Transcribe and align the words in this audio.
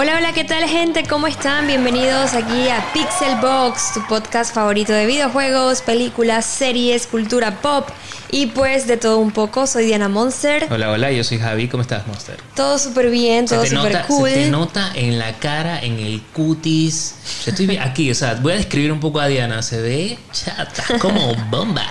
Hola, 0.00 0.14
hola, 0.16 0.32
¿qué 0.32 0.44
tal 0.44 0.62
gente? 0.68 1.02
¿Cómo 1.08 1.26
están? 1.26 1.66
Bienvenidos 1.66 2.32
aquí 2.34 2.68
a 2.68 2.92
Pixel 2.92 3.34
Box, 3.40 3.94
tu 3.94 4.06
podcast 4.06 4.54
favorito 4.54 4.92
de 4.92 5.06
videojuegos, 5.06 5.82
películas, 5.82 6.44
series, 6.46 7.08
cultura 7.08 7.60
pop 7.60 7.88
y 8.30 8.46
pues 8.46 8.86
de 8.86 8.96
todo 8.96 9.18
un 9.18 9.30
poco. 9.30 9.66
Soy 9.66 9.86
Diana 9.86 10.08
Monster. 10.08 10.66
Hola, 10.70 10.90
hola, 10.90 11.10
yo 11.12 11.24
soy 11.24 11.38
Javi. 11.38 11.68
¿Cómo 11.68 11.82
estás, 11.82 12.06
Monster? 12.06 12.36
Todo 12.54 12.78
súper 12.78 13.10
bien, 13.10 13.46
todo 13.46 13.64
súper 13.64 14.02
cool. 14.06 14.30
Se 14.30 14.44
te 14.44 14.50
nota 14.50 14.92
en 14.94 15.18
la 15.18 15.32
cara, 15.34 15.80
en 15.80 15.98
el 15.98 16.22
cutis. 16.32 17.14
Yo 17.44 17.52
estoy 17.52 17.76
aquí, 17.76 18.10
o 18.10 18.14
sea, 18.14 18.34
voy 18.34 18.52
a 18.52 18.56
describir 18.56 18.92
un 18.92 19.00
poco 19.00 19.20
a 19.20 19.26
Diana. 19.26 19.62
Se 19.62 19.80
ve 19.80 20.18
chata, 20.32 20.98
como 20.98 21.34
bomba. 21.50 21.86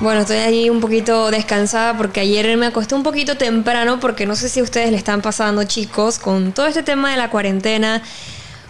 Bueno, 0.00 0.22
estoy 0.22 0.38
ahí 0.38 0.70
un 0.70 0.80
poquito 0.80 1.30
descansada 1.30 1.96
porque 1.96 2.20
ayer 2.20 2.56
me 2.56 2.66
acosté 2.66 2.94
un 2.94 3.02
poquito 3.02 3.36
temprano 3.36 4.00
porque 4.00 4.26
no 4.26 4.34
sé 4.34 4.48
si 4.48 4.62
ustedes 4.62 4.90
le 4.90 4.96
están 4.96 5.22
pasando, 5.22 5.64
chicos, 5.64 6.18
con 6.18 6.52
todo 6.52 6.66
este 6.66 6.82
tema 6.82 7.10
de 7.10 7.16
la 7.16 7.30
cuarentena. 7.30 8.02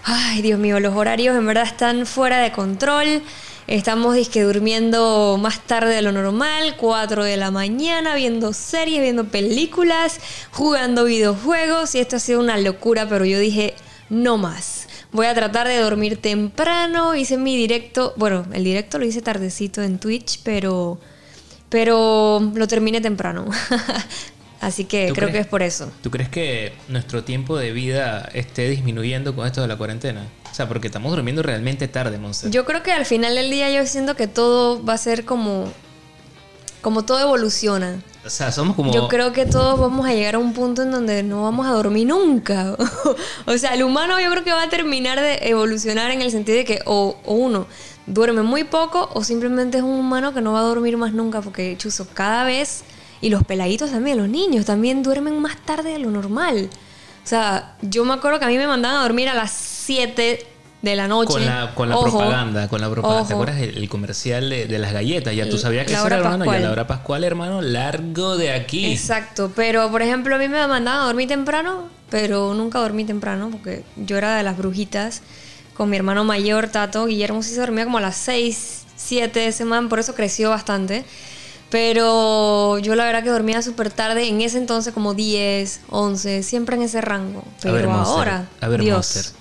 Ay, 0.04 0.42
Dios 0.42 0.58
mío, 0.58 0.80
los 0.80 0.96
horarios 0.96 1.36
en 1.36 1.46
verdad 1.46 1.64
están 1.64 2.06
fuera 2.06 2.38
de 2.38 2.50
control. 2.50 3.22
Estamos 3.72 4.14
disque 4.14 4.42
durmiendo 4.42 5.38
más 5.40 5.60
tarde 5.60 5.94
de 5.94 6.02
lo 6.02 6.12
normal, 6.12 6.76
4 6.76 7.24
de 7.24 7.38
la 7.38 7.50
mañana, 7.50 8.14
viendo 8.14 8.52
series, 8.52 9.00
viendo 9.00 9.24
películas, 9.24 10.20
jugando 10.50 11.06
videojuegos 11.06 11.94
y 11.94 12.00
esto 12.00 12.16
ha 12.16 12.18
sido 12.18 12.40
una 12.40 12.58
locura, 12.58 13.08
pero 13.08 13.24
yo 13.24 13.38
dije, 13.38 13.72
no 14.10 14.36
más. 14.36 14.88
Voy 15.10 15.24
a 15.24 15.32
tratar 15.32 15.68
de 15.68 15.78
dormir 15.78 16.18
temprano, 16.18 17.14
hice 17.14 17.38
mi 17.38 17.56
directo, 17.56 18.12
bueno, 18.18 18.44
el 18.52 18.62
directo 18.62 18.98
lo 18.98 19.06
hice 19.06 19.22
tardecito 19.22 19.80
en 19.80 19.98
Twitch, 19.98 20.40
pero 20.42 21.00
pero 21.70 22.52
lo 22.54 22.68
terminé 22.68 23.00
temprano. 23.00 23.46
Así 24.60 24.84
que 24.84 25.12
creo 25.14 25.32
que 25.32 25.38
es 25.38 25.46
por 25.46 25.62
eso. 25.62 25.90
¿Tú 26.02 26.10
crees 26.10 26.28
que 26.28 26.74
nuestro 26.88 27.24
tiempo 27.24 27.56
de 27.56 27.72
vida 27.72 28.28
esté 28.34 28.68
disminuyendo 28.68 29.34
con 29.34 29.46
esto 29.46 29.62
de 29.62 29.68
la 29.68 29.78
cuarentena? 29.78 30.28
O 30.52 30.54
sea, 30.54 30.68
porque 30.68 30.88
estamos 30.88 31.10
durmiendo 31.10 31.42
realmente 31.42 31.88
tarde, 31.88 32.18
Monse. 32.18 32.50
Yo 32.50 32.66
creo 32.66 32.82
que 32.82 32.92
al 32.92 33.06
final 33.06 33.34
del 33.34 33.50
día 33.50 33.70
yo 33.70 33.86
siento 33.86 34.14
que 34.16 34.26
todo 34.26 34.84
va 34.84 34.92
a 34.92 34.98
ser 34.98 35.24
como... 35.24 35.64
Como 36.82 37.04
todo 37.04 37.20
evoluciona. 37.20 38.02
O 38.26 38.28
sea, 38.28 38.52
somos 38.52 38.76
como... 38.76 38.92
Yo 38.92 39.08
creo 39.08 39.32
que 39.32 39.46
todos 39.46 39.80
vamos 39.80 40.06
a 40.06 40.12
llegar 40.12 40.34
a 40.34 40.38
un 40.38 40.52
punto 40.52 40.82
en 40.82 40.90
donde 40.90 41.22
no 41.22 41.44
vamos 41.44 41.66
a 41.66 41.70
dormir 41.70 42.06
nunca. 42.06 42.76
o 43.46 43.56
sea, 43.56 43.72
el 43.72 43.82
humano 43.82 44.20
yo 44.20 44.30
creo 44.30 44.44
que 44.44 44.52
va 44.52 44.64
a 44.64 44.68
terminar 44.68 45.20
de 45.20 45.38
evolucionar 45.48 46.10
en 46.10 46.20
el 46.20 46.30
sentido 46.30 46.58
de 46.58 46.64
que 46.64 46.80
o, 46.84 47.16
o 47.24 47.34
uno 47.34 47.66
duerme 48.06 48.42
muy 48.42 48.64
poco 48.64 49.08
o 49.14 49.24
simplemente 49.24 49.78
es 49.78 49.84
un 49.84 49.98
humano 49.98 50.34
que 50.34 50.42
no 50.42 50.52
va 50.52 50.60
a 50.60 50.64
dormir 50.64 50.96
más 50.98 51.12
nunca 51.12 51.40
porque, 51.40 51.76
chuzo, 51.78 52.06
cada 52.12 52.44
vez 52.44 52.84
y 53.22 53.30
los 53.30 53.44
peladitos 53.44 53.90
también, 53.90 54.18
los 54.18 54.28
niños 54.28 54.66
también 54.66 55.02
duermen 55.02 55.40
más 55.40 55.56
tarde 55.64 55.92
de 55.92 55.98
lo 55.98 56.10
normal. 56.10 56.68
O 57.24 57.26
sea, 57.26 57.76
yo 57.80 58.04
me 58.04 58.14
acuerdo 58.14 58.40
que 58.40 58.44
a 58.44 58.48
mí 58.48 58.58
me 58.58 58.66
mandaban 58.66 58.98
a 58.98 59.02
dormir 59.02 59.28
a 59.28 59.34
las 59.34 59.52
7 59.84 60.46
de 60.82 60.96
la 60.96 61.08
noche. 61.08 61.32
Con 61.32 61.46
la, 61.46 61.74
con 61.74 61.88
la 61.88 62.00
propaganda, 62.00 62.68
con 62.68 62.80
la 62.80 62.90
propaganda. 62.90 63.26
¿Te 63.26 63.34
acuerdas 63.34 63.60
el, 63.60 63.88
comercial 63.88 64.50
de, 64.50 64.78
las 64.78 64.92
galletas? 64.92 65.34
Ya 65.34 65.48
tú 65.48 65.58
sabías 65.58 65.86
que 65.86 65.92
era, 65.92 66.16
hermano, 66.16 66.44
ya 66.44 66.58
la 66.58 66.70
hora 66.70 66.86
pascual, 66.86 67.24
hermano, 67.24 67.62
largo 67.62 68.36
de 68.36 68.52
aquí. 68.52 68.92
Exacto, 68.92 69.52
pero 69.54 69.90
por 69.90 70.02
ejemplo, 70.02 70.34
a 70.34 70.38
mí 70.38 70.48
me 70.48 70.66
mandaban 70.66 71.02
a 71.02 71.06
dormir 71.06 71.28
temprano, 71.28 71.88
pero 72.10 72.52
nunca 72.54 72.80
dormí 72.80 73.04
temprano 73.04 73.50
porque 73.50 73.84
yo 73.96 74.18
era 74.18 74.36
de 74.36 74.42
las 74.42 74.58
brujitas 74.58 75.22
con 75.74 75.88
mi 75.88 75.96
hermano 75.96 76.24
mayor, 76.24 76.68
Tato. 76.68 77.06
Guillermo 77.06 77.42
sí 77.42 77.54
se 77.54 77.60
dormía 77.60 77.84
como 77.84 77.98
a 77.98 78.02
las 78.02 78.16
6, 78.16 78.82
7 78.96 79.40
de 79.40 79.52
semana, 79.52 79.88
por 79.88 80.00
eso 80.00 80.14
creció 80.14 80.50
bastante. 80.50 81.04
Pero 81.70 82.78
yo 82.80 82.94
la 82.96 83.06
verdad 83.06 83.22
que 83.22 83.30
dormía 83.30 83.62
súper 83.62 83.90
tarde, 83.90 84.28
en 84.28 84.42
ese 84.42 84.58
entonces 84.58 84.92
como 84.92 85.14
10, 85.14 85.80
11, 85.88 86.42
siempre 86.42 86.76
en 86.76 86.82
ese 86.82 87.00
rango. 87.00 87.44
Pero 87.62 87.90
ahora, 87.90 88.46
a 88.60 88.68
ver, 88.68 88.82
Dios. 88.82 89.34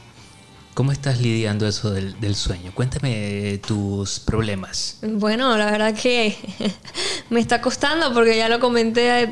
¿Cómo 0.82 0.92
estás 0.92 1.22
lidiando 1.22 1.68
eso 1.68 1.92
del, 1.92 2.36
sueño? 2.36 2.72
Cuéntame 2.74 3.60
tus 3.68 4.20
problemas. 4.20 4.98
Bueno, 5.04 5.56
la 5.56 5.70
verdad 5.70 5.94
que 5.94 6.36
me 7.30 7.40
está 7.40 7.62
costando 7.62 8.12
porque 8.16 8.36
ya 8.36 8.50
lo 8.50 8.60
comenté 8.60 9.12
a 9.12 9.32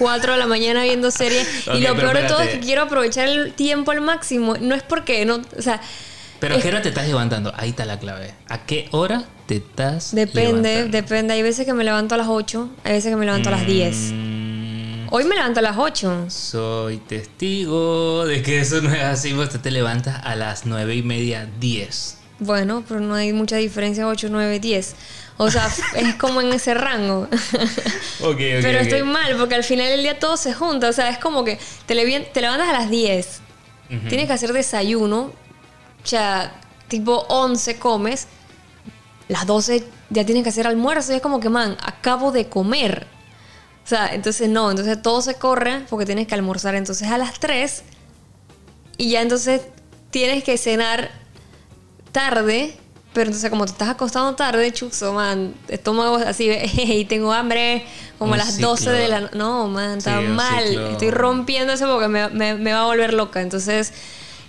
4 0.00 0.32
de 0.32 0.38
la 0.40 0.48
mañana 0.48 0.82
viendo 0.82 1.12
series. 1.12 1.46
y 1.72 1.82
lo 1.82 1.94
peor 1.94 2.16
de 2.16 2.24
todo 2.24 2.40
es 2.40 2.48
que 2.48 2.58
quiero 2.58 2.82
aprovechar 2.82 3.28
el 3.28 3.52
tiempo 3.52 3.92
al 3.92 4.00
máximo. 4.00 4.56
No 4.60 4.74
es 4.74 4.82
porque, 4.82 5.24
no, 5.24 5.40
o 5.56 5.62
sea... 5.62 5.80
Pero 6.40 6.56
¿a 6.56 6.60
qué 6.60 6.66
hora 6.66 6.82
te 6.82 6.88
estás 6.88 7.06
levantando? 7.06 7.52
Ahí 7.56 7.70
está 7.70 7.84
la 7.84 8.00
clave. 8.00 8.34
¿A 8.48 8.66
qué 8.66 8.88
hora 8.90 9.22
te 9.46 9.58
estás 9.58 10.12
Depende, 10.16 10.88
depende. 10.88 11.32
Hay 11.34 11.42
veces 11.42 11.64
que 11.64 11.74
me 11.74 11.84
levanto 11.84 12.16
a 12.16 12.18
las 12.18 12.26
8, 12.28 12.70
hay 12.82 12.94
veces 12.94 13.10
que 13.12 13.16
me 13.16 13.24
levanto 13.24 13.50
a 13.50 13.52
las 13.52 13.64
10. 13.64 13.96
Hoy 15.10 15.24
me 15.24 15.34
levanto 15.34 15.60
a 15.60 15.62
las 15.62 15.76
8. 15.76 16.26
Soy 16.28 16.98
testigo 16.98 18.26
de 18.26 18.42
que 18.42 18.60
eso 18.60 18.80
no 18.80 18.92
es 18.92 19.02
así. 19.02 19.32
Vos 19.32 19.50
te, 19.50 19.70
levantas 19.70 20.20
a 20.24 20.34
las 20.34 20.66
9 20.66 20.96
y 20.96 21.02
media, 21.02 21.48
10. 21.60 22.18
Bueno, 22.40 22.84
pero 22.86 23.00
no 23.00 23.14
hay 23.14 23.32
mucha 23.32 23.56
diferencia 23.56 24.06
8, 24.06 24.28
9, 24.30 24.60
10. 24.60 24.94
O 25.38 25.50
sea, 25.50 25.68
es 25.96 26.14
como 26.16 26.40
en 26.40 26.52
ese 26.52 26.74
rango. 26.74 27.28
Okay, 28.22 28.58
pero 28.62 28.78
estoy 28.78 29.02
mal 29.02 29.36
porque 29.36 29.54
al 29.54 29.64
final 29.64 29.88
del 29.88 30.02
día 30.02 30.18
todo 30.18 30.36
se 30.36 30.52
junta. 30.52 30.88
O 30.88 30.92
sea, 30.92 31.08
es 31.10 31.18
como 31.18 31.44
que 31.44 31.58
te, 31.86 31.94
levantas 31.94 32.68
a 32.68 32.72
las 32.72 32.90
10. 32.90 33.40
Tienes 34.08 34.26
que 34.26 34.32
hacer 34.32 34.52
desayuno. 34.52 35.32
O 36.02 36.06
sea, 36.06 36.52
tipo 36.88 37.24
11 37.28 37.78
comes 37.78 38.28
las 39.28 39.46
12 39.46 39.84
ya 40.10 40.24
tienes 40.24 40.42
que 40.42 40.48
hacer 40.48 40.66
almuerzo 40.66 41.12
y 41.12 41.16
es 41.16 41.22
como 41.22 41.38
que, 41.38 41.50
man, 41.50 41.76
acabo 41.82 42.32
de 42.32 42.48
comer. 42.48 43.06
O 43.88 43.90
sea, 43.90 44.14
entonces 44.14 44.50
no, 44.50 44.70
entonces 44.70 45.00
todo 45.00 45.22
se 45.22 45.36
corre 45.36 45.86
porque 45.88 46.04
tienes 46.04 46.26
que 46.26 46.34
almorzar. 46.34 46.74
Entonces 46.74 47.08
a 47.08 47.16
las 47.16 47.40
3 47.40 47.84
y 48.98 49.08
ya 49.08 49.22
entonces 49.22 49.62
tienes 50.10 50.44
que 50.44 50.58
cenar 50.58 51.10
tarde, 52.12 52.76
pero 53.14 53.28
entonces 53.28 53.48
como 53.48 53.64
te 53.64 53.72
estás 53.72 53.88
acostando 53.88 54.34
tarde, 54.34 54.70
chuzo, 54.74 55.14
man, 55.14 55.54
estómago 55.68 56.16
así, 56.16 56.50
y 56.74 57.06
tengo 57.06 57.32
hambre 57.32 57.86
como 58.18 58.34
a 58.34 58.36
las 58.36 58.58
12 58.58 58.90
de 58.90 59.08
la 59.08 59.30
No, 59.32 59.68
man, 59.68 59.96
está 59.96 60.20
mal, 60.20 60.64
estoy 60.90 61.10
rompiendo 61.10 61.72
eso 61.72 61.90
porque 61.90 62.08
me, 62.08 62.28
me 62.28 62.72
va 62.74 62.82
a 62.82 62.86
volver 62.86 63.14
loca, 63.14 63.40
entonces 63.40 63.94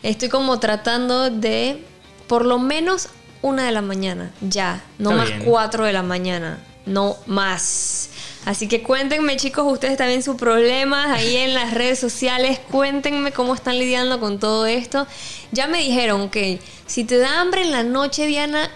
estoy 0.04 0.28
como 0.28 0.60
tratando 0.60 1.30
de 1.30 1.82
por 2.28 2.44
lo 2.46 2.60
menos 2.60 3.08
una 3.42 3.66
de 3.66 3.72
la 3.72 3.82
mañana, 3.82 4.32
ya, 4.42 4.84
no 4.98 5.12
más 5.12 5.30
cuatro 5.46 5.86
de 5.86 5.94
la 5.94 6.04
mañana, 6.04 6.60
no 6.86 7.16
más. 7.26 8.09
Así 8.46 8.68
que 8.68 8.82
cuéntenme 8.82 9.36
chicos, 9.36 9.72
ustedes 9.72 9.98
también 9.98 10.24
sus 10.24 10.36
problemas 10.36 11.10
ahí 11.10 11.36
en 11.38 11.54
las 11.54 11.74
redes 11.74 12.00
sociales, 12.00 12.60
cuéntenme 12.72 13.32
cómo 13.32 13.54
están 13.54 13.78
lidiando 13.78 14.20
con 14.20 14.40
todo 14.40 14.66
esto. 14.66 15.08
Ya 15.52 15.68
me 15.68 15.80
dijeron, 15.80 16.30
que 16.30 16.60
si 16.88 17.04
te 17.04 17.18
da 17.18 17.42
hambre 17.42 17.62
en 17.62 17.72
la 17.72 17.84
noche, 17.84 18.26
Diana, 18.28 18.70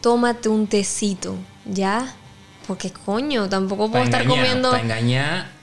tómate 0.00 0.48
un 0.48 0.66
tecito, 0.66 1.36
¿ya? 1.64 2.14
Porque 2.66 2.92
coño, 2.92 3.48
tampoco 3.48 3.90
puedo 3.90 4.04
estar 4.04 4.26
comiendo... 4.26 4.70
Para 4.70 4.82
engañar... 4.82 5.54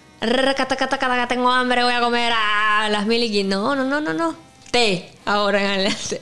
Tengo 1.28 1.52
hambre, 1.52 1.84
voy 1.84 1.94
a 1.94 2.00
comer 2.00 2.32
a 2.36 2.88
las 2.90 3.06
mil 3.06 3.24
y... 3.24 3.44
No, 3.44 3.76
no, 3.76 3.84
no, 3.84 4.00
no, 4.00 4.14
no. 4.14 4.36
Té 4.72 5.12
ahora 5.26 5.78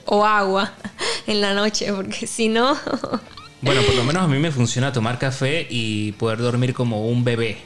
o 0.06 0.24
agua 0.24 0.72
en 1.26 1.40
la 1.40 1.54
noche, 1.54 1.92
porque 1.92 2.26
si 2.26 2.48
no... 2.48 2.76
bueno, 3.62 3.82
por 3.82 3.94
lo 3.94 4.04
menos 4.04 4.22
a 4.22 4.28
mí 4.28 4.38
me 4.38 4.50
funciona 4.50 4.92
tomar 4.92 5.18
café 5.18 5.66
y 5.68 6.12
poder 6.12 6.38
dormir 6.38 6.74
como 6.74 7.06
un 7.06 7.24
bebé. 7.24 7.58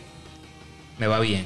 Me 0.98 1.06
va 1.06 1.20
bien. 1.20 1.44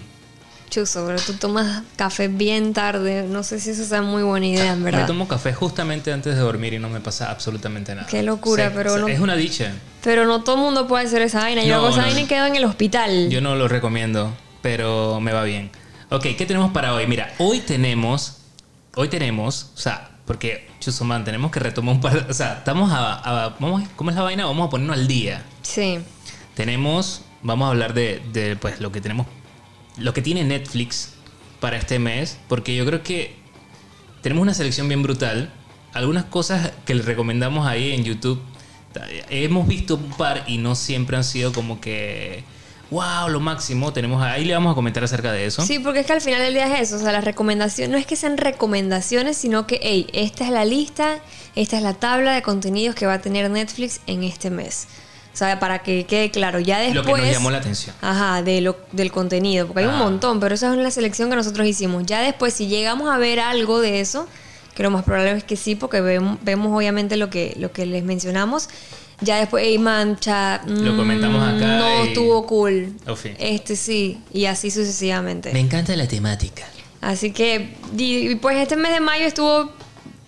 Chuso, 0.70 1.06
pero 1.06 1.19
tú 1.19 1.32
tomas 1.34 1.82
café 1.97 2.28
bien 2.28 2.75
tarde. 2.75 3.25
No 3.26 3.42
sé 3.42 3.58
si 3.58 3.70
eso 3.70 3.84
sea 3.84 4.03
muy 4.03 4.22
buena 4.22 4.47
idea, 4.47 4.72
en 4.75 4.84
verdad. 4.84 5.00
Me 5.00 5.06
tomo 5.06 5.26
café 5.26 5.54
justamente 5.54 6.12
antes 6.12 6.34
de 6.34 6.41
dormir 6.41 6.75
y 6.75 6.78
no 6.78 6.91
me 6.91 7.00
pasa 7.00 7.31
absolutamente 7.31 7.94
nada. 7.94 8.06
Qué 8.06 8.22
locura, 8.22 8.70
pero 8.75 8.98
no. 8.98 9.08
Es 9.08 9.19
una 9.19 9.34
dicha. 9.34 9.72
Pero 10.03 10.26
no 10.26 10.44
todo 10.44 10.56
el 10.56 10.62
mundo 10.62 10.87
puede 10.87 11.06
hacer 11.06 11.22
esa 11.22 11.41
vaina. 11.41 11.64
Yo 11.64 11.76
hago 11.76 11.88
esa 11.88 12.03
vaina 12.03 12.20
y 12.20 12.26
quedo 12.26 12.47
en 12.47 12.56
el 12.56 12.64
hospital. 12.64 13.31
Yo 13.31 13.41
no 13.41 13.54
lo 13.56 13.66
recomiendo, 13.66 14.37
pero 14.60 15.20
me 15.20 15.32
va 15.32 15.42
bien. 15.44 15.70
Ok, 16.10 16.22
¿qué 16.37 16.47
tenemos 16.47 16.72
para 16.72 16.94
hoy? 16.94 17.06
Mira, 17.06 17.32
hoy 17.38 17.60
tenemos. 17.60 18.34
Hoy 18.94 19.08
tenemos, 19.08 19.70
o 19.75 19.78
sea, 19.78 20.11
porque, 20.26 20.68
Chusuman, 20.80 21.25
tenemos 21.25 21.50
que 21.50 21.60
retomar 21.60 21.94
un 21.94 22.00
par 22.00 22.26
O 22.28 22.34
sea, 22.34 22.58
estamos 22.58 22.90
a, 22.92 23.56
vamos, 23.58 23.82
¿Cómo 23.96 24.10
es 24.10 24.16
la 24.16 24.22
vaina? 24.22 24.46
Vamos 24.46 24.66
a 24.66 24.70
ponernos 24.70 24.96
al 24.96 25.08
día. 25.08 25.44
Sí. 25.62 25.98
Tenemos... 26.54 27.22
Vamos 27.40 27.66
a 27.66 27.70
hablar 27.70 27.94
de, 27.94 28.20
de 28.32 28.56
pues, 28.56 28.80
lo 28.80 28.90
que 28.90 29.00
tenemos... 29.00 29.26
Lo 29.96 30.12
que 30.12 30.22
tiene 30.22 30.44
Netflix 30.44 31.14
para 31.60 31.76
este 31.76 31.98
mes. 31.98 32.38
Porque 32.48 32.75
yo 32.75 32.84
creo 32.86 33.02
que 33.02 33.36
tenemos 34.22 34.42
una 34.42 34.54
selección 34.54 34.88
bien 34.88 35.02
brutal. 35.02 35.52
Algunas 35.92 36.25
cosas 36.25 36.72
que 36.84 36.94
les 36.94 37.04
recomendamos 37.04 37.66
ahí 37.66 37.92
en 37.92 38.04
YouTube. 38.04 38.40
Hemos 39.30 39.69
visto 39.69 39.96
un 39.96 40.10
par 40.10 40.44
y 40.46 40.58
no 40.58 40.75
siempre 40.75 41.16
han 41.16 41.25
sido 41.25 41.52
como 41.52 41.80
que 41.80 42.44
wow, 42.90 43.29
lo 43.29 43.40
máximo. 43.40 43.93
Tenemos 43.93 44.23
ahí 44.23 44.44
le 44.44 44.55
vamos 44.55 44.73
a 44.73 44.75
comentar 44.75 45.02
acerca 45.05 45.32
de 45.32 45.46
eso. 45.46 45.62
Sí, 45.62 45.79
porque 45.79 46.00
es 46.00 46.06
que 46.06 46.12
al 46.12 46.20
final 46.20 46.40
del 46.40 46.55
día 46.55 46.75
es 46.75 46.88
eso. 46.88 46.96
O 46.96 46.99
sea, 46.99 47.12
las 47.12 47.25
recomendaciones, 47.25 47.90
no 47.90 47.99
es 47.99 48.06
que 48.06 48.17
sean 48.17 48.37
recomendaciones, 48.37 49.37
sino 49.37 49.67
que, 49.67 49.81
hey, 49.82 50.06
esta 50.12 50.44
es 50.44 50.50
la 50.50 50.64
lista, 50.64 51.19
esta 51.55 51.76
es 51.76 51.82
la 51.82 51.94
tabla 51.94 52.35
de 52.35 52.43
contenidos 52.43 52.94
que 52.94 53.06
va 53.06 53.14
a 53.14 53.20
tener 53.20 53.50
Netflix 53.50 54.00
en 54.06 54.25
este 54.25 54.50
mes. 54.50 54.87
O 55.32 55.37
sea, 55.38 55.61
para 55.61 55.81
que 55.85 56.05
quede 56.05 56.32
claro, 56.32 56.58
ya 56.58 56.81
después... 56.81 57.06
Lo 57.06 57.14
que 57.14 57.23
nos 57.23 57.31
llamó 57.31 57.50
la 57.50 57.58
atención. 57.58 57.94
Ajá, 58.00 58.43
de 58.43 58.61
lo, 58.61 58.76
del 58.90 59.12
contenido, 59.12 59.69
porque 59.69 59.82
hay 59.82 59.87
un 59.87 59.94
ah. 59.94 59.99
montón, 59.99 60.40
pero 60.40 60.56
esa 60.56 60.73
es 60.73 60.79
la 60.79 60.90
selección 60.90 61.31
que 61.31 61.37
nosotros 61.37 61.64
hicimos. 61.64 62.05
Ya 62.06 62.20
después, 62.20 62.55
si 62.55 62.67
llegamos 62.67 63.08
a 63.08 63.19
ver 63.19 63.38
algo 63.38 63.81
de 63.81 64.00
eso, 64.00 64.26
que 64.75 64.82
lo 64.82 64.90
más 64.90 65.05
probable 65.05 65.32
es 65.32 65.44
que 65.44 65.55
sí, 65.55 65.76
porque 65.76 66.00
vemos, 66.00 66.38
vemos 66.43 66.76
obviamente 66.76 67.17
lo 67.17 67.31
que, 67.31 67.55
lo 67.56 67.70
que 67.70 67.87
les 67.87 68.02
mencionamos. 68.02 68.69
Ya 69.20 69.38
después, 69.38 69.65
hey, 69.67 69.79
mancha. 69.79 70.62
Lo 70.67 70.97
comentamos 70.97 71.43
acá 71.43 71.79
No 71.79 72.05
y- 72.05 72.09
estuvo 72.09 72.47
cool. 72.47 72.93
Oh. 73.09 73.15
Este 73.38 73.75
sí, 73.76 74.20
y 74.32 74.44
así 74.44 74.70
sucesivamente. 74.70 75.53
Me 75.53 75.61
encanta 75.61 75.97
la 75.97 76.06
temática. 76.06 76.65
Así 77.00 77.32
que, 77.32 77.75
y 77.97 78.35
pues 78.37 78.56
este 78.59 78.76
mes 78.76 78.93
de 78.93 79.00
mayo 79.00 79.26
estuvo 79.26 79.70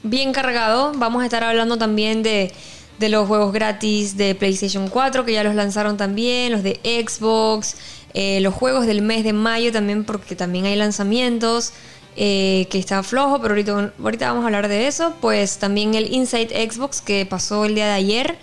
bien 0.02 0.32
cargado. 0.32 0.92
Vamos 0.96 1.22
a 1.22 1.26
estar 1.26 1.44
hablando 1.44 1.76
también 1.78 2.22
de, 2.22 2.52
de 2.98 3.08
los 3.08 3.26
juegos 3.28 3.52
gratis 3.52 4.16
de 4.16 4.34
PlayStation 4.34 4.88
4, 4.88 5.24
que 5.24 5.32
ya 5.34 5.44
los 5.44 5.54
lanzaron 5.54 5.96
también, 5.96 6.50
los 6.52 6.62
de 6.62 6.80
Xbox, 6.84 7.76
eh, 8.14 8.40
los 8.40 8.54
juegos 8.54 8.86
del 8.86 9.02
mes 9.02 9.22
de 9.24 9.32
mayo 9.32 9.70
también, 9.72 10.04
porque 10.04 10.34
también 10.36 10.64
hay 10.66 10.74
lanzamientos. 10.76 11.72
eh, 12.16 12.66
que 12.70 12.78
está 12.80 13.04
flojo, 13.04 13.40
pero 13.40 13.52
ahorita, 13.54 13.92
ahorita 14.02 14.26
vamos 14.28 14.42
a 14.42 14.46
hablar 14.46 14.66
de 14.68 14.88
eso. 14.88 15.14
Pues 15.20 15.58
también 15.58 15.94
el 15.94 16.12
Inside 16.12 16.68
Xbox 16.70 17.00
que 17.00 17.24
pasó 17.24 17.64
el 17.64 17.76
día 17.76 17.86
de 17.86 17.92
ayer 17.92 18.36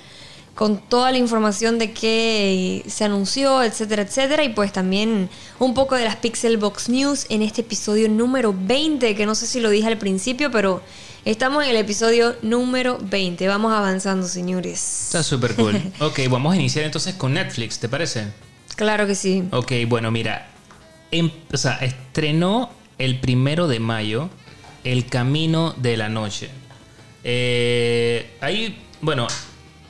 con 0.58 0.80
toda 0.80 1.12
la 1.12 1.20
información 1.20 1.78
de 1.78 1.92
qué 1.92 2.84
se 2.88 3.04
anunció, 3.06 3.62
etcétera, 3.62 4.02
etcétera. 4.02 4.44
Y 4.44 4.50
pues 4.50 4.74
también 4.74 5.30
un 5.60 5.76
poco 5.76 5.94
de 5.94 6.04
las 6.04 6.16
Pixel 6.16 6.58
Box 6.58 6.90
News 6.90 7.28
en 7.30 7.44
este 7.44 7.62
episodio 7.62 8.10
número 8.10 8.56
20, 8.58 9.16
que 9.16 9.26
no 9.28 9.36
sé 9.36 9.46
si 9.46 9.60
lo 9.60 9.70
dije 9.70 9.88
al 9.88 10.00
principio, 10.00 10.50
pero 10.50 10.82
estamos 11.26 11.64
en 11.64 11.70
el 11.70 11.76
episodio 11.76 12.36
número 12.42 12.98
20. 13.00 13.48
Vamos 13.48 13.72
avanzando, 13.72 14.28
señores. 14.28 15.04
Está 15.06 15.22
súper 15.22 15.54
cool. 15.54 15.80
ok, 16.00 16.22
vamos 16.28 16.54
a 16.54 16.56
iniciar 16.56 16.86
entonces 16.86 17.14
con 17.14 17.36
Netflix, 17.36 17.78
¿te 17.78 17.88
parece? 17.88 18.26
Claro 18.76 19.06
que 19.06 19.14
sí. 19.14 19.44
Ok, 19.52 19.74
bueno, 19.88 20.10
mira. 20.10 20.50
em- 21.12 21.30
o 21.54 21.58
sea, 21.58 21.74
estrenó 21.82 22.72
el 22.98 23.20
primero 23.20 23.68
de 23.68 23.80
mayo 23.80 24.32
El 24.84 25.06
Camino 25.06 25.76
de 25.78 25.98
la 25.98 26.10
Noche. 26.10 26.50
Eh, 27.24 28.32
ahí, 28.42 28.76
bueno, 29.02 29.28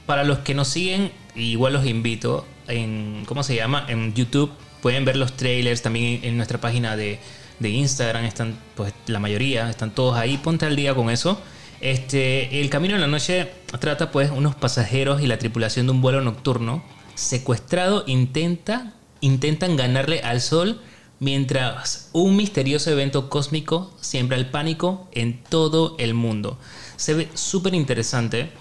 para 0.07 0.23
los 0.23 0.39
que 0.39 0.55
nos 0.55 0.69
siguen, 0.69 1.11
igual 1.35 1.73
los 1.73 1.85
invito 1.85 2.47
en, 2.67 3.23
¿cómo 3.27 3.43
se 3.43 3.55
llama? 3.55 3.85
En 3.87 4.15
YouTube 4.15 4.51
pueden 4.81 5.05
ver 5.05 5.17
los 5.17 5.33
trailers, 5.33 5.83
también 5.83 6.21
en 6.23 6.37
nuestra 6.37 6.59
página 6.59 6.95
de, 6.95 7.19
de 7.59 7.69
Instagram 7.69 8.25
están, 8.25 8.57
pues 8.75 8.93
la 9.05 9.19
mayoría, 9.19 9.69
están 9.69 9.91
todos 9.91 10.17
ahí, 10.17 10.37
ponte 10.37 10.65
al 10.65 10.75
día 10.75 10.95
con 10.95 11.09
eso. 11.09 11.39
Este, 11.79 12.59
el 12.59 12.69
Camino 12.69 12.95
de 12.95 13.01
la 13.01 13.07
Noche 13.07 13.51
trata 13.79 14.11
pues 14.11 14.31
unos 14.31 14.55
pasajeros 14.55 15.21
y 15.21 15.27
la 15.27 15.37
tripulación 15.37 15.85
de 15.85 15.91
un 15.91 16.01
vuelo 16.01 16.21
nocturno 16.21 16.83
secuestrado 17.13 18.03
intenta, 18.07 18.93
intentan 19.21 19.75
ganarle 19.75 20.21
al 20.21 20.41
sol 20.41 20.81
mientras 21.19 22.09
un 22.13 22.35
misterioso 22.35 22.91
evento 22.91 23.29
cósmico 23.29 23.93
siembra 24.01 24.37
el 24.37 24.49
pánico 24.49 25.07
en 25.11 25.43
todo 25.43 25.95
el 25.99 26.13
mundo. 26.13 26.57
Se 26.95 27.13
ve 27.13 27.29
súper 27.33 27.73
interesante, 27.73 28.51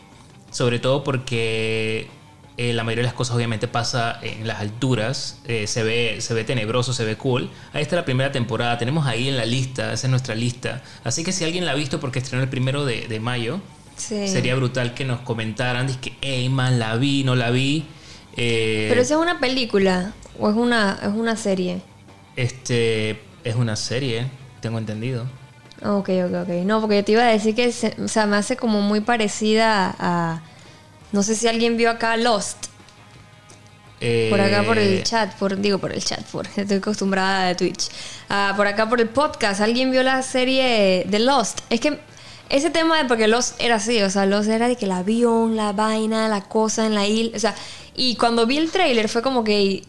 sobre 0.56 0.78
todo 0.78 1.04
porque 1.04 2.08
eh, 2.56 2.72
la 2.72 2.82
mayoría 2.82 3.02
de 3.02 3.08
las 3.08 3.14
cosas 3.14 3.36
obviamente 3.36 3.68
pasa 3.68 4.18
en 4.22 4.46
las 4.46 4.58
alturas, 4.60 5.38
eh, 5.46 5.66
se, 5.66 5.82
ve, 5.82 6.16
se 6.20 6.32
ve 6.32 6.44
tenebroso, 6.44 6.94
se 6.94 7.04
ve 7.04 7.16
cool. 7.16 7.50
Ahí 7.74 7.82
está 7.82 7.94
la 7.96 8.06
primera 8.06 8.32
temporada, 8.32 8.78
tenemos 8.78 9.06
ahí 9.06 9.28
en 9.28 9.36
la 9.36 9.44
lista, 9.44 9.92
esa 9.92 10.06
es 10.06 10.10
nuestra 10.10 10.34
lista. 10.34 10.82
Así 11.04 11.24
que 11.24 11.32
si 11.32 11.44
alguien 11.44 11.66
la 11.66 11.72
ha 11.72 11.74
visto 11.74 12.00
porque 12.00 12.20
estrenó 12.20 12.42
el 12.42 12.48
primero 12.48 12.86
de, 12.86 13.06
de 13.06 13.20
mayo, 13.20 13.60
Sí. 13.96 14.28
sería 14.28 14.54
brutal 14.54 14.94
que 14.94 15.04
nos 15.04 15.20
comentaran, 15.20 15.86
dice 15.86 15.98
que, 16.00 16.12
hey 16.22 16.48
man, 16.48 16.78
la 16.78 16.96
vi, 16.96 17.22
no 17.22 17.34
la 17.34 17.50
vi. 17.50 17.84
Eh, 18.36 18.86
Pero 18.88 19.02
esa 19.02 19.14
es 19.14 19.20
una 19.20 19.38
película 19.40 20.14
o 20.38 20.48
es 20.48 20.56
una, 20.56 20.98
es 21.02 21.08
una 21.08 21.36
serie. 21.36 21.82
Este 22.36 23.20
es 23.44 23.54
una 23.56 23.76
serie, 23.76 24.26
tengo 24.60 24.78
entendido. 24.78 25.26
Ok, 25.86 26.08
ok, 26.26 26.34
ok. 26.42 26.48
No, 26.64 26.80
porque 26.80 27.02
te 27.02 27.12
iba 27.12 27.22
a 27.22 27.26
decir 27.26 27.54
que 27.54 27.70
se- 27.72 27.94
o 28.02 28.08
sea, 28.08 28.26
me 28.26 28.36
hace 28.36 28.56
como 28.56 28.80
muy 28.80 29.00
parecida 29.00 29.94
a... 29.98 30.42
No 31.12 31.22
sé 31.22 31.34
si 31.36 31.46
alguien 31.48 31.76
vio 31.76 31.90
acá 31.90 32.16
Lost. 32.16 32.66
Eh, 34.00 34.26
Por 34.28 34.40
acá 34.42 34.62
por 34.62 34.78
el 34.78 35.02
chat, 35.04 35.32
por, 35.36 35.56
digo 35.58 35.78
por 35.78 35.90
el 35.92 36.04
chat, 36.04 36.22
por, 36.26 36.46
estoy 36.56 36.76
acostumbrada 36.78 37.46
de 37.46 37.54
Twitch. 37.54 37.88
Ah, 38.28 38.52
por 38.56 38.66
acá 38.66 38.88
por 38.88 39.00
el 39.00 39.08
podcast, 39.08 39.60
alguien 39.62 39.90
vio 39.90 40.02
la 40.02 40.22
serie 40.22 41.04
de 41.08 41.18
Lost. 41.18 41.60
Es 41.70 41.80
que 41.80 41.98
ese 42.50 42.68
tema 42.70 42.98
de 42.98 43.06
porque 43.06 43.26
Lost 43.26 43.54
era 43.58 43.76
así, 43.76 44.02
o 44.02 44.10
sea, 44.10 44.26
Lost 44.26 44.50
era 44.50 44.68
de 44.68 44.76
que 44.76 44.84
el 44.84 44.92
avión, 44.92 45.56
la 45.56 45.72
vaina, 45.72 46.28
la 46.28 46.42
cosa 46.42 46.84
en 46.84 46.94
la 46.94 47.06
isla, 47.06 47.36
o 47.36 47.40
sea, 47.40 47.54
y 47.94 48.16
cuando 48.16 48.44
vi 48.46 48.58
el 48.58 48.70
trailer 48.70 49.08
fue 49.08 49.22
como 49.22 49.42
que, 49.44 49.82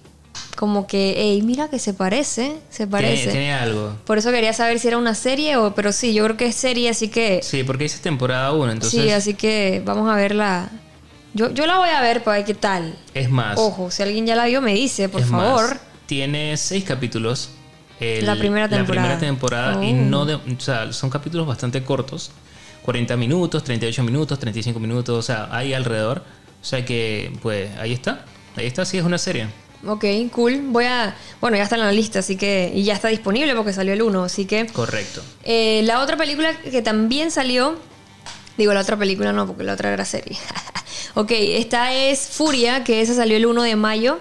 como 0.55 0.87
que, 0.87 1.13
hey, 1.17 1.41
mira 1.43 1.69
que 1.69 1.79
se 1.79 1.93
parece, 1.93 2.57
se 2.69 2.87
parece. 2.87 3.29
tiene 3.31 3.53
algo. 3.53 3.95
Por 4.05 4.17
eso 4.17 4.31
quería 4.31 4.53
saber 4.53 4.79
si 4.79 4.87
era 4.87 4.97
una 4.97 5.13
serie 5.15 5.55
o, 5.57 5.73
pero 5.75 5.91
sí, 5.91 6.13
yo 6.13 6.23
creo 6.25 6.37
que 6.37 6.47
es 6.47 6.55
serie, 6.55 6.89
así 6.89 7.07
que, 7.09 7.41
Sí, 7.43 7.63
porque 7.63 7.83
dice 7.85 7.99
temporada 7.99 8.51
1, 8.53 8.71
entonces 8.71 9.01
sí, 9.03 9.09
así 9.11 9.33
que 9.33 9.81
vamos 9.85 10.09
a 10.09 10.15
verla. 10.15 10.69
Yo, 11.33 11.51
yo 11.51 11.67
la 11.67 11.77
voy 11.77 11.89
a 11.89 12.01
ver 12.01 12.23
para 12.23 12.37
ver 12.37 12.45
qué 12.45 12.53
tal. 12.55 12.97
es 13.13 13.29
más. 13.29 13.57
Ojo, 13.59 13.91
si 13.91 14.01
alguien 14.01 14.25
ya 14.25 14.35
la 14.35 14.45
vio, 14.45 14.61
me 14.61 14.73
dice, 14.73 15.07
por 15.09 15.21
es 15.21 15.27
más, 15.27 15.43
favor. 15.43 15.77
tiene 16.05 16.57
seis 16.57 16.83
capítulos. 16.83 17.49
el- 17.99 18.25
La 18.25 18.35
primera 18.35 18.69
temporada. 18.69 19.09
La 19.09 19.17
primera 19.17 19.19
temporada 19.19 19.83
y 19.85 19.91
Oh. 19.91 19.95
no 19.95 20.25
de, 20.25 20.35
o 20.35 20.41
sea, 20.59 20.91
son 20.93 21.09
capítulos 21.09 21.45
bastante 21.47 21.83
cortos. 21.83 22.31
40 22.83 23.17
minutos, 23.17 23.63
38 23.63 24.03
minutos, 24.03 24.39
35 24.39 24.79
minutos, 24.79 25.17
o 25.17 25.21
sea, 25.21 25.49
hay 25.51 25.73
alrededor. 25.73 26.23
O 26.61 26.65
sea 26.65 26.85
que, 26.85 27.33
pues, 27.41 27.69
ahí 27.77 27.93
está. 27.93 28.23
Ahí 28.55 28.65
está, 28.65 28.85
sí 28.85 28.97
es 28.97 29.03
una 29.03 29.17
serie. 29.17 29.47
Ok, 29.85 30.05
cool. 30.31 30.61
Voy 30.67 30.85
a. 30.85 31.15
Bueno, 31.39 31.57
ya 31.57 31.63
está 31.63 31.75
en 31.75 31.81
la 31.81 31.91
lista, 31.91 32.19
así 32.19 32.35
que. 32.35 32.71
Y 32.73 32.83
ya 32.83 32.93
está 32.93 33.09
disponible 33.09 33.55
porque 33.55 33.73
salió 33.73 33.93
el 33.93 34.01
1, 34.01 34.23
así 34.23 34.45
que. 34.45 34.67
Correcto. 34.67 35.21
Eh, 35.43 35.81
la 35.83 36.01
otra 36.01 36.17
película 36.17 36.59
que 36.59 36.81
también 36.81 37.31
salió. 37.31 37.77
Digo, 38.57 38.73
la 38.73 38.81
otra 38.81 38.97
película 38.97 39.31
no, 39.33 39.45
porque 39.45 39.63
la 39.63 39.73
otra 39.73 39.93
era 39.93 40.03
serie. 40.03 40.37
ok, 41.13 41.31
esta 41.31 41.93
es 41.93 42.21
Furia, 42.21 42.83
que 42.83 43.01
esa 43.01 43.13
salió 43.13 43.37
el 43.37 43.45
1 43.45 43.61
de 43.61 43.75
mayo. 43.75 44.19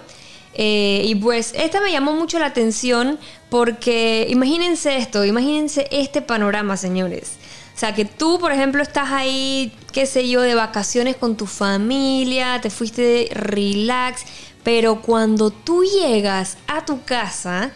Eh, 0.53 1.03
y 1.05 1.15
pues 1.15 1.53
esta 1.55 1.81
me 1.81 1.91
llamó 1.91 2.13
mucho 2.13 2.39
la 2.39 2.47
atención 2.47 3.19
porque 3.49 4.25
imagínense 4.27 4.97
esto, 4.97 5.23
imagínense 5.23 5.87
este 5.91 6.21
panorama, 6.23 6.77
señores. 6.77 7.33
O 7.75 7.79
sea, 7.79 7.93
que 7.93 8.05
tú, 8.05 8.39
por 8.39 8.51
ejemplo, 8.51 8.81
estás 8.81 9.11
ahí, 9.11 9.71
qué 9.93 10.07
sé 10.07 10.27
yo, 10.27 10.41
de 10.41 10.55
vacaciones 10.55 11.15
con 11.15 11.37
tu 11.37 11.45
familia, 11.45 12.59
te 12.59 12.71
fuiste 12.71 13.03
de 13.03 13.29
relax, 13.31 14.25
pero 14.67 15.01
cuando 15.01 15.49
tú 15.49 15.85
llegas 15.85 16.57
a 16.67 16.83
tu 16.83 17.01
casa, 17.05 17.71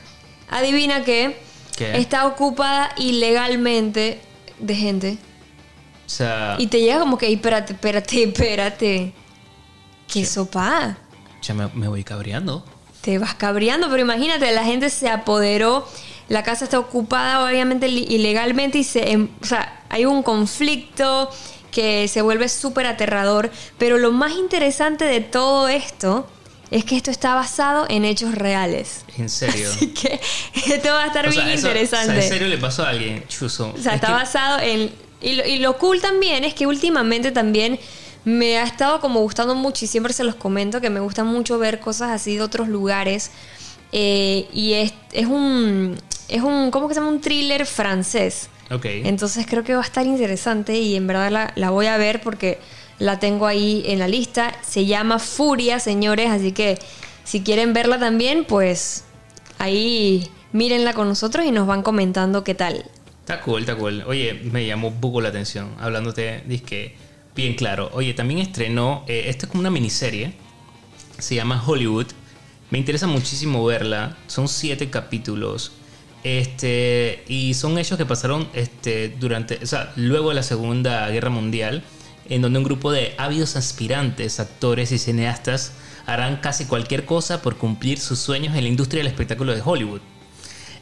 adivina 0.50 1.06
qué, 1.06 1.40
¿Qué? 1.78 1.96
está 1.98 2.28
ocupada 2.28 2.92
ilegalmente 2.98 4.20
de 4.60 4.76
gente. 4.76 5.18
O 6.06 6.10
sea, 6.10 6.58
Y 6.60 6.68
te 6.68 6.82
llega 6.82 7.00
como 7.00 7.18
que, 7.18 7.28
"Ey, 7.28 7.36
espérate, 7.36 7.72
espérate, 7.72 8.24
espérate. 8.24 9.14
¿Qué 10.06 10.26
sopa? 10.26 10.98
ya 11.42 11.54
me, 11.54 11.70
me 11.74 11.88
voy 11.88 12.04
cabreando. 12.04 12.66
Te 13.00 13.18
vas 13.20 13.36
cabreando, 13.36 13.90
pero 13.90 14.02
imagínate, 14.02 14.52
la 14.52 14.66
gente 14.66 14.90
se 14.90 15.08
apoderó, 15.08 15.88
la 16.28 16.44
casa 16.44 16.66
está 16.66 16.78
ocupada 16.78 17.46
obviamente 17.46 17.88
ilegalmente 17.88 18.80
y 18.80 18.84
se, 18.84 19.12
em- 19.12 19.30
o 19.42 19.46
sea, 19.46 19.82
hay 19.88 20.04
un 20.04 20.24
conflicto 20.24 21.30
que 21.72 22.10
se 22.10 22.22
vuelve 22.22 22.50
súper 22.50 22.86
aterrador, 22.86 23.50
pero 23.78 23.98
lo 23.98 24.12
más 24.12 24.34
interesante 24.34 25.06
de 25.06 25.22
todo 25.22 25.70
esto 25.70 26.28
es 26.72 26.86
que 26.86 26.96
esto 26.98 27.12
está 27.12 27.36
basado 27.36 27.86
en 27.90 28.06
hechos 28.06 28.34
reales. 28.34 29.06
En 29.18 29.30
serio. 29.30 29.70
Así 29.70 29.88
que 29.90 30.20
esto 30.74 30.90
va 30.90 31.04
a 31.04 31.08
estar 31.08 31.28
O 31.28 31.32
sea, 31.32 31.44
bien 31.44 31.58
eso- 31.58 31.68
interesante. 31.68 32.12
o 32.12 32.14
sea, 32.16 32.24
en 32.24 32.30
serio 32.30 32.48
le 32.48 32.58
pasó 32.58 32.84
a 32.84 32.90
alguien, 32.90 33.24
chuzo. 33.28 33.74
O 33.78 33.82
sea, 33.82 33.92
Es 33.92 33.96
está 33.96 34.08
que- 34.08 34.14
basado 34.14 34.60
en... 34.60 34.92
Y 35.22 35.34
lo, 35.34 35.46
y 35.46 35.60
lo 35.60 35.78
cool 35.78 36.02
también 36.02 36.44
es 36.44 36.56
que 36.56 36.66
últimamente 36.66 37.32
también 37.32 37.80
me 38.26 38.58
ha 38.58 38.64
estado 38.64 39.00
como 39.02 39.20
gustando 39.20 39.54
mucho 39.54 39.86
y 39.86 39.88
siempre 39.88 40.14
se 40.14 40.24
los 40.24 40.34
comento 40.36 40.82
que 40.82 40.90
me 40.90 41.00
gusta 41.00 41.24
mucho 41.24 41.60
ver 41.60 41.80
cosas 41.80 42.10
así 42.12 42.38
de 42.38 42.42
otros 42.42 42.68
lugares. 42.68 43.30
Eh, 43.92 44.48
y 44.54 44.74
es, 44.74 44.94
es 45.12 45.28
un... 45.28 45.98
Es 46.30 46.42
un... 46.42 46.72
¿Cómo 46.72 46.88
que 46.88 46.94
se 46.94 47.00
llama? 47.02 47.12
Un 47.12 47.20
thriller 47.22 47.66
francés. 47.66 48.48
Ok. 48.72 48.86
Entonces 48.86 49.46
creo 49.48 49.64
que 49.66 49.74
va 49.76 49.82
a 49.82 49.86
estar 49.86 50.06
interesante 50.08 50.78
y 50.78 50.96
en 50.96 51.06
verdad 51.06 51.30
la, 51.30 51.52
la 51.56 51.70
voy 51.72 51.88
a 51.88 51.98
ver 51.98 52.22
porque 52.22 52.58
la 53.02 53.20
tengo 53.20 53.48
ahí 53.48 53.84
en 53.88 53.98
la 53.98 54.08
lista. 54.08 54.54
Se 54.62 54.86
llama 54.86 55.18
Furia, 55.18 55.80
señores, 55.80 56.30
así 56.30 56.52
que 56.52 56.78
si 57.24 57.42
quieren 57.42 57.74
verla 57.74 58.00
también, 58.00 58.46
pues 58.46 59.06
ahí 59.58 60.30
mírenla 60.54 60.94
con 60.94 61.08
nosotros 61.08 61.46
y 61.46 61.52
nos 61.52 61.66
van 61.66 61.82
comentando 61.82 62.44
qué 62.44 62.54
tal. 62.54 62.86
Está 63.22 63.42
cool, 63.42 63.62
está 63.62 63.76
cool. 63.76 64.04
Oye, 64.06 64.42
me 64.44 64.68
llamó 64.68 64.94
poco 64.94 65.20
la 65.20 65.30
atención 65.30 65.72
hablándote, 65.80 66.44
que 66.64 66.96
bien 67.36 67.56
claro. 67.56 67.90
Oye, 67.94 68.14
también 68.14 68.40
estrenó, 68.40 69.04
eh, 69.08 69.24
esto 69.30 69.48
es 69.48 69.52
como 69.52 69.62
una 69.62 69.72
miniserie, 69.72 70.34
se 71.18 71.34
llama 71.34 71.64
Hollywood. 71.66 72.08
Me 72.70 72.78
interesa 72.78 73.08
muchísimo 73.08 73.66
verla. 73.66 74.16
Son 74.28 74.48
siete 74.48 74.92
capítulos. 74.92 75.72
Este, 76.24 77.24
y 77.28 77.56
son 77.56 77.80
hechos 77.80 77.98
que 77.98 78.06
pasaron 78.06 78.48
este, 78.54 79.10
durante, 79.20 79.58
o 79.64 79.66
sea, 79.66 79.92
luego 79.96 80.30
de 80.30 80.36
la 80.36 80.44
Segunda 80.44 81.10
Guerra 81.10 81.32
Mundial, 81.32 81.84
en 82.30 82.42
donde 82.42 82.60
un 82.60 82.66
grupo 82.66 82.92
de 82.92 83.14
ávidos 83.18 83.56
aspirantes, 83.56 84.40
actores 84.40 84.92
y 84.92 84.98
cineastas 84.98 85.74
harán 86.06 86.38
casi 86.38 86.66
cualquier 86.66 87.06
cosa 87.06 87.42
por 87.42 87.58
cumplir 87.58 88.00
sus 88.00 88.20
sueños 88.20 88.56
en 88.56 88.64
la 88.64 88.70
industria 88.70 89.00
del 89.00 89.08
espectáculo 89.08 89.54
de 89.54 89.62
Hollywood. 89.64 90.02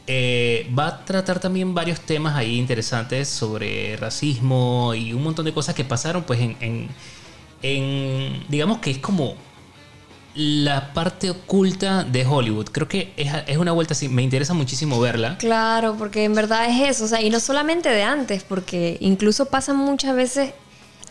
eh, 0.08 0.67
va 0.77 0.88
a 0.88 1.05
tratar 1.05 1.39
también 1.39 1.74
varios 1.75 2.00
temas 2.01 2.36
ahí 2.36 2.58
interesantes 2.58 3.27
sobre 3.29 3.96
racismo 3.98 4.93
y 4.96 5.13
un 5.13 5.22
montón 5.22 5.46
de 5.46 5.53
cosas 5.53 5.75
que 5.75 5.84
pasaron 5.84 6.24
pues 6.24 6.39
en, 6.39 6.89
en, 7.62 8.46
digamos 8.50 8.79
que 8.79 8.89
es 8.91 8.98
como 8.98 9.36
la 10.34 10.93
parte 10.93 11.29
oculta 11.29 12.03
de 12.03 12.25
Hollywood. 12.25 12.69
Creo 12.72 12.88
que 12.88 13.13
es, 13.17 13.31
es, 13.46 13.58
una 13.58 13.72
vuelta 13.72 13.93
así, 13.93 14.10
me 14.10 14.24
interesa 14.24 14.53
muchísimo 14.53 15.00
verla. 15.00 15.38
Claro, 15.38 15.96
porque 15.98 16.24
en 16.24 16.34
verdad 16.34 16.69
es 16.69 16.89
eso, 16.89 17.05
o 17.05 17.08
sea, 17.08 17.22
y 17.22 17.29
no 17.29 17.39
solamente 17.39 17.89
de 17.89 18.03
antes, 18.03 18.43
porque 18.43 18.98
incluso 19.01 19.46
pasan 19.46 19.75
muchas 19.77 20.15
veces 20.15 20.53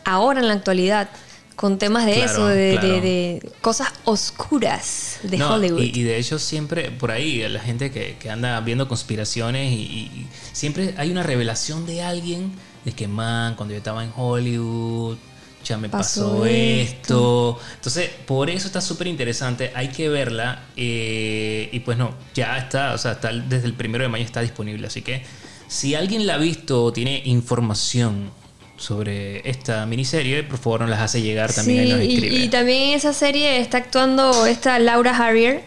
ahora 0.09 0.41
en 0.41 0.49
la 0.49 0.55
actualidad 0.55 1.09
con 1.57 1.77
temas 1.79 2.07
de 2.07 2.15
Claro, 2.15 2.31
eso, 2.31 2.47
de, 2.47 2.71
claro. 2.79 2.89
de- 2.89 3.01
de 3.01 3.53
cosas 3.61 3.89
oscuras 4.05 5.19
de 5.25 5.39
No, 5.39 5.55
Hollywood. 5.55 5.81
Y, 5.83 6.01
y 6.01 6.03
de 6.05 6.17
hecho 6.19 6.39
siempre 6.39 6.91
por 6.93 7.11
ahí 7.11 7.47
la 7.49 7.59
gente 7.61 7.91
que, 7.91 8.17
que 8.21 8.31
anda 8.31 8.61
viendo 8.61 8.87
conspiraciones 8.87 9.73
y, 9.73 10.27
siempre 10.53 10.95
hay 10.97 11.11
una 11.11 11.23
revelación 11.25 11.85
de 11.87 12.03
alguien 12.03 12.53
de 12.85 12.93
que 12.93 13.09
man, 13.09 13.55
cuando 13.57 13.73
yo 13.75 13.79
estaba 13.79 14.05
en 14.05 14.13
Hollywood, 14.17 15.17
ya 15.65 15.77
me 15.79 15.89
pasó, 15.89 16.31
Pasó 16.31 16.47
esto. 16.47 17.61
Entonces, 17.75 18.09
por 18.27 18.49
eso 18.51 18.69
está 18.69 18.81
súper 18.81 19.09
interesante, 19.09 19.73
hay 19.75 19.89
que 19.89 20.09
verla 20.09 20.63
eh, 20.77 21.69
y 21.73 21.81
pues 21.81 21.99
no, 21.99 22.15
ya 22.35 22.57
está, 22.57 22.95
o 22.95 22.99
sea, 22.99 23.13
está, 23.13 23.33
desde 23.33 23.67
el 23.67 23.75
primero 23.75 24.05
de 24.05 24.09
mayo 24.09 24.25
está 24.25 24.41
disponible, 24.41 24.87
así 24.87 25.03
que 25.03 25.25
si 25.67 25.95
alguien 25.95 26.27
la 26.27 26.35
ha 26.35 26.39
visto 26.39 26.85
o 26.85 26.93
tiene 26.93 27.21
información 27.25 28.31
sobre 28.79 29.49
esta 29.49 29.85
miniserie, 29.87 30.45
por 30.45 30.59
favor 30.59 30.81
nos 30.83 30.91
las 30.91 31.01
hace 31.01 31.21
llegar 31.21 31.53
también 31.53 31.81
ahí 31.81 31.91
nos 31.91 32.01
y, 32.03 32.15
escribe. 32.15 32.37
y 32.37 32.49
también 32.49 32.83
en 32.91 32.95
esa 32.95 33.13
serie 33.13 33.59
está 33.59 33.79
actuando 33.79 34.47
esta 34.47 34.79
Laura 34.79 35.17
Harrier, 35.17 35.65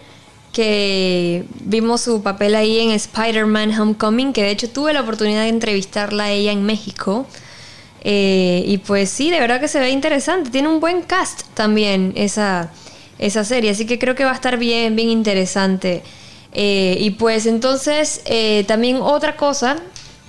que 0.53 1.43
vimos 1.61 2.01
su 2.01 2.23
papel 2.23 2.55
ahí 2.55 2.79
en 2.79 2.91
Spider-Man 2.91 3.79
Homecoming, 3.79 4.33
que 4.33 4.43
de 4.43 4.51
hecho 4.51 4.69
tuve 4.69 4.93
la 4.93 5.01
oportunidad 5.01 5.43
de 5.43 5.49
entrevistarla 5.49 6.25
a 6.25 6.31
ella 6.31 6.51
en 6.51 6.63
México. 6.63 7.27
Eh, 8.03 8.63
y 8.65 8.79
pues 8.79 9.09
sí, 9.09 9.29
de 9.29 9.39
verdad 9.39 9.59
que 9.59 9.67
se 9.67 9.79
ve 9.79 9.91
interesante. 9.91 10.49
Tiene 10.49 10.67
un 10.67 10.79
buen 10.79 11.03
cast 11.03 11.43
también 11.53 12.13
esa, 12.15 12.71
esa 13.19 13.43
serie, 13.45 13.69
así 13.71 13.85
que 13.85 13.99
creo 13.99 14.15
que 14.15 14.25
va 14.25 14.31
a 14.31 14.35
estar 14.35 14.57
bien, 14.57 14.95
bien 14.95 15.09
interesante. 15.09 16.01
Eh, 16.53 16.97
y 16.99 17.11
pues 17.11 17.45
entonces, 17.45 18.21
eh, 18.25 18.65
también 18.67 18.97
otra 19.01 19.37
cosa 19.37 19.77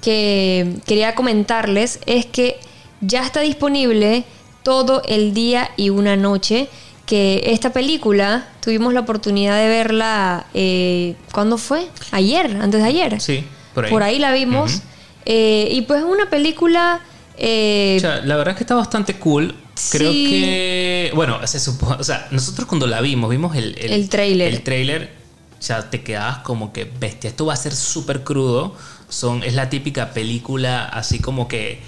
que 0.01 0.77
quería 0.87 1.15
comentarles 1.15 2.01
es 2.07 2.27
que 2.27 2.59
ya 3.03 3.23
está 3.27 3.41
disponible 3.41 4.25
todo 4.63 5.03
el 5.07 5.35
día 5.35 5.71
y 5.77 5.91
una 5.91 6.17
noche. 6.17 6.69
Que 7.05 7.43
esta 7.47 7.73
película 7.73 8.49
tuvimos 8.63 8.95
la 8.95 9.01
oportunidad 9.01 9.59
de 9.59 9.69
verla. 9.69 10.47
Eh, 10.55 11.15
¿Cuándo 11.33 11.59
fue? 11.59 11.89
Ayer, 12.13 12.57
antes 12.63 12.81
de 12.81 12.89
ayer. 12.89 13.21
Sí, 13.21 13.45
por 13.75 14.03
ahí. 14.03 14.19
la 14.19 14.33
vimos. 14.33 14.81
Eh, 15.27 15.69
y 15.73 15.83
pues 15.83 15.99
es 16.01 16.07
una 16.07 16.31
película. 16.31 17.01
eh, 17.37 17.97
O 17.99 18.01
sea, 18.01 18.21
la 18.25 18.37
verdad 18.37 18.53
es 18.53 18.59
que 18.59 18.65
está 18.65 18.77
bastante 18.77 19.15
cool. 19.19 19.55
Creo 19.91 20.13
Sí. 20.13 20.27
que. 20.31 21.13
Bueno, 21.15 21.45
se 21.47 21.59
supone. 21.61 21.97
O 22.01 22.05
sea, 22.05 22.29
nosotros 22.31 22.67
cuando 22.69 22.87
la 22.87 23.01
vimos, 23.01 23.29
vimos 23.31 23.57
el, 23.57 23.77
El 23.79 24.09
tráiler. 24.09 24.55
El 24.55 24.63
tráiler. 24.63 25.11
O 25.59 25.63
sea, 25.63 25.91
te 25.91 26.03
quedabas 26.03 26.39
como 26.39 26.73
que 26.73 26.85
bestia. 26.85 27.29
Esto 27.31 27.47
va 27.47 27.53
a 27.55 27.57
ser 27.57 27.75
súper 27.75 28.23
crudo. 28.23 28.75
Son, 29.09 29.43
es 29.43 29.55
la 29.55 29.69
típica 29.69 30.11
película 30.13 30.85
así 30.85 31.19
como 31.19 31.49
que. 31.49 31.81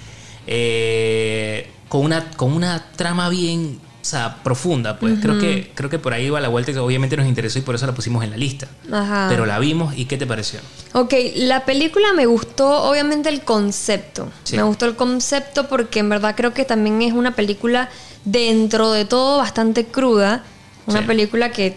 Eh, 0.47 1.69
con, 1.89 2.01
una, 2.01 2.31
con 2.31 2.53
una 2.53 2.83
trama 2.95 3.29
bien. 3.29 3.79
O 4.01 4.07
sea, 4.07 4.37
profunda, 4.43 4.99
pues. 4.99 5.17
creo, 5.19 5.39
que, 5.39 5.71
creo 5.73 5.89
que 5.89 5.97
por 5.97 6.13
ahí 6.13 6.29
va 6.29 6.39
la 6.39 6.47
vuelta 6.47 6.71
que 6.71 6.77
obviamente 6.77 7.17
nos 7.17 7.25
interesó 7.25 7.57
y 7.57 7.63
por 7.63 7.73
eso 7.73 7.87
la 7.87 7.93
pusimos 7.95 8.23
en 8.23 8.29
la 8.29 8.37
lista. 8.37 8.67
Ajá. 8.91 9.25
Pero 9.29 9.47
la 9.47 9.57
vimos 9.57 9.97
y 9.97 10.05
¿qué 10.05 10.15
te 10.15 10.27
pareció? 10.27 10.59
Ok, 10.93 11.11
la 11.37 11.65
película 11.65 12.13
me 12.13 12.27
gustó, 12.27 12.83
obviamente, 12.83 13.29
el 13.29 13.41
concepto. 13.41 14.31
Sí. 14.43 14.57
Me 14.57 14.61
gustó 14.61 14.85
el 14.85 14.95
concepto 14.95 15.67
porque 15.67 16.01
en 16.01 16.09
verdad 16.09 16.35
creo 16.37 16.53
que 16.53 16.65
también 16.65 17.01
es 17.01 17.13
una 17.13 17.31
película, 17.35 17.89
dentro 18.25 18.91
de 18.91 19.05
todo, 19.05 19.39
bastante 19.39 19.87
cruda. 19.87 20.43
Una 20.85 20.99
Sí. 21.01 21.07
película 21.07 21.51
que 21.51 21.75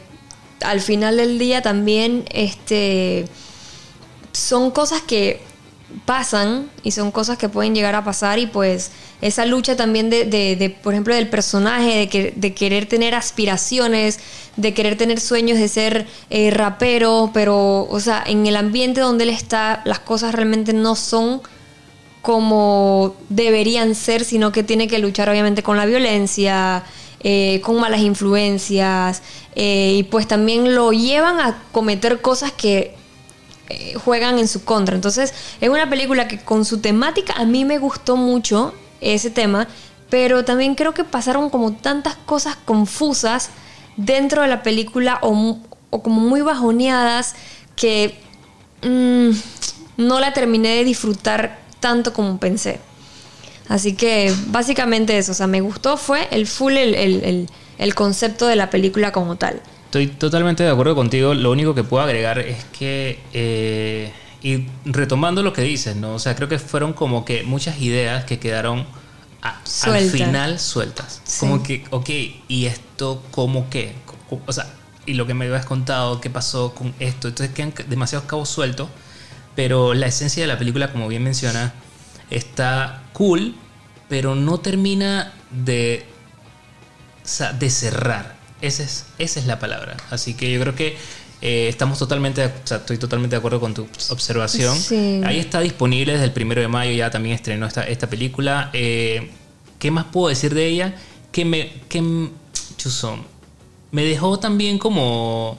al 0.61 0.83
final 0.83 1.17
del 1.17 1.39
día 1.39 1.63
también 1.63 2.25
este, 2.31 3.27
son 4.33 4.71
cosas 4.71 5.01
que 5.01 5.41
pasan 6.05 6.69
y 6.83 6.91
son 6.91 7.11
cosas 7.11 7.39
que 7.39 7.49
pueden 7.49 7.75
llegar 7.75 7.95
a 7.95 8.05
pasar 8.05 8.39
y 8.39 8.47
pues 8.47 8.91
esa 9.23 9.47
lucha 9.47 9.75
también 9.77 10.11
de, 10.11 10.25
de- 10.27 10.55
de, 10.57 10.71
por 10.71 10.93
ejemplo, 10.93 11.15
del 11.15 11.29
personaje, 11.29 11.97
de, 11.97 12.09
que, 12.09 12.33
de 12.37 12.55
querer 12.55 12.87
tener 12.87 13.15
aspiraciones, 13.15 14.19
de 14.57 14.75
querer 14.75 14.97
tener 14.99 15.19
sueños 15.21 15.59
de 15.59 15.69
ser 15.69 16.07
eh, 16.31 16.51
rapero, 16.51 17.31
pero, 17.33 17.89
o 17.89 18.01
sea, 18.01 18.23
en 18.27 18.47
el 18.47 18.57
ambiente 18.57 19.01
donde 19.01 19.25
él 19.25 19.31
está, 19.31 19.81
las 19.85 19.99
cosas 19.99 20.35
realmente 20.35 20.73
no 20.73 20.95
son 20.95 21.41
como 22.23 23.15
deberían 23.29 23.95
ser, 23.95 24.25
sino 24.25 24.53
que 24.53 24.63
tiene 24.63 24.89
que 24.89 24.99
luchar 24.99 25.29
obviamente 25.31 25.63
con 25.63 25.77
la 25.77 25.87
violencia, 25.87 26.85
eh, 27.21 27.61
con 27.65 27.81
malas 27.81 28.01
influencias, 28.01 29.23
eh, 29.55 29.95
y 29.99 30.03
pues 30.05 30.27
también 30.29 30.75
lo 30.75 30.93
llevan 30.93 31.41
a 31.41 31.63
cometer 31.73 32.21
cosas 32.21 32.53
que 32.53 32.95
eh, 33.69 33.95
juegan 33.95 34.39
en 34.39 34.49
su 34.49 34.65
contra. 34.65 34.95
Entonces, 34.95 35.33
es 35.61 35.69
una 35.69 35.89
película 35.91 36.29
que 36.29 36.39
con 36.39 36.65
su 36.65 36.79
temática 36.81 37.35
a 37.35 37.45
mí 37.45 37.65
me 37.65 37.79
gustó 37.79 38.17
mucho 38.17 38.75
ese 39.01 39.31
tema, 39.31 39.69
pero 40.11 40.45
también 40.45 40.75
creo 40.75 40.95
que 40.95 41.05
pasaron 41.05 41.51
como 41.51 41.73
tantas 41.75 42.17
cosas 42.17 42.57
confusas 42.57 43.51
dentro 43.97 44.43
de 44.43 44.49
la 44.49 44.63
película 44.63 45.19
o, 45.23 45.59
como 45.91 46.21
muy 46.21 46.41
bajoneadas 46.41 47.35
que 47.77 48.19
mm, 48.83 49.31
no 49.99 50.21
la 50.21 50.33
terminé 50.33 50.77
de 50.77 50.85
disfrutar 50.85 51.59
tanto 51.81 52.13
como 52.13 52.39
pensé. 52.39 52.81
Así 53.69 53.95
que 53.95 54.35
básicamente 54.47 55.19
eso, 55.19 55.33
o 55.33 55.35
sea, 55.35 55.47
me 55.47 55.61
gustó 55.61 55.97
fue 55.99 56.27
el 56.31 56.47
full, 56.47 56.73
el- 56.77 56.95
el- 56.95 57.49
el 57.79 57.95
concepto 57.95 58.47
de 58.47 58.57
la 58.57 58.71
película 58.71 59.13
como 59.13 59.37
tal. 59.37 59.61
Estoy 59.89 60.07
totalmente 60.09 60.63
de 60.63 60.71
acuerdo 60.71 60.95
contigo. 60.95 61.33
Lo 61.35 61.51
único 61.51 61.75
que 61.75 61.83
puedo 61.83 62.03
agregar 62.05 62.39
es 62.39 62.63
que, 62.79 63.19
eh, 63.33 64.13
y 64.43 64.67
retomando 64.85 65.43
lo 65.43 65.53
que 65.55 65.63
dices, 65.63 65.97
¿no? 65.97 66.15
O 66.15 66.19
sea, 66.19 66.37
creo 66.37 66.49
que 66.49 66.59
fueron 66.59 66.93
como 66.93 67.25
que 67.25 67.43
muchas 67.43 67.81
ideas 67.81 68.25
que 68.25 68.39
quedaron 68.39 68.87
a- 69.43 69.61
al 69.85 70.11
final 70.11 70.59
sueltas. 70.61 71.23
Sí. 71.25 71.41
Como 71.41 71.63
que, 71.63 71.85
ok, 71.91 72.11
¿y 72.49 72.67
esto 72.67 73.23
cómo 73.31 73.71
qué? 73.71 73.95
O 74.47 74.53
sea, 74.53 74.67
y 75.07 75.15
lo 75.15 75.27
que 75.27 75.33
me 75.33 75.47
habías 75.47 75.65
contado, 75.65 76.21
qué 76.21 76.29
pasó 76.29 76.75
con 76.75 76.95
esto. 77.01 77.29
Entonces 77.29 77.55
quedan 77.55 77.73
demasiados 77.89 78.27
cabos 78.29 78.51
sueltos. 78.51 78.89
Pero 79.57 79.95
la 79.95 80.07
esencia 80.07 80.43
de 80.43 80.47
la 80.49 80.59
película, 80.59 80.93
como 80.93 81.09
bien 81.09 81.25
menciona, 81.25 81.73
está 82.31 83.05
cool, 83.15 83.57
pero 84.09 84.35
no 84.35 84.59
termina 84.61 85.33
de 85.51 86.05
o 87.25 87.29
sea, 87.29 87.53
de 87.53 87.71
cerrar. 87.71 88.38
Esa 88.61 88.83
es, 88.83 89.07
esa 89.19 89.41
es 89.41 89.47
la 89.47 89.59
palabra. 89.59 89.97
Así 90.11 90.35
que 90.35 90.51
yo 90.53 90.61
creo 90.61 90.75
que 90.75 90.97
eh, 91.41 91.69
estamos 91.69 91.99
totalmente, 91.99 92.45
o 92.45 92.51
sea, 92.65 92.79
estoy 92.79 92.99
totalmente 92.99 93.37
de 93.37 93.39
acuerdo 93.39 93.61
con 93.61 93.75
tu 93.75 93.87
observación. 94.11 94.77
Sí. 94.77 95.21
Ahí 95.25 95.39
está 95.39 95.61
disponible 95.61 96.13
desde 96.13 96.25
el 96.25 96.33
primero 96.33 96.61
de 96.61 96.69
mayo, 96.69 96.93
ya 96.93 97.11
también 97.11 97.35
estrenó 97.35 97.67
esta, 97.67 97.87
esta 97.87 98.09
película. 98.09 98.71
Eh, 98.73 99.31
¿Qué 99.79 99.91
más 99.91 100.07
puedo 100.07 100.29
decir 100.29 100.55
de 100.55 100.67
ella? 100.67 100.95
Que 101.31 101.45
me, 101.45 101.71
que 101.89 102.31
chuzón, 102.77 103.23
me 103.93 104.03
dejó 104.03 104.39
también 104.39 104.79
como, 104.79 105.59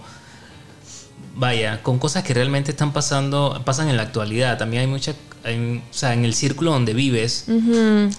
vaya, 1.36 1.82
con 1.82 1.98
cosas 2.00 2.24
que 2.24 2.34
realmente 2.34 2.72
están 2.72 2.92
pasando, 2.92 3.62
pasan 3.64 3.88
en 3.90 3.96
la 3.96 4.04
actualidad. 4.04 4.58
También 4.58 4.82
hay 4.82 4.88
mucha, 4.88 5.14
hay- 5.44 5.82
o 5.90 5.94
sea, 5.94 6.14
en 6.14 6.26
el 6.26 6.34
círculo 6.34 6.72
donde 6.72 6.94
vives. 6.94 7.46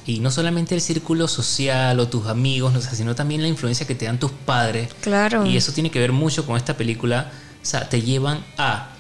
Y 0.07 0.21
no 0.21 0.31
solamente 0.31 0.75
el 0.75 0.81
círculo 0.81 1.29
social 1.29 1.99
o 2.00 2.09
tus 2.09 2.27
amigos, 2.27 2.73
no 2.73 2.81
sé, 2.81 2.95
sino 2.97 3.15
también 3.15 3.43
la 3.43 3.49
influencia 3.49 3.87
que 3.87 3.95
te 3.95 4.07
dan 4.07 4.19
tus 4.19 4.31
padres. 4.31 4.91
Claro. 5.00 5.45
Y 5.47 5.57
eso 5.57 5.73
tiene 5.73 5.91
que 5.91 5.99
ver 6.00 6.12
mucho 6.12 6.47
con 6.47 6.57
esta 6.57 6.77
película. 6.77 7.31
O 7.62 7.65
sea, 7.65 7.89
te 7.89 8.03
llevan 8.03 8.45
a. 8.59 8.91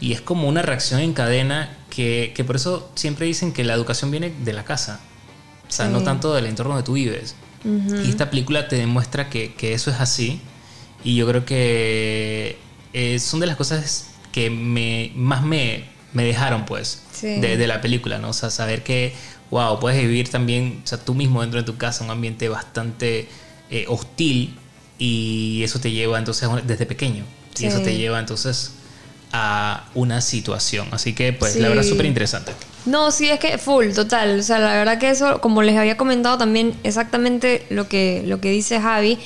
Y 0.00 0.12
es 0.12 0.20
como 0.20 0.48
una 0.48 0.60
reacción 0.60 1.00
en 1.00 1.14
cadena 1.14 1.78
que, 1.88 2.32
que 2.36 2.44
por 2.44 2.56
eso 2.56 2.90
siempre 2.94 3.24
dicen 3.26 3.52
que 3.52 3.64
la 3.64 3.72
educación 3.74 4.10
viene 4.10 4.32
de 4.44 4.52
la 4.52 4.64
casa. 4.64 5.00
O 5.68 5.72
sea, 5.72 5.86
Sí. 5.86 5.92
no 5.92 6.02
tanto 6.02 6.34
del 6.34 6.44
entorno 6.46 6.74
donde 6.74 6.84
tú 6.84 6.92
vives. 6.94 7.34
Y 7.64 8.08
esta 8.10 8.28
película 8.30 8.68
te 8.68 8.76
demuestra 8.76 9.30
que, 9.30 9.54
que 9.54 9.72
eso 9.72 9.90
es 9.90 10.00
así. 10.00 10.40
Y 11.04 11.16
yo 11.16 11.26
creo 11.26 11.44
que 11.46 12.58
eh, 12.92 13.18
son 13.18 13.40
de 13.40 13.46
las 13.46 13.56
cosas 13.56 14.08
que 14.32 14.50
me, 14.50 15.12
más 15.14 15.42
me, 15.42 15.84
me 16.12 16.24
dejaron, 16.24 16.64
pues, 16.66 17.02
Sí. 17.12 17.40
de, 17.40 17.56
de 17.56 17.66
la 17.66 17.80
película, 17.80 18.18
¿no? 18.18 18.30
O 18.30 18.32
sea, 18.32 18.50
saber 18.50 18.82
que, 18.82 19.12
wow, 19.50 19.78
puedes 19.80 20.00
vivir 20.00 20.28
también, 20.28 20.80
o 20.84 20.86
sea, 20.86 20.98
tú 20.98 21.14
mismo 21.14 21.40
dentro 21.42 21.60
de 21.60 21.66
tu 21.66 21.76
casa, 21.76 22.04
un 22.04 22.10
ambiente 22.10 22.48
bastante 22.48 23.28
eh, 23.70 23.84
hostil 23.88 24.56
y 24.98 25.62
eso 25.62 25.78
te 25.80 25.90
lleva 25.92 26.18
entonces 26.18 26.48
desde 26.66 26.86
pequeño. 26.86 27.24
Sí. 27.54 27.64
Y 27.64 27.68
eso 27.68 27.80
te 27.80 27.96
lleva 27.96 28.18
entonces 28.18 28.72
a 29.32 29.88
una 29.94 30.20
situación. 30.20 30.88
Así 30.90 31.12
que, 31.14 31.32
pues, 31.32 31.56
la 31.56 31.68
verdad, 31.68 31.84
súper 31.84 32.06
interesante. 32.06 32.52
No, 32.86 33.10
sí, 33.12 33.28
es 33.28 33.38
que 33.38 33.58
full, 33.58 33.90
total. 33.92 34.40
O 34.40 34.42
sea, 34.42 34.58
la 34.58 34.72
verdad 34.74 34.98
que 34.98 35.10
eso, 35.10 35.40
como 35.40 35.62
les 35.62 35.76
había 35.76 35.96
comentado 35.96 36.38
también, 36.38 36.74
exactamente 36.82 37.64
lo 37.70 37.88
que, 37.88 38.22
lo 38.26 38.40
que 38.40 38.50
dice 38.50 38.80
Javi, 38.80 39.18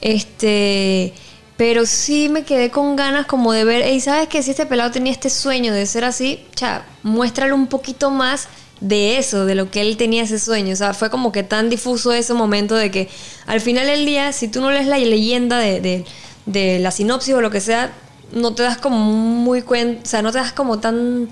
este, 0.00 1.12
Pero 1.58 1.86
sí 1.86 2.28
me 2.28 2.44
quedé 2.44 2.70
con 2.70 2.94
ganas 2.94 3.26
como 3.26 3.52
de 3.52 3.64
ver, 3.64 3.92
y 3.92 4.00
sabes 4.00 4.28
que 4.28 4.44
si 4.44 4.52
este 4.52 4.64
pelado 4.64 4.92
tenía 4.92 5.12
este 5.12 5.28
sueño 5.28 5.74
de 5.74 5.86
ser 5.86 6.04
así, 6.04 6.46
cha, 6.54 6.86
muéstralo 7.02 7.56
un 7.56 7.66
poquito 7.66 8.10
más 8.10 8.48
de 8.80 9.18
eso, 9.18 9.44
de 9.44 9.56
lo 9.56 9.68
que 9.68 9.80
él 9.80 9.96
tenía 9.96 10.22
ese 10.22 10.38
sueño. 10.38 10.72
O 10.72 10.76
sea, 10.76 10.94
fue 10.94 11.10
como 11.10 11.32
que 11.32 11.42
tan 11.42 11.68
difuso 11.68 12.12
ese 12.12 12.32
momento 12.32 12.76
de 12.76 12.92
que 12.92 13.08
al 13.46 13.60
final 13.60 13.86
del 13.86 14.06
día, 14.06 14.32
si 14.32 14.46
tú 14.46 14.60
no 14.60 14.70
lees 14.70 14.86
la 14.86 14.98
leyenda 14.98 15.58
de, 15.58 16.04
de, 16.46 16.78
la 16.78 16.92
sinopsis 16.92 17.34
o 17.34 17.40
lo 17.40 17.50
que 17.50 17.60
sea, 17.60 17.92
no 18.32 18.54
te 18.54 18.62
das 18.62 18.78
como 18.78 18.96
muy 18.96 19.62
cuenta, 19.62 20.02
o 20.04 20.06
sea, 20.06 20.22
no 20.22 20.30
te 20.30 20.38
das 20.38 20.52
como 20.52 20.78
tan... 20.78 21.28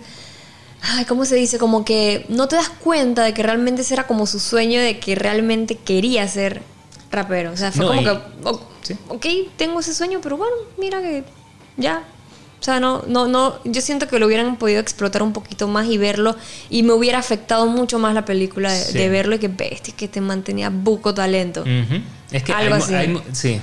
Ay, 0.82 1.04
¿cómo 1.04 1.24
se 1.24 1.36
dice? 1.36 1.58
Como 1.58 1.84
que 1.84 2.26
no 2.28 2.48
te 2.48 2.56
das 2.56 2.68
cuenta 2.68 3.22
de 3.22 3.32
que 3.32 3.44
realmente 3.44 3.82
ese 3.82 3.94
era 3.94 4.08
como 4.08 4.26
su 4.26 4.40
sueño 4.40 4.80
de 4.80 4.98
que 4.98 5.14
realmente 5.14 5.76
quería 5.76 6.26
ser 6.26 6.62
rapero. 7.10 7.52
O 7.52 7.56
sea, 7.56 7.72
fue 7.72 7.84
No, 7.84 7.88
como 7.88 8.00
y- 8.02 8.04
que, 8.04 8.18
Sí. 8.82 8.96
ok, 9.08 9.26
tengo 9.56 9.80
ese 9.80 9.94
sueño, 9.94 10.20
pero 10.22 10.36
bueno, 10.36 10.54
mira 10.78 11.00
que 11.00 11.24
ya. 11.76 12.02
O 12.60 12.62
sea, 12.66 12.80
no, 12.80 13.02
no, 13.06 13.28
no, 13.28 13.58
yo 13.64 13.80
siento 13.80 14.08
que 14.08 14.18
lo 14.18 14.26
hubieran 14.26 14.56
podido 14.56 14.80
explotar 14.80 15.22
un 15.22 15.32
poquito 15.32 15.68
más 15.68 15.86
y 15.88 15.98
verlo, 15.98 16.34
y 16.70 16.82
me 16.82 16.92
hubiera 16.94 17.18
afectado 17.18 17.66
mucho 17.66 17.98
más 17.98 18.14
la 18.14 18.24
película 18.24 18.72
de, 18.72 18.80
Sí. 18.84 18.98
de 18.98 19.08
verlo 19.08 19.36
y 19.36 19.38
que 19.38 19.48
bestia, 19.48 19.94
que 19.96 20.08
te 20.08 20.20
mantenía 20.20 20.70
buco 20.70 21.12
talento. 21.14 21.60
Ujú. 21.62 22.00
Es 22.32 22.42
que 22.42 22.52
Algo 22.52 22.74
hay 22.76 22.80
así. 22.80 22.94
hay 22.94 23.22
sí, 23.32 23.60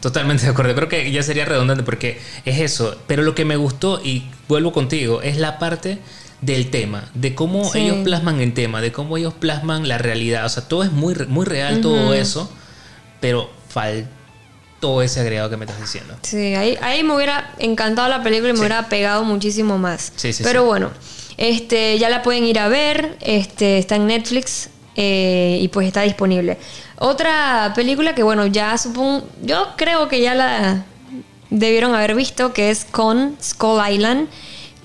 totalmente 0.00 0.44
de 0.44 0.50
acuerdo. 0.52 0.74
Creo 0.74 0.88
que 0.88 1.10
ya 1.10 1.22
sería 1.22 1.44
redundante 1.44 1.82
porque 1.82 2.20
es 2.44 2.60
eso. 2.60 2.96
Pero 3.06 3.22
lo 3.24 3.34
que 3.34 3.44
me 3.44 3.56
gustó, 3.56 4.00
y 4.02 4.24
vuelvo 4.48 4.72
contigo, 4.72 5.20
es 5.22 5.36
la 5.38 5.58
parte 5.58 5.98
del 6.40 6.70
tema, 6.70 7.10
de 7.14 7.34
cómo 7.34 7.70
Sí. 7.70 7.80
ellos 7.80 7.98
plasman 8.04 8.40
el 8.40 8.54
tema, 8.54 8.80
de 8.80 8.92
cómo 8.92 9.16
ellos 9.18 9.34
plasman 9.34 9.88
la 9.88 9.98
realidad. 9.98 10.46
O 10.46 10.48
sea, 10.48 10.66
todo 10.68 10.82
es 10.84 10.92
muy, 10.92 11.14
muy 11.28 11.44
real, 11.44 11.80
todo 11.80 12.14
eso, 12.14 12.50
pero 13.26 13.50
faltó 13.68 15.02
ese 15.02 15.18
agregado 15.20 15.50
que 15.50 15.56
me 15.56 15.64
estás 15.64 15.80
diciendo. 15.80 16.14
Sí, 16.22 16.54
ahí, 16.54 16.78
ahí 16.80 17.02
me 17.02 17.14
hubiera 17.16 17.52
encantado 17.58 18.08
la 18.08 18.22
película 18.22 18.50
y 18.50 18.52
me 18.52 18.58
Sí. 18.58 18.60
hubiera 18.60 18.88
pegado 18.88 19.24
muchísimo 19.24 19.78
más. 19.78 20.12
Sí, 20.14 20.32
sí, 20.32 20.44
Pero 20.44 20.64
bueno, 20.64 20.90
este, 21.36 21.98
ya 21.98 22.08
la 22.08 22.22
pueden 22.22 22.44
ir 22.44 22.58
a 22.60 22.68
ver, 22.68 23.16
este, 23.20 23.78
está 23.78 23.96
en 23.96 24.06
Netflix 24.06 24.68
eh, 24.94 25.58
y 25.60 25.66
pues 25.68 25.88
está 25.88 26.02
disponible. 26.02 26.56
Otra 26.98 27.72
película 27.74 28.14
que 28.14 28.22
bueno, 28.22 28.46
ya 28.46 28.78
supongo, 28.78 29.26
yo 29.42 29.68
creo 29.76 30.06
que 30.08 30.20
ya 30.20 30.34
la 30.34 30.84
debieron 31.50 31.94
haber 31.94 32.14
visto, 32.14 32.52
que 32.52 32.70
es 32.70 32.84
Con 32.84 33.36
Skull 33.42 33.80
Island, 33.90 34.28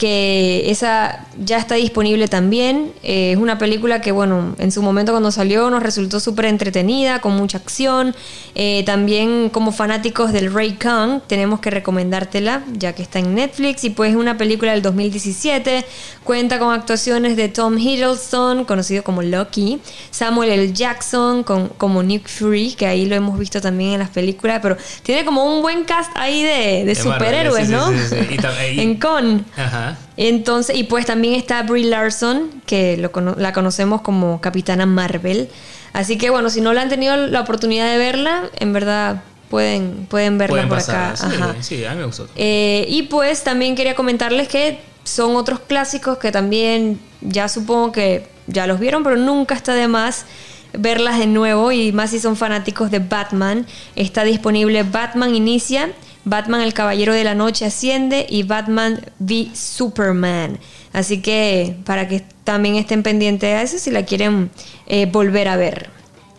que 0.01 0.63
esa 0.71 1.27
ya 1.45 1.59
está 1.59 1.75
disponible 1.75 2.27
también. 2.27 2.91
Eh, 3.03 3.33
es 3.33 3.37
una 3.37 3.59
película 3.59 4.01
que, 4.01 4.11
bueno, 4.11 4.55
en 4.57 4.71
su 4.71 4.81
momento 4.81 5.11
cuando 5.11 5.29
salió 5.31 5.69
nos 5.69 5.83
resultó 5.83 6.19
súper 6.19 6.45
entretenida, 6.45 7.21
con 7.21 7.33
mucha 7.33 7.59
acción. 7.59 8.15
Eh, 8.55 8.81
también 8.83 9.49
como 9.51 9.71
fanáticos 9.71 10.33
del 10.33 10.51
Ray 10.51 10.71
Khan 10.73 11.21
tenemos 11.27 11.59
que 11.59 11.69
recomendártela, 11.69 12.63
ya 12.73 12.93
que 12.93 13.03
está 13.03 13.19
en 13.19 13.35
Netflix. 13.35 13.83
Y 13.83 13.91
pues 13.91 14.09
es 14.09 14.15
una 14.17 14.39
película 14.39 14.71
del 14.71 14.81
2017. 14.81 15.85
Cuenta 16.23 16.57
con 16.57 16.73
actuaciones 16.73 17.35
de 17.37 17.49
Tom 17.49 17.77
Hiddleston, 17.77 18.65
conocido 18.65 19.03
como 19.03 19.21
Loki, 19.21 19.79
Samuel 20.09 20.49
L. 20.49 20.73
Jackson 20.73 21.43
con, 21.43 21.67
como 21.77 22.01
Nick 22.01 22.27
Fury, 22.27 22.73
que 22.73 22.87
ahí 22.87 23.05
lo 23.05 23.15
hemos 23.15 23.37
visto 23.37 23.61
también 23.61 23.91
en 23.93 23.99
las 23.99 24.09
películas, 24.09 24.61
pero 24.63 24.77
tiene 25.03 25.23
como 25.25 25.45
un 25.45 25.61
buen 25.61 25.83
cast 25.83 26.09
ahí 26.15 26.41
de, 26.41 26.85
de 26.85 26.95
Marvel, 26.95 26.97
superhéroes, 26.97 27.67
sí, 27.67 27.71
¿no? 27.73 27.91
sí, 27.91 27.97
sí. 28.09 28.15
Y 28.31 28.37
tam- 28.37 28.53
y- 28.75 28.79
en 28.81 28.97
Con. 28.99 29.45
Ajá. 29.55 29.90
Entonces, 30.17 30.75
y 30.75 30.83
pues 30.83 31.05
también 31.05 31.35
está 31.35 31.63
Brie 31.63 31.85
Larson, 31.85 32.49
que 32.65 32.97
lo 32.97 33.11
la 33.37 33.53
conocemos 33.53 34.01
como 34.01 34.41
Capitana 34.41 34.85
Marvel. 34.85 35.49
Así 35.93 36.17
que 36.17 36.29
bueno, 36.29 36.49
si 36.49 36.61
no 36.61 36.73
la 36.73 36.81
han 36.81 36.89
tenido 36.89 37.15
la 37.17 37.41
oportunidad 37.41 37.91
de 37.91 37.97
verla, 37.97 38.43
en 38.59 38.71
verdad 38.73 39.23
pueden, 39.49 40.05
pueden 40.09 40.37
verla 40.37 40.53
Pueden 40.53 40.69
por 40.69 40.77
pasar. 40.77 41.13
acá. 41.13 41.15
Sí, 41.17 41.35
Ajá. 41.35 41.55
sí, 41.61 41.85
a 41.85 41.91
mí 41.91 41.97
me 41.99 42.05
gustó. 42.05 42.27
Eh, 42.35 42.85
y 42.89 43.03
pues 43.03 43.43
también 43.43 43.75
quería 43.75 43.95
comentarles 43.95 44.47
que 44.47 44.79
son 45.03 45.35
otros 45.35 45.59
clásicos 45.61 46.17
que 46.17 46.31
también 46.31 46.99
ya 47.21 47.49
supongo 47.49 47.91
que 47.91 48.27
ya 48.47 48.67
los 48.67 48.79
vieron, 48.79 49.03
pero 49.03 49.17
nunca 49.17 49.55
está 49.55 49.73
de 49.73 49.87
más 49.87 50.25
verlas 50.73 51.19
de 51.19 51.27
nuevo 51.27 51.71
y 51.73 51.91
más 51.91 52.11
si 52.11 52.19
son 52.19 52.37
fanáticos 52.37 52.91
de 52.91 52.99
Batman. 52.99 53.65
Está 53.97 54.23
disponible 54.23 54.83
Batman 54.83 55.35
Inicia, 55.35 55.91
Batman 56.25 56.61
el 56.61 56.73
Caballero 56.73 57.13
de 57.13 57.23
la 57.23 57.35
Noche 57.35 57.65
Asciende 57.65 58.25
y 58.29 58.43
Batman 58.43 59.01
v 59.19 59.49
Superman. 59.53 60.59
Así 60.93 61.21
que 61.21 61.77
para 61.85 62.07
que 62.07 62.23
también 62.43 62.75
estén 62.75 63.01
pendientes 63.03 63.53
a 63.55 63.61
eso 63.61 63.77
si 63.79 63.91
la 63.91 64.03
quieren 64.05 64.51
eh, 64.87 65.05
volver 65.05 65.47
a 65.47 65.55
ver. 65.55 65.89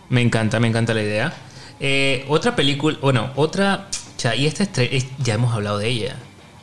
Me 0.08 0.20
encanta, 0.20 0.60
me 0.60 0.68
encanta 0.68 0.92
la 0.94 1.02
idea. 1.02 1.32
Eh, 1.80 2.24
otra 2.28 2.54
película, 2.54 2.98
bueno, 3.00 3.30
otra. 3.36 3.88
cha, 4.16 4.36
y 4.36 4.46
esta 4.46 4.64
es- 4.82 5.06
ya 5.18 5.34
hemos 5.34 5.52
hablado 5.54 5.78
de 5.78 5.88
ella. 5.88 6.16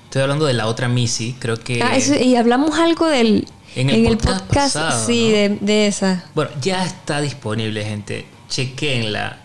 Estoy 0.05 0.21
hablando 0.21 0.45
de 0.45 0.53
la 0.53 0.67
otra 0.67 0.87
Missy, 0.87 1.35
creo 1.39 1.57
que. 1.57 1.81
Ah, 1.83 1.95
eso- 1.97 2.15
y 2.15 2.35
hablamos 2.35 2.77
algo 2.79 3.07
del... 3.07 3.47
En 3.75 3.89
el 3.91 4.17
podcast 4.17 4.51
pasado, 4.51 5.05
sí, 5.05 5.25
¿no? 5.27 5.31
de, 5.35 5.49
de 5.61 5.87
esa. 5.87 6.23
Bueno, 6.33 6.49
ya 6.59 6.83
está 6.85 7.21
disponible, 7.21 7.83
gente. 7.85 8.25
Chequenla. 8.49 9.37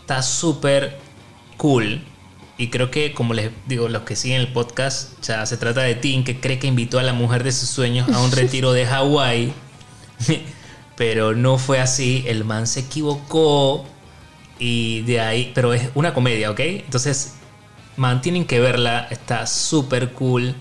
Está 0.00 0.22
súper 0.22 0.98
cool. 1.58 2.02
Y 2.58 2.68
creo 2.68 2.90
que, 2.90 3.14
como 3.14 3.34
les 3.34 3.52
digo, 3.66 3.88
los 3.88 4.02
que 4.02 4.16
siguen 4.16 4.40
el 4.40 4.52
podcast, 4.52 5.12
o 5.20 5.22
sea, 5.22 5.46
se 5.46 5.56
trata 5.56 5.82
de 5.82 5.94
Tim, 5.94 6.24
que 6.24 6.40
cree 6.40 6.58
que 6.58 6.66
invitó 6.66 6.98
a 6.98 7.04
la 7.04 7.12
mujer 7.12 7.44
de 7.44 7.52
sus 7.52 7.70
sueños 7.70 8.08
a 8.10 8.20
un 8.20 8.32
retiro 8.32 8.72
de 8.72 8.84
Hawái. 8.84 9.52
pero 10.96 11.34
no 11.36 11.56
fue 11.56 11.80
así. 11.80 12.24
El 12.26 12.44
man 12.44 12.66
se 12.66 12.80
equivocó. 12.80 13.86
Y 14.58 15.02
de 15.02 15.20
ahí. 15.20 15.52
Pero 15.54 15.72
es 15.72 15.88
una 15.94 16.12
comedia, 16.12 16.50
¿ok? 16.50 16.60
Entonces, 16.60 17.34
man, 17.96 18.20
tienen 18.20 18.44
que 18.44 18.58
verla. 18.58 19.06
Está 19.08 19.46
súper 19.46 20.10
cool. 20.12 20.56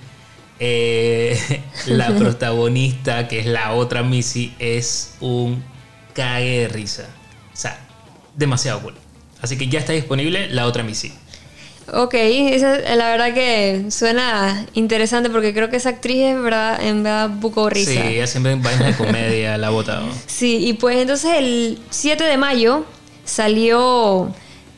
Eh, 0.60 1.64
la 1.88 2.16
protagonista, 2.16 3.28
que 3.28 3.40
es 3.40 3.48
la 3.48 3.74
otra 3.74 4.04
Missy, 4.04 4.54
es 4.60 5.16
un 5.20 5.64
cague 6.14 6.60
de 6.60 6.68
risa. 6.68 7.10
O 7.52 7.56
sea, 7.56 7.80
demasiado 8.36 8.82
cool. 8.82 8.94
Así 9.42 9.58
que 9.58 9.68
ya 9.68 9.80
está 9.80 9.94
disponible 9.94 10.48
la 10.50 10.68
otra 10.68 10.84
Missy. 10.84 11.12
Ok, 11.94 12.16
esa, 12.16 12.80
la 12.96 13.10
verdad 13.10 13.34
que 13.34 13.86
suena 13.92 14.66
interesante 14.74 15.30
porque 15.30 15.54
creo 15.54 15.70
que 15.70 15.78
esa 15.78 15.90
actriz 15.90 16.22
es 16.22 16.42
verdad, 16.42 16.82
en 16.84 17.04
verdad 17.04 17.30
buco 17.30 17.70
risa. 17.70 17.92
Sí, 17.92 17.98
ella 17.98 18.28
siempre 18.28 18.52
en 18.52 18.62
vainas 18.62 18.88
de 18.88 19.06
comedia 19.06 19.58
la 19.58 19.68
ha 19.68 19.70
botado. 19.70 20.06
Sí, 20.26 20.68
y 20.68 20.74
pues 20.74 20.98
entonces 20.98 21.32
el 21.38 21.80
7 21.90 22.26
de 22.26 22.38
mayo 22.38 22.86
salió, 23.24 24.34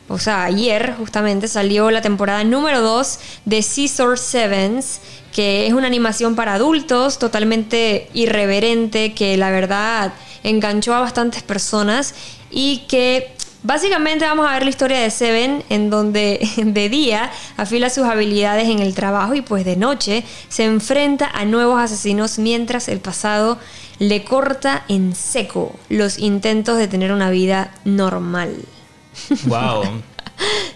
o 0.08 0.18
sea, 0.18 0.44
ayer 0.44 0.94
justamente 0.98 1.48
salió 1.48 1.90
la 1.90 2.00
temporada 2.00 2.44
número 2.44 2.80
2 2.80 3.18
de 3.44 3.64
Caesar 3.74 4.16
Sevens, 4.16 5.00
que 5.32 5.66
es 5.66 5.72
una 5.72 5.88
animación 5.88 6.36
para 6.36 6.54
adultos 6.54 7.18
totalmente 7.18 8.08
irreverente, 8.14 9.14
que 9.14 9.36
la 9.36 9.50
verdad 9.50 10.12
enganchó 10.44 10.94
a 10.94 11.00
bastantes 11.00 11.42
personas 11.42 12.14
y 12.52 12.84
que 12.88 13.32
Básicamente 13.62 14.24
vamos 14.24 14.48
a 14.48 14.54
ver 14.54 14.64
la 14.64 14.70
historia 14.70 14.98
de 15.00 15.10
Seven 15.10 15.62
en 15.68 15.90
donde 15.90 16.40
de 16.56 16.88
día 16.88 17.30
afila 17.56 17.90
sus 17.90 18.04
habilidades 18.04 18.68
en 18.68 18.78
el 18.78 18.94
trabajo 18.94 19.34
y 19.34 19.42
pues 19.42 19.64
de 19.64 19.76
noche 19.76 20.24
se 20.48 20.64
enfrenta 20.64 21.26
a 21.26 21.44
nuevos 21.44 21.80
asesinos 21.80 22.38
mientras 22.38 22.88
el 22.88 23.00
pasado 23.00 23.58
le 23.98 24.24
corta 24.24 24.84
en 24.88 25.14
seco 25.14 25.78
los 25.90 26.18
intentos 26.18 26.78
de 26.78 26.88
tener 26.88 27.12
una 27.12 27.30
vida 27.30 27.72
normal. 27.84 28.54
Wow. 29.46 29.82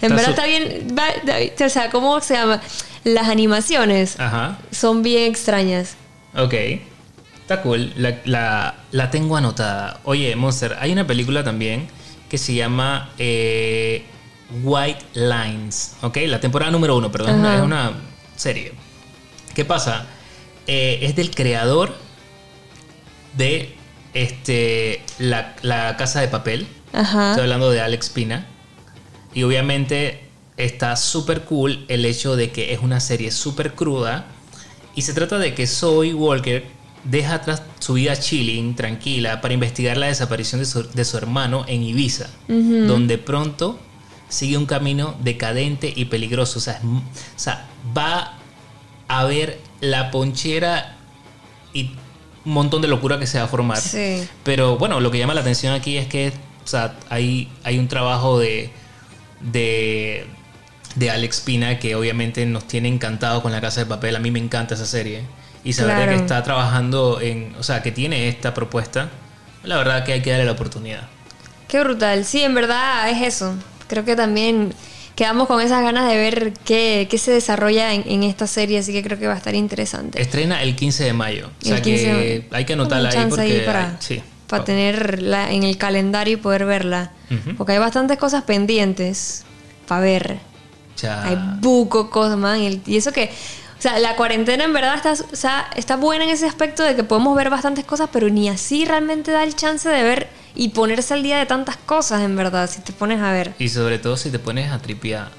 En 0.02 0.12
Está 0.12 0.14
verdad 0.14 0.30
está 0.30 0.44
bien, 0.44 1.64
o 1.64 1.68
sea, 1.70 1.88
¿cómo 1.90 2.20
se 2.20 2.34
llama? 2.34 2.60
Las 3.04 3.28
animaciones 3.28 4.20
Ajá. 4.20 4.58
son 4.70 5.02
bien 5.02 5.30
extrañas. 5.30 5.94
Ok. 6.36 6.52
Está 7.40 7.62
cool. 7.62 7.90
La, 7.96 8.18
la- 8.26 8.74
la 8.90 9.10
tengo 9.10 9.38
anotada. 9.38 10.00
Oye, 10.04 10.36
Monster, 10.36 10.76
hay 10.78 10.92
una 10.92 11.06
película 11.06 11.42
también 11.44 11.88
que 12.28 12.38
se 12.38 12.54
llama 12.54 13.12
eh, 13.18 14.04
White 14.62 15.04
Lines. 15.14 15.96
Ok, 16.02 16.18
la 16.26 16.40
temporada 16.40 16.70
número 16.70 16.96
uno, 16.96 17.10
perdón. 17.10 17.30
Es 17.30 17.36
una, 17.36 17.48
Ajá. 17.48 17.58
es 17.58 17.64
una 17.64 17.92
serie. 18.36 18.72
¿Qué 19.54 19.64
pasa? 19.64 20.06
Eh, 20.66 21.00
es 21.02 21.16
del 21.16 21.30
creador 21.30 21.94
de 23.36 23.74
este, 24.14 25.02
la, 25.18 25.54
la 25.62 25.96
Casa 25.96 26.20
de 26.20 26.28
Papel. 26.28 26.66
Ajá. 26.92 27.30
Estoy 27.30 27.42
hablando 27.44 27.70
de 27.70 27.80
Alex 27.80 28.10
Pina. 28.10 28.46
Y 29.34 29.42
obviamente 29.42 30.24
está 30.56 30.96
súper 30.96 31.42
cool 31.42 31.84
el 31.88 32.04
hecho 32.04 32.36
de 32.36 32.50
que 32.50 32.72
es 32.72 32.80
una 32.80 33.00
serie 33.00 33.30
súper 33.30 33.74
cruda. 33.74 34.26
Y 34.94 35.02
se 35.02 35.12
trata 35.12 35.38
de 35.38 35.54
que 35.54 35.66
Zoe 35.66 36.14
Walker 36.14 36.64
deja 37.04 37.34
atrás 37.34 37.62
su 37.78 37.94
vida 37.94 38.18
chilling, 38.18 38.74
tranquila, 38.74 39.40
para 39.40 39.54
investigar 39.54 39.96
la 39.96 40.06
desaparición 40.06 40.60
de 40.60 40.66
su, 40.66 40.82
de 40.90 41.04
su 41.04 41.16
hermano 41.16 41.64
en 41.68 41.82
Ibiza. 41.82 42.28
Donde 42.48 43.18
pronto 43.18 43.78
sigue 44.28 44.56
un 44.56 44.66
camino 44.66 45.14
decadente 45.22 45.92
y 45.94 46.06
peligroso. 46.06 46.58
O 46.58 46.62
sea, 46.62 46.74
es 46.74 46.84
o 46.84 47.02
sea, 47.36 47.66
va 47.96 48.38
a 49.08 49.24
ver 49.24 49.60
la 49.80 50.10
ponchera 50.10 50.96
y 51.72 51.90
un 52.44 52.52
montón 52.52 52.82
de 52.82 52.88
locura 52.88 53.18
que 53.18 53.26
se 53.26 53.38
va 53.38 53.44
a 53.44 53.48
formar. 53.48 53.78
Sí. 53.78 54.26
Pero 54.42 54.76
bueno, 54.78 55.00
lo 55.00 55.10
que 55.10 55.18
llama 55.18 55.34
la 55.34 55.42
atención 55.42 55.72
aquí 55.74 55.96
es 55.96 56.06
que 56.06 56.32
o 56.64 56.66
sea, 56.66 56.96
hay, 57.10 57.50
hay 57.62 57.78
un 57.78 57.88
trabajo 57.88 58.38
de, 58.38 58.70
de 59.40 60.26
de 60.94 61.10
Alex 61.10 61.40
Pina, 61.40 61.78
que 61.78 61.96
obviamente 61.96 62.46
nos 62.46 62.66
tiene 62.66 62.88
encantado 62.88 63.42
con 63.42 63.52
La 63.52 63.60
Casa 63.60 63.80
de 63.80 63.86
Papel. 63.86 64.16
A 64.16 64.20
mí 64.20 64.30
me 64.30 64.38
encanta 64.38 64.74
esa 64.74 64.86
serie. 64.86 65.22
Y 65.64 65.72
saber 65.72 65.96
Claro. 65.96 66.12
que 66.12 66.18
está 66.18 66.42
trabajando 66.42 67.20
en, 67.20 67.54
o 67.58 67.62
sea, 67.62 67.82
que 67.82 67.90
tiene 67.90 68.28
esta 68.28 68.52
propuesta, 68.54 69.08
la 69.62 69.76
verdad 69.78 70.04
que 70.04 70.12
hay 70.12 70.20
que 70.22 70.30
darle 70.30 70.44
la 70.44 70.52
oportunidad. 70.52 71.08
Qué 71.68 71.80
brutal. 71.82 72.24
Sí, 72.24 72.42
en 72.42 72.54
verdad 72.54 73.08
es 73.10 73.22
eso. 73.22 73.54
Creo 73.88 74.04
que 74.04 74.14
también 74.14 74.74
quedamos 75.14 75.46
con 75.48 75.60
esas 75.62 75.82
ganas 75.82 76.08
de 76.10 76.16
ver 76.16 76.52
qué, 76.64 77.06
qué 77.10 77.18
se 77.18 77.30
desarrolla 77.30 77.94
en, 77.94 78.04
en 78.06 78.22
esta 78.24 78.46
serie, 78.46 78.78
así 78.78 78.92
que 78.92 79.02
creo 79.02 79.18
que 79.18 79.26
va 79.26 79.34
a 79.34 79.36
estar 79.38 79.54
interesante. 79.54 80.20
Estrena 80.20 80.62
el 80.62 80.76
15 80.76 81.04
de 81.04 81.12
mayo. 81.14 81.50
O 81.62 81.64
sea 81.64 81.76
El 81.76 81.82
15 81.82 82.04
que 82.04 82.48
hay 82.52 82.64
que 82.66 82.72
anotarla 82.74 83.08
ahí 83.10 83.26
porque... 83.30 83.62
para, 83.64 83.88
hay- 83.90 83.96
sí. 84.00 84.22
para 84.48 84.64
tenerla 84.64 85.50
en 85.52 85.62
el 85.62 85.78
calendario 85.78 86.34
y 86.34 86.36
poder 86.36 86.64
verla. 86.66 87.12
Porque 87.56 87.72
hay 87.72 87.78
bastantes 87.78 88.18
cosas 88.18 88.42
pendientes 88.44 89.44
para 89.88 90.00
ver. 90.02 90.38
Ya- 91.00 91.24
Hay 91.24 91.38
buco 91.60 92.10
cosas, 92.10 92.36
man. 92.38 92.60
Y, 92.60 92.66
el- 92.66 92.82
y 92.86 92.96
eso 92.98 93.10
que. 93.12 93.30
O 93.78 93.82
sea, 93.84 93.98
la 93.98 94.16
cuarentena 94.16 94.64
en 94.64 94.72
verdad 94.72 94.94
está, 94.94 95.12
o 95.12 95.36
sea, 95.36 95.68
está 95.76 95.96
buena 95.96 96.24
en 96.24 96.30
ese 96.30 96.46
aspecto 96.46 96.82
de 96.82 96.96
que 96.96 97.04
podemos 97.04 97.36
ver 97.36 97.50
bastantes 97.50 97.84
cosas, 97.84 98.08
pero 98.12 98.28
ni 98.30 98.48
así 98.48 98.84
realmente 98.84 99.30
da 99.30 99.44
el 99.44 99.54
chance 99.54 99.88
de 99.88 100.02
ver 100.02 100.28
y 100.54 100.68
ponerse 100.70 101.14
al 101.14 101.22
día 101.22 101.38
de 101.38 101.46
tantas 101.46 101.76
cosas, 101.76 102.22
en 102.22 102.36
verdad, 102.36 102.70
si 102.70 102.80
te 102.80 102.92
pones 102.92 103.20
a 103.20 103.32
ver. 103.32 103.54
Y 103.58 103.68
sobre 103.68 103.98
todo 103.98 104.16
si 104.16 104.30
te 104.30 104.38
pones 104.38 104.70
a 104.70 104.78
tripear 104.78 105.30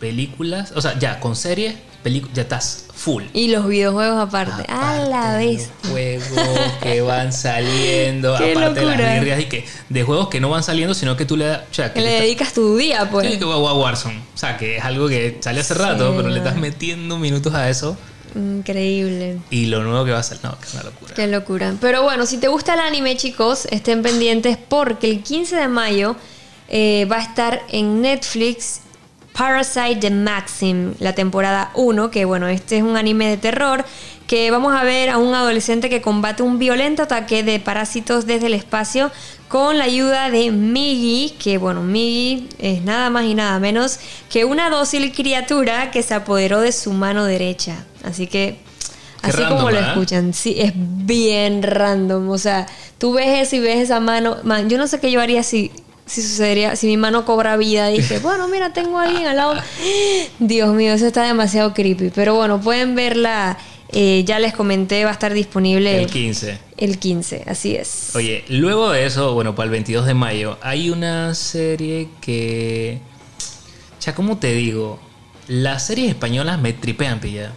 películas, 0.00 0.72
o 0.74 0.80
sea, 0.80 0.98
ya 0.98 1.20
con 1.20 1.36
series, 1.36 1.76
pelicu- 2.04 2.28
ya 2.34 2.42
estás 2.42 2.84
full. 2.94 3.24
Y 3.32 3.48
los 3.48 3.66
videojuegos 3.66 4.20
aparte. 4.20 4.64
a 4.68 4.98
la 5.08 5.36
vez. 5.36 5.70
los 5.82 5.90
juegos 5.90 6.72
que 6.82 7.00
van 7.00 7.32
saliendo, 7.64 8.36
Qué 8.38 8.52
aparte 8.52 8.80
de 8.80 8.86
las 8.86 9.14
birrias 9.20 9.40
y 9.40 9.44
que 9.46 9.64
de 9.88 10.02
juegos 10.04 10.28
que 10.28 10.40
no 10.40 10.50
van 10.50 10.62
saliendo, 10.62 10.94
sino 10.94 11.16
que 11.16 11.24
tú 11.24 11.36
le 11.36 11.50
o 11.52 11.58
sea, 11.70 11.92
Que 11.92 12.00
le 12.00 12.20
dedicas 12.20 12.52
tu 12.52 12.76
día, 12.76 13.08
pues. 13.10 13.30
Sí, 13.32 13.38
que 13.38 13.44
va 13.44 13.54
a 13.54 13.74
Warzone. 13.74 14.18
O 14.34 14.38
sea, 14.38 14.56
que 14.56 14.76
es 14.76 14.84
algo 14.84 15.08
que 15.08 15.38
sale 15.40 15.60
hace 15.60 15.74
rato, 15.74 16.12
pero 16.16 16.28
le 16.28 16.38
estás 16.38 16.56
metiendo 16.56 17.18
minutos 17.18 17.54
a 17.54 17.68
eso. 17.68 17.96
Increíble. 18.36 19.38
Y 19.50 19.66
lo 19.66 19.82
nuevo 19.82 20.04
que 20.04 20.10
va 20.12 20.18
a 20.18 20.22
salir, 20.22 20.42
no, 20.44 20.58
que 20.58 20.66
es 20.66 20.74
una 20.74 20.82
locura. 20.82 21.14
Qué 21.14 21.26
locura. 21.26 21.74
Pero 21.80 22.02
bueno, 22.02 22.26
si 22.26 22.38
te 22.38 22.48
gusta 22.48 22.74
el 22.74 22.80
anime, 22.80 23.16
chicos, 23.16 23.66
estén 23.70 24.02
pendientes 24.02 24.58
porque 24.68 25.10
el 25.10 25.22
15 25.22 25.56
de 25.56 25.68
mayo 25.68 26.16
eh, 26.68 27.06
va 27.10 27.16
a 27.18 27.22
estar 27.22 27.62
en 27.70 28.00
Netflix 28.02 28.80
Parasite 29.36 29.96
the 29.96 30.10
Maxim, 30.10 30.94
la 31.00 31.12
temporada 31.12 31.70
1, 31.74 32.10
que 32.10 32.24
bueno, 32.24 32.46
este 32.46 32.76
es 32.76 32.82
un 32.84 32.96
anime 32.96 33.28
de 33.28 33.36
terror 33.36 33.84
que 34.28 34.50
vamos 34.50 34.74
a 34.74 34.84
ver 34.84 35.10
a 35.10 35.18
un 35.18 35.34
adolescente 35.34 35.90
que 35.90 36.00
combate 36.00 36.42
un 36.42 36.58
violento 36.58 37.02
ataque 37.02 37.42
de 37.42 37.58
parásitos 37.60 38.26
desde 38.26 38.46
el 38.46 38.54
espacio 38.54 39.10
con 39.48 39.76
la 39.76 39.84
ayuda 39.84 40.30
de 40.30 40.50
Miggy, 40.50 41.34
que 41.38 41.58
bueno, 41.58 41.82
Miggy 41.82 42.48
es 42.58 42.82
nada 42.82 43.10
más 43.10 43.24
y 43.24 43.34
nada 43.34 43.58
menos 43.58 43.98
que 44.30 44.44
una 44.44 44.70
dócil 44.70 45.12
criatura 45.12 45.90
que 45.90 46.02
se 46.02 46.14
apoderó 46.14 46.60
de 46.60 46.72
su 46.72 46.92
mano 46.92 47.24
derecha. 47.24 47.84
Así 48.04 48.26
que, 48.26 48.58
así 49.20 49.36
random, 49.38 49.56
como 49.56 49.70
lo 49.70 49.76
¿verdad? 49.76 49.90
escuchan, 49.90 50.32
sí, 50.32 50.56
es 50.58 50.72
bien 50.74 51.62
random. 51.62 52.30
O 52.30 52.38
sea, 52.38 52.66
tú 52.98 53.12
ves 53.14 53.46
eso 53.46 53.56
y 53.56 53.60
ves 53.60 53.78
esa 53.78 54.00
mano. 54.00 54.36
Man, 54.44 54.70
yo 54.70 54.78
no 54.78 54.86
sé 54.86 55.00
qué 55.00 55.10
yo 55.10 55.20
haría 55.20 55.42
si, 55.42 55.70
si 56.06 56.22
sucedería, 56.22 56.76
si 56.76 56.86
mi 56.86 56.96
mano 56.96 57.24
cobra 57.24 57.56
vida. 57.56 57.88
Dije, 57.88 58.18
bueno, 58.22 58.48
mira, 58.48 58.72
tengo 58.72 58.98
a 58.98 59.04
alguien 59.04 59.26
al 59.26 59.36
lado. 59.36 59.54
Dios 60.38 60.74
mío, 60.74 60.92
eso 60.94 61.06
está 61.06 61.24
demasiado 61.24 61.72
creepy. 61.74 62.10
Pero 62.14 62.34
bueno, 62.34 62.60
pueden 62.60 62.94
verla. 62.94 63.56
eh, 63.96 64.24
ya 64.26 64.38
les 64.38 64.52
comenté, 64.54 65.04
va 65.04 65.10
a 65.10 65.12
estar 65.12 65.32
disponible 65.32 66.02
El 66.02 66.10
15. 66.10 66.58
el 66.78 66.98
15, 66.98 67.44
así 67.46 67.76
es. 67.76 68.10
Oye, 68.14 68.44
luego 68.48 68.90
de 68.90 69.06
eso, 69.06 69.34
bueno, 69.34 69.54
para 69.54 69.64
el 69.66 69.70
22 69.70 70.06
de 70.06 70.14
mayo, 70.14 70.58
hay 70.62 70.90
una 70.90 71.34
serie 71.34 72.08
que. 72.20 72.98
Ya, 74.00 74.14
¿cómo 74.14 74.36
te 74.38 74.52
digo? 74.52 74.98
Las 75.48 75.86
series 75.86 76.08
españolas 76.08 76.58
me 76.60 76.72
tripean, 76.72 77.20
pilla. 77.20 77.52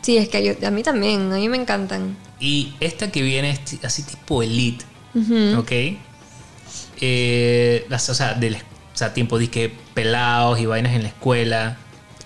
Sí, 0.00 0.16
es 0.16 0.28
que 0.28 0.42
yo- 0.42 0.66
a 0.66 0.70
mí 0.70 0.82
también, 0.82 1.32
a 1.32 1.36
mí 1.36 1.48
me 1.48 1.56
encantan. 1.56 2.16
Y 2.40 2.72
esta 2.80 3.12
que 3.12 3.22
viene 3.22 3.50
es 3.50 3.84
así 3.84 4.02
tipo 4.02 4.42
Elite, 4.42 4.84
Ujú. 5.14 5.58
¿ok? 5.60 5.72
Eh, 7.04 7.84
las, 7.88 8.08
o 8.08 8.14
sea, 8.14 8.34
del, 8.34 8.54
o 8.54 8.58
sea, 8.94 9.12
tiempo 9.12 9.36
disque 9.36 9.74
pelados 9.92 10.60
y 10.60 10.66
vainas 10.66 10.94
en 10.94 11.02
la 11.02 11.08
escuela. 11.08 11.76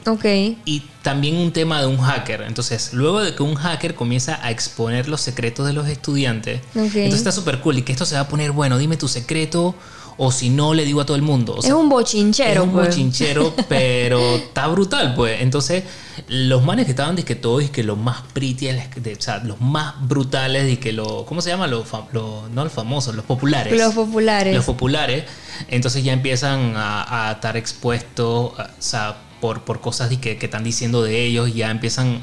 Ok. 0.06 0.24
Y 0.66 0.82
también 1.02 1.36
un 1.36 1.50
tema 1.50 1.80
de 1.80 1.86
un 1.86 1.96
hacker. 1.96 2.42
Entonces, 2.42 2.92
luego 2.92 3.22
de 3.22 3.34
que 3.34 3.42
un 3.42 3.54
hacker 3.54 3.94
comienza 3.94 4.38
a 4.44 4.50
exponer 4.50 5.08
los 5.08 5.22
secretos 5.22 5.66
de 5.66 5.72
los 5.72 5.88
estudiantes, 5.88 6.60
entonces 6.74 7.14
está 7.14 7.32
súper 7.32 7.60
cool 7.60 7.78
y 7.78 7.82
que 7.82 7.92
esto 7.92 8.04
se 8.04 8.16
va 8.16 8.20
a 8.20 8.28
poner, 8.28 8.52
bueno, 8.52 8.76
dime 8.76 8.98
tu 8.98 9.08
secreto 9.08 9.74
o 10.18 10.33
si 10.33 10.48
no, 10.48 10.72
le 10.74 10.85
digo 10.85 11.00
a 11.00 11.07
todo 11.07 11.16
el 11.16 11.22
mundo. 11.22 11.55
O 11.55 11.61
es 11.61 11.70
un 11.70 11.88
bochinchero, 11.88 12.62
es 12.62 12.66
un 12.68 12.72
pues. 12.72 12.88
bochinchero, 12.88 13.55
pero 13.68 14.37
está 14.37 14.66
brutal, 14.68 15.14
pues. 15.14 15.42
Entonces, 15.42 15.85
los 16.29 16.62
manes 16.64 16.87
que 16.87 16.92
estaban, 16.92 17.16
que 17.16 17.35
todos, 17.35 17.68
que 17.70 17.83
los 17.83 17.98
más 17.98 18.22
pretty, 18.33 18.66
de- 18.66 19.16
o 19.18 19.20
sea, 19.20 19.38
los 19.44 19.61
más 19.61 19.94
brutales, 20.09 20.72
y 20.72 20.79
que 20.79 20.92
lo, 20.92 21.26
¿cómo 21.26 21.42
se 21.42 21.50
llama? 21.50 21.66
Los, 21.66 21.87
los- 22.12 22.50
no 22.50 22.64
los 22.64 22.72
famosos, 22.72 23.14
los 23.14 23.24
populares. 23.26 23.76
Los 23.79 23.92
populares. 23.94 24.55
Los 24.57 24.64
populares. 24.64 25.24
Entonces 25.68 26.02
ya 26.02 26.12
empiezan 26.14 26.74
a, 26.76 27.29
a 27.29 27.33
estar 27.33 27.57
expuestos, 27.57 28.52
o 28.52 28.64
sea, 28.79 29.16
por, 29.40 29.64
por 29.64 29.81
cosas 29.83 30.09
que, 30.16 30.38
que 30.38 30.46
están 30.46 30.64
diciendo 30.64 31.02
de 31.02 31.24
ellos, 31.26 31.55
ya 31.55 31.70
empiezan 31.70 32.20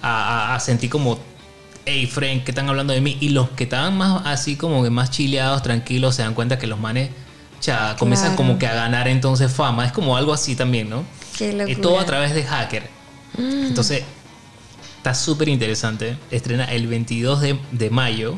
a, 0.00 0.52
a- 0.52 0.54
a 0.54 0.60
sentir 0.60 0.90
como, 0.90 1.18
hey, 1.86 2.06
friend, 2.06 2.44
¿qué 2.44 2.52
están 2.52 2.68
hablando 2.68 2.92
de 2.92 3.00
mí? 3.00 3.16
Y 3.20 3.30
los 3.30 3.50
que 3.50 3.64
estaban 3.64 3.96
más 3.98 4.22
así 4.26 4.54
como 4.54 4.84
que 4.84 4.90
más 4.90 5.10
chileados, 5.10 5.62
tranquilos, 5.62 6.14
se 6.14 6.22
dan 6.22 6.34
cuenta 6.34 6.56
que 6.58 6.68
los 6.68 6.78
manes 6.78 7.10
ya 7.62 7.96
comienzan 7.96 8.28
Claro. 8.30 8.36
como 8.36 8.58
que 8.58 8.66
a 8.66 8.74
ganar 8.74 9.08
entonces 9.08 9.50
fama. 9.52 9.86
Es 9.86 9.92
como 9.92 10.16
algo 10.16 10.32
así 10.32 10.54
también, 10.56 10.90
¿no? 10.90 11.04
Qué. 11.36 11.52
Mm. 11.52 11.80
todo 11.80 11.98
a 11.98 12.04
través 12.04 12.34
de 12.34 12.44
hacker. 12.44 12.88
Entonces, 13.38 14.02
está 14.98 15.14
súper 15.14 15.48
interesante. 15.48 16.16
Estrena 16.30 16.64
el 16.66 16.86
22 16.86 17.40
de, 17.40 17.58
de 17.70 17.90
mayo. 17.90 18.36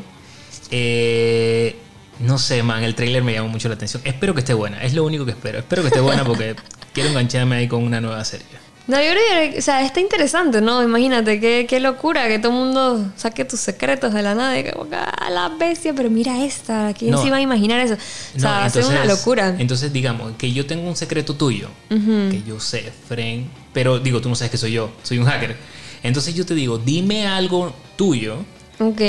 Eh, 0.71 1.77
no 2.19 2.37
sé, 2.37 2.63
man, 2.63 2.83
el 2.83 2.95
trailer 2.95 3.23
me 3.23 3.33
llamó 3.33 3.49
mucho 3.49 3.67
la 3.67 3.75
atención. 3.75 4.01
Espero 4.05 4.33
que 4.33 4.39
esté 4.39 4.53
buena. 4.53 4.81
Es 4.83 4.93
lo 4.93 5.03
único 5.03 5.25
que 5.25 5.31
espero. 5.31 5.59
Espero 5.59 5.81
que 5.81 5.89
esté 5.89 5.99
buena 5.99 6.23
porque 6.23 6.55
quiero 6.93 7.09
engancharme 7.09 7.55
ahí 7.57 7.67
con 7.67 7.83
una 7.83 7.99
nueva 7.99 8.23
serie. 8.23 8.45
No, 8.87 8.97
yo 9.01 9.09
creo 9.11 9.51
que, 9.51 9.57
o 9.57 9.61
sea, 9.63 9.83
está 9.83 9.99
interesante, 9.99 10.61
¿no? 10.61 10.83
Imagínate, 10.83 11.39
qué, 11.39 11.65
qué 11.67 11.79
locura 11.79 12.27
que 12.27 12.37
todo 12.37 12.51
el 12.51 12.57
mundo 12.59 13.11
saque 13.15 13.43
tus 13.43 13.59
secretos 13.59 14.13
de 14.13 14.21
la 14.21 14.35
nada 14.35 14.59
y 14.59 14.63
que, 14.63 14.73
ah, 14.93 15.29
la 15.31 15.49
bestia, 15.49 15.91
pero 15.95 16.11
mira 16.11 16.43
esta, 16.45 16.93
¿quién 16.93 17.09
No. 17.09 17.19
se 17.19 17.27
iba 17.27 17.37
a 17.37 17.41
imaginar 17.41 17.79
eso? 17.79 17.95
O 18.35 18.39
sea, 18.39 18.51
va 18.51 18.65
a 18.65 18.69
ser 18.69 18.85
una 18.85 19.03
locura. 19.05 19.55
Entonces, 19.57 19.91
digamos, 19.91 20.33
que 20.37 20.51
yo 20.53 20.67
tengo 20.67 20.87
un 20.87 20.95
secreto 20.95 21.33
tuyo, 21.35 21.69
que 21.89 22.43
yo 22.45 22.59
sé, 22.59 22.91
friend, 23.07 23.47
pero 23.73 23.97
digo, 23.99 24.21
tú 24.21 24.29
no 24.29 24.35
sabes 24.35 24.51
que 24.51 24.57
soy 24.57 24.73
yo, 24.73 24.91
soy 25.01 25.17
un 25.17 25.25
hacker. 25.25 25.55
Entonces 26.03 26.35
yo 26.35 26.45
te 26.45 26.53
digo, 26.53 26.77
dime 26.77 27.25
algo 27.25 27.73
tuyo, 27.95 28.37
Ok. 28.79 29.01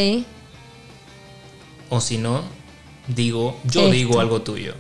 o 1.91 2.01
si 2.01 2.17
no, 2.17 2.43
digo, 3.09 3.61
yo 3.65 3.81
Esto. 3.83 3.93
digo 3.93 4.21
algo 4.21 4.41
tuyo. 4.41 4.73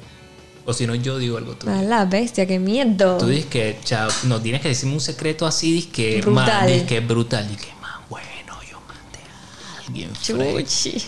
O 0.66 0.72
si 0.72 0.86
no, 0.86 0.94
yo 0.96 1.16
digo 1.18 1.38
algo 1.38 1.54
tuyo. 1.54 1.72
A 1.72 1.82
la 1.82 2.04
bestia, 2.06 2.44
qué 2.46 2.58
miedo. 2.58 3.18
Tú 3.18 3.26
dices 3.28 3.46
que, 3.46 3.78
chao, 3.84 4.08
no, 4.24 4.40
tienes 4.40 4.60
que 4.60 4.68
decirme 4.68 4.94
un 4.94 5.00
secreto 5.00 5.46
así, 5.46 5.72
dices 5.72 5.92
que, 5.92 6.20
Brutal. 6.22 6.44
man, 6.46 6.66
dices 6.66 6.82
que 6.82 6.96
es 6.98 7.06
brutal, 7.06 7.48
y 7.52 7.56
que 7.56 7.68
más 7.80 7.92
bueno, 8.08 8.28
yo 8.68 8.78
maté 8.88 9.20
a 9.22 9.86
alguien. 9.86 10.10
Chuchi. 10.20 11.02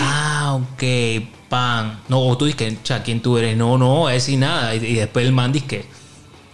Ah, 0.00 0.58
ok, 0.60 0.82
pan. 1.48 2.00
No, 2.08 2.20
o 2.26 2.36
tú 2.36 2.44
dices 2.46 2.56
que, 2.58 2.78
cha, 2.82 3.02
¿quién 3.04 3.22
tú 3.22 3.38
eres? 3.38 3.56
No, 3.56 3.78
no, 3.78 4.10
es 4.10 4.28
y 4.28 4.36
nada. 4.36 4.74
Y, 4.74 4.84
y 4.84 4.94
después 4.94 5.24
el 5.24 5.32
man 5.32 5.52
dice 5.52 5.66
que 5.66 5.84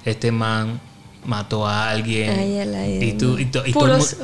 este 0.04 0.30
man 0.30 0.80
mató 1.24 1.66
a 1.66 1.88
alguien. 1.90 2.30
Ay, 2.38 2.56
el 2.58 2.74
aire, 2.74 3.06
y, 3.06 3.12
tú, 3.14 3.38
y, 3.38 3.46
to- 3.46 3.66
y 3.66 3.72
Puros 3.72 4.16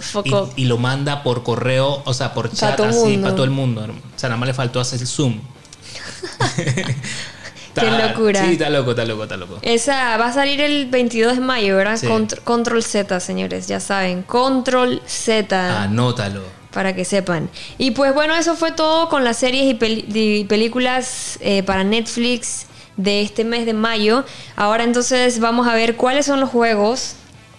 y- 0.57 0.65
lo 0.67 0.77
manda 0.79 1.23
por 1.23 1.43
correo, 1.43 2.03
o 2.05 2.13
sea, 2.15 2.35
por 2.35 2.53
chat, 2.53 2.79
así, 2.81 3.17
para 3.19 3.35
todo 3.35 3.45
el 3.45 3.51
mundo. 3.51 3.83
O 3.83 4.19
sea, 4.19 4.29
nada 4.29 4.39
más 4.39 4.47
le 4.47 4.55
faltó 4.55 4.79
hacer 4.79 5.01
el 5.01 5.07
zoom. 5.07 5.41
Qué 7.81 7.91
locura. 7.91 8.45
Sí, 8.45 8.53
está 8.53 8.71
loco, 8.71 8.91
está 8.91 9.05
loco, 9.05 9.23
está 9.25 9.37
loco. 9.37 9.59
Esa 9.63 10.17
va 10.17 10.27
a 10.27 10.33
salir 10.33 10.61
el 10.61 10.87
22 10.87 11.37
de 11.37 11.41
mayo, 11.41 11.77
¿verdad? 11.77 11.97
Sí. 11.97 12.07
Control 12.45 12.83
Z, 12.83 13.21
señores, 13.21 13.69
ya 13.69 13.81
saben. 13.81 14.23
Control 14.23 15.03
Z. 15.07 15.83
Anótalo. 15.83 16.43
para 16.73 16.95
que 16.95 17.05
sepan. 17.05 17.51
Y 17.79 17.93
pues 17.93 18.13
bueno, 18.15 18.35
eso 18.35 18.57
fue 18.57 18.73
todo 18.73 19.09
con 19.09 19.23
las 19.23 19.37
series 19.37 19.77
y, 19.81 20.45
películas 20.45 21.39
eh, 21.41 21.63
para 21.63 21.85
Netflix 21.85 22.67
de 22.97 23.23
este 23.23 23.45
mes 23.45 23.67
de 23.67 23.75
mayo. 23.75 24.25
Ahora 24.57 24.85
entonces 24.85 25.41
vamos 25.41 25.67
a 25.67 25.75
ver 25.75 25.97
cuáles 25.97 26.27
son 26.27 26.41
los 26.41 26.51
juegos 26.51 27.15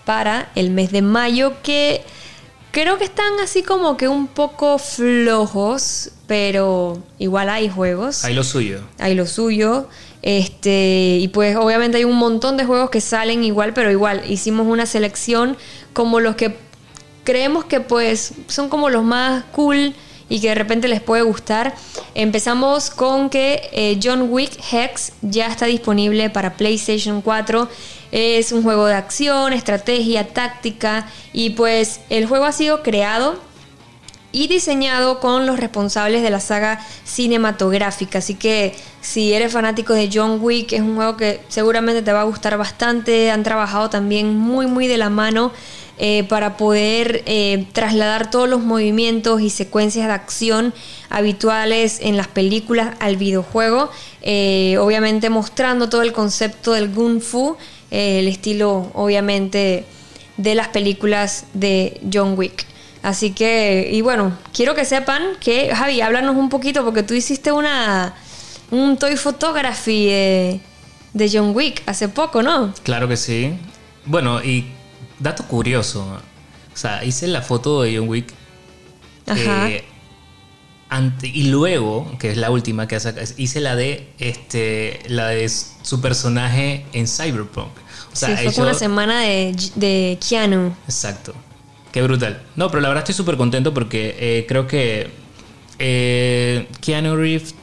para 0.05 0.49
el 0.55 0.69
mes 0.69 0.91
de 0.91 1.01
mayo 1.01 1.53
que 1.63 2.03
creo 2.71 2.97
que 2.97 3.05
están 3.05 3.39
así 3.41 3.63
como 3.63 3.97
que 3.97 4.07
un 4.07 4.27
poco 4.27 4.77
flojos, 4.77 6.11
pero 6.27 7.01
igual 7.19 7.49
hay 7.49 7.69
juegos 7.69 8.25
Ahí 8.25 8.33
lo 8.33 8.43
suyo. 8.43 8.81
hay 8.99 9.15
lo 9.15 9.25
suyo. 9.25 9.87
Este, 10.25 11.19
y 11.21 11.27
pues 11.27 11.55
obviamente 11.55 11.97
hay 11.97 12.03
un 12.03 12.15
montón 12.15 12.57
de 12.57 12.65
juegos 12.65 12.89
que 12.89 12.99
salen 12.99 13.43
igual, 13.43 13.75
pero 13.75 13.91
igual 13.91 14.23
hicimos 14.27 14.65
una 14.65 14.87
selección 14.87 15.55
como 15.93 16.19
los 16.19 16.35
que 16.35 16.55
creemos 17.23 17.65
que 17.65 17.79
pues 17.79 18.33
son 18.47 18.67
como 18.67 18.89
los 18.89 19.03
más 19.03 19.43
cool 19.51 19.93
y 20.27 20.39
que 20.39 20.49
de 20.49 20.55
repente 20.55 20.87
les 20.87 20.99
puede 20.99 21.21
gustar. 21.21 21.75
Empezamos 22.15 22.89
con 22.89 23.29
que 23.29 23.69
eh, 23.71 23.99
John 24.01 24.27
Wick 24.31 24.51
Hex 24.71 25.11
ya 25.21 25.45
está 25.45 25.67
disponible 25.67 26.31
para 26.31 26.57
PlayStation 26.57 27.21
4. 27.21 27.69
Es 28.11 28.51
un 28.51 28.63
juego 28.63 28.87
de 28.87 28.95
acción, 28.95 29.53
estrategia, 29.53 30.27
táctica 30.29 31.07
y 31.33 31.51
pues 31.51 31.99
el 32.09 32.25
juego 32.25 32.45
ha 32.45 32.51
sido 32.51 32.81
creado 32.81 33.39
y 34.35 34.49
diseñado 34.49 35.21
con 35.21 35.45
los 35.45 35.57
responsables 35.57 36.21
de 36.21 36.29
la 36.29 36.41
saga 36.41 36.85
cinematográfica. 37.05 38.17
Así 38.17 38.35
que 38.35 38.75
si 38.99 39.31
eres 39.31 39.53
fanático 39.53 39.93
de 39.93 40.09
John 40.13 40.39
Wick, 40.41 40.73
es 40.73 40.81
un 40.81 40.97
juego 40.97 41.15
que 41.15 41.39
seguramente 41.47 42.01
te 42.01 42.11
va 42.11 42.19
a 42.19 42.25
gustar 42.25 42.57
bastante. 42.57 43.31
Han 43.31 43.43
trabajado 43.43 43.89
también 43.89 44.37
muy 44.37 44.67
muy 44.67 44.87
de 44.87 44.97
la 44.97 45.09
mano 45.09 45.53
eh, 45.97 46.25
para 46.25 46.57
poder 46.57 47.23
eh, 47.27 47.65
trasladar 47.71 48.29
todos 48.29 48.49
los 48.49 48.59
movimientos 48.59 49.39
y 49.39 49.49
secuencias 49.49 50.07
de 50.07 50.13
acción 50.13 50.73
habituales 51.09 51.99
en 52.01 52.17
las 52.17 52.27
películas 52.27 52.93
al 52.99 53.15
videojuego. 53.15 53.89
Eh, 54.21 54.75
obviamente 54.81 55.29
mostrando 55.29 55.87
todo 55.87 56.01
el 56.01 56.11
concepto 56.11 56.73
del 56.73 56.93
Gun 56.93 57.21
Fu, 57.21 57.55
el 57.89 58.27
estilo 58.27 58.91
obviamente 58.95 59.85
de 60.35 60.55
las 60.55 60.67
películas 60.67 61.45
de 61.53 62.01
John 62.11 62.37
Wick. 62.37 62.74
Así 63.05 63.33
que, 63.33 63.87
y 63.91 64.01
bueno, 64.01 64.35
quiero 64.51 64.73
que 64.73 64.83
sepan 64.83 65.21
que, 65.39 65.75
Javi, 65.75 66.01
háblanos 66.01 66.35
un 66.35 66.49
poquito 66.49 66.83
porque 66.83 67.03
tú 67.03 67.13
hiciste 67.13 67.51
una, 67.51 68.15
un 68.71 68.97
toy 68.97 69.15
photography 69.15 70.07
de, 70.07 71.29
John 71.31 71.51
Wick 71.55 71.83
hace 71.85 72.09
poco, 72.09 72.41
¿no? 72.41 72.73
Claro 72.81 73.07
que 73.07 73.15
sí. 73.15 73.59
Bueno, 74.07 74.43
y 74.43 74.71
dato 75.19 75.43
curioso, 75.45 76.01
o 76.73 76.75
sea, 76.75 77.03
hice 77.03 77.27
la 77.27 77.43
foto 77.43 77.83
de 77.83 77.95
John 77.95 78.09
Wick. 78.09 78.33
Ajá. 79.27 79.69
Eh, 79.69 79.83
y 81.21 81.43
luego, 81.49 82.11
que 82.17 82.31
es 82.31 82.37
la 82.37 82.49
última 82.49 82.87
que 82.87 82.95
hace, 82.95 83.13
hice 83.37 83.59
la 83.59 83.75
de 83.75 84.11
este 84.17 85.01
la 85.09 85.27
de 85.27 85.47
su 85.47 86.01
personaje 86.01 86.87
en 86.91 87.07
Cyberpunk. 87.07 87.69
O 88.11 88.15
sea, 88.15 88.35
sí, 88.35 88.49
fue 88.49 88.63
una 88.63 88.73
semana 88.73 89.21
de, 89.21 89.55
de 89.75 90.17
Keanu. 90.27 90.73
Exacto. 90.87 91.35
Qué 91.95 92.01
brutal. 92.01 92.41
No, 92.57 92.67
pero 92.67 92.81
la 92.81 92.89
verdad 92.89 93.03
estoy 93.03 93.15
súper 93.15 93.37
contento 93.37 93.73
porque 93.73 94.17
eh, 94.19 94.45
creo 94.49 94.67
que 94.67 95.11
eh, 95.79 96.67
Keanu 96.81 97.15
Reeves, 97.15 97.55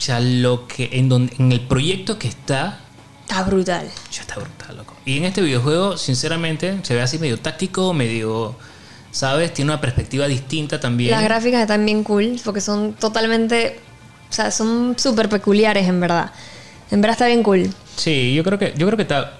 ya 0.00 0.18
lo 0.18 0.66
que. 0.66 0.88
En, 0.94 1.08
donde, 1.08 1.32
en 1.38 1.52
el 1.52 1.60
proyecto 1.60 2.18
que 2.18 2.26
está. 2.26 2.80
Está 3.22 3.44
brutal. 3.44 3.88
Ya 4.10 4.22
está 4.22 4.34
brutal, 4.34 4.78
loco. 4.78 4.96
Y 5.04 5.18
en 5.18 5.26
este 5.26 5.42
videojuego, 5.42 5.96
sinceramente, 5.96 6.80
se 6.82 6.96
ve 6.96 7.02
así 7.02 7.20
medio 7.20 7.38
táctico, 7.38 7.94
medio. 7.94 8.56
¿Sabes? 9.12 9.54
Tiene 9.54 9.70
una 9.70 9.80
perspectiva 9.80 10.26
distinta 10.26 10.80
también. 10.80 11.12
Las 11.12 11.22
gráficas 11.22 11.60
están 11.60 11.86
bien 11.86 12.02
cool 12.02 12.40
porque 12.44 12.60
son 12.60 12.94
totalmente. 12.94 13.78
O 14.28 14.32
sea, 14.32 14.50
son 14.50 14.96
súper 14.98 15.28
peculiares 15.28 15.86
en 15.86 16.00
verdad. 16.00 16.32
En 16.90 17.00
verdad 17.00 17.12
está 17.12 17.26
bien 17.28 17.44
cool. 17.44 17.72
Sí, 17.94 18.34
yo 18.34 18.42
creo 18.42 18.58
que, 18.58 18.74
yo 18.76 18.88
creo 18.88 18.96
que 18.96 19.02
está. 19.02 19.38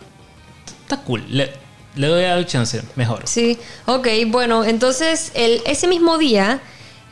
Está 0.85 0.99
cool. 0.99 1.25
Le 1.29 1.67
doy 2.07 2.25
al 2.25 2.47
chance, 2.47 2.81
mejor. 2.95 3.23
Sí, 3.27 3.59
ok, 3.87 4.07
bueno, 4.29 4.65
entonces 4.65 5.33
el, 5.35 5.61
ese 5.67 5.89
mismo 5.89 6.17
día 6.19 6.61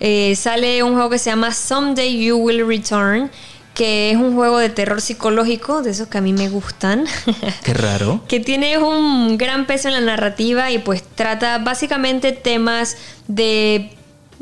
eh, 0.01 0.37
sale 0.37 0.83
un 0.83 0.95
juego 0.95 1.11
que 1.11 1.19
se 1.19 1.31
llama 1.31 1.53
Someday 1.53 2.25
You 2.25 2.37
Will 2.37 2.67
Return, 2.67 3.31
que 3.75 4.11
es 4.11 4.17
un 4.17 4.35
juego 4.35 4.59
de 4.59 4.71
terror 4.71 5.01
psicológico, 5.01 5.83
de 5.83 5.91
esos 5.91 6.09
que 6.09 6.19
a 6.19 6.21
mí 6.21 6.33
me 6.33 6.49
gustan. 6.49 7.05
Qué 7.65 7.75
raro. 7.75 8.23
que 8.29 8.41
tiene 8.41 8.79
un 8.79 9.37
gran 9.37 9.67
peso 9.67 9.89
en 9.89 9.95
la 9.95 10.01
narrativa 10.01 10.71
y 10.71 10.79
pues 10.79 11.03
trata 11.03 11.59
básicamente 11.59 12.33
temas 12.33 12.97
de 13.27 13.91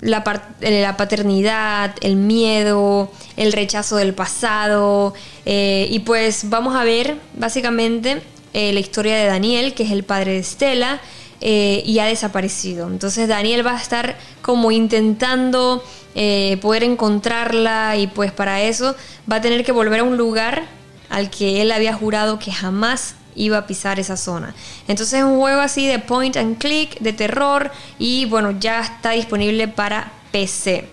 la, 0.00 0.22
eh, 0.61 0.83
la 0.83 0.96
paternidad, 0.96 1.94
el 2.00 2.16
miedo, 2.16 3.11
el 3.37 3.52
rechazo 3.52 3.96
del 3.96 4.14
pasado. 4.14 5.14
Eh, 5.46 5.88
y 5.90 6.00
pues 6.00 6.48
vamos 6.48 6.76
a 6.76 6.85
ver 6.85 7.16
básicamente 7.35 8.22
eh, 8.55 8.73
la 8.73 8.79
historia 8.79 9.17
de 9.17 9.27
Daniel, 9.27 9.75
que 9.75 9.83
es 9.83 9.90
el 9.90 10.05
padre 10.05 10.35
de 10.35 10.38
Estela, 10.38 11.01
eh, 11.40 11.83
y 11.85 11.99
ha 11.99 12.05
desaparecido. 12.05 12.87
Entonces 12.87 13.27
Daniel 13.27 13.67
va 13.67 13.73
a 13.73 13.81
estar 13.81 14.17
como 14.43 14.71
intentando 14.71 15.83
eh, 16.14 16.57
poder 16.62 16.85
encontrarla 16.85 17.97
y 17.97 18.07
pues 18.07 18.31
para 18.31 18.62
eso 18.62 18.95
va 19.31 19.37
a 19.37 19.40
tener 19.40 19.64
que 19.64 19.73
volver 19.73 20.01
a 20.01 20.05
un 20.05 20.17
lugar 20.17 20.67
al 21.11 21.31
que 21.31 21.62
él 21.62 21.73
había 21.73 21.95
jurado 21.95 22.38
que 22.38 22.53
jamás 22.53 23.17
iba 23.35 23.59
a 23.59 23.67
pisar 23.67 23.99
esa 23.99 24.17
zona. 24.17 24.55
Entonces 24.87 25.19
es 25.19 25.25
un 25.25 25.40
juego 25.40 25.61
así 25.61 25.88
de 25.88 25.99
point 25.99 26.37
and 26.37 26.57
click, 26.59 27.01
de 27.01 27.12
terror 27.12 27.73
y 27.99 28.27
bueno, 28.27 28.53
ya 28.53 28.83
está 28.83 29.11
disponible 29.11 29.67
para 29.67 30.12
PC. 30.31 30.88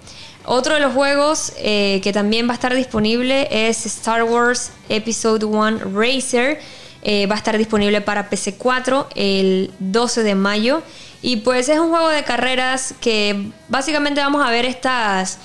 Otro 0.45 0.73
de 0.73 0.79
los 0.79 0.93
juegos 0.93 1.53
que 1.61 2.11
también 2.11 2.47
va 2.47 2.53
a 2.53 2.55
estar 2.55 2.73
disponible 2.73 3.47
es 3.51 3.85
Star 3.85 4.23
Wars 4.23 4.71
Episode 4.89 5.45
1 5.45 5.91
Racer 5.93 6.59
eh, 7.03 7.25
va 7.25 7.35
a 7.35 7.37
estar 7.37 7.57
disponible 7.57 8.01
para 8.01 8.29
PC4 8.29 9.07
el 9.15 9.71
12 9.79 10.23
de 10.23 10.35
mayo. 10.35 10.83
Y 11.21 11.37
pues 11.37 11.69
es 11.69 11.79
un 11.79 11.89
juego 11.89 12.09
de 12.09 12.23
carreras 12.23 12.95
que 12.99 13.51
básicamente 13.69 14.21
vamos 14.21 14.45
a 14.45 14.49
ver 14.49 14.65
estas, 14.65 15.39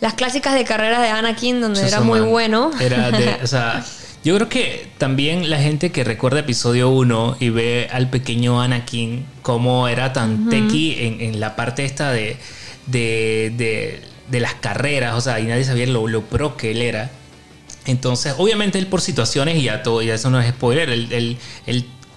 las 0.00 0.14
clásicas 0.14 0.54
de 0.54 0.64
carreras 0.64 1.02
de 1.02 1.08
Anakin, 1.08 1.60
donde 1.60 1.86
era 1.86 2.00
muy 2.00 2.20
bueno. 2.20 2.70
Era 2.80 3.10
o 3.42 3.46
sea, 3.46 3.84
yo 4.24 4.34
creo 4.36 4.48
que 4.48 4.88
también 4.98 5.50
la 5.50 5.58
gente 5.58 5.92
que 5.92 6.04
recuerda 6.04 6.40
episodio 6.40 6.90
1 6.90 7.36
y 7.40 7.50
ve 7.50 7.88
al 7.92 8.08
pequeño 8.08 8.60
Anakin, 8.60 9.26
como 9.42 9.88
era 9.88 10.12
tan 10.12 10.48
tequi 10.48 10.96
en, 11.20 11.40
la 11.40 11.56
parte 11.56 11.84
esta 11.84 12.10
de, 12.10 12.36
de, 12.86 14.00
de, 14.28 14.40
las 14.40 14.54
carreras, 14.54 15.14
o 15.14 15.20
sea, 15.20 15.40
y 15.40 15.44
nadie 15.44 15.64
sabía 15.64 15.86
lo, 15.86 16.06
lo 16.06 16.22
pro 16.22 16.56
que 16.56 16.70
él 16.70 16.82
era. 16.82 17.10
Entonces, 17.88 18.34
obviamente 18.36 18.78
él 18.78 18.86
por 18.86 19.00
situaciones, 19.00 19.56
y 19.56 19.62
ya, 19.62 19.82
todo, 19.82 20.02
ya 20.02 20.14
eso 20.14 20.28
no 20.28 20.38
es 20.38 20.50
spoiler, 20.50 20.90
él, 20.90 21.38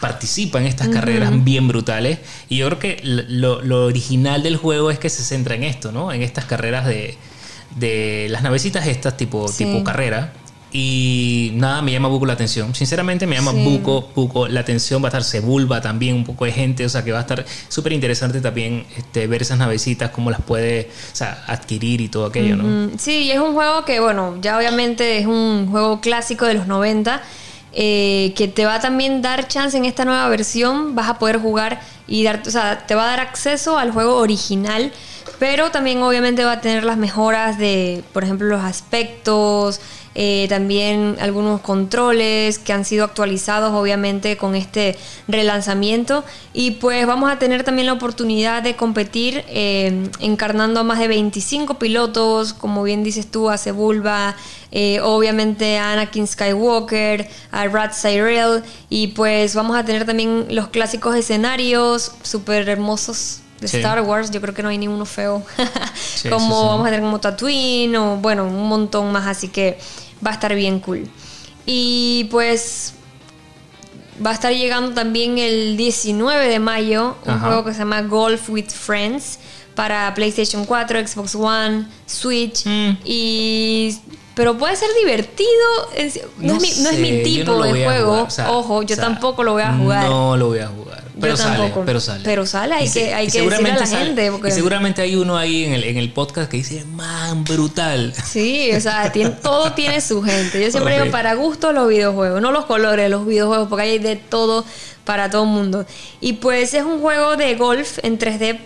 participa 0.02 0.60
en 0.60 0.66
estas 0.66 0.90
carreras 0.90 1.32
bien 1.44 1.68
brutales. 1.68 2.20
Y 2.50 2.58
yo 2.58 2.66
creo 2.68 2.80
que 2.80 3.00
lo, 3.04 3.86
original 3.86 4.44
del 4.44 4.58
juego 4.58 4.90
es 4.92 5.00
que 5.00 5.10
se 5.10 5.24
centra 5.24 5.56
en 5.56 5.64
esto, 5.64 5.92
¿no? 5.92 6.12
En 6.12 6.24
estas 6.24 6.46
carreras 6.46 6.88
de, 6.88 7.16
de 7.78 8.28
las 8.30 8.42
navecitas 8.42 8.88
estas 8.88 9.16
tipo, 9.16 9.50
tipo 9.50 9.84
carrera. 9.84 10.34
Y 10.74 11.52
nada, 11.56 11.82
me 11.82 11.92
llama 11.92 12.08
poco 12.08 12.26
la 12.26 12.34
atención. 12.34 12.74
Sinceramente, 12.74 13.28
me 13.28 13.36
llama 13.36 13.52
poco, 13.52 14.08
poco 14.08 14.48
la 14.48 14.62
atención. 14.62 15.04
Va 15.04 15.08
a 15.08 15.10
estar 15.10 15.24
Sebulba 15.24 15.82
también, 15.82 16.16
un 16.16 16.24
poco 16.24 16.46
de 16.46 16.54
gente. 16.54 16.86
O 16.86 16.90
sea, 16.90 17.04
que 17.04 17.12
va 17.12 17.18
a 17.18 17.22
estar 17.22 17.46
súper 17.68 17.92
interesante 17.92 18.40
también 18.40 18.86
este, 18.96 19.28
ver 19.28 19.42
esas 19.42 19.58
navecitas, 19.58 20.12
cómo 20.12 20.32
las 20.32 20.42
puede 20.42 20.90
adquirir 21.48 22.00
y 22.00 22.08
todo 22.08 22.28
aquello, 22.28 22.56
¿no? 22.56 22.90
Sí, 22.98 23.24
y 23.24 23.32
es 23.32 23.40
un 23.40 23.54
juego 23.54 23.84
que, 23.84 24.00
bueno, 24.00 24.38
ya 24.42 24.58
obviamente 24.58 25.18
es 25.18 25.26
un 25.26 25.68
juego 25.70 26.00
clásico 26.00 26.46
de 26.46 26.54
los 26.54 26.68
90. 26.68 27.22
Eh, 27.74 28.34
que 28.36 28.50
te 28.50 28.66
va 28.66 28.76
a 28.76 28.80
también 28.82 29.22
dar 29.22 29.48
chance 29.48 29.78
en 29.78 29.86
esta 29.86 30.06
nueva 30.06 30.28
versión. 30.30 30.96
Vas 30.96 31.10
a 31.10 31.20
poder 31.20 31.38
jugar 31.38 31.82
y 32.08 32.24
dar, 32.24 32.44
o 32.46 32.52
sea, 32.52 32.86
te 32.86 32.96
va 32.96 33.04
a 33.04 33.08
dar 33.08 33.20
acceso 33.20 33.78
al 33.78 33.92
juego 33.92 34.16
original. 34.16 34.92
Pero 35.40 35.72
también, 35.72 36.02
obviamente, 36.04 36.46
va 36.46 36.54
a 36.54 36.62
tener 36.62 36.84
las 36.84 36.98
mejoras 36.98 37.58
de, 37.58 38.04
por 38.14 38.24
ejemplo, 38.24 38.48
los 38.48 38.64
aspectos 38.64 39.82
eh, 40.14 40.48
también 40.50 41.16
algunos 41.20 41.62
controles 41.62 42.60
que 42.60 42.74
han 42.74 42.84
sido 42.86 43.06
actualizados 43.06 43.74
obviamente 43.74 44.38
con 44.38 44.56
este 44.56 44.98
relanzamiento. 45.28 46.24
Y 46.54 46.72
pues 46.72 47.06
vamos 47.08 47.32
a 47.32 47.40
tener 47.40 47.64
también 47.64 47.88
la 47.88 47.94
oportunidad 47.94 48.64
de 48.64 48.76
competir 48.76 49.44
eh, 49.48 50.10
encarnando 50.20 50.82
a 50.82 50.84
más 50.84 51.00
de 51.00 51.08
25 51.08 51.76
pilotos, 51.76 52.54
como 52.54 52.84
bien 52.84 53.04
dices 53.04 53.30
tú, 53.30 53.50
a 53.50 53.58
Sebulba, 53.58 54.36
eh, 54.72 55.00
obviamente 55.02 55.78
a 55.78 55.94
Anakin 55.94 56.28
Skywalker, 56.28 57.28
a 57.52 57.68
Rad 57.68 57.92
Cyril 57.94 58.64
y 58.90 59.08
pues 59.08 59.54
vamos 59.54 59.78
a 59.78 59.84
tener 59.84 60.06
también 60.06 60.48
los 60.50 60.70
clásicos 60.70 61.16
escenarios 61.16 62.14
súper 62.24 62.70
hermosos 62.70 63.41
de 63.62 63.68
Star 63.68 64.02
Wars, 64.02 64.32
yo 64.32 64.42
creo 64.42 64.54
que 64.54 64.64
no 64.64 64.70
hay 64.70 64.78
ninguno 64.78 65.06
feo. 65.06 65.44
como 66.30 66.68
vamos 66.68 66.88
a 66.88 66.90
tener 66.90 67.02
como 67.02 67.20
Tatooine 67.20 67.96
o 67.96 68.18
bueno, 68.18 68.44
un 68.46 68.68
montón 68.68 69.12
más, 69.12 69.28
así 69.28 69.48
que 69.48 69.78
va 70.26 70.32
a 70.32 70.34
estar 70.34 70.54
bien 70.56 70.80
cool. 70.80 71.08
Y 71.66 72.28
pues 72.32 72.96
va 74.24 74.32
a 74.32 74.34
estar 74.34 74.52
llegando 74.52 74.94
también 74.94 75.38
el 75.38 75.78
19 75.78 76.48
de 76.48 76.60
mayo 76.60 77.16
un 77.26 77.40
juego 77.40 77.64
que 77.64 77.74
se 77.74 77.80
llama 77.80 78.02
Golf 78.02 78.50
with 78.50 78.70
Friends 78.70 79.40
para 79.76 80.14
PlayStation 80.16 80.66
4, 80.66 81.08
Xbox 81.08 81.36
One, 81.36 81.88
Switch 82.06 82.66
mm. 82.66 82.98
y 83.06 83.98
pero 84.36 84.58
puede 84.58 84.76
ser 84.76 84.90
divertido. 85.00 85.50
No, 86.38 86.58
es, 86.58 87.00
mi, 87.00 87.24
tipo 87.24 87.62
de 87.64 87.84
juego. 87.84 88.28
Ojo, 88.48 88.84
yo 88.84 88.96
tampoco 88.96 89.44
lo 89.44 89.54
voy 89.54 89.64
a 89.64 89.74
jugar. 89.74 90.06
No 90.06 90.38
lo 90.38 90.48
voy 90.48 90.60
a 90.60 90.68
jugar. 90.68 91.02
Pero 91.20 91.38
sale, 91.38 91.72
pero 91.86 92.00
sale. 92.00 92.24
Pero 92.24 92.46
sale, 92.46 92.74
hay 92.74 92.90
que, 92.90 93.14
hay 93.14 93.28
que 93.28 93.42
decirle 93.42 93.72
a 93.72 93.78
la 93.78 93.88
gente. 93.88 94.32
Y 94.46 94.52
seguramente 94.52 95.02
hay 95.02 95.16
uno 95.16 95.38
ahí 95.38 95.66
en 95.66 95.74
el, 95.74 95.84
en 95.84 95.98
el 95.98 96.12
podcast 96.12 96.50
que 96.50 96.58
dice, 96.58 96.84
man, 96.86 97.44
brutal. 97.44 98.14
Sí, 98.26 98.72
o 98.76 98.80
sea, 98.80 99.12
todo 99.44 99.74
tiene 99.74 100.02
su 100.02 100.24
gente. 100.24 100.64
Yo 100.64 100.72
siempre 100.72 101.00
digo, 101.00 101.12
para 101.12 101.36
gusto 101.36 101.74
los 101.74 101.90
videojuegos, 101.90 102.42
no 102.42 102.52
los 102.52 102.66
colores, 102.66 103.10
los 103.10 103.26
videojuegos, 103.26 103.68
porque 103.68 103.84
hay 103.84 104.00
de 104.00 104.16
todo 104.16 104.66
para 105.06 105.30
todo 105.30 105.44
el 105.44 105.50
mundo. 105.50 105.86
Y 106.20 106.34
pues 106.34 106.74
es 106.74 106.84
un 106.84 107.02
juego 107.02 107.36
de 107.36 107.56
golf 107.56 108.00
en 108.04 108.18
3D 108.18 108.60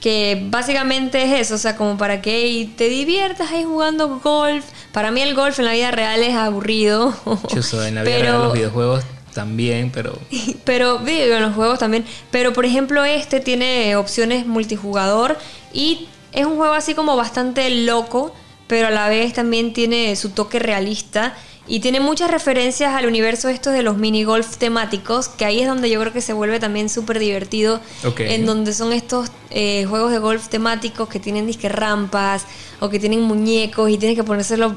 que 0.00 0.46
básicamente 0.48 1.22
es 1.22 1.40
eso, 1.40 1.54
o 1.56 1.58
sea, 1.58 1.76
como 1.76 1.98
para 1.98 2.22
que 2.22 2.68
te 2.76 2.88
diviertas 2.88 3.52
ahí 3.52 3.64
jugando 3.64 4.20
golf. 4.20 4.64
Para 4.92 5.10
mí 5.10 5.20
el 5.20 5.34
golf 5.34 5.58
en 5.58 5.66
la 5.66 5.72
vida 5.72 5.90
real 5.90 6.22
es 6.22 6.34
aburrido. 6.34 7.14
Yo 7.54 7.84
en 7.84 7.94
la 7.94 8.02
vida 8.02 8.18
real 8.18 8.42
los 8.42 8.54
videojuegos 8.54 9.04
también, 9.34 9.90
pero... 9.92 10.18
Pero, 10.64 10.98
digo, 10.98 11.36
en 11.36 11.42
los 11.42 11.54
juegos 11.54 11.78
también. 11.78 12.04
Pero, 12.30 12.52
por 12.52 12.64
ejemplo, 12.64 13.04
este 13.04 13.40
tiene 13.40 13.94
opciones 13.96 14.46
multijugador 14.46 15.38
y 15.72 16.08
es 16.32 16.46
un 16.46 16.56
juego 16.56 16.74
así 16.74 16.94
como 16.94 17.16
bastante 17.16 17.70
loco, 17.70 18.34
pero 18.66 18.88
a 18.88 18.90
la 18.90 19.08
vez 19.08 19.32
también 19.32 19.72
tiene 19.72 20.14
su 20.16 20.30
toque 20.30 20.58
realista 20.58 21.34
y 21.66 21.80
tiene 21.80 22.00
muchas 22.00 22.30
referencias 22.30 22.94
al 22.94 23.06
universo 23.06 23.48
estos 23.48 23.72
de 23.72 23.82
los 23.82 23.96
mini 23.96 24.24
golf 24.24 24.56
temáticos, 24.56 25.28
que 25.28 25.44
ahí 25.44 25.60
es 25.60 25.68
donde 25.68 25.88
yo 25.88 26.00
creo 26.00 26.12
que 26.12 26.20
se 26.20 26.32
vuelve 26.32 26.58
también 26.58 26.88
súper 26.88 27.18
divertido, 27.18 27.80
en 28.18 28.46
donde 28.46 28.72
son 28.72 28.92
estos 28.92 29.30
eh, 29.50 29.84
juegos 29.88 30.10
de 30.10 30.18
golf 30.18 30.48
temáticos 30.48 31.08
que 31.08 31.20
tienen 31.20 31.46
disque 31.46 31.68
rampas 31.68 32.46
o 32.80 32.88
que 32.88 32.98
tienen 32.98 33.22
muñecos 33.22 33.90
y 33.90 33.98
tienes 33.98 34.16
que 34.16 34.24
ponérselo 34.24 34.74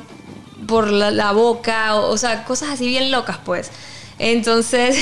por 0.68 0.92
la, 0.92 1.12
la 1.12 1.32
boca, 1.32 1.96
o, 1.96 2.12
o 2.12 2.18
sea, 2.18 2.46
cosas 2.46 2.70
así 2.70 2.86
bien 2.86 3.12
locas 3.12 3.40
pues. 3.44 3.72
Entonces, 4.20 4.96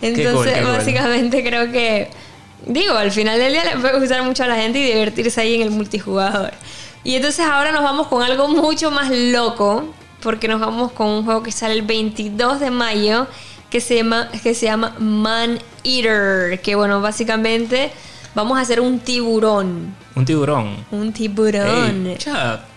entonces 0.00 0.32
cool, 0.32 0.44
qué 0.44 0.62
cool. 0.62 0.72
básicamente 0.72 1.44
creo 1.44 1.70
que, 1.70 2.10
digo, 2.66 2.94
al 2.94 3.12
final 3.12 3.38
del 3.38 3.52
día 3.52 3.64
le 3.64 3.80
puede 3.80 3.98
gustar 3.98 4.22
mucho 4.24 4.44
a 4.44 4.46
la 4.46 4.56
gente 4.56 4.80
y 4.80 4.84
divertirse 4.84 5.40
ahí 5.40 5.54
en 5.54 5.62
el 5.62 5.70
multijugador. 5.70 6.52
Y 7.04 7.14
entonces 7.14 7.46
ahora 7.46 7.72
nos 7.72 7.82
vamos 7.82 8.08
con 8.08 8.22
algo 8.22 8.48
mucho 8.48 8.90
más 8.90 9.10
loco, 9.10 9.84
porque 10.22 10.48
nos 10.48 10.60
vamos 10.60 10.92
con 10.92 11.06
un 11.08 11.24
juego 11.24 11.42
que 11.42 11.52
sale 11.52 11.74
el 11.74 11.82
22 11.82 12.60
de 12.60 12.70
mayo, 12.70 13.26
que 13.70 13.80
se 13.80 13.96
llama, 13.96 14.28
que 14.42 14.54
se 14.54 14.66
llama 14.66 14.94
Man 14.98 15.58
Eater, 15.84 16.60
que 16.60 16.74
bueno, 16.74 17.00
básicamente 17.00 17.92
vamos 18.34 18.58
a 18.58 18.62
hacer 18.62 18.80
un 18.80 18.98
tiburón. 19.00 19.94
Un 20.14 20.24
tiburón. 20.24 20.84
Un 20.90 21.12
tiburón. 21.12 22.06
Ey, 22.08 22.18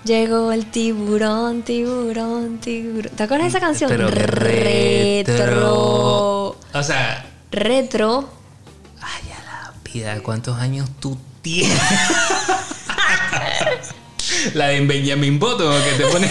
Llegó 0.04 0.52
el 0.52 0.66
tiburón, 0.68 1.64
tiburón, 1.64 2.60
tiburón. 2.60 3.12
¿Te 3.16 3.24
acuerdas 3.24 3.46
de 3.46 3.50
esa 3.58 3.60
canción? 3.60 3.90
pero 3.90 4.12
qué 4.12 4.28
retro. 4.28 6.56
O 6.74 6.84
sea, 6.84 7.26
Retro. 7.52 8.30
ay, 9.02 9.32
a 9.32 9.44
la 9.44 9.74
vida, 9.92 10.20
¿cuántos 10.22 10.60
años 10.60 10.88
tú 11.00 11.18
tienes? 11.42 11.80
La 14.54 14.68
de 14.68 14.82
Benjamin 14.82 15.40
Button 15.40 15.74
que 15.84 16.04
te 16.04 16.10
pone. 16.10 16.30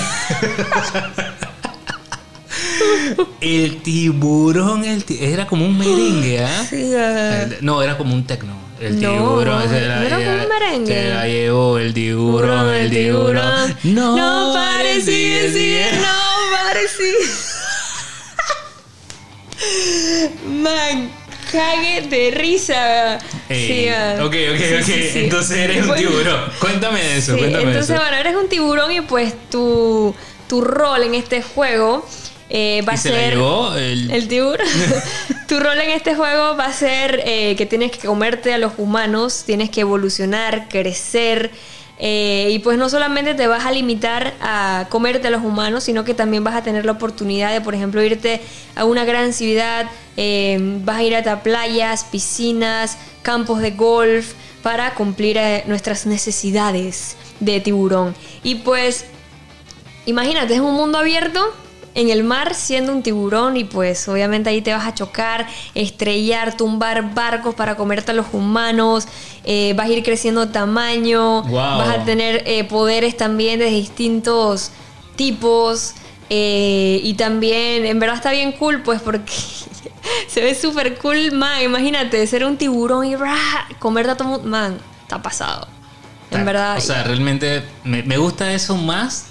el 3.40 3.83
tiburón, 3.83 4.85
el 4.85 5.05
ti- 5.05 5.18
era 5.20 5.46
como 5.46 5.64
un 5.66 5.77
merengue, 5.79 6.44
¿ah? 6.44 6.66
Eh, 6.73 7.59
No, 7.61 7.83
era 7.83 7.96
como 7.96 8.14
un 8.14 8.27
tecno. 8.27 8.55
El 8.81 9.01
No, 9.01 9.11
tiburón. 9.12 9.64
no 9.68 9.75
era 9.77 10.16
como 10.16 10.31
un 10.42 10.49
merengue. 10.49 10.87
Se 10.94 11.09
la 11.14 11.27
llevó 11.27 11.79
el 11.79 11.92
tiburón, 11.92 12.75
el 12.75 12.90
tiburón. 12.90 13.77
No, 13.85 14.55
sees 15.05 15.55
it, 15.57 15.92
nobody 15.96 16.87
sees. 16.96 17.46
Man, 20.46 21.11
cague 21.50 22.02
de 22.08 22.30
risa. 22.32 23.18
Ey, 23.48 23.66
Sí, 23.66 23.90
man. 23.90 24.20
ok, 24.22 24.34
ok, 24.52 24.58
Sí, 24.58 24.74
ok. 24.74 24.84
sí. 25.12 25.18
Entonces 25.20 25.56
eres 25.58 25.86
un 25.86 25.94
tiburón. 25.94 26.40
Cuéntame 26.60 27.02
de 27.02 27.18
eso, 27.18 27.36
cuéntame 27.36 27.64
entonces, 27.64 27.90
eso. 27.90 28.00
bueno, 28.00 28.16
eres 28.16 28.36
un 28.36 28.48
tiburón 28.48 28.92
y 28.92 29.00
pues 29.02 29.34
tu, 29.50 30.14
tu 30.48 30.60
rol 30.60 31.02
en 31.02 31.14
este 31.14 31.42
juego 31.42 32.06
eh, 32.48 32.82
va 32.88 32.92
¿Y 32.92 32.96
a 32.96 32.98
se 32.98 33.08
ser... 33.10 33.34
el, 33.78 34.10
El 34.10 34.28
tiburón. 34.28 34.66
tu 35.48 35.60
rol 35.60 35.78
en 35.80 35.90
este 35.90 36.14
juego 36.14 36.56
va 36.56 36.66
a 36.66 36.72
ser 36.72 37.22
eh, 37.24 37.54
que 37.56 37.66
tienes 37.66 37.90
que 37.92 38.06
comerte 38.06 38.52
a 38.54 38.58
los 38.58 38.72
humanos, 38.78 39.44
tienes 39.46 39.70
que 39.70 39.80
evolucionar, 39.82 40.68
crecer. 40.68 41.50
eh, 42.02 42.48
y 42.50 42.58
pues 42.60 42.78
no 42.78 42.88
solamente 42.88 43.34
te 43.34 43.46
vas 43.46 43.66
a 43.66 43.72
limitar 43.72 44.32
a 44.40 44.86
comerte 44.88 45.28
a 45.28 45.30
los 45.30 45.42
humanos, 45.44 45.84
sino 45.84 46.02
que 46.04 46.14
también 46.14 46.42
vas 46.42 46.54
a 46.54 46.62
tener 46.62 46.84
la 46.86 46.92
oportunidad 46.92 47.52
de, 47.52 47.60
por 47.60 47.74
ejemplo, 47.74 48.02
irte 48.02 48.40
a 48.74 48.84
una 48.84 49.04
gran 49.04 49.32
ciudad, 49.32 49.86
eh, 50.22 50.59
vas 50.85 50.98
a 50.98 51.02
ir 51.02 51.16
a 51.16 51.42
playas, 51.42 52.04
piscinas, 52.04 52.98
campos 53.22 53.61
de 53.61 53.70
golf, 53.70 54.35
para 54.62 54.94
cumplir 54.94 55.38
eh, 55.38 55.64
nuestras 55.66 56.04
necesidades 56.04 57.16
de 57.40 57.61
tiburón. 57.61 58.14
Y 58.42 58.56
pues 58.56 59.06
Imagínate, 60.06 60.54
es 60.54 60.61
un 60.61 60.74
mundo 60.74 60.98
abierto 60.98 61.40
en 61.94 62.09
el 62.09 62.24
mar 62.24 62.54
siendo 62.54 62.92
un 62.92 63.02
tiburón 63.02 63.56
y 63.56 63.64
pues 63.64 64.09
obviamente 64.09 64.48
ahí 64.50 64.62
te 64.62 64.72
vas 64.72 64.87
a 64.87 64.94
chocar, 64.94 65.46
estrellar, 65.74 66.56
tumbar 66.56 67.14
barcos 67.14 67.54
para 67.54 67.76
comerte 67.76 68.12
a 68.12 68.14
los 68.14 68.26
humanos, 68.33 69.06
eh, 69.44 69.74
vas 69.76 69.87
a 69.87 69.90
ir 69.90 70.02
creciendo 70.02 70.48
tamaño, 70.48 71.42
Wow. 71.42 71.52
vas 71.78 71.98
a 71.98 72.04
tener 72.04 72.42
eh, 72.46 72.64
poderes 72.64 73.16
también 73.16 73.59
de 73.59 73.66
distintos 73.66 74.70
tipos 75.16 75.94
eh, 76.30 77.00
y 77.02 77.14
también 77.14 77.85
en 77.85 77.98
verdad 77.98 78.16
está 78.16 78.33
bien 78.33 78.52
cool 78.52 78.83
pues 78.83 79.02
porque 79.02 79.33
se 80.28 80.40
ve 80.40 80.54
súper 80.54 80.96
cool, 80.98 81.32
man, 81.32 81.62
imagínate 81.62 82.26
ser 82.26 82.44
un 82.44 82.56
tiburón 82.56 83.06
y 83.06 83.16
¡ra! 83.16 83.36
comerte 83.78 84.12
a 84.12 84.16
todo 84.16 84.28
mundo, 84.28 84.48
man, 84.48 84.78
está 85.02 85.20
pasado. 85.22 85.68
En 86.30 86.44
verdad. 86.44 86.78
O 86.78 86.80
sea, 86.80 87.02
realmente 87.02 87.62
me, 87.82 88.02
me 88.04 88.16
gusta 88.16 88.52
eso 88.52 88.76
más 88.76 89.26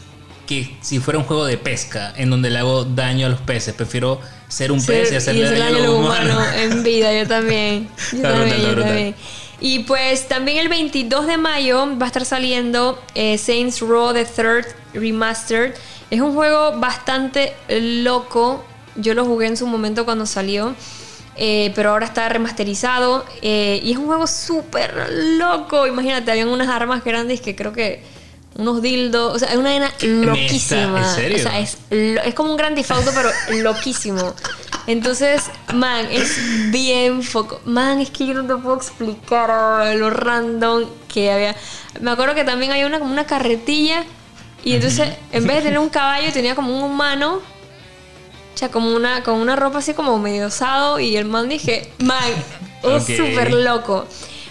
que 0.45 0.75
si 0.81 0.99
fuera 0.99 1.19
un 1.19 1.25
juego 1.25 1.45
de 1.45 1.57
pesca 1.57 2.11
en 2.17 2.29
donde 2.29 2.49
le 2.49 2.59
hago 2.59 2.83
daño 2.83 3.27
a 3.27 3.29
los 3.29 3.39
peces. 3.39 3.73
Prefiero 3.73 4.19
ser 4.47 4.71
un 4.71 4.83
pez 4.83 5.11
y 5.11 5.15
hacerle 5.15 5.45
hacerle 5.45 5.63
daño 5.63 5.77
a 5.77 5.79
los 5.81 5.93
humanos. 5.95 6.43
en 6.55 6.83
vida, 6.83 7.13
yo 7.13 7.27
también. 7.27 7.87
Yo 8.11 8.17
Está 8.17 8.29
también, 8.33 8.49
brutal, 8.49 8.61
yo 8.61 8.71
brutal. 8.71 8.83
también. 8.83 9.15
Y 9.61 9.79
pues 9.79 10.27
también 10.27 10.57
el 10.57 10.69
22 10.69 11.27
de 11.27 11.37
mayo 11.37 11.87
va 11.97 12.05
a 12.05 12.07
estar 12.07 12.25
saliendo 12.25 13.01
eh, 13.13 13.37
Saints 13.37 13.79
Row 13.81 14.11
The 14.13 14.25
Third 14.25 14.65
Remastered. 14.93 15.75
Es 16.09 16.19
un 16.19 16.33
juego 16.33 16.79
bastante 16.79 17.53
loco. 17.69 18.65
Yo 19.01 19.13
lo 19.13 19.25
jugué 19.25 19.47
en 19.47 19.57
su 19.57 19.67
momento 19.67 20.05
cuando 20.05 20.25
salió. 20.25 20.75
eh, 21.41 21.71
pero 21.75 21.91
ahora 21.91 22.05
está 22.05 22.27
remasterizado. 22.29 23.25
eh, 23.41 23.79
y 23.83 23.91
es 23.91 23.97
un 23.97 24.07
juego 24.07 24.27
súper 24.27 24.93
loco. 25.37 25.87
Imagínate, 25.87 26.31
habían 26.31 26.49
unas 26.49 26.67
armas 26.69 27.03
grandes 27.03 27.41
que 27.41 27.55
creo 27.55 27.71
que. 27.73 28.03
Unos 28.55 28.81
dildos. 28.81 29.35
O 29.35 29.39
sea, 29.39 29.49
es 29.49 29.55
una 29.57 29.69
vaina 29.69 29.91
loquísima. 30.01 30.99
¿En 30.99 31.15
serio? 31.15 31.37
O 31.37 31.39
sea, 31.39 31.59
es, 31.59 31.77
lo- 31.91 32.21
es 32.23 32.33
como 32.33 32.51
un 32.51 32.57
gran 32.57 32.75
difauto, 32.75 33.11
pero 33.15 33.29
loquísimo. 33.63 34.33
Entonces, 34.87 35.43
man, 35.73 36.07
es 36.11 36.71
bien 36.71 37.21
foco. 37.23 37.61
Man, 37.63 38.01
es 38.01 38.09
que 38.09 38.25
yo 38.25 38.33
no 38.33 38.43
te 38.45 38.61
puedo 38.61 38.75
explicar 38.75 39.95
lo 39.95 40.09
random 40.09 40.85
que 41.07 41.31
había. 41.31 41.55
Me 42.01 42.11
acuerdo 42.11 42.33
que 42.35 42.43
también 42.43 42.71
había 42.71 42.87
una 42.87 42.99
como 42.99 43.11
una 43.13 43.25
carretilla. 43.25 44.03
Y 44.63 44.73
entonces, 44.73 45.09
en 45.31 45.45
vez 45.47 45.57
de 45.57 45.61
tener 45.61 45.79
un 45.79 45.89
caballo, 45.89 46.33
tenía 46.33 46.55
como 46.55 46.75
un 46.75 46.83
humano. 46.83 47.39
O 48.59 48.63
sea, 48.67 48.69
como 48.71 48.93
una, 48.93 49.23
con 49.23 49.35
una 49.35 49.55
ropa 49.55 49.77
así 49.77 49.93
como 49.93 50.19
medio 50.19 50.47
osado. 50.47 50.99
Y 50.99 51.15
el 51.15 51.23
man 51.23 51.47
dije, 51.47 51.89
man, 51.99 52.17
es 52.83 53.03
Ok. 53.03 53.09
súper 53.15 53.53
loco. 53.53 54.05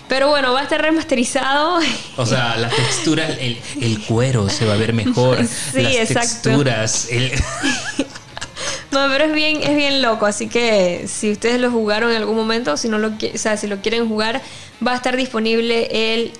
Pero 0.09 0.29
bueno, 0.29 0.55
va 0.55 0.61
a 0.61 0.62
estar 0.62 0.81
remasterizado. 0.81 1.79
O 2.16 2.25
sea, 2.25 2.57
las 2.59 2.75
texturas, 2.75 3.33
el, 3.38 3.61
el 3.83 4.01
cuero 4.07 4.49
se 4.49 4.64
va 4.64 4.73
a 4.73 4.77
ver 4.79 4.94
mejor. 4.94 5.37
Sí, 5.75 5.83
las 5.83 5.92
exacto. 6.11 6.49
texturas. 6.49 7.09
el- 7.11 7.33
No, 8.92 9.07
pero 9.11 9.25
es 9.25 9.33
bien, 9.35 9.62
es 9.62 9.77
bien 9.77 10.01
loco, 10.01 10.25
así 10.25 10.49
que 10.49 11.05
si 11.07 11.31
ustedes 11.31 11.61
lo 11.61 11.71
jugaron 11.71 12.11
en 12.11 12.16
algún 12.16 12.37
momento, 12.37 12.75
si 12.79 12.88
no 12.88 12.97
lo, 12.99 13.09
o 13.09 13.38
sea, 13.38 13.59
si 13.59 13.66
lo 13.66 13.83
quieren 13.83 14.09
jugar, 14.09 14.40
va 14.85 14.92
a 14.92 14.97
estar 14.97 15.14
disponible 15.18 16.14
el 16.14 16.33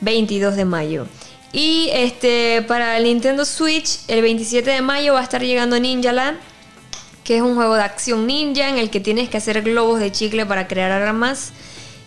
22 0.00 0.56
de 0.56 0.64
mayo. 0.64 1.06
Y 1.52 1.90
este 1.92 2.62
para 2.66 2.96
el 2.96 3.04
Nintendo 3.04 3.44
Switch, 3.44 3.98
el 4.08 4.22
27 4.22 4.70
de 4.70 4.80
mayo 4.80 5.12
va 5.12 5.20
a 5.20 5.24
estar 5.24 5.42
llegando 5.42 5.78
Ninja 5.78 6.12
Land, 6.12 6.38
que 7.24 7.36
es 7.36 7.42
un 7.42 7.54
juego 7.54 7.74
de 7.74 7.82
acción 7.82 8.26
ninja 8.26 8.68
en 8.68 8.78
el 8.78 8.90
que 8.90 9.00
tienes 9.00 9.28
que 9.28 9.36
hacer 9.36 9.62
globos 9.62 10.00
de 10.00 10.10
chicle 10.12 10.46
para 10.46 10.66
crear 10.68 10.90
armas. 10.90 11.52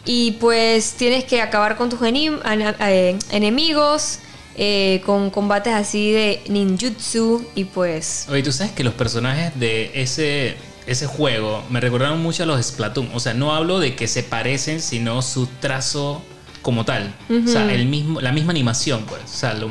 Y 0.06 0.32
pues 0.34 0.93
tienes 0.97 1.23
que 1.23 1.41
acabar 1.41 1.78
con 1.78 1.89
tus 1.89 1.99
eh, 2.04 3.17
enemigos, 3.32 4.19
eh, 4.58 5.02
con 5.06 5.30
combates 5.30 5.73
así 5.73 6.12
de 6.12 6.41
ninjutsu 6.49 7.43
y 7.56 7.63
pues 7.65 8.28
Oye, 8.30 8.43
tú 8.43 8.52
sabes 8.52 8.73
que 8.73 8.84
los 8.84 8.93
personajes 8.93 9.58
de 9.60 9.91
ese, 9.95 10.58
ese 10.86 11.08
juego 11.08 11.63
me 11.69 11.80
recordaron 11.80 12.21
mucho 12.21 12.43
a 12.43 12.45
los 12.45 12.63
Splatoon. 12.65 13.10
O 13.13 13.19
sea, 13.19 13.33
no 13.33 13.54
hablo 13.56 13.79
de 13.79 13.96
que 13.96 14.08
se 14.08 14.23
parecen, 14.23 14.81
sino 14.81 15.21
su 15.21 15.48
trazo 15.60 16.21
como 16.62 16.85
tal. 16.85 17.13
O 17.29 17.48
sea, 17.48 17.73
el 17.73 17.85
mismo, 17.87 18.21
la 18.21 18.31
misma 18.31 18.52
animación, 18.52 19.06
pues. 19.08 19.21
O 19.23 19.27
sea, 19.37 19.54
lo- 19.54 19.69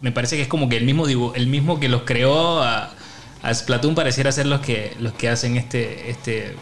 me 0.00 0.12
parece 0.12 0.36
que 0.36 0.42
es 0.42 0.48
como 0.48 0.68
que 0.68 0.76
el 0.78 0.84
mismo 0.84 1.06
el 1.34 1.46
mismo 1.46 1.78
que 1.78 1.88
los 1.88 2.02
creó 2.02 2.62
a, 2.62 2.90
a 3.42 3.54
Splatoon 3.54 3.94
pareciera 3.94 4.32
ser 4.32 4.46
los 4.46 4.60
que, 4.60 4.96
los 4.98 5.12
que 5.14 5.28
hacen 5.28 5.56
este, 5.56 6.10
este 6.10 6.56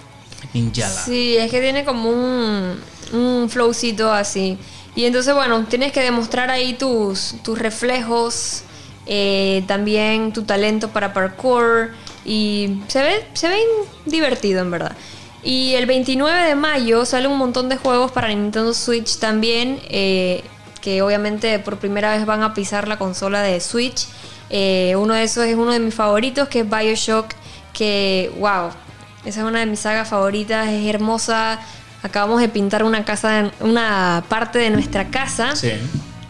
Ninjala. 0.53 0.89
Sí, 0.89 1.37
es 1.37 1.51
que 1.51 1.61
tiene 1.61 1.85
como 1.85 2.11
un, 2.11 2.79
un 3.13 3.49
flowcito 3.51 4.13
así. 4.13 4.59
Y 4.95 5.05
entonces, 5.05 5.35
bueno, 5.35 5.65
tienes 5.69 5.93
que 5.93 6.03
demostrar 6.03 6.51
ahí 6.51 6.75
tus, 6.75 7.35
tus 7.43 7.59
reflejos, 7.59 8.63
eh, 9.07 9.63
también 9.67 10.33
tu 10.33 10.43
talento 10.43 10.89
para 10.89 11.13
parkour. 11.13 11.91
Y 12.25 12.81
se 12.89 13.03
ve, 13.03 13.27
se 13.33 13.49
ven 13.49 13.67
divertido, 14.07 14.61
en 14.61 14.71
verdad. 14.71 14.97
Y 15.43 15.75
el 15.75 15.87
29 15.87 16.49
de 16.49 16.55
mayo 16.55 17.05
sale 17.05 17.29
un 17.29 17.39
montón 17.39 17.69
de 17.69 17.77
juegos 17.77 18.11
para 18.11 18.29
Nintendo 18.29 18.75
Switch 18.75 19.19
también, 19.19 19.81
eh, 19.89 20.43
que 20.81 21.01
obviamente 21.01 21.59
por 21.61 21.79
primera 21.79 22.17
vez 22.17 22.27
van 22.27 22.43
a 22.43 22.55
pisar 22.55 22.89
la 22.89 22.99
consola 22.99 23.43
de 23.43 23.61
Switch. 23.61 24.07
Eh, 24.51 24.95
uno 24.97 25.15
de 25.15 25.25
esos 25.25 25.45
es 25.45 25.57
uno 25.57 25.73
de 25.73 25.79
mis 25.81 25.95
favoritos, 25.95 26.49
que 26.49 26.61
es 26.61 26.69
Bioshock, 26.71 27.33
que, 27.73 28.33
wow, 28.39 28.71
esa 29.25 29.41
es 29.41 29.47
una 29.47 29.61
de 29.61 29.67
mis 29.67 29.81
sagas 29.81 30.09
favoritas, 30.09 30.69
es 30.69 30.87
hermosa. 30.87 31.59
Acabamos 32.03 32.41
de 32.41 32.49
pintar 32.49 32.85
una 32.85 33.05
casa, 33.05 33.51
una 33.61 34.25
parte 34.29 34.59
de 34.59 34.71
nuestra 34.71 35.09
casa. 35.11 35.55
Sí. 35.57 35.73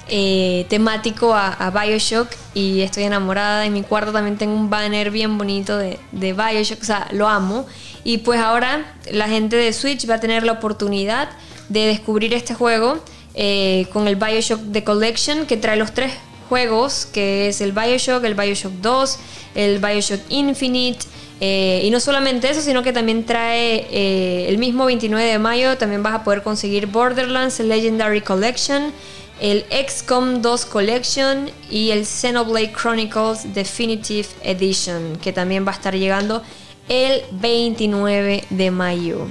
eh, 0.09 0.67
temático 0.69 1.35
a, 1.35 1.53
a 1.53 1.71
Bioshock 1.71 2.29
y 2.55 2.81
estoy 2.81 3.05
enamorada. 3.05 3.67
En 3.67 3.73
mi 3.73 3.83
cuarto 3.83 4.13
también 4.13 4.37
tengo 4.37 4.55
un 4.55 4.71
banner 4.71 5.11
bien 5.11 5.39
bonito 5.39 5.77
de, 5.77 5.99
de 6.13 6.33
Bioshock, 6.33 6.81
o 6.81 6.85
sea, 6.85 7.09
lo 7.13 7.29
amo. 7.29 7.67
Y 8.05 8.19
pues 8.19 8.41
ahora 8.41 8.95
la 9.13 9.29
gente 9.29 9.57
de 9.57 9.73
Switch 9.73 10.09
va 10.09 10.15
a 10.15 10.21
tener 10.21 10.43
la 10.45 10.53
oportunidad 10.53 11.29
de 11.69 11.87
descubrir 11.87 12.33
este 12.33 12.55
juego 12.55 13.05
eh, 13.35 13.87
con 13.93 14.09
el 14.09 14.17
Bioshock 14.17 14.61
The 14.73 14.83
Collection 14.85 15.47
que 15.47 15.57
trae 15.57 15.77
los 15.77 15.93
tres 15.93 16.13
juegos, 16.49 17.07
que 17.07 17.49
es 17.49 17.61
el 17.61 17.73
Bioshock, 17.73 18.25
el 18.25 18.35
Bioshock 18.35 18.73
2, 18.73 19.19
el 19.55 19.79
Bioshock 19.79 20.21
Infinite. 20.29 21.07
eh, 21.41 21.83
y 21.85 21.91
no 21.91 22.01
solamente 22.01 22.51
eso, 22.51 22.61
sino 22.61 22.83
que 22.83 22.93
también 22.93 23.25
trae 23.25 23.87
eh, 23.93 24.47
el 24.49 24.59
mismo 24.59 24.87
29 24.87 25.25
de 25.25 25.39
mayo, 25.39 25.79
también 25.79 26.03
vas 26.03 26.15
a 26.15 26.25
poder 26.25 26.43
conseguir 26.43 26.87
Borderlands 26.89 27.61
Legendary 27.61 28.23
Collection, 28.23 28.93
el 29.41 29.65
XCOM 29.71 30.43
2 30.43 30.65
Collection 30.67 31.49
y 31.71 31.91
el 31.91 32.07
Xenoblade 32.07 32.73
Chronicles 32.73 33.55
Definitive 33.55 34.27
Edition, 34.43 35.17
que 35.23 35.33
también 35.33 35.65
va 35.65 35.71
a 35.71 35.75
estar 35.75 35.95
llegando 35.95 36.43
el 36.89 37.23
29 37.33 38.45
de 38.51 38.71
mayo. 38.73 39.29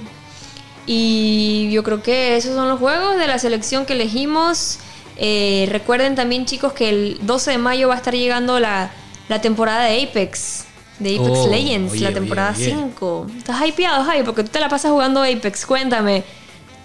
Y 0.86 1.70
yo 1.72 1.84
creo 1.84 2.02
que 2.02 2.38
esos 2.38 2.56
son 2.56 2.70
los 2.70 2.80
juegos 2.80 3.18
de 3.18 3.28
la 3.28 3.38
selección 3.38 3.86
que 3.86 3.94
elegimos. 3.94 4.80
Eh, 5.20 5.68
recuerden 5.72 6.16
también 6.16 6.46
chicos 6.46 6.74
que 6.74 6.90
el 6.90 7.18
12 7.22 7.52
de 7.52 7.58
mayo 7.58 7.88
va 7.88 7.96
a 7.96 7.98
estar 7.98 8.14
llegando 8.14 8.60
la, 8.60 8.92
la 9.30 9.42
temporada 9.42 9.86
de 9.86 10.04
Apex. 10.04 10.66
De 11.00 11.16
Apex 11.18 11.30
Oh, 11.40 11.50
Legends, 11.50 11.92
oye, 11.94 12.02
la 12.02 12.12
temporada 12.14 12.54
oye. 12.56 12.66
5. 12.72 13.28
¿Estás 13.38 13.68
hypeado, 13.68 14.04
Jai? 14.04 14.24
Porque 14.24 14.44
tú 14.44 14.50
te 14.50 14.60
la 14.60 14.70
pasas 14.70 14.92
jugando 14.92 15.24
Apex. 15.24 15.66
Cuéntame. 15.66 16.24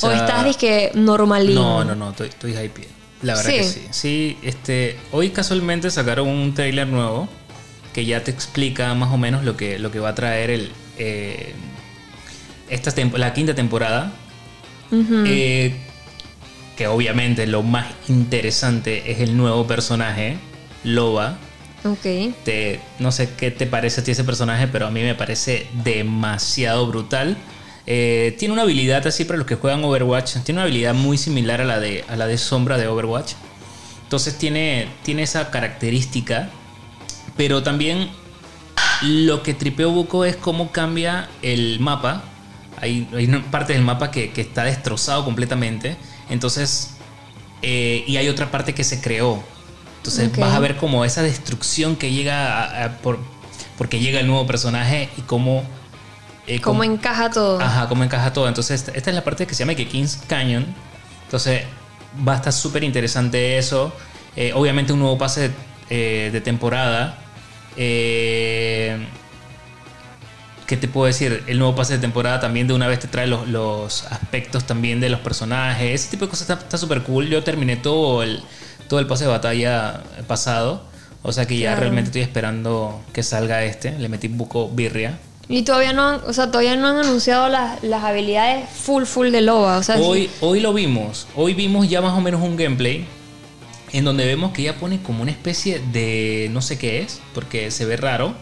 O 0.01 0.11
estás 0.11 0.45
disque 0.45 0.91
normalito. 0.95 1.63
No, 1.63 1.85
no, 1.85 1.95
no, 1.95 2.11
estoy, 2.11 2.29
estoy 2.29 2.53
hype. 2.55 2.89
La 3.23 3.37
verdad 3.37 3.51
Sí. 3.51 3.57
que 3.59 3.65
sí. 3.65 3.87
Sí, 3.91 4.39
este, 4.43 4.99
hoy 5.13 5.31
casualmente 5.31 5.91
sacaron 5.91 6.27
un 6.29 6.55
trailer 6.55 6.89
nuevo 6.89 7.29
que 7.93 8.05
ya 8.05 8.25
te 8.25 8.31
explica 8.33 8.95
más 8.95 9.13
o 9.13 9.19
menos 9.19 9.45
lo 9.45 9.57
que, 9.57 9.79
lo 9.79 9.93
que 9.93 10.01
va 10.01 10.09
a 10.09 10.15
traer 10.15 10.51
el, 10.51 10.73
eh, 10.99 11.55
esta 12.69 12.93
la 13.17 13.33
quinta 13.35 13.55
temporada. 13.55 14.13
Eh, 14.93 15.77
que 16.77 16.87
obviamente 16.87 17.47
lo 17.47 17.63
más 17.63 17.87
interesante 18.09 19.11
es 19.11 19.21
el 19.21 19.37
nuevo 19.37 19.67
personaje, 19.67 20.39
Loba. 20.85 21.39
Ok. 21.85 22.35
Te, 22.45 22.81
no 22.99 23.11
sé 23.11 23.31
qué 23.37 23.51
te 23.51 23.67
parece 23.67 24.01
a 24.01 24.05
ti 24.05 24.13
ese 24.13 24.25
personaje, 24.25 24.69
pero 24.69 24.87
a 24.87 24.91
mí 24.91 25.03
me 25.03 25.15
parece 25.15 25.67
demasiado 25.85 26.87
brutal. 26.87 27.37
Eh, 27.87 28.37
tiene 28.39 28.55
una 28.55 28.63
habilidad 28.63 29.05
así 29.07 29.25
para 29.25 29.39
los 29.39 29.47
que 29.47 29.57
juegan 29.57 29.85
Overwatch. 29.85 30.37
Tiene 30.45 30.61
una 30.61 30.63
habilidad 30.63 30.95
muy 30.95 31.19
similar 31.19 31.61
a 31.61 31.65
la 31.65 31.81
de, 31.81 32.05
a 32.09 32.17
la 32.17 32.27
de 32.27 32.39
Sombra 32.39 32.79
de 32.79 32.87
Overwatch. 32.87 33.33
Entonces 34.05 34.39
tiene, 34.39 34.89
tiene 35.03 35.23
esa 35.23 35.51
característica. 35.51 36.51
Pero 37.37 37.63
también 37.63 38.11
lo 39.03 39.43
que 39.43 39.55
tripeo 39.55 39.91
Buco 39.91 40.25
es 40.25 40.37
cómo 40.37 40.71
cambia 40.71 41.29
el 41.43 41.81
mapa. 41.81 42.23
Hay, 42.81 43.09
hay 43.15 43.25
una 43.27 43.43
parte 43.51 43.73
del 43.73 43.83
mapa 43.83 44.11
que, 44.11 44.31
que 44.31 44.43
está 44.43 44.65
destrozado 44.65 45.25
completamente. 45.25 45.97
Entonces, 46.31 46.91
eh, 47.63 48.05
y 48.07 48.17
hay 48.17 48.29
otra 48.29 48.51
parte 48.51 48.75
que 48.75 48.85
se 48.85 49.01
creó. 49.01 49.43
Entonces 49.99 50.37
vas 50.37 50.55
a 50.55 50.59
ver 50.59 50.77
como 50.77 51.05
esa 51.05 51.23
destrucción 51.23 51.95
que 51.97 52.11
llega 52.11 52.63
a- 52.65 52.85
a- 52.87 52.99
por, 52.99 53.19
porque 53.79 54.01
llega 54.01 54.19
el 54.21 54.27
nuevo 54.27 54.47
personaje 54.47 55.09
y 55.17 55.23
cómo... 55.23 55.63
eh, 56.49 56.61
¿Cómo 56.61 56.81
cómo- 56.81 56.85
encaja 56.93 57.31
todo? 57.31 57.61
Ajá, 57.61 57.89
cómo 57.89 58.03
encaja 58.03 58.33
todo. 58.33 58.49
Entonces, 58.49 58.81
esta, 58.81 58.93
esta 58.93 59.11
es 59.11 59.15
la 59.17 59.23
parte 59.23 59.47
que 59.47 59.55
se 59.55 59.61
llama 59.61 59.75
que 59.77 59.87
King's 59.87 60.19
Canyon. 60.27 60.67
Entonces, 61.25 61.63
va 62.27 62.33
a 62.33 62.37
estar 62.37 62.53
súper 62.53 62.83
interesante 62.83 63.59
eso. 63.59 63.93
Eh, 64.35 64.53
obviamente, 64.55 64.93
un 64.93 64.99
nuevo 64.99 65.17
pase 65.19 65.51
eh, 65.89 66.31
de 66.33 66.41
temporada. 66.41 67.19
Eh, 67.77 69.07
¿Qué 70.73 70.79
te 70.79 70.89
puedo 70.89 71.05
decir? 71.07 71.43
El 71.49 71.59
nuevo 71.59 71.75
pase 71.77 71.93
de 71.93 71.99
temporada 71.99 72.41
también 72.41 72.67
de 72.67 72.73
una 72.73 72.89
vez 72.89 72.99
te 72.99 73.07
trae 73.07 73.27
los, 73.27 73.47
los 73.47 74.05
aspectos 74.07 74.65
también 74.65 75.01
de 75.01 75.11
los 75.11 75.21
personajes. 75.21 76.01
Ese 76.01 76.11
tipo 76.11 76.25
de 76.25 76.31
cosas 76.31 76.49
está- 76.49 76.79
súper 76.79 77.03
cool. 77.03 77.29
Yo 77.29 77.43
terminé 77.45 77.77
todo 77.77 78.23
el, 78.23 78.43
todo 78.89 78.99
el 78.99 79.07
pase 79.07 79.25
de 79.25 79.31
batalla 79.31 80.03
pasado. 80.27 80.83
O 81.21 81.31
sea 81.31 81.45
que 81.47 81.59
ya 81.59 81.73
Claro. 81.73 81.81
realmente 81.83 82.09
estoy 82.09 82.23
esperando 82.23 83.03
que 83.13 83.23
salga 83.23 83.63
este. 83.65 83.99
Le 83.99 84.09
metí 84.09 84.29
un 84.29 84.39
buco 84.39 84.71
birria. 84.71 85.19
Y 85.47 85.61
todavía 85.61 85.93
no 85.93 86.09
han, 86.09 86.21
o 86.27 86.33
sea, 86.33 86.47
todavía 86.47 86.75
no 86.77 86.89
han 86.89 86.97
anunciado 86.97 87.51
las, 87.51 87.83
las 87.85 88.03
habilidades 88.03 88.67
full 88.71 89.05
full 89.05 89.29
de 89.31 89.43
Loba. 89.43 89.77
O 89.77 89.83
sea, 89.83 89.97
Hoy, 89.99 90.31
hoy 90.41 90.61
lo 90.61 90.73
vimos. 90.73 91.27
Hoy 91.37 91.53
vimos 91.53 91.87
ya 91.91 92.01
más 92.01 92.15
o 92.17 92.23
menos 92.23 92.41
un 92.41 92.57
gameplay 92.57 93.05
en 93.93 94.07
donde 94.07 94.25
vemos 94.25 94.53
que 94.53 94.63
ella 94.63 94.77
pone 94.77 95.03
como 95.03 95.21
una 95.21 95.33
especie 95.33 95.83
de 95.93 96.49
no 96.51 96.63
sé 96.63 96.79
qué 96.79 97.03
es, 97.03 97.21
porque 97.35 97.71
se 97.71 97.85
ve 97.85 97.99
raro 97.99 98.33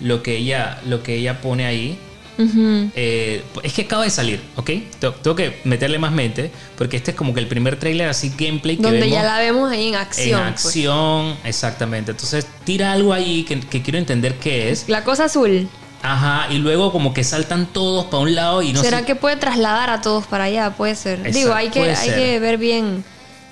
lo 0.00 0.22
que 0.22 0.36
ella, 0.36 0.80
lo 0.86 1.02
que 1.02 1.16
ella 1.16 1.40
pone 1.40 1.66
ahí. 1.66 1.98
Ujú. 2.38 2.90
Eh, 2.94 3.42
es 3.64 3.72
que 3.72 3.82
acaba 3.82 4.04
de 4.04 4.10
salir, 4.10 4.40
¿ok? 4.54 4.70
Tengo, 5.00 5.34
que 5.34 5.60
meterle 5.64 5.98
más 5.98 6.12
mente, 6.12 6.52
porque 6.76 6.96
este 6.96 7.10
es 7.10 7.16
como 7.16 7.34
que 7.34 7.40
el 7.40 7.48
primer 7.48 7.80
trailer 7.80 8.08
así 8.08 8.32
gameplay 8.38 8.76
que 8.76 8.82
donde 8.82 9.00
vemos 9.00 9.12
ya 9.12 9.24
la 9.24 9.38
vemos 9.38 9.72
ahí 9.72 9.88
en 9.88 9.94
en 9.94 10.00
acción. 10.00 10.40
pues. 10.52 10.66
acción, 10.66 11.36
exactamente. 11.44 12.12
Entonces 12.12 12.46
tira 12.64 12.92
algo 12.92 13.12
ahí 13.12 13.42
que, 13.42 13.58
que 13.58 13.82
quiero 13.82 13.98
entender 13.98 14.34
qué 14.36 14.70
es. 14.70 14.88
La 14.88 15.02
cosa 15.02 15.24
azul. 15.24 15.68
Ajá, 16.00 16.46
y 16.52 16.58
luego 16.58 16.92
como 16.92 17.12
que 17.12 17.24
saltan 17.24 17.66
todos 17.66 18.04
para 18.04 18.18
un 18.18 18.34
lado 18.36 18.62
y 18.62 18.72
no 18.72 18.80
¿Será 18.82 19.00
sé. 19.00 19.04
que 19.04 19.16
puede 19.16 19.36
trasladar 19.36 19.90
a 19.90 20.00
todos 20.00 20.26
para 20.26 20.44
allá? 20.44 20.70
Puede 20.70 20.94
ser. 20.94 21.18
Exacto, 21.18 21.38
Digo, 21.38 21.54
hay 21.54 21.70
que, 21.70 21.90
hay 21.90 22.10
que 22.10 22.38
ver 22.38 22.56
bien 22.56 23.04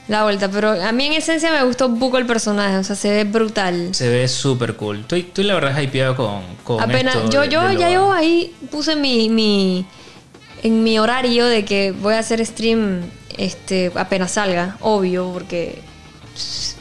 la 0.09 0.23
vuelta. 0.25 0.49
Pero 0.51 0.71
a 0.83 0.93
mí 0.93 1.07
en 1.07 1.13
esencia 1.15 1.51
me 1.53 1.63
gustó 1.65 1.87
un 1.87 1.99
poco 1.99 2.19
el 2.19 2.27
personaje. 2.27 2.77
O 2.77 2.85
sea, 2.85 2.97
se 2.97 3.11
ve 3.11 3.25
brutal. 3.25 3.95
Se 3.95 4.09
ve 4.09 4.27
súper 4.29 4.75
cool. 4.77 5.01
Estoy, 5.01 5.21
estoy 5.21 5.45
la 5.45 5.55
verdad 5.55 5.79
hypeado 5.81 6.17
con, 6.17 6.43
con 6.65 6.83
Apenas, 6.83 7.17
esto 7.17 7.31
yo, 7.31 7.41
de- 7.43 7.49
yo, 7.49 7.63
de 7.69 7.77
ya 7.77 7.91
yo 7.91 8.13
ahí 8.13 8.55
puse 8.71 8.97
mi, 8.97 9.29
mi 9.29 9.85
en 10.63 10.83
mi 10.83 10.99
horario 10.99 11.47
de 11.47 11.65
que 11.65 11.93
voy 11.93 12.15
a 12.15 12.19
hacer 12.21 12.45
stream 12.45 13.03
este 13.37 13.93
apenas 13.95 14.33
salga, 14.33 14.77
obvio, 14.81 15.31
porque 15.33 15.81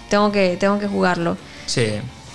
tengo 0.10 0.32
que, 0.32 0.58
tengo 0.58 0.80
que 0.80 0.88
jugarlo. 0.88 1.38
Sí. 1.66 1.88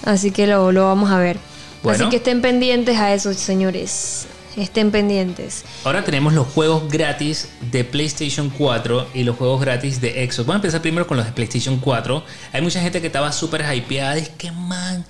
Así 0.05 0.31
que 0.31 0.47
lo, 0.47 0.73
lo 0.73 0.87
vamos 0.87 1.11
a 1.11 1.19
ver. 1.19 1.39
Bueno. 1.83 2.01
Así 2.05 2.11
que 2.11 2.17
estén 2.17 2.43
pendientes 2.43 2.99
a 2.99 3.15
eso, 3.15 3.33
señores. 3.33 4.27
Estén 4.57 4.91
pendientes. 4.91 5.65
Ahora 5.85 6.05
tenemos 6.05 6.33
los 6.33 6.47
juegos 6.49 6.91
gratis 6.91 7.49
de 7.71 7.85
PlayStation 7.85 8.51
4 8.51 9.09
y 9.15 9.23
los 9.23 9.37
juegos 9.37 9.61
gratis 9.61 10.01
de 10.01 10.13
Xbox. 10.13 10.39
Vamos 10.39 10.55
a 10.55 10.57
empezar 10.57 10.83
primero 10.83 11.07
con 11.07 11.17
los 11.17 11.27
de 11.27 11.33
PlayStation 11.33 11.79
4. 11.79 12.23
Hay 12.53 12.63
mucha 12.63 12.81
gente 12.81 13.01
que 13.01 13.07
estaba 13.07 13.31
súper 13.33 13.65
hypeada. 13.75 14.17
Es 14.17 14.29
que, 14.31 14.51
man, 14.51 15.05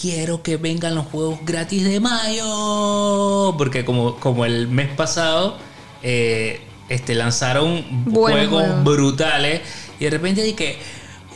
quiero 0.00 0.42
que 0.42 0.56
vengan 0.56 0.94
los 0.94 1.06
juegos 1.06 1.40
gratis 1.44 1.84
de 1.84 2.00
mayo. 2.00 3.54
Porque 3.56 3.84
como, 3.84 4.16
como 4.16 4.44
el 4.44 4.68
mes 4.68 4.88
pasado 4.94 5.56
eh, 6.02 6.60
este, 6.88 7.14
lanzaron 7.14 8.04
juegos. 8.12 8.84
brutales. 8.84 9.62
Y 9.98 10.04
de 10.04 10.10
repente 10.10 10.42
dije, 10.42 10.78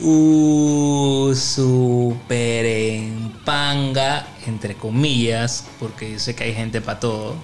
uh, 0.01 1.35
super 1.35 2.65
en 2.65 3.33
panga, 3.45 4.27
entre 4.47 4.75
comillas, 4.75 5.67
porque 5.79 6.13
yo 6.13 6.19
sé 6.19 6.35
que 6.35 6.45
hay 6.45 6.55
gente 6.55 6.81
para 6.81 7.01
todo. 7.01 7.37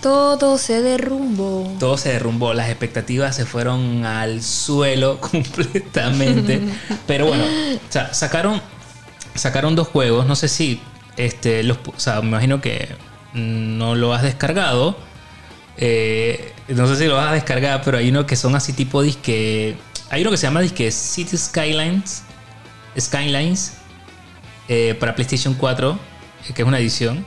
Todo 0.00 0.58
se 0.58 0.82
derrumbó. 0.82 1.74
Todo 1.80 1.96
se 1.96 2.10
derrumbó, 2.10 2.54
las 2.54 2.68
expectativas 2.68 3.34
se 3.34 3.44
fueron 3.44 4.04
al 4.04 4.42
suelo 4.42 5.20
completamente. 5.20 6.60
Pero 7.06 7.26
bueno, 7.26 7.44
o 7.44 7.92
sea, 7.92 8.14
sacaron, 8.14 8.60
sacaron 9.34 9.74
dos 9.74 9.88
juegos. 9.88 10.26
No 10.26 10.36
sé 10.36 10.48
si, 10.48 10.80
este, 11.16 11.62
los, 11.62 11.78
o 11.78 11.98
sea, 11.98 12.20
me 12.20 12.28
imagino 12.28 12.60
que 12.60 12.94
no 13.34 13.94
lo 13.94 14.14
has 14.14 14.22
descargado. 14.22 14.96
Eh, 15.76 16.52
no 16.68 16.86
sé 16.86 16.96
si 16.96 17.06
lo 17.06 17.16
vas 17.16 17.30
a 17.30 17.34
descargar, 17.34 17.82
pero 17.84 17.98
hay 17.98 18.08
uno 18.10 18.26
que 18.26 18.36
son 18.36 18.54
así 18.54 18.72
tipo 18.72 19.02
disque. 19.02 19.76
Hay 20.10 20.22
uno 20.22 20.30
que 20.30 20.36
se 20.36 20.46
llama 20.46 20.60
disque 20.60 20.90
City 20.90 21.36
Skylines. 21.36 22.22
Skylines. 22.98 23.72
eh, 24.68 24.96
para 24.98 25.14
PlayStation 25.14 25.54
4, 25.54 25.98
eh, 26.48 26.52
que 26.52 26.62
es 26.62 26.68
una 26.68 26.78
edición. 26.78 27.24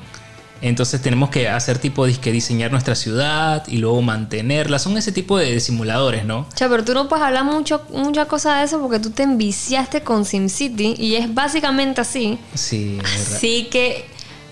Entonces 0.62 1.02
tenemos 1.02 1.30
que 1.30 1.48
hacer 1.48 1.78
tipo 1.78 2.06
disque 2.06 2.34
diseñar 2.34 2.70
nuestra 2.72 2.94
ciudad 2.94 3.66
y 3.68 3.78
luego 3.78 4.02
mantenerla. 4.02 4.78
Son 4.78 4.98
ese 4.98 5.14
tipo 5.14 5.38
de 5.38 5.58
simuladores, 5.62 6.26
¿no? 6.26 6.48
Cha, 6.54 6.68
pero 6.68 6.84
tú 6.84 6.94
no 6.94 7.08
puedes 7.08 7.24
hablar 7.24 7.46
mucho, 7.46 7.86
mucha 7.92 8.26
cosa 8.26 8.58
de 8.58 8.66
eso 8.66 8.82
porque 8.82 9.00
tú 9.00 9.10
te 9.12 9.24
enviciaste 9.24 10.02
con 10.02 10.26
SimCity 10.26 10.96
y 10.98 11.16
es 11.16 11.34
básicamente 11.34 12.02
así. 12.02 12.38
Sí, 12.56 12.98
es 13.02 13.04
verdad. 13.20 13.36
Así 13.38 13.68
que, 13.72 14.06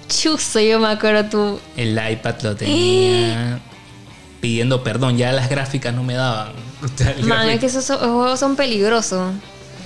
chuzo, 0.08 0.62
yo 0.62 0.80
me 0.80 0.88
acuerdo 0.88 1.26
tú. 1.26 1.60
El 1.76 2.00
iPad 2.12 2.36
lo 2.44 2.56
tenía 2.56 3.60
pidiendo 4.40 4.82
perdón. 4.86 5.18
Ya 5.18 5.34
las 5.34 5.50
gráficas 5.50 5.94
no 5.94 6.04
me 6.04 6.14
daban. 6.14 6.54
Man, 7.24 7.50
es 7.50 7.60
que 7.60 7.66
esos, 7.66 7.86
juegos 7.86 8.40
son 8.40 8.56
peligrosos. 8.56 9.34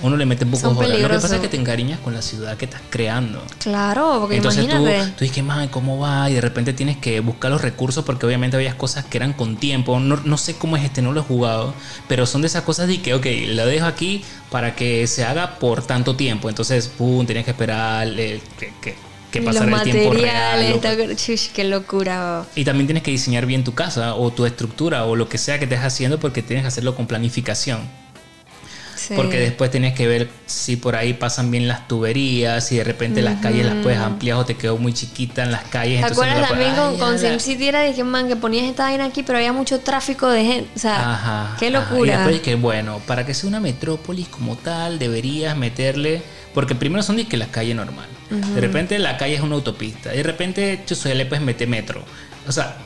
uno 0.02 0.16
le 0.16 0.26
mete 0.26 0.44
pocos 0.44 0.60
Son 0.60 0.76
horas. 0.76 0.90
Lo 0.90 1.08
que 1.08 1.14
pasa 1.14 1.36
es 1.36 1.40
que 1.40 1.48
te 1.48 1.56
encariñas 1.56 2.00
con 2.00 2.12
la 2.14 2.22
ciudad 2.22 2.56
que 2.56 2.66
estás 2.66 2.82
creando. 2.90 3.42
Claro, 3.58 4.18
porque 4.20 4.36
Entonces 4.36 4.66
tú, 4.66 4.76
imagínate. 4.76 5.12
tú 5.12 5.24
dices, 5.24 5.44
man, 5.44 5.68
¿cómo 5.68 5.98
va? 5.98 6.28
Y 6.28 6.34
de 6.34 6.40
repente 6.40 6.72
tienes 6.72 6.96
que 6.98 7.20
buscar 7.20 7.50
los 7.50 7.62
recursos 7.62 8.04
porque 8.04 8.26
obviamente 8.26 8.56
había 8.56 8.76
cosas 8.76 9.04
que 9.04 9.18
eran 9.18 9.32
con 9.32 9.56
tiempo. 9.56 9.98
No, 10.00 10.16
no 10.24 10.36
sé 10.36 10.56
cómo 10.56 10.76
es 10.76 10.84
este, 10.84 11.02
no 11.02 11.12
lo 11.12 11.20
he 11.20 11.24
jugado. 11.24 11.74
Pero 12.08 12.26
son 12.26 12.42
de 12.42 12.48
esas 12.48 12.62
cosas 12.62 12.88
de 12.88 13.00
que, 13.00 13.14
ok, 13.14 13.26
lo 13.48 13.66
dejo 13.66 13.86
aquí 13.86 14.24
para 14.50 14.74
que 14.74 15.06
se 15.06 15.24
haga 15.24 15.58
por 15.58 15.82
tanto 15.82 16.16
tiempo. 16.16 16.48
Entonces, 16.48 16.88
pum, 16.88 17.24
tienes 17.24 17.44
que 17.44 17.52
esperar 17.52 18.08
eh, 18.08 18.40
que, 18.58 18.72
que, 18.80 19.11
que 19.32 19.40
Y 19.40 19.42
pasara 19.42 19.66
los 19.66 19.82
el 19.82 19.90
tiempo 19.90 20.12
real. 20.14 20.80
lo- 21.08 21.14
chush, 21.14 21.48
qué 21.52 21.64
locura. 21.64 22.44
y 22.54 22.64
también 22.64 22.86
tienes 22.86 23.02
que 23.02 23.10
diseñar 23.10 23.46
bien 23.46 23.64
tu 23.64 23.74
casa 23.74 24.14
o 24.14 24.30
tu 24.30 24.46
estructura 24.46 25.04
o 25.06 25.16
lo 25.16 25.28
que 25.28 25.38
sea 25.38 25.58
que 25.58 25.64
estés 25.64 25.80
haciendo 25.80 26.20
porque 26.20 26.42
tienes 26.42 26.62
que 26.62 26.68
hacerlo 26.68 26.94
con 26.94 27.06
planificación. 27.08 27.80
Sí. 28.94 29.14
Porque 29.16 29.36
después 29.40 29.68
tienes 29.72 29.94
que 29.94 30.06
ver 30.06 30.28
si 30.46 30.76
por 30.76 30.94
ahí 30.94 31.12
pasan 31.12 31.50
bien 31.50 31.66
las 31.66 31.88
tuberías, 31.88 32.64
si 32.64 32.76
de 32.76 32.84
repente 32.84 33.20
las 33.20 33.40
calles 33.40 33.66
las 33.66 33.74
puedes 33.82 33.98
ampliar 33.98 34.36
o 34.36 34.44
te 34.44 34.54
quedó 34.56 34.76
muy 34.76 34.92
chiquita 34.92 35.42
en 35.42 35.50
las 35.50 35.64
calles. 35.64 36.00
¿Te 36.00 36.06
entonces 36.06 36.16
no 36.18 36.22
acuerdas 36.22 36.50
la 36.50 36.56
puedes- 36.56 36.76
también 36.76 36.98
con. 37.00 37.18
SimCity 37.18 37.66
era 37.66 37.80
de 37.80 37.94
que, 37.94 38.04
man, 38.04 38.28
que 38.28 38.36
ponías 38.36 38.64
esta 38.66 38.84
vaina 38.84 39.06
aquí, 39.06 39.24
pero 39.24 39.38
había 39.38 39.52
mucho 39.52 39.80
tráfico 39.80 40.28
de 40.28 40.44
gente? 40.44 40.68
O 40.76 40.78
sea, 40.78 41.14
Ajá, 41.14 41.56
qué 41.58 41.66
ajá. 41.66 41.78
Y 41.78 41.90
locura. 41.90 42.18
después 42.18 42.40
que, 42.42 42.54
bueno, 42.54 43.00
para 43.04 43.26
que 43.26 43.34
sea 43.34 43.48
una 43.48 43.58
metrópolis 43.58 44.28
como 44.28 44.56
tal, 44.56 45.00
deberías 45.00 45.56
meterle. 45.56 46.22
Porque 46.54 46.74
primero 46.76 47.02
son 47.02 47.16
que 47.24 47.36
la 47.36 47.46
calle 47.46 47.74
normal. 47.74 48.06
De 48.54 48.60
repente 48.60 48.98
la 48.98 49.16
calle 49.16 49.34
es 49.34 49.40
una 49.40 49.54
autopista. 49.56 50.10
De 50.10 50.22
repente, 50.22 50.82
chuzo, 50.86 51.08
ya 51.08 51.14
le 51.14 51.26
puedes 51.26 51.44
meter 51.44 51.68
metro. 51.68 52.02
O 52.48 52.52
sea, 52.52 52.76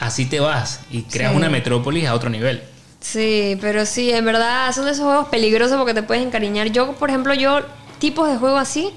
así 0.00 0.26
te 0.26 0.40
vas 0.40 0.80
y 0.90 1.02
creas 1.02 1.32
Sí. 1.32 1.36
una 1.36 1.48
metrópolis 1.48 2.06
a 2.06 2.14
otro 2.14 2.28
nivel. 2.30 2.62
Sí, 3.00 3.56
pero 3.60 3.86
sí, 3.86 4.10
en 4.10 4.24
verdad 4.24 4.72
son 4.74 4.84
de 4.86 4.90
esos 4.92 5.04
juegos 5.04 5.28
peligrosos 5.28 5.76
porque 5.78 5.94
te 5.94 6.02
puedes 6.02 6.24
encariñar. 6.24 6.68
Yo, 6.68 6.92
por 6.94 7.08
ejemplo, 7.10 7.34
yo 7.34 7.60
tipos 7.98 8.28
de 8.30 8.36
juego 8.36 8.56
así 8.56 8.90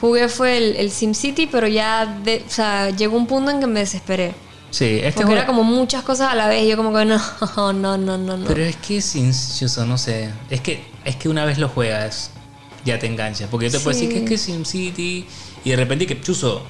jugué 0.00 0.28
fue 0.28 0.56
el, 0.56 0.76
el 0.76 0.90
SimCity, 0.90 1.46
pero 1.46 1.66
ya 1.68 2.06
de, 2.24 2.42
o 2.46 2.50
sea, 2.50 2.88
llegó 2.90 3.16
un 3.16 3.26
punto 3.26 3.50
en 3.50 3.60
que 3.60 3.66
me 3.66 3.80
desesperé. 3.80 4.32
Sí, 4.70 4.84
este 5.02 5.10
Porque 5.12 5.24
juego- 5.24 5.32
era 5.36 5.46
como 5.46 5.62
muchas 5.64 6.02
cosas 6.04 6.30
a 6.32 6.34
la 6.36 6.46
vez 6.46 6.62
y 6.64 6.68
yo 6.68 6.76
como 6.76 6.96
que 6.96 7.04
no, 7.04 7.20
no, 7.56 7.72
no, 7.98 7.98
no, 7.98 8.36
no. 8.38 8.46
Pero 8.46 8.62
es 8.64 8.76
que 8.76 9.02
sin 9.02 9.32
chuzo, 9.32 9.84
no 9.84 9.98
sé. 9.98 10.30
Es 10.48 10.60
que, 10.60 10.84
es 11.04 11.16
que 11.16 11.28
una 11.28 11.44
vez 11.44 11.58
lo 11.58 11.68
juegas, 11.68 12.30
ya 12.84 12.98
te 12.98 13.06
enganchas. 13.08 13.48
Porque 13.50 13.66
yo 13.68 13.72
te 13.76 13.84
puedo 13.84 13.94
decir 13.98 14.08
que 14.10 14.24
es 14.24 14.28
que 14.30 14.38
SimCity 14.38 15.26
y 15.64 15.70
de 15.70 15.76
repente 15.76 16.06
que 16.06 16.20
chuzo, 16.20 16.62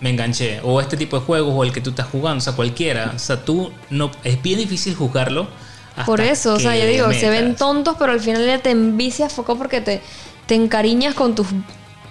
me 0.00 0.10
enganché. 0.10 0.60
O 0.62 0.80
este 0.80 0.96
tipo 0.96 1.18
de 1.18 1.24
juegos 1.24 1.52
o 1.56 1.64
el 1.64 1.72
que 1.72 1.80
tú 1.80 1.90
estás 1.90 2.06
jugando, 2.06 2.38
o 2.38 2.40
sea, 2.40 2.52
cualquiera. 2.54 3.12
O 3.14 3.18
sea, 3.18 3.44
tú 3.44 3.72
no. 3.90 4.10
Es 4.22 4.40
bien 4.42 4.58
difícil 4.58 4.94
jugarlo. 4.94 5.48
hasta 5.96 6.04
Por 6.06 6.20
eso, 6.20 6.54
o 6.54 6.58
sea, 6.60 6.76
yo 6.76 6.86
digo, 6.86 7.12
se 7.12 7.30
ven 7.30 7.54
tontos, 7.56 7.96
pero 7.98 8.12
al 8.12 8.20
final 8.20 8.44
ya 8.46 8.58
te 8.58 8.70
envicias 8.70 9.32
foco 9.32 9.56
porque 9.56 9.80
te, 9.80 10.02
te 10.46 10.54
encariñas 10.54 11.14
con 11.14 11.34
tus 11.34 11.46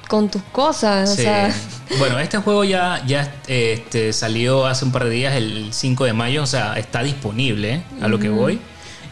con 0.07 0.29
tus 0.29 0.41
cosas. 0.51 1.09
O 1.11 1.15
Sí. 1.15 1.23
sea, 1.23 1.53
Bueno, 1.99 2.17
este 2.19 2.37
juego 2.37 2.63
ya, 2.63 3.03
ya 3.05 3.35
este, 3.47 4.13
salió 4.13 4.65
hace 4.65 4.85
un 4.85 4.91
par 4.91 5.03
de 5.05 5.09
días, 5.11 5.35
el 5.35 5.69
5 5.73 6.05
de 6.05 6.13
mayo, 6.13 6.43
o 6.43 6.45
sea, 6.45 6.73
está 6.77 7.03
disponible, 7.03 7.83
a 8.01 8.07
lo 8.07 8.19
que 8.19 8.29
voy. 8.29 8.59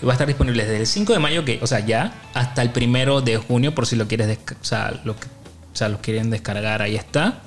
Y 0.01 0.05
va 0.05 0.13
a 0.13 0.15
estar 0.15 0.27
disponible 0.27 0.63
desde 0.63 0.77
el 0.79 0.87
5 0.87 1.13
de 1.13 1.19
mayo, 1.19 1.43
que, 1.45 1.59
o 1.61 1.67
sea, 1.67 1.79
ya, 1.85 2.13
hasta 2.33 2.61
el 2.61 2.71
primero 2.71 3.21
de 3.21 3.37
junio, 3.37 3.73
por 3.75 3.85
si 3.87 3.95
lo 3.95 4.07
quieres, 4.07 4.37
o 4.61 4.65
sea, 4.65 4.99
lo, 5.03 5.15
que- 5.15 5.27
o 5.73 5.75
sea, 5.75 5.89
lo 5.89 6.01
quieren 6.01 6.29
descargar, 6.29 6.81
ahí 6.81 6.95
está. 6.95 7.41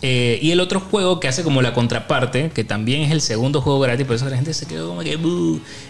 Eh, 0.00 0.38
y 0.40 0.52
el 0.52 0.60
otro 0.60 0.78
juego 0.78 1.18
que 1.18 1.26
hace 1.26 1.42
como 1.42 1.60
la 1.60 1.74
contraparte, 1.74 2.50
que 2.50 2.62
también 2.62 3.02
es 3.02 3.10
el 3.10 3.20
segundo 3.20 3.60
juego 3.60 3.80
gratis, 3.80 4.06
por 4.06 4.14
eso 4.16 4.28
la 4.28 4.36
gente 4.36 4.54
se 4.54 4.66
quedó 4.66 4.88
como 4.88 5.00
que 5.00 5.18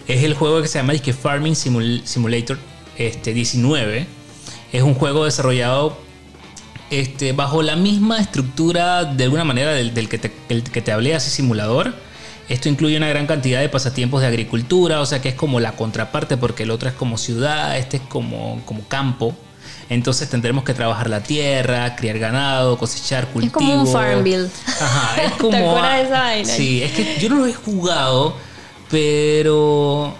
es 0.07 0.23
el 0.23 0.33
juego 0.33 0.61
que 0.61 0.67
se 0.67 0.79
llama 0.79 0.93
que 0.97 1.13
Farming 1.13 1.53
Simul- 1.53 2.01
Simulator 2.05 2.57
este, 2.97 3.33
19. 3.33 4.07
Es 4.73 4.81
un 4.83 4.95
juego 4.95 5.25
desarrollado 5.25 5.97
este, 6.89 7.33
bajo 7.33 7.61
la 7.61 7.75
misma 7.75 8.19
estructura 8.19 9.05
de 9.05 9.23
alguna 9.25 9.43
manera 9.43 9.71
del, 9.73 9.93
del 9.93 10.09
que, 10.09 10.17
te, 10.17 10.31
el 10.49 10.63
que 10.63 10.81
te 10.81 10.91
hablé, 10.91 11.13
así 11.13 11.29
simulador. 11.29 11.93
Esto 12.49 12.67
incluye 12.67 12.97
una 12.97 13.07
gran 13.09 13.27
cantidad 13.27 13.61
de 13.61 13.69
pasatiempos 13.69 14.21
de 14.21 14.27
agricultura, 14.27 15.01
o 15.01 15.05
sea 15.05 15.21
que 15.21 15.29
es 15.29 15.35
como 15.35 15.59
la 15.59 15.73
contraparte 15.73 16.35
porque 16.35 16.63
el 16.63 16.71
otro 16.71 16.89
es 16.89 16.95
como 16.95 17.19
ciudad, 17.19 17.77
este 17.77 17.97
es 17.97 18.03
como, 18.09 18.59
como 18.65 18.81
campo. 18.87 19.35
Entonces 19.89 20.29
tendremos 20.29 20.63
que 20.63 20.73
trabajar 20.73 21.09
la 21.09 21.21
tierra, 21.23 21.95
criar 21.95 22.19
ganado, 22.19 22.77
cosechar 22.77 23.23
es 23.23 23.29
cultivos. 23.31 23.53
como 23.53 23.81
un 23.81 23.87
Farmville. 23.87 24.49
Ajá, 24.67 25.23
es 25.23 25.31
como. 25.33 25.51
¿Te 25.57 25.57
acuerdas 25.67 25.97
de 25.97 26.03
esa 26.03 26.19
vaina? 26.19 26.53
Sí, 26.53 26.83
es 26.83 26.91
que 26.91 27.17
yo 27.19 27.29
no 27.29 27.37
lo 27.37 27.47
he 27.47 27.53
jugado, 27.53 28.35
pero. 28.89 30.13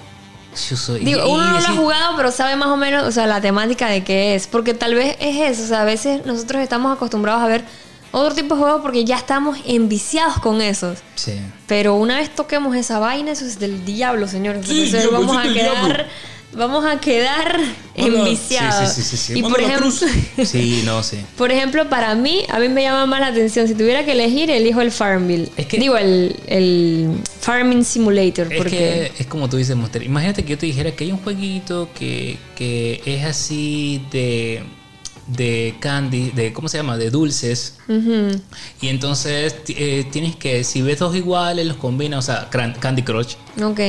Yo 0.69 0.75
soy. 0.75 1.01
Digo, 1.01 1.21
y 1.21 1.31
uno 1.31 1.43
no 1.43 1.59
lo 1.59 1.67
ha 1.67 1.71
jugado, 1.75 2.17
pero 2.17 2.31
sabe 2.31 2.55
más 2.55 2.69
o 2.69 2.77
menos, 2.77 3.03
o 3.05 3.11
sea, 3.11 3.27
la 3.27 3.39
temática 3.39 3.87
de 3.87 4.03
qué 4.03 4.33
es. 4.35 4.47
Porque 4.47 4.73
tal 4.73 4.95
vez 4.95 5.15
es 5.19 5.37
eso. 5.37 5.63
O 5.63 5.67
sea, 5.67 5.81
a 5.81 5.85
veces 5.85 6.25
nosotros 6.25 6.61
estamos 6.63 6.95
acostumbrados 6.95 7.43
a 7.43 7.47
ver 7.47 7.63
otro 8.11 8.33
tipo 8.33 8.55
de 8.55 8.61
juegos 8.61 8.81
porque 8.81 9.05
ya 9.05 9.17
estamos 9.17 9.59
enviciados 9.65 10.39
con 10.39 10.61
esos. 10.61 10.97
Sí. 11.15 11.39
Pero 11.67 11.95
una 11.95 12.17
vez 12.17 12.33
toquemos 12.33 12.75
esa 12.75 12.97
vaina, 12.97 13.31
eso 13.31 13.45
es 13.45 13.59
del 13.59 13.85
diablo, 13.85 14.27
señores. 14.27 14.65
Sí, 14.65 14.85
Entonces 14.85 15.01
diablo, 15.03 15.19
vamos 15.19 15.37
a 15.37 15.45
es 15.45 15.53
quedar, 15.53 15.85
diablo. 15.87 16.03
Vamos 16.53 16.83
a 16.85 16.99
quedar 16.99 17.57
Manda- 17.97 18.17
enviciados. 18.19 18.89
Sí, 18.93 19.01
sí, 19.01 19.09
sí, 19.09 19.17
sí, 19.17 19.33
sí. 19.33 19.39
Y 19.39 19.41
por 19.43 19.59
ejemplo, 19.59 19.81
cruz. 19.89 20.03
Sí, 20.47 20.81
no, 20.85 21.03
sí. 21.03 21.17
por 21.37 21.51
ejemplo, 21.51 21.89
para 21.89 22.15
mí, 22.15 22.43
a 22.49 22.59
mí 22.59 22.69
me 22.69 22.81
llama 22.83 23.05
más 23.05 23.19
la 23.19 23.27
atención. 23.27 23.67
Si 23.67 23.75
tuviera 23.75 24.03
que 24.05 24.13
elegir, 24.13 24.49
elijo 24.49 24.81
el 24.81 24.91
Farmville. 24.91 25.49
Es 25.57 25.65
que- 25.67 25.77
Digo, 25.79 25.97
el, 25.97 26.35
el 26.47 27.17
Farming 27.41 27.83
Simulator. 27.85 28.51
Es 28.51 28.57
porque 28.57 28.69
que 28.77 29.11
es 29.19 29.27
como 29.27 29.49
tú 29.49 29.57
dices, 29.57 29.75
Monster. 29.75 30.03
Imagínate 30.03 30.43
que 30.43 30.49
yo 30.51 30.57
te 30.57 30.65
dijera 30.65 30.91
que 30.91 31.03
hay 31.05 31.11
un 31.11 31.19
jueguito 31.19 31.89
que, 31.97 32.37
que 32.55 33.01
es 33.05 33.23
así 33.25 34.03
de, 34.11 34.63
de 35.27 35.75
candy, 35.79 36.31
de 36.31 36.51
¿cómo 36.53 36.67
se 36.67 36.77
llama? 36.77 36.97
De 36.97 37.09
dulces. 37.11 37.77
Y 38.81 38.87
entonces 38.87 39.55
eh, 39.69 40.05
tienes 40.11 40.35
que, 40.35 40.63
si 40.63 40.81
ves 40.81 40.99
dos 40.99 41.15
iguales, 41.15 41.65
los 41.67 41.77
combinas, 41.77 42.19
o 42.19 42.31
sea, 42.31 42.49
Candy 42.49 43.03
Crush. 43.03 43.35
Ok. 43.63 43.79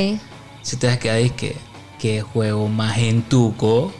Si 0.62 0.76
te 0.76 0.86
das 0.88 0.98
que 0.98 1.10
ahí 1.10 1.30
que 1.30 1.56
qué 2.00 2.22
juego 2.22 2.68
más 2.68 2.98
entuco. 2.98 3.92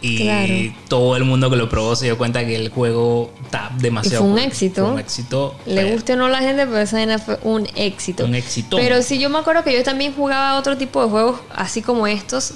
Y 0.00 0.18
Claro. 0.18 0.54
todo 0.86 1.16
el 1.16 1.24
mundo 1.24 1.50
que 1.50 1.56
lo 1.56 1.68
probó 1.68 1.96
se 1.96 2.04
dio 2.04 2.16
cuenta 2.16 2.46
que 2.46 2.54
el 2.54 2.68
juego 2.68 3.32
está 3.42 3.72
demasiado. 3.80 4.24
Y 4.24 4.28
fue 4.28 4.32
un 4.32 4.38
éxito. 4.38 4.82
Fue 4.84 4.92
un 4.94 4.98
éxito. 5.00 5.54
Le 5.66 5.74
pero- 5.74 5.92
guste 5.94 6.12
o 6.12 6.16
no 6.16 6.26
a 6.26 6.28
la 6.28 6.38
gente, 6.38 6.66
pero 6.66 6.78
esa 6.78 6.96
vaina 6.98 7.18
fue 7.18 7.36
un 7.42 7.66
éxito. 7.74 8.24
Un 8.24 8.36
éxito. 8.36 8.76
Pero 8.76 9.02
sí, 9.02 9.18
yo 9.18 9.28
me 9.28 9.38
acuerdo 9.38 9.64
que 9.64 9.72
yo 9.72 9.82
también 9.82 10.14
jugaba 10.14 10.56
otro 10.56 10.76
tipo 10.76 11.02
de 11.02 11.10
juegos 11.10 11.40
así 11.52 11.82
como 11.82 12.06
estos. 12.06 12.52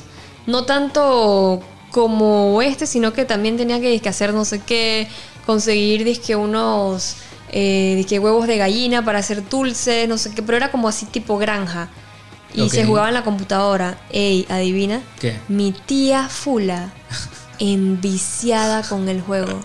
No 0.47 0.64
tanto 0.66 1.61
como 1.91 2.62
este, 2.62 2.87
sino 2.87 3.12
que 3.12 3.25
también 3.25 3.57
tenía 3.57 3.81
que, 3.81 4.01
hacer 4.09 4.33
no 4.33 4.45
sé 4.45 4.61
qué, 4.61 5.09
conseguir 5.45 6.05
disque 6.05 6.37
unos 6.37 7.16
eh, 7.51 7.95
disque 7.97 8.18
huevos 8.20 8.47
de 8.47 8.57
gallina 8.57 9.05
para 9.05 9.18
hacer 9.18 9.47
dulces, 9.49 10.09
no 10.09 10.16
sé 10.16 10.31
qué, 10.33 10.43
pero 10.43 10.57
era 10.57 10.70
como 10.70 10.87
así 10.89 11.07
tipo 11.07 11.37
granja. 11.39 11.91
Y 12.55 12.68
se 12.70 12.84
jugaba 12.84 13.09
en 13.09 13.14
la 13.14 13.24
computadora. 13.24 13.98
Ey, 14.11 14.46
adivina. 14.50 15.00
¿Qué? 15.20 15.38
Mi 15.48 15.72
tía 15.72 16.28
Fula, 16.28 16.92
enviciada 17.59 18.82
con 18.82 19.09
el 19.09 19.20
juego. 19.20 19.61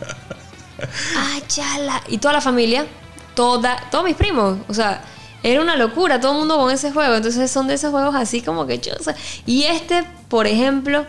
¡Ay, 1.17 1.43
chala! 1.47 2.01
Y 2.07 2.17
toda 2.19 2.33
la 2.35 2.41
familia, 2.41 2.85
toda, 3.35 3.77
todos 3.91 4.03
mis 4.05 4.15
primos, 4.15 4.57
o 4.67 4.73
sea, 4.73 5.03
era 5.43 5.61
una 5.61 5.75
locura, 5.75 6.19
todo 6.19 6.31
el 6.33 6.37
mundo 6.39 6.57
con 6.57 6.71
ese 6.71 6.91
juego. 6.91 7.15
Entonces 7.15 7.49
son 7.51 7.67
de 7.67 7.75
esos 7.75 7.91
juegos 7.91 8.15
así 8.15 8.41
como 8.41 8.65
que 8.65 8.79
chosa. 8.79 9.15
Y 9.45 9.63
este, 9.63 10.03
por 10.29 10.47
ejemplo, 10.47 11.05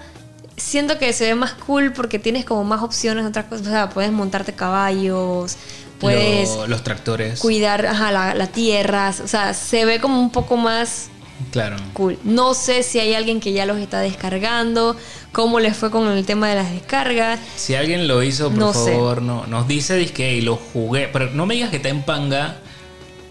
siento 0.57 0.99
que 0.99 1.13
se 1.13 1.25
ve 1.27 1.35
más 1.35 1.53
cool 1.55 1.93
porque 1.93 2.19
tienes 2.19 2.45
como 2.45 2.65
más 2.65 2.83
opciones, 2.83 3.25
otras 3.27 3.47
cosas. 3.47 3.67
O 3.67 3.71
sea, 3.71 3.89
puedes 3.91 4.13
montarte 4.13 4.53
caballos, 4.55 5.57
puedes 6.01 6.51
Lo- 6.51 6.67
los 6.67 6.83
tractores. 6.85 7.41
cuidar 7.41 7.87
ajá, 7.87 8.13
la, 8.13 8.35
la 8.35 8.47
tierra. 8.49 9.13
O 9.23 9.29
sea, 9.29 9.55
se 9.55 9.85
ve 9.85 10.01
como 10.01 10.21
un 10.21 10.31
poco 10.31 10.57
más 10.57 11.09
Claro. 11.53 11.77
Cool. 11.93 12.19
No 12.25 12.55
sé 12.55 12.83
si 12.83 12.99
hay 12.99 13.15
alguien 13.15 13.41
que 13.41 13.53
ya 13.53 13.65
los 13.67 13.79
está 13.79 14.01
descargando, 14.01 14.97
cómo 15.33 15.61
les 15.61 15.77
fue 15.77 15.91
con 15.91 16.09
el 16.09 16.25
tema 16.27 16.49
de 16.49 16.57
las 16.57 16.71
descargas. 16.73 17.39
Si 17.57 17.75
alguien 17.75 18.09
lo 18.09 18.23
hizo, 18.23 18.51
por 18.51 18.59
No 18.59 18.73
sé. 18.73 18.93
favor, 18.93 19.23
no, 19.23 19.47
nos 19.47 19.69
dice 19.69 20.05
que 20.13 20.35
y 20.35 20.41
lo 20.41 20.57
jugué. 20.57 21.09
Pero 21.13 21.31
no 21.31 21.47
me 21.47 21.55
digas 21.55 21.71
que 21.71 21.77
está 21.77 21.89
en 21.89 22.03
panga. 22.03 22.57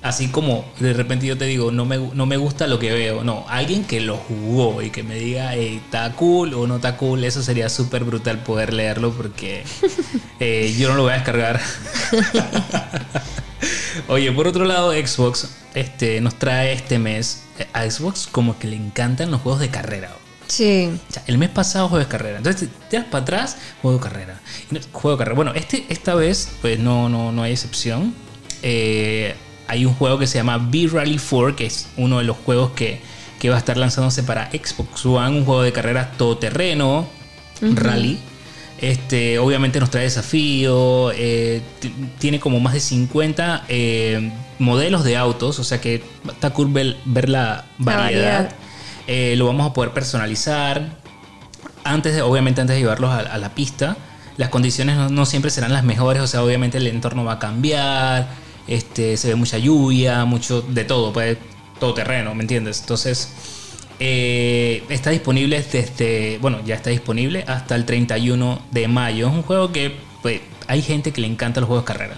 Así 0.03 0.27
como 0.29 0.63
de 0.79 0.93
repente 0.93 1.25
yo 1.25 1.37
te 1.37 1.45
digo, 1.45 1.71
no 1.71 1.83
me, 1.85 1.97
no 1.97 2.25
me 2.25 2.37
gusta 2.37 2.67
lo 2.67 2.79
que 2.79 2.91
veo. 2.91 3.23
No, 3.23 3.45
alguien 3.49 3.83
que 3.83 3.99
lo 3.99 4.15
jugó 4.17 4.81
y 4.81 4.89
que 4.91 5.03
me 5.03 5.15
diga, 5.15 5.53
"Ey, 5.55 5.77
está 5.77 6.11
cool 6.13 6.53
o 6.53 6.67
no 6.67 6.75
está 6.77 6.97
cool. 6.97 7.23
Eso 7.23 7.41
sería 7.43 7.67
súper 7.69 8.03
brutal 8.03 8.39
poder 8.43 8.73
leerlo 8.73 9.11
porque 9.11 9.63
eh, 10.39 10.73
yo 10.77 10.89
no 10.89 10.95
lo 10.95 11.03
voy 11.03 11.11
a 11.11 11.15
descargar. 11.15 11.59
Oye, 14.07 14.31
por 14.31 14.47
otro 14.47 14.65
lado, 14.65 14.93
Xbox 14.93 15.49
este, 15.73 16.21
nos 16.21 16.35
trae 16.35 16.73
este 16.73 16.99
mes. 16.99 17.43
eh, 17.59 17.67
A 17.73 17.89
Xbox 17.89 18.27
como 18.31 18.57
que 18.59 18.67
le 18.67 18.75
encantan 18.75 19.31
los 19.31 19.41
juegos 19.41 19.59
de 19.61 19.69
carrera. 19.69 20.11
Sí. 20.47 20.89
O 21.09 21.13
sea, 21.13 21.23
el 21.27 21.37
mes 21.37 21.49
pasado 21.49 21.89
juego 21.89 22.03
de 22.05 22.09
carrera. 22.09 22.37
Entonces 22.37 22.69
te 22.69 22.89
tiras 22.89 23.05
para 23.07 23.23
atrás, 23.23 23.57
juego 23.81 23.97
de 23.97 24.03
carrera. 24.03 24.39
Juego 24.93 25.17
de 25.17 25.19
carrera. 25.19 25.35
Bueno, 25.35 25.53
este, 25.55 25.85
esta 25.89 26.15
vez, 26.15 26.49
pues 26.61 26.79
no, 26.79 27.09
no, 27.09 27.31
no 27.33 27.43
hay 27.43 27.51
excepción. 27.51 28.13
Eh, 28.63 29.35
hay 29.67 29.85
un 29.85 29.93
juego 29.93 30.17
que 30.17 30.27
se 30.27 30.37
llama 30.37 30.57
B-Rally 30.57 31.19
4, 31.19 31.55
que 31.55 31.65
es 31.65 31.89
uno 31.97 32.19
de 32.19 32.23
los 32.23 32.37
juegos 32.37 32.71
que, 32.71 33.01
que 33.39 33.49
va 33.49 33.55
a 33.55 33.59
estar 33.59 33.77
lanzándose 33.77 34.23
para 34.23 34.49
Xbox 34.51 35.05
One. 35.05 35.39
Un 35.39 35.45
juego 35.45 35.61
de 35.61 35.71
carreras 35.71 36.17
todoterreno, 36.17 37.07
rally. 37.61 38.19
Este, 38.79 39.39
obviamente 39.39 39.79
nos 39.79 39.89
trae 39.89 40.03
desafío, 40.03 41.11
eh, 41.11 41.61
tiene 42.19 42.39
como 42.39 42.59
más 42.59 42.73
de 42.73 42.79
50 42.79 43.65
eh, 43.69 44.31
modelos 44.59 45.03
de 45.03 45.17
autos, 45.17 45.57
o 45.57 45.63
sea 45.63 45.81
que 45.81 46.03
está 46.29 46.51
cool 46.51 46.71
ver, 46.71 46.97
ver 47.05 47.27
la 47.27 47.65
variedad. 47.79 48.33
variedad. 48.33 48.55
Eh, 49.07 49.35
lo 49.35 49.47
vamos 49.47 49.69
a 49.69 49.73
poder 49.73 49.91
personalizar. 49.93 50.89
Antes 51.83 52.13
de, 52.13 52.21
obviamente 52.21 52.61
antes 52.61 52.75
de 52.75 52.81
llevarlos 52.81 53.09
a, 53.09 53.19
a 53.19 53.37
la 53.37 53.55
pista, 53.55 53.97
las 54.35 54.49
condiciones 54.49 54.95
no, 54.95 55.09
no 55.09 55.25
siempre 55.25 55.49
serán 55.49 55.73
las 55.73 55.83
mejores, 55.83 56.21
o 56.21 56.27
sea, 56.27 56.43
obviamente 56.43 56.77
el 56.77 56.85
entorno 56.87 57.23
va 57.23 57.33
a 57.33 57.39
cambiar, 57.39 58.27
este, 58.67 59.17
se 59.17 59.29
ve 59.29 59.35
mucha 59.35 59.57
lluvia, 59.57 60.25
mucho 60.25 60.61
de 60.61 60.83
todo, 60.83 61.13
pues 61.13 61.37
todo 61.79 61.93
terreno, 61.93 62.33
¿me 62.35 62.41
entiendes? 62.41 62.81
Entonces, 62.81 63.29
eh, 63.99 64.83
está 64.89 65.09
disponible 65.09 65.63
desde, 65.71 66.37
bueno, 66.39 66.59
ya 66.65 66.75
está 66.75 66.89
disponible 66.89 67.43
hasta 67.47 67.75
el 67.75 67.85
31 67.85 68.61
de 68.71 68.87
mayo. 68.87 69.27
Es 69.27 69.33
un 69.33 69.43
juego 69.43 69.71
que 69.71 69.93
pues, 70.21 70.41
hay 70.67 70.81
gente 70.81 71.11
que 71.11 71.21
le 71.21 71.27
encanta 71.27 71.59
los 71.59 71.67
juegos 71.67 71.85
de 71.85 71.93
carrera. 71.93 72.15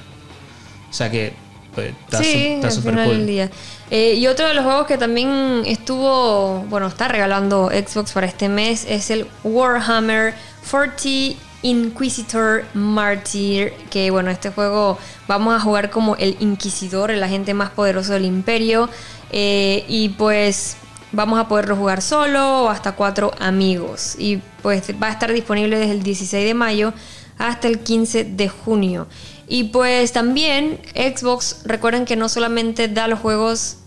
O 0.90 0.94
sea 0.94 1.10
que 1.10 1.34
pues, 1.74 1.94
está 2.06 2.24
sí, 2.24 2.60
súper 2.70 2.96
del 2.96 3.06
cool. 3.06 3.28
día. 3.28 3.50
Eh, 3.92 4.16
y 4.16 4.28
otro 4.28 4.48
de 4.48 4.54
los 4.54 4.64
juegos 4.64 4.88
que 4.88 4.98
también 4.98 5.64
estuvo, 5.66 6.66
bueno, 6.70 6.88
está 6.88 7.08
regalando 7.08 7.70
Xbox 7.70 8.12
para 8.12 8.28
este 8.28 8.50
mes 8.50 8.86
es 8.88 9.10
el 9.10 9.26
Warhammer 9.44 10.34
40 10.70 11.40
Inquisitor 11.62 12.66
Martyr. 12.74 13.74
Que 13.90 14.12
bueno, 14.12 14.30
este 14.32 14.50
juego 14.50 14.98
vamos 15.28 15.56
a 15.56 15.60
jugar 15.60 15.90
como 15.90 16.16
el 16.16 16.38
Inquisidor, 16.40 17.12
el 17.12 17.24
agente 17.24 17.54
más 17.54 17.70
poderoso 17.70 18.14
del 18.14 18.26
imperio. 18.26 18.90
Eh, 19.32 19.86
y 19.88 20.10
pues 20.10 20.78
vamos 21.12 21.40
a 21.40 21.48
poderlo 21.48 21.76
jugar 21.76 22.02
solo 22.02 22.64
o 22.64 22.70
hasta 22.70 22.94
cuatro 22.94 23.32
amigos. 23.40 24.16
Y 24.18 24.42
pues 24.62 24.84
va 25.02 25.08
a 25.08 25.12
estar 25.12 25.32
disponible 25.32 25.78
desde 25.78 25.94
el 25.94 26.04
16 26.04 26.46
de 26.46 26.54
mayo 26.54 26.94
hasta 27.38 27.68
el 27.68 27.80
15 27.80 28.26
de 28.26 28.50
junio. 28.50 29.08
Y 29.48 29.66
pues 29.66 30.12
también 30.12 30.80
Xbox, 30.94 31.62
recuerden 31.66 32.06
que 32.06 32.16
no 32.16 32.30
solamente 32.30 32.88
da 32.88 33.08
los 33.08 33.20
juegos, 33.20 33.78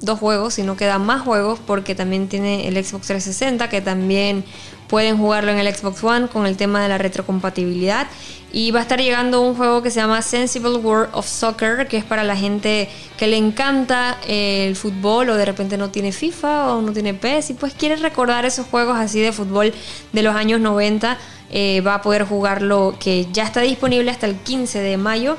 dos 0.00 0.18
juegos, 0.18 0.54
sino 0.54 0.76
que 0.76 0.84
da 0.84 0.98
más 0.98 1.22
juegos 1.22 1.58
porque 1.66 1.94
también 1.94 2.28
tiene 2.28 2.68
el 2.68 2.74
Xbox 2.84 3.06
360 3.06 3.70
que 3.70 3.80
también 3.80 4.44
pueden 4.88 5.18
jugarlo 5.18 5.50
en 5.50 5.58
el 5.58 5.74
Xbox 5.74 6.02
One 6.02 6.28
con 6.28 6.46
el 6.46 6.56
tema 6.56 6.82
de 6.82 6.88
la 6.88 6.98
retrocompatibilidad. 6.98 8.06
Y 8.52 8.70
va 8.70 8.78
a 8.78 8.82
estar 8.82 9.00
llegando 9.00 9.42
un 9.42 9.54
juego 9.54 9.82
que 9.82 9.90
se 9.90 10.00
llama 10.00 10.22
Sensible 10.22 10.76
World 10.76 11.10
of 11.12 11.26
Soccer, 11.26 11.88
que 11.88 11.98
es 11.98 12.04
para 12.04 12.24
la 12.24 12.36
gente 12.36 12.88
que 13.18 13.26
le 13.26 13.36
encanta 13.36 14.16
el 14.26 14.76
fútbol 14.76 15.28
o 15.28 15.36
de 15.36 15.44
repente 15.44 15.76
no 15.76 15.90
tiene 15.90 16.10
FIFA 16.12 16.74
o 16.74 16.80
no 16.80 16.92
tiene 16.92 17.12
PES 17.12 17.50
y 17.50 17.54
pues 17.54 17.74
quiere 17.74 17.96
recordar 17.96 18.46
esos 18.46 18.66
juegos 18.66 18.96
así 18.96 19.20
de 19.20 19.32
fútbol 19.32 19.74
de 20.12 20.22
los 20.22 20.34
años 20.34 20.60
90. 20.60 21.18
eh, 21.50 21.80
va 21.80 21.94
a 21.96 22.02
poder 22.02 22.24
jugarlo 22.24 22.96
que 22.98 23.28
ya 23.32 23.44
está 23.44 23.60
disponible 23.60 24.10
hasta 24.10 24.26
el 24.26 24.36
15 24.36 24.80
de 24.80 24.96
mayo. 24.96 25.36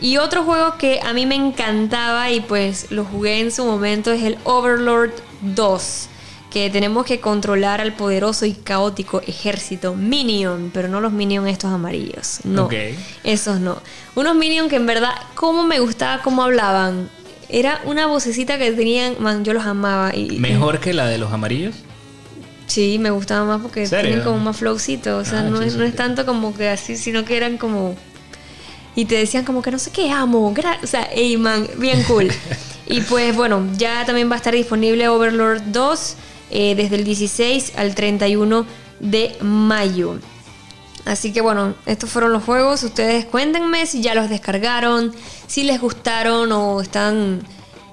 Y 0.00 0.16
otro 0.16 0.44
juego 0.44 0.78
que 0.78 1.00
a 1.02 1.12
mí 1.12 1.26
me 1.26 1.34
encantaba 1.34 2.30
y 2.30 2.40
pues 2.40 2.90
lo 2.90 3.04
jugué 3.04 3.40
en 3.40 3.52
su 3.52 3.64
momento 3.64 4.12
es 4.12 4.22
el 4.22 4.38
Overlord 4.44 5.12
2 5.42 6.09
que 6.50 6.68
tenemos 6.68 7.06
que 7.06 7.20
controlar 7.20 7.80
al 7.80 7.94
poderoso 7.94 8.44
y 8.44 8.54
caótico 8.54 9.22
ejército 9.26 9.94
Minion, 9.94 10.70
pero 10.74 10.88
no 10.88 11.00
los 11.00 11.12
Minion 11.12 11.46
estos 11.46 11.72
amarillos, 11.72 12.40
no, 12.44 12.68
esos 13.22 13.60
no. 13.60 13.80
Unos 14.16 14.34
Minion 14.34 14.68
que 14.68 14.76
en 14.76 14.86
verdad, 14.86 15.14
como 15.34 15.62
me 15.62 15.78
gustaba 15.78 16.22
cómo 16.22 16.42
hablaban. 16.42 17.08
Era 17.48 17.80
una 17.84 18.06
vocecita 18.06 18.58
que 18.58 18.70
tenían, 18.72 19.16
man, 19.18 19.44
yo 19.44 19.52
los 19.52 19.64
amaba. 19.64 20.14
Y, 20.14 20.38
Mejor 20.38 20.78
que 20.78 20.92
la 20.92 21.06
de 21.06 21.18
los 21.18 21.32
amarillos. 21.32 21.74
Sí, 22.66 22.98
me 23.00 23.10
gustaba 23.10 23.44
más 23.44 23.60
porque 23.60 23.86
¿Serio? 23.86 24.06
tienen 24.08 24.24
como 24.24 24.38
más 24.38 24.56
flowcito. 24.56 25.18
O 25.18 25.24
sea, 25.24 25.40
Ah, 25.40 25.42
no, 25.42 25.60
es, 25.60 25.74
no 25.74 25.84
es 25.84 25.96
tanto 25.96 26.24
como 26.24 26.56
que 26.56 26.68
así, 26.68 26.96
sino 26.96 27.24
que 27.24 27.36
eran 27.36 27.58
como. 27.58 27.96
Y 28.94 29.06
te 29.06 29.16
decían 29.16 29.44
como 29.44 29.62
que 29.62 29.72
no 29.72 29.80
sé 29.80 29.90
qué 29.90 30.10
amo. 30.12 30.54
O 30.82 30.86
sea, 30.86 31.02
ey, 31.12 31.36
man, 31.36 31.66
bien 31.78 32.04
cool. 32.04 32.30
y 32.86 33.00
pues 33.00 33.34
bueno, 33.34 33.66
ya 33.76 34.04
también 34.06 34.30
va 34.30 34.34
a 34.34 34.36
estar 34.36 34.54
disponible 34.54 35.08
Overlord 35.08 35.62
2 35.72 36.16
eh, 36.50 36.74
desde 36.74 36.96
el 36.96 37.04
16 37.04 37.72
al 37.76 37.94
31 37.94 38.66
de 39.00 39.36
mayo. 39.40 40.18
Así 41.04 41.32
que 41.32 41.40
bueno, 41.40 41.74
estos 41.86 42.10
fueron 42.10 42.32
los 42.32 42.44
juegos. 42.44 42.82
Ustedes 42.82 43.24
cuéntenme 43.24 43.86
si 43.86 44.02
ya 44.02 44.14
los 44.14 44.28
descargaron, 44.28 45.12
si 45.46 45.64
les 45.64 45.80
gustaron 45.80 46.52
o 46.52 46.80
están 46.80 47.42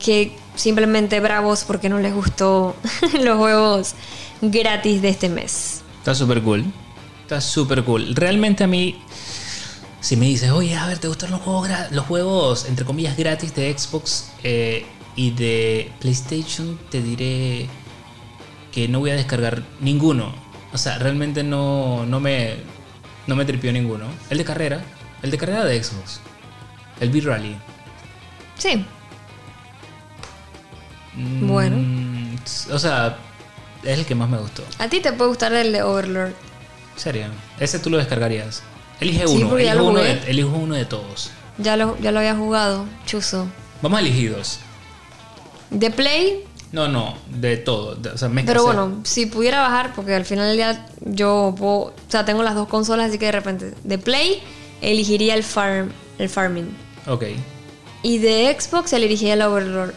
que 0.04 0.36
simplemente 0.56 1.20
bravos 1.20 1.64
porque 1.66 1.90
no 1.90 2.00
les 2.00 2.14
gustó 2.14 2.76
los 3.22 3.38
juegos 3.38 3.96
gratis 4.42 5.02
de 5.02 5.10
este 5.10 5.30
mes. 5.30 5.82
Está 6.00 6.16
súper 6.16 6.42
cool. 6.42 6.66
Está 7.24 7.42
súper 7.42 7.84
cool. 7.84 8.16
Realmente 8.16 8.64
a 8.64 8.68
mí, 8.68 9.02
si 10.00 10.16
me 10.16 10.28
dices, 10.28 10.52
oye, 10.52 10.76
a 10.76 10.88
ver, 10.88 10.98
¿te 11.00 11.08
gustan 11.08 11.32
los 11.32 11.42
juegos, 11.42 11.70
los 11.92 12.06
juegos 12.06 12.66
entre 12.66 12.86
comillas, 12.86 13.18
gratis 13.18 13.54
de 13.56 13.78
Xbox 13.78 14.30
eh, 14.44 14.86
y 15.16 15.32
de 15.32 15.92
PlayStation? 16.00 16.80
Te 16.90 17.02
diré 17.02 17.68
que 18.78 18.88
no 18.88 19.00
voy 19.00 19.10
a 19.10 19.16
descargar 19.16 19.64
ninguno. 19.80 20.32
O 20.72 20.78
sea, 20.78 21.00
realmente 21.00 21.42
no, 21.42 22.06
no 22.06 22.20
me, 22.20 22.58
no 23.26 23.36
me 23.36 23.44
tripió 23.44 23.74
ninguno. 23.74 24.06
El 24.30 24.38
de 24.38 24.46
carrera, 24.46 24.84
el 25.24 25.32
de 25.32 25.38
carrera 25.40 25.66
de 25.66 25.84
Xbox. 25.84 26.20
El 27.00 27.10
B-Rally. 27.10 27.56
Sí, 28.60 28.86
Mm, 31.16 31.48
Bueno. 31.48 32.38
O 32.72 32.78
sea, 32.78 33.18
es 33.84 33.98
el 33.98 34.06
que 34.06 34.14
más 34.14 34.30
me 34.30 34.38
gustó. 34.38 34.64
a 34.78 34.88
ti 34.88 35.00
te 35.00 35.12
puede 35.12 35.30
gustar 35.30 35.52
el 35.54 35.72
de 35.72 35.82
Overlord. 35.82 36.34
Serio. 36.96 37.26
Ese 37.60 37.80
tú 37.80 37.90
lo 37.90 37.98
descargarías. 37.98 38.62
Elige 39.00 39.26
uno. 39.26 39.58
lo 39.58 39.86
uno, 39.88 40.00
de, 40.02 40.12
elijo 40.28 40.56
uno 40.56 40.76
de 40.76 40.86
todos. 40.86 41.32
Ya 41.58 41.76
lo, 41.78 41.98
ya 42.00 42.12
lo 42.12 42.20
había 42.20 42.36
jugado, 42.36 42.86
chuzo. 43.08 43.48
Vamos 43.82 43.98
a 43.98 44.02
elegir 44.02 44.36
dos. 44.36 44.60
De 45.72 45.90
Play, 45.90 46.44
No, 46.72 46.88
no, 46.88 47.18
de 47.30 47.58
todo. 47.58 47.96
de- 47.96 48.10
o 48.10 48.18
sea, 48.18 48.28
mezcla 48.30 48.52
pero 48.54 48.64
bueno, 48.66 49.00
si 49.04 49.26
pudiera 49.26 49.62
bajar, 49.62 49.94
porque 49.96 50.14
al 50.14 50.26
final 50.26 50.48
del 50.48 50.58
día 50.58 50.86
yo 51.06 51.56
puedo, 51.58 51.74
o 51.78 51.94
sea, 52.10 52.26
tengo 52.26 52.44
las 52.44 52.56
dos 52.56 52.68
consolas, 52.68 53.10
así 53.10 53.18
que 53.18 53.28
de 53.28 53.32
repente 53.32 53.74
de 53.84 53.98
Play 53.98 54.42
elegiría 54.82 55.34
el 55.36 55.44
farm, 55.44 55.92
el 56.20 56.28
farming. 56.30 56.68
Ok. 57.08 57.24
Y 58.04 58.18
de 58.20 58.56
Xbox 58.60 58.92
elegiría 58.94 59.34
el 59.36 59.42
Overlord. 59.42 59.94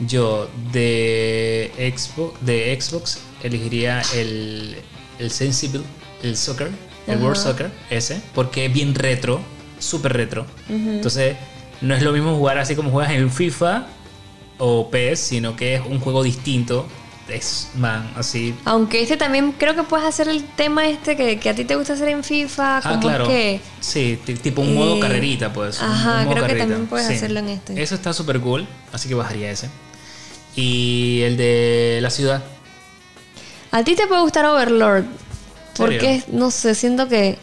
Yo 0.00 0.48
de 0.72 1.70
Xbox, 1.96 2.44
de 2.44 2.78
Xbox 2.80 3.18
elegiría 3.42 4.02
el, 4.14 4.76
el 5.18 5.30
Sensible, 5.30 5.82
el 6.22 6.36
Soccer, 6.36 6.70
el 7.06 7.18
World 7.18 7.36
Ajá. 7.38 7.50
Soccer, 7.50 7.70
ese, 7.90 8.20
porque 8.34 8.66
es 8.66 8.72
bien 8.72 8.94
retro, 8.94 9.40
súper 9.78 10.12
retro. 10.12 10.44
Entonces, 10.68 11.36
no 11.80 11.94
es 11.94 12.02
lo 12.02 12.12
mismo 12.12 12.36
jugar 12.36 12.58
así 12.58 12.74
como 12.76 12.90
juegas 12.90 13.12
en 13.12 13.30
FIFA 13.30 13.86
o 14.64 14.88
PES, 14.90 15.18
sino 15.18 15.56
que 15.56 15.74
es 15.74 15.82
un 15.84 15.98
juego 15.98 16.22
distinto. 16.22 16.86
Es, 17.28 17.70
man, 17.76 18.12
así. 18.16 18.54
Aunque 18.64 19.00
este 19.02 19.16
también 19.16 19.52
creo 19.56 19.74
que 19.74 19.82
puedes 19.84 20.06
hacer 20.06 20.28
el 20.28 20.44
tema 20.44 20.86
este 20.88 21.16
que, 21.16 21.38
que 21.40 21.48
a 21.48 21.54
ti 21.54 21.64
te 21.64 21.76
gusta 21.76 21.94
hacer 21.94 22.08
en 22.08 22.22
FIFA, 22.22 22.78
Ah, 22.84 22.98
claro. 23.00 23.24
es 23.24 23.30
que 23.30 23.60
Sí, 23.80 24.18
ti- 24.24 24.34
tipo 24.34 24.60
un 24.60 24.74
modo 24.74 24.96
Eh, 24.96 25.00
carrerita, 25.00 25.52
pues. 25.52 25.80
ajá, 25.80 26.26
creo 26.30 26.46
que 26.46 26.54
también 26.56 26.86
puedes 26.86 27.08
hacerlo 27.08 27.40
en 27.40 27.48
este. 27.48 27.82
Eso 27.82 27.94
está 27.94 28.12
súper 28.12 28.38
cool, 28.40 28.66
así 28.92 29.08
que 29.08 29.14
bajaría 29.14 29.50
ese. 29.50 29.68
Y 30.54 31.22
el 31.22 31.36
de 31.36 31.98
la 32.02 32.10
ciudad. 32.10 32.42
a 33.70 33.82
ti 33.84 33.94
te 33.94 34.06
puede 34.06 34.20
gustar 34.20 34.44
Overlord. 34.44 35.04
Porque, 35.76 36.22
no 36.30 36.50
sé, 36.50 36.74
siento 36.74 37.08
que, 37.08 37.38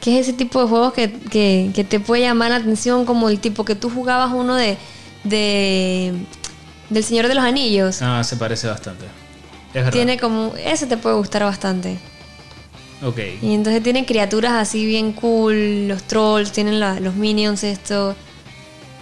que 0.00 0.18
es 0.18 0.28
ese 0.28 0.36
tipo 0.36 0.60
de 0.62 0.68
juegos 0.68 0.92
que, 0.92 1.10
que, 1.10 1.70
que 1.74 1.82
te 1.84 1.98
puede 1.98 2.22
llamar 2.22 2.50
la 2.50 2.56
atención, 2.56 3.06
como 3.06 3.30
el 3.30 3.40
tipo 3.40 3.64
que 3.64 3.74
tú 3.74 3.88
jugabas 3.88 4.32
uno 4.34 4.54
de, 4.54 4.76
de 5.24 6.12
del 6.90 7.02
Señor 7.04 7.28
de 7.28 7.34
los 7.34 7.44
Anillos. 7.44 8.02
Ah, 8.02 8.22
se 8.24 8.36
parece 8.36 8.66
bastante. 8.66 9.06
Es 9.68 9.74
verdad. 9.74 9.92
Tiene 9.92 10.18
como, 10.18 10.52
ese 10.62 10.86
te 10.86 10.96
puede 10.96 11.16
gustar 11.16 11.42
bastante. 11.44 11.98
Ok. 13.02 13.18
Y 13.40 13.54
entonces 13.54 13.82
tiene 13.82 14.04
criaturas 14.04 14.52
así 14.52 14.84
bien 14.84 15.12
cool, 15.12 15.88
los 15.88 16.02
trolls, 16.02 16.52
tienen 16.52 16.78
la- 16.80 17.00
los 17.00 17.14
minions 17.14 17.64
esto. 17.64 18.14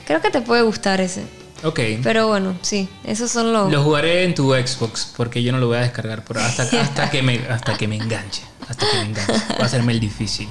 Creo 0.07 0.21
que 0.21 0.31
te 0.31 0.41
puede 0.41 0.63
gustar 0.63 1.01
ese. 1.01 1.23
Ok. 1.65 1.81
Pero 2.05 2.29
bueno, 2.29 2.55
sí, 2.63 2.89
esos 3.05 3.31
son 3.33 3.53
los... 3.53 3.73
Lo 3.73 3.83
jugaré 3.83 4.23
en 4.25 4.35
tu 4.35 4.53
Xbox 4.55 5.13
porque 5.17 5.43
yo 5.43 5.51
no 5.51 5.59
lo 5.59 5.67
voy 5.67 5.79
a 5.79 5.81
descargar 5.81 6.23
por 6.25 6.39
hasta, 6.39 6.63
hasta 6.81 7.11
que 7.11 7.23
me 7.23 7.39
hasta 7.51 7.77
que 7.77 7.89
me 7.89 7.97
enganche. 7.97 8.43
Hasta 8.69 8.87
que 8.89 8.97
me 8.99 9.05
enganche. 9.07 9.33
Va 9.61 9.65
a 9.65 9.69
serme 9.69 9.93
el 9.93 10.01
difícil. 10.01 10.49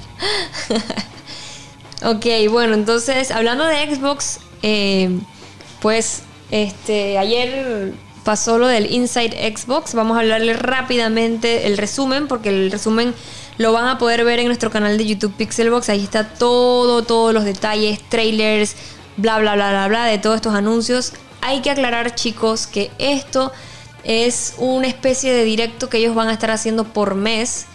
Ok, 2.04 2.26
bueno, 2.50 2.74
entonces 2.74 3.32
hablando 3.32 3.64
de 3.64 3.92
Xbox, 3.92 4.38
eh, 4.62 5.18
pues 5.80 6.20
este 6.50 7.18
ayer 7.18 7.94
pasó 8.24 8.58
lo 8.58 8.66
del 8.66 8.92
Inside 8.92 9.56
Xbox. 9.56 9.94
Vamos 9.94 10.16
a 10.16 10.20
hablarle 10.20 10.52
rápidamente 10.52 11.66
el 11.66 11.78
resumen, 11.78 12.28
porque 12.28 12.50
el 12.50 12.70
resumen 12.70 13.14
lo 13.56 13.72
van 13.72 13.88
a 13.88 13.98
poder 13.98 14.24
ver 14.24 14.38
en 14.38 14.46
nuestro 14.46 14.70
canal 14.70 14.98
de 14.98 15.06
YouTube 15.06 15.32
Pixelbox. 15.34 15.88
Ahí 15.88 16.04
está 16.04 16.28
todo, 16.34 17.02
todos 17.02 17.32
los 17.32 17.44
detalles, 17.44 18.00
trailers, 18.08 18.76
bla, 19.16 19.38
bla, 19.38 19.54
bla, 19.54 19.70
bla, 19.70 19.88
bla, 19.88 20.04
de 20.04 20.18
todos 20.18 20.36
estos 20.36 20.54
anuncios. 20.54 21.12
Hay 21.40 21.60
que 21.60 21.70
aclarar, 21.70 22.14
chicos, 22.14 22.66
que 22.66 22.90
esto 22.98 23.52
es 24.04 24.54
una 24.58 24.86
especie 24.86 25.32
de 25.32 25.44
directo 25.44 25.88
que 25.88 25.98
ellos 25.98 26.14
van 26.14 26.28
a 26.28 26.32
estar 26.32 26.50
haciendo 26.50 26.84
por 26.84 27.14
mes 27.14 27.66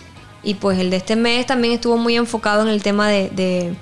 Y 0.41 0.55
pues 0.55 0.79
el 0.79 0.89
de 0.89 0.97
este 0.97 1.15
mes 1.15 1.45
también 1.45 1.73
estuvo 1.73 1.97
muy 1.97 2.15
enfocado 2.15 2.63
en 2.63 2.69
el 2.69 2.81
tema 2.83 3.07
de, 3.07 3.75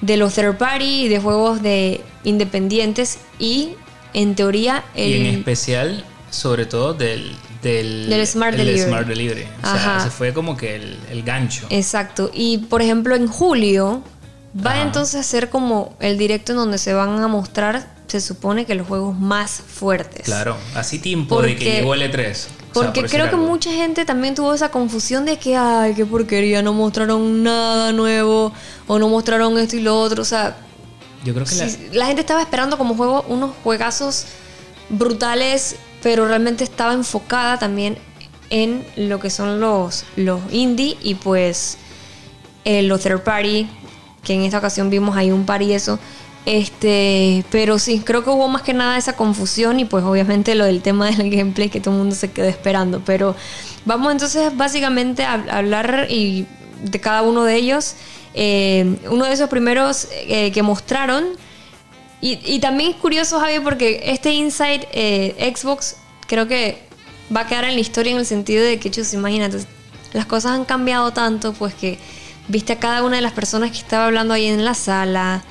de, 0.00 0.16
los 0.16 0.34
third 0.34 0.56
party 0.58 1.04
y 1.04 1.08
de 1.08 1.18
juegos 1.18 1.62
de 1.62 2.02
independientes 2.24 3.18
y 3.38 3.76
en 4.14 4.34
teoría 4.34 4.84
el... 4.94 5.08
Y 5.10 5.26
en 5.28 5.34
especial, 5.36 6.04
sobre 6.30 6.66
todo, 6.66 6.94
del, 6.94 7.34
del, 7.62 8.08
Del 8.10 8.26
Smart 8.26 8.52
el 8.54 8.66
Delivery. 8.66 8.88
Smart 8.88 9.06
Delivery. 9.06 9.42
O 9.42 9.60
sea, 9.62 9.74
Ajá. 9.74 9.98
ese 10.00 10.10
fue 10.10 10.32
como 10.32 10.56
que 10.56 10.76
el, 10.76 10.98
el 11.10 11.22
gancho. 11.22 11.66
Exacto. 11.70 12.30
Y 12.32 12.58
por 12.58 12.82
ejemplo, 12.82 13.14
en 13.14 13.26
julio 13.26 14.02
va 14.64 14.72
Ajá. 14.72 14.82
entonces 14.82 15.20
a 15.20 15.22
ser 15.22 15.48
como 15.50 15.94
el 16.00 16.18
directo 16.18 16.52
en 16.52 16.58
donde 16.58 16.78
se 16.78 16.92
van 16.94 17.22
a 17.22 17.28
mostrar, 17.28 17.90
se 18.06 18.20
supone 18.20 18.66
que 18.66 18.74
los 18.74 18.86
juegos 18.86 19.16
más 19.18 19.62
fuertes. 19.66 20.22
Claro, 20.24 20.56
así 20.74 20.98
tiempo 20.98 21.40
de 21.40 21.48
que 21.48 21.54
Porque- 21.54 21.72
llegó 21.76 21.94
el 21.94 22.02
E3. 22.02 22.30
O 22.74 22.80
sea, 22.80 22.84
Porque 22.84 23.02
por 23.02 23.10
creo 23.10 23.28
que 23.30 23.36
mucha 23.36 23.70
gente 23.70 24.06
también 24.06 24.34
tuvo 24.34 24.54
esa 24.54 24.70
confusión 24.70 25.26
de 25.26 25.38
que, 25.38 25.56
ay, 25.56 25.92
qué 25.94 26.06
porquería, 26.06 26.62
no 26.62 26.72
mostraron 26.72 27.42
nada 27.42 27.92
nuevo 27.92 28.50
o 28.86 28.98
no 28.98 29.10
mostraron 29.10 29.58
esto 29.58 29.76
y 29.76 29.80
lo 29.80 29.98
otro. 30.00 30.22
O 30.22 30.24
sea, 30.24 30.56
Yo 31.24 31.34
creo 31.34 31.46
que 31.46 31.54
sí, 31.54 31.88
la 31.92 32.06
gente 32.06 32.20
estaba 32.20 32.40
esperando 32.42 32.78
como 32.78 32.94
juego 32.94 33.24
unos 33.28 33.52
juegazos 33.62 34.26
brutales, 34.88 35.76
pero 36.02 36.26
realmente 36.26 36.64
estaba 36.64 36.92
enfocada 36.92 37.58
también 37.58 37.96
en 38.50 38.84
lo 38.96 39.20
que 39.20 39.30
son 39.30 39.60
los, 39.60 40.04
los 40.16 40.40
indie 40.50 40.98
y 41.02 41.14
pues 41.14 41.78
eh, 42.64 42.82
los 42.82 43.00
third 43.00 43.22
party, 43.22 43.68
que 44.22 44.34
en 44.34 44.42
esta 44.42 44.58
ocasión 44.58 44.90
vimos 44.90 45.16
ahí 45.16 45.30
un 45.30 45.46
par 45.46 45.62
y 45.62 45.72
eso. 45.72 45.98
Este, 46.44 47.44
pero 47.50 47.78
sí, 47.78 48.02
creo 48.04 48.24
que 48.24 48.30
hubo 48.30 48.48
más 48.48 48.62
que 48.62 48.74
nada 48.74 48.98
esa 48.98 49.14
confusión 49.14 49.78
y 49.78 49.84
pues 49.84 50.04
obviamente 50.04 50.56
lo 50.56 50.64
del 50.64 50.82
tema 50.82 51.06
del 51.10 51.30
gameplay 51.30 51.68
que 51.68 51.80
todo 51.80 51.94
el 51.94 52.00
mundo 52.00 52.16
se 52.16 52.30
quedó 52.30 52.46
esperando. 52.46 53.00
Pero 53.06 53.36
vamos 53.84 54.12
entonces 54.12 54.56
básicamente 54.56 55.24
a 55.24 55.34
hablar 55.34 56.08
y 56.10 56.46
de 56.82 57.00
cada 57.00 57.22
uno 57.22 57.44
de 57.44 57.56
ellos. 57.56 57.94
Eh, 58.34 58.96
uno 59.10 59.26
de 59.26 59.32
esos 59.32 59.48
primeros 59.48 60.08
eh, 60.12 60.50
que 60.52 60.62
mostraron 60.62 61.24
y, 62.24 62.60
también 62.60 62.90
es 62.90 62.96
curioso, 62.96 63.40
Javi, 63.40 63.58
porque 63.58 64.00
este 64.04 64.32
Inside 64.32 64.86
eh, 64.92 65.52
Xbox 65.56 65.96
creo 66.28 66.46
que 66.46 66.78
va 67.34 67.40
a 67.40 67.46
quedar 67.48 67.64
en 67.64 67.74
la 67.74 67.80
historia 67.80 68.12
en 68.12 68.18
el 68.18 68.26
sentido 68.26 68.64
de 68.64 68.78
que, 68.78 68.92
chus, 68.92 69.12
imagínate, 69.12 69.58
las 70.12 70.26
cosas 70.26 70.52
han 70.52 70.64
cambiado 70.64 71.12
tanto, 71.12 71.52
pues 71.52 71.74
que 71.74 71.98
viste 72.46 72.74
a 72.74 72.78
cada 72.78 73.02
una 73.02 73.16
de 73.16 73.22
las 73.22 73.32
personas 73.32 73.72
que 73.72 73.78
estaba 73.78 74.06
hablando 74.06 74.34
ahí 74.34 74.46
en 74.46 74.64
la 74.64 74.74
sala, 74.74 75.42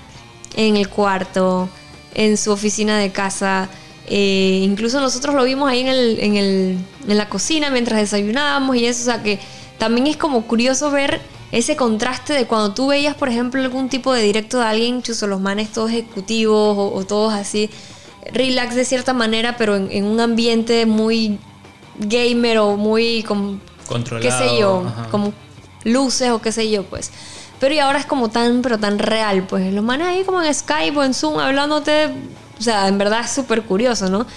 en 0.55 0.77
el 0.77 0.87
cuarto, 0.87 1.67
en 2.13 2.37
su 2.37 2.53
oficina 2.53 2.97
de 2.97 3.11
casa. 3.11 3.67
incluso 4.07 5.01
nosotros 5.01 5.35
lo 5.35 5.43
vimos 5.43 5.69
ahí 5.69 5.81
en, 5.81 5.87
el, 5.89 6.19
en, 6.21 6.37
el, 6.37 6.77
en 7.05 7.17
la 7.17 7.27
cocina 7.27 7.69
mientras 7.69 7.99
desayunábamos 7.99 8.77
y 8.77 8.85
eso, 8.85 9.01
o 9.01 9.05
sea 9.05 9.21
que 9.21 9.39
también 9.81 10.05
es 10.05 10.15
como 10.15 10.43
curioso 10.43 10.91
ver 10.91 11.19
ese 11.51 11.75
contraste 11.75 12.33
de 12.33 12.45
cuando 12.45 12.75
tú 12.75 12.89
veías, 12.89 13.15
por 13.15 13.29
ejemplo, 13.29 13.59
algún 13.59 13.89
tipo 13.89 14.13
de 14.13 14.21
directo 14.21 14.59
de 14.59 14.65
alguien, 14.65 15.01
chuzo, 15.01 15.25
los 15.25 15.41
manes 15.41 15.71
todos 15.71 15.89
ejecutivos 15.89 16.77
o, 16.77 16.93
o 16.93 17.03
todos 17.03 17.33
así, 17.33 17.67
relax 18.31 18.75
de 18.75 18.85
cierta 18.85 19.13
manera, 19.13 19.57
pero 19.57 19.75
en, 19.75 19.91
en 19.91 20.05
un 20.05 20.19
ambiente 20.19 20.85
muy 20.85 21.39
gamer 21.97 22.59
o 22.59 22.77
muy 22.77 23.23
como 23.23 23.59
Controlado. 23.87 24.29
qué 24.29 24.31
sé 24.31 24.59
yo, 24.59 24.83
ajá. 24.85 25.07
como 25.09 25.33
luces 25.83 26.29
o 26.29 26.39
qué 26.39 26.51
sé 26.51 26.69
yo, 26.69 26.83
pues. 26.83 27.09
Pero 27.59 27.73
y 27.73 27.79
ahora 27.79 27.97
es 27.97 28.05
como 28.05 28.29
tan, 28.29 28.61
pero 28.61 28.77
tan 28.77 28.99
real, 28.99 29.47
pues. 29.49 29.73
Los 29.73 29.83
manes 29.83 30.05
ahí 30.05 30.23
como 30.23 30.43
en 30.43 30.53
Skype 30.53 30.95
o 30.95 31.03
en 31.03 31.15
Zoom 31.15 31.39
hablándote, 31.39 32.11
o 32.59 32.61
sea, 32.61 32.87
en 32.87 32.99
verdad 32.99 33.21
es 33.21 33.31
súper 33.31 33.63
curioso, 33.63 34.11
¿no? 34.11 34.27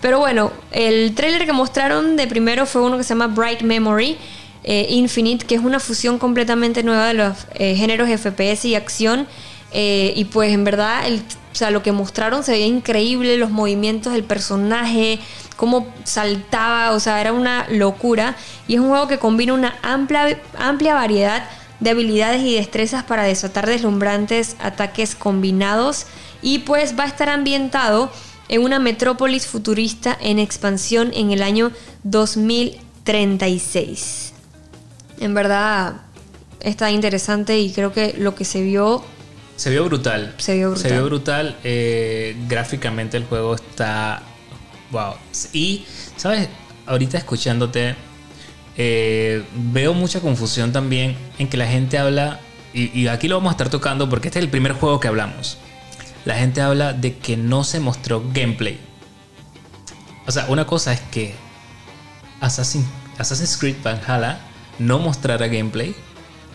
Pero 0.00 0.18
bueno, 0.18 0.50
el 0.70 1.14
tráiler 1.14 1.44
que 1.44 1.52
mostraron 1.52 2.16
de 2.16 2.26
primero 2.26 2.64
fue 2.64 2.80
uno 2.80 2.96
que 2.96 3.02
se 3.04 3.10
llama 3.10 3.26
Bright 3.26 3.60
Memory 3.60 4.16
eh, 4.64 4.86
Infinite, 4.90 5.46
que 5.46 5.54
es 5.54 5.62
una 5.62 5.78
fusión 5.78 6.18
completamente 6.18 6.82
nueva 6.82 7.08
de 7.08 7.14
los 7.14 7.36
eh, 7.54 7.76
géneros 7.76 8.08
FPS 8.08 8.64
y 8.64 8.74
acción. 8.74 9.28
Eh, 9.72 10.12
y 10.16 10.24
pues 10.24 10.52
en 10.52 10.64
verdad, 10.64 11.04
o 11.12 11.54
sea, 11.54 11.70
lo 11.70 11.82
que 11.82 11.92
mostraron 11.92 12.42
se 12.42 12.52
veía 12.52 12.66
increíble, 12.66 13.36
los 13.36 13.50
movimientos 13.50 14.14
del 14.14 14.24
personaje, 14.24 15.20
cómo 15.56 15.86
saltaba, 16.04 16.92
o 16.92 17.00
sea, 17.00 17.20
era 17.20 17.32
una 17.32 17.66
locura. 17.70 18.36
Y 18.66 18.74
es 18.74 18.80
un 18.80 18.88
juego 18.88 19.06
que 19.06 19.18
combina 19.18 19.52
una 19.52 19.76
amplia, 19.82 20.40
amplia 20.58 20.94
variedad 20.94 21.48
de 21.80 21.90
habilidades 21.90 22.42
y 22.42 22.54
destrezas 22.54 23.02
para 23.04 23.24
desatar 23.24 23.66
deslumbrantes 23.66 24.56
ataques 24.60 25.14
combinados. 25.14 26.06
Y 26.40 26.60
pues 26.60 26.98
va 26.98 27.04
a 27.04 27.08
estar 27.08 27.28
ambientado 27.28 28.10
en 28.48 28.62
una 28.62 28.78
metrópolis 28.78 29.46
futurista 29.46 30.16
en 30.20 30.38
expansión 30.38 31.10
en 31.14 31.32
el 31.32 31.42
año 31.42 31.72
2036. 32.04 34.33
En 35.20 35.34
verdad 35.34 36.02
está 36.60 36.90
interesante 36.90 37.58
y 37.58 37.72
creo 37.72 37.92
que 37.92 38.14
lo 38.18 38.34
que 38.34 38.44
se 38.44 38.62
vio 38.62 39.04
Se 39.56 39.70
vio 39.70 39.84
brutal. 39.84 40.34
Se 40.38 40.54
vio 40.56 40.70
brutal. 40.70 40.88
Se 40.90 40.94
vio 40.94 41.04
brutal. 41.04 41.56
eh, 41.64 42.36
gráficamente 42.48 43.16
el 43.16 43.24
juego 43.24 43.54
está. 43.54 44.22
Wow. 44.90 45.14
Y, 45.52 45.84
¿sabes? 46.16 46.48
Ahorita 46.86 47.16
escuchándote, 47.18 47.94
eh, 48.76 49.44
veo 49.72 49.94
mucha 49.94 50.20
confusión 50.20 50.72
también 50.72 51.16
en 51.38 51.48
que 51.48 51.56
la 51.56 51.66
gente 51.66 51.98
habla. 51.98 52.40
Y, 52.72 52.98
y 52.98 53.06
aquí 53.08 53.28
lo 53.28 53.36
vamos 53.36 53.50
a 53.50 53.52
estar 53.52 53.68
tocando 53.70 54.08
porque 54.10 54.28
este 54.28 54.40
es 54.40 54.44
el 54.44 54.50
primer 54.50 54.72
juego 54.72 54.98
que 55.00 55.08
hablamos. 55.08 55.58
La 56.24 56.34
gente 56.36 56.60
habla 56.60 56.92
de 56.92 57.16
que 57.18 57.36
no 57.36 57.62
se 57.64 57.78
mostró 57.80 58.22
gameplay. 58.32 58.78
O 60.26 60.32
sea, 60.32 60.46
una 60.48 60.66
cosa 60.66 60.92
es 60.92 61.00
que 61.00 61.34
Assassin- 62.40 62.84
Assassin's 63.18 63.56
Creed 63.56 63.76
Valhalla 63.84 64.38
no 64.78 64.98
mostrara 64.98 65.46
gameplay 65.48 65.94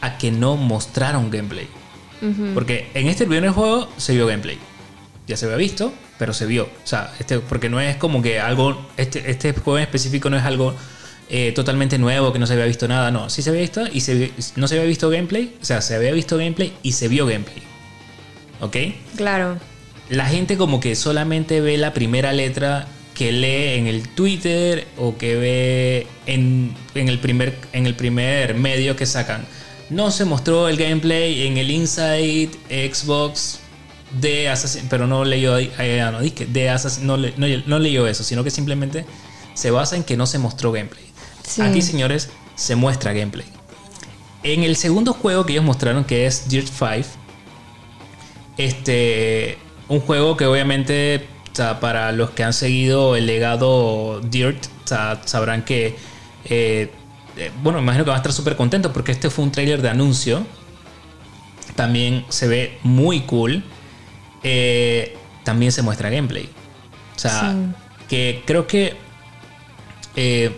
a 0.02 0.18
que 0.18 0.32
no 0.32 0.56
mostraron 0.56 1.30
gameplay. 1.30 1.68
Porque 2.54 2.90
en 2.94 3.08
este 3.08 3.26
primer 3.26 3.50
juego 3.52 3.88
se 3.98 4.14
vio 4.14 4.28
gameplay. 4.28 4.58
Ya 5.26 5.38
se 5.38 5.46
había 5.46 5.58
visto, 5.58 5.94
pero 6.18 6.34
se 6.34 6.46
vio. 6.46 6.66
O 6.66 6.88
sea, 6.88 7.14
este, 7.20 7.40
porque 7.40 7.70
no 7.70 7.80
es 7.80 7.96
como 7.96 8.22
que 8.22 8.40
algo. 8.40 8.90
Este, 8.98 9.32
este 9.32 9.54
juego 9.54 9.78
en 9.78 9.84
específico 9.84 10.30
no 10.30 10.36
es 10.36 10.44
algo 10.44 10.76
eh, 11.30 11.54
totalmente 11.54 11.98
nuevo 11.98 12.34
que 12.34 12.40
no 12.40 12.48
se 12.48 12.54
había 12.54 12.66
visto 12.66 12.88
nada. 12.88 13.10
No, 13.12 13.30
sí 13.30 13.42
se 13.42 13.52
había 13.52 13.62
visto 13.62 13.86
y 13.88 14.02
se, 14.02 14.34
no 14.58 14.68
se 14.68 14.76
había 14.76 14.88
visto 14.88 15.10
gameplay. 15.10 15.56
O 15.62 15.66
sea, 15.66 15.82
se 15.82 15.96
había 15.96 16.12
visto 16.12 16.38
gameplay 16.38 16.74
y 16.84 16.92
se 16.92 17.08
vio 17.08 17.26
gameplay. 17.26 17.64
¿Ok? 18.60 18.76
Claro. 19.16 19.58
La 20.10 20.26
gente 20.26 20.58
como 20.58 20.80
que 20.80 20.96
solamente 20.96 21.62
ve 21.62 21.78
la 21.78 21.94
primera 21.94 22.34
letra 22.34 22.88
que 23.20 23.34
lee 23.34 23.78
en 23.78 23.88
el 23.88 24.08
Twitter 24.08 24.88
o 24.98 25.18
que 25.18 25.36
ve 25.36 26.08
en, 26.26 26.74
en 26.96 27.10
el, 27.10 27.20
primer, 27.20 27.54
en 27.74 27.86
el 27.86 27.94
primer 27.94 28.56
medio 28.56 28.96
que 28.96 29.06
sacan. 29.06 29.46
No 29.90 30.10
se 30.10 30.24
mostró 30.24 30.70
el 30.70 30.78
gameplay 30.78 31.46
en 31.46 31.58
el 31.58 31.70
Inside 31.70 32.52
Xbox 32.70 33.60
de 34.22 34.48
Assassin, 34.48 34.88
pero 34.90 35.06
no 35.06 35.26
leyó 35.26 35.58
eh, 35.60 36.10
no, 36.14 36.20
de 36.22 36.70
Assassin, 36.70 37.06
no, 37.06 37.18
no, 37.18 37.48
no 37.66 37.80
leyó 37.80 38.08
eso, 38.08 38.24
sino 38.24 38.42
que 38.46 38.52
simplemente 38.52 39.04
se 39.54 39.70
basa 39.70 39.98
en 39.98 40.06
que 40.06 40.16
no 40.16 40.26
se 40.26 40.40
mostró 40.40 40.72
gameplay. 40.72 41.04
Sí. 41.46 41.62
Aquí, 41.62 41.82
señores, 41.82 42.30
se 42.56 42.78
muestra 42.78 43.12
gameplay. 43.12 43.48
En 44.44 44.64
el 44.64 44.78
segundo 44.78 45.12
juego 45.12 45.46
que 45.46 45.52
ellos 45.52 45.66
mostraron, 45.66 46.06
que 46.06 46.26
es 46.26 46.48
Dirt 46.48 46.70
5, 46.70 47.06
este, 48.56 49.58
un 49.90 50.00
juego 50.00 50.38
que 50.38 50.46
obviamente 50.46 51.28
sea, 51.60 51.80
para 51.80 52.12
los 52.12 52.32
que 52.32 52.44
han 52.44 52.54
seguido 52.54 53.16
el 53.16 53.26
legado 53.28 54.22
Dirt 54.22 54.66
o 54.84 54.88
sea, 54.88 55.22
sabrán 55.26 55.64
que, 55.64 55.96
eh, 56.46 56.92
eh, 57.38 57.52
bueno, 57.62 57.80
me 57.80 57.84
imagino 57.84 58.04
que 58.06 58.10
van 58.10 58.18
a 58.18 58.22
estar 58.22 58.34
súper 58.34 58.56
contentos 58.56 58.92
porque 58.92 59.12
este 59.12 59.30
fue 59.30 59.44
un 59.46 59.52
trailer 59.52 59.82
de 59.82 59.90
anuncio. 59.90 60.46
También 61.76 62.26
se 62.30 62.48
ve 62.48 62.78
muy 62.84 63.22
cool. 63.22 63.64
Eh, 64.44 65.16
también 65.44 65.72
se 65.72 65.82
muestra 65.82 66.10
gameplay. 66.10 66.50
O 67.16 67.20
sea, 67.20 67.52
Sí. 67.52 68.06
que 68.10 68.44
creo 68.46 68.68
que 68.68 68.96
eh, 70.16 70.56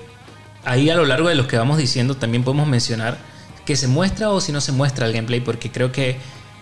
ahí 0.64 0.90
a 0.90 0.96
lo 0.96 1.06
largo 1.06 1.30
de 1.30 1.36
los 1.36 1.48
que 1.48 1.58
vamos 1.58 1.78
diciendo 1.78 2.16
también 2.16 2.44
podemos 2.44 2.68
mencionar 2.68 3.18
que 3.66 3.76
se 3.76 3.88
muestra 3.88 4.30
o 4.30 4.42
si 4.42 4.52
no 4.52 4.62
se 4.62 4.72
muestra 4.72 5.06
el 5.06 5.14
gameplay, 5.14 5.40
porque 5.40 5.72
creo 5.72 5.92
que 5.92 6.18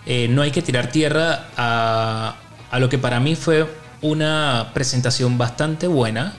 eh, 0.06 0.28
no 0.28 0.42
hay 0.42 0.50
que 0.50 0.62
tirar 0.62 0.90
tierra 0.90 1.48
a, 1.56 2.36
a 2.70 2.78
lo 2.78 2.88
que 2.88 2.98
para 2.98 3.20
mí 3.20 3.36
fue 3.36 3.66
una 4.02 4.70
presentación 4.74 5.38
bastante 5.38 5.86
buena. 5.86 6.34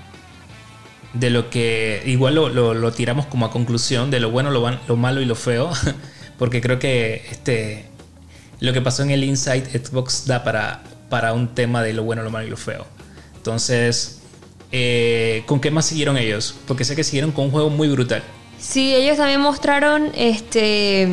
De 1.14 1.30
lo 1.30 1.50
que 1.50 2.02
igual 2.06 2.36
lo, 2.36 2.50
lo- 2.50 2.92
tiramos 2.94 3.26
como 3.26 3.46
a 3.46 3.52
conclusión 3.52 4.12
de 4.12 4.22
lo 4.22 4.32
bueno, 4.32 4.50
lo, 4.50 4.96
malo 4.98 5.22
y 5.22 5.26
lo 5.26 5.36
feo. 5.36 5.70
Porque 6.40 6.62
creo 6.62 6.80
que 6.80 7.26
este, 7.30 7.86
lo 8.62 8.72
que 8.74 8.82
pasó 8.82 9.04
en 9.04 9.12
el 9.12 9.24
Inside 9.26 9.66
Xbox 9.86 10.26
da 10.26 10.44
para, 10.44 10.84
para 11.10 11.34
un 11.34 11.50
tema 11.54 11.84
de 11.84 11.94
lo 11.94 12.04
bueno, 12.04 12.24
lo 12.24 12.30
malo 12.32 12.48
y 12.48 12.50
lo 12.50 12.56
feo. 12.58 12.88
Entonces, 13.36 14.22
eh, 14.72 15.44
¿con 15.48 15.60
qué 15.60 15.70
más 15.70 15.86
siguieron 15.86 16.18
ellos? 16.18 16.56
Porque 16.66 16.86
sé 16.86 16.96
que 16.96 17.04
siguieron 17.04 17.32
con 17.32 17.46
un 17.46 17.52
juego 17.52 17.70
muy 17.70 17.90
brutal. 17.90 18.24
Sí, 18.58 18.96
ellos 18.96 19.18
también 19.18 19.42
mostraron 19.42 20.12
este 20.16 21.10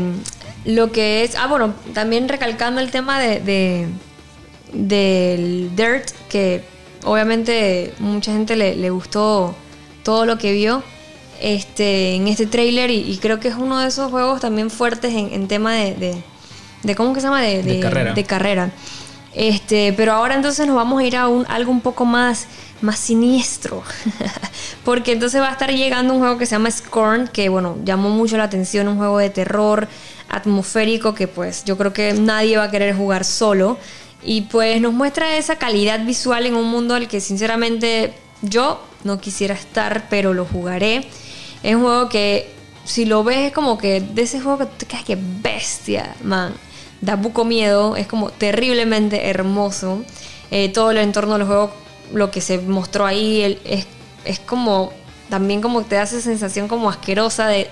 lo 0.64 0.92
que 0.92 1.24
es. 1.24 1.34
Ah, 1.34 1.46
bueno, 1.48 1.74
también 1.92 2.28
recalcando 2.28 2.80
el 2.80 2.90
tema 2.92 3.18
de- 3.18 3.88
del 4.72 5.70
Dirt, 5.74 6.10
que 6.28 6.62
obviamente 7.04 7.94
mucha 7.98 8.32
gente 8.32 8.56
le, 8.56 8.76
le 8.76 8.90
gustó 8.90 9.54
todo 10.02 10.26
lo 10.26 10.38
que 10.38 10.52
vio. 10.52 10.82
este, 11.40 12.14
en 12.14 12.28
este 12.28 12.46
trailer 12.46 12.90
y, 12.90 13.16
creo 13.18 13.40
que 13.40 13.48
es 13.48 13.54
uno 13.54 13.78
de 13.78 13.88
esos 13.88 14.10
juegos 14.10 14.40
también 14.40 14.70
fuertes 14.70 15.14
en, 15.14 15.48
tema 15.48 15.74
de, 15.74 16.22
de, 16.82 16.94
¿cómo 16.96 17.12
que 17.12 17.20
se 17.20 17.26
llama? 17.26 17.42
De, 17.42 17.80
carrera. 17.80 18.12
De 18.12 18.24
carrera. 18.24 18.70
Este, 19.34 19.92
pero 19.92 20.12
ahora 20.12 20.34
entonces 20.34 20.66
nos 20.66 20.74
vamos 20.74 21.00
a 21.00 21.04
ir 21.04 21.16
a 21.16 21.28
un, 21.28 21.46
algo 21.48 21.70
un 21.70 21.80
poco 21.80 22.04
más, 22.04 22.46
más 22.80 22.98
siniestro. 22.98 23.82
Porque 24.84 25.12
entonces 25.12 25.40
va 25.40 25.48
a 25.48 25.52
estar 25.52 25.70
llegando 25.70 26.14
un 26.14 26.20
juego 26.20 26.38
que 26.38 26.46
se 26.46 26.52
llama 26.52 26.70
Scorn, 26.70 27.28
que 27.28 27.48
bueno, 27.48 27.76
llamó 27.84 28.08
mucho 28.08 28.36
la 28.36 28.44
atención, 28.44 28.88
un 28.88 28.96
juego 28.96 29.18
de 29.18 29.30
terror 29.30 29.86
atmosférico 30.28 31.14
que 31.14 31.26
pues 31.28 31.64
yo 31.64 31.78
creo 31.78 31.92
que 31.92 32.12
nadie 32.14 32.56
va 32.56 32.64
a 32.64 32.70
querer 32.70 32.96
jugar 32.96 33.24
solo. 33.24 33.78
Y 34.22 34.42
pues 34.42 34.80
nos 34.80 34.92
muestra 34.92 35.36
esa 35.36 35.56
calidad 35.56 36.04
visual 36.04 36.46
en 36.46 36.54
un 36.54 36.66
mundo 36.66 36.94
al 36.94 37.08
que 37.08 37.20
sinceramente 37.20 38.12
yo 38.42 38.82
no 39.04 39.20
quisiera 39.20 39.54
estar, 39.54 40.06
pero 40.08 40.34
lo 40.34 40.44
jugaré. 40.44 41.06
Es 41.62 41.74
un 41.74 41.82
juego 41.82 42.08
que 42.08 42.50
si 42.84 43.04
lo 43.04 43.22
ves 43.24 43.38
es 43.38 43.52
como 43.52 43.78
que 43.78 44.00
de 44.00 44.22
ese 44.22 44.40
juego 44.40 44.58
que 44.58 44.66
te 44.66 44.86
quedas 44.86 45.04
que 45.04 45.18
bestia, 45.20 46.14
man. 46.22 46.54
Da 47.00 47.20
poco 47.20 47.44
miedo, 47.44 47.94
es 47.96 48.08
como 48.08 48.30
terriblemente 48.30 49.28
hermoso. 49.28 50.04
Eh, 50.50 50.70
todo 50.70 50.90
el 50.90 50.98
entorno 50.98 51.38
del 51.38 51.46
juego, 51.46 51.72
lo 52.12 52.30
que 52.30 52.40
se 52.40 52.58
mostró 52.58 53.06
ahí, 53.06 53.58
es, 53.64 53.86
es 54.24 54.40
como 54.40 54.92
también 55.28 55.60
como 55.60 55.82
te 55.82 55.98
hace 55.98 56.20
sensación 56.20 56.68
como 56.68 56.88
asquerosa 56.88 57.46
de 57.46 57.70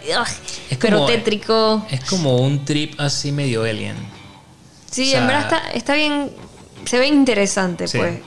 es 0.70 0.76
pero 0.78 1.06
tétrico. 1.06 1.84
Es 1.90 2.04
como 2.04 2.36
un 2.36 2.64
trip 2.64 2.94
así 3.00 3.32
medio 3.32 3.62
alien. 3.64 3.96
Sí, 4.96 5.14
en 5.14 5.26
verdad 5.26 5.42
está, 5.42 5.70
está, 5.72 5.94
bien, 5.94 6.30
se 6.84 6.98
ve 6.98 7.06
interesante 7.06 7.86
pues. 7.88 8.20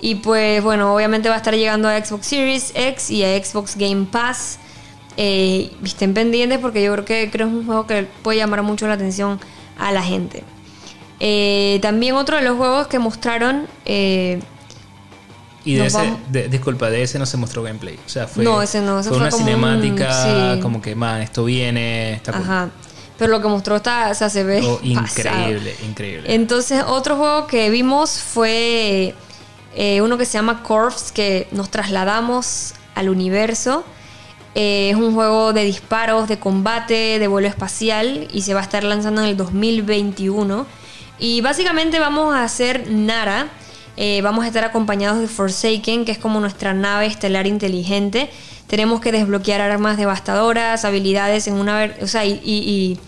Y 0.00 0.16
pues 0.16 0.62
bueno, 0.62 0.94
obviamente 0.94 1.28
va 1.28 1.34
a 1.34 1.38
estar 1.38 1.54
llegando 1.54 1.88
a 1.88 2.02
Xbox 2.02 2.26
Series 2.26 2.72
X 2.74 3.10
y 3.10 3.24
a 3.24 3.42
Xbox 3.42 3.76
Game 3.76 4.06
Pass. 4.10 4.58
Eh, 5.18 5.72
estén 5.82 6.14
pendientes 6.14 6.58
porque 6.58 6.82
yo 6.82 6.92
creo 6.92 7.04
que 7.04 7.30
creo 7.30 7.46
es 7.48 7.52
un 7.52 7.66
juego 7.66 7.86
que 7.86 8.06
puede 8.22 8.38
llamar 8.38 8.62
mucho 8.62 8.86
la 8.86 8.94
atención 8.94 9.40
a 9.78 9.92
la 9.92 10.02
gente. 10.02 10.44
Eh, 11.20 11.78
también 11.82 12.14
otro 12.14 12.36
de 12.36 12.42
los 12.42 12.56
juegos 12.56 12.86
que 12.88 12.98
mostraron 12.98 13.66
eh, 13.86 14.40
y 15.66 15.74
de 15.74 15.86
ese, 15.86 16.48
disculpa, 16.48 16.90
de 16.90 17.02
ese 17.02 17.18
no 17.18 17.26
se 17.26 17.36
mostró 17.36 17.62
gameplay. 17.62 17.98
O 18.06 18.08
sea, 18.08 18.28
fue, 18.28 18.44
no, 18.44 18.62
ese 18.62 18.80
no, 18.80 19.02
fue, 19.02 19.16
una 19.16 19.32
cinemática, 19.32 20.58
como 20.62 20.80
que, 20.80 20.94
man, 20.94 21.20
esto 21.22 21.44
viene, 21.44 22.12
está 22.12 22.38
Ajá. 22.38 22.70
Pero 23.18 23.30
lo 23.30 23.40
que 23.40 23.48
mostró 23.48 23.76
está, 23.76 24.10
o 24.10 24.14
sea, 24.14 24.28
se 24.28 24.44
ve 24.44 24.60
oh, 24.62 24.78
increíble, 24.82 25.74
increíble. 25.86 26.34
Entonces, 26.34 26.82
otro 26.86 27.16
juego 27.16 27.46
que 27.46 27.70
vimos 27.70 28.20
fue 28.20 29.14
eh, 29.74 30.00
uno 30.02 30.18
que 30.18 30.24
se 30.24 30.34
llama 30.34 30.62
Corps, 30.62 31.12
que 31.12 31.48
nos 31.50 31.70
trasladamos 31.70 32.74
al 32.94 33.08
universo. 33.08 33.84
Eh, 34.54 34.90
es 34.90 34.96
un 34.96 35.14
juego 35.14 35.52
de 35.52 35.64
disparos, 35.64 36.28
de 36.28 36.38
combate, 36.38 37.18
de 37.18 37.28
vuelo 37.28 37.48
espacial 37.48 38.28
y 38.32 38.42
se 38.42 38.54
va 38.54 38.60
a 38.60 38.62
estar 38.62 38.84
lanzando 38.84 39.22
en 39.22 39.28
el 39.28 39.36
2021. 39.36 40.66
Y 41.18 41.40
básicamente 41.40 41.98
vamos 41.98 42.34
a 42.34 42.44
hacer 42.44 42.90
Nara 42.90 43.50
eh, 43.96 44.20
vamos 44.20 44.44
a 44.44 44.48
estar 44.48 44.64
acompañados 44.64 45.20
de 45.20 45.26
Forsaken, 45.26 46.04
que 46.04 46.12
es 46.12 46.18
como 46.18 46.38
nuestra 46.38 46.74
nave 46.74 47.06
estelar 47.06 47.46
inteligente. 47.46 48.28
Tenemos 48.66 49.00
que 49.00 49.12
desbloquear 49.12 49.60
armas 49.60 49.96
devastadoras, 49.96 50.84
habilidades 50.84 51.46
en 51.46 51.54
una... 51.54 51.94
O 52.00 52.06
sea, 52.06 52.24
y, 52.24 52.98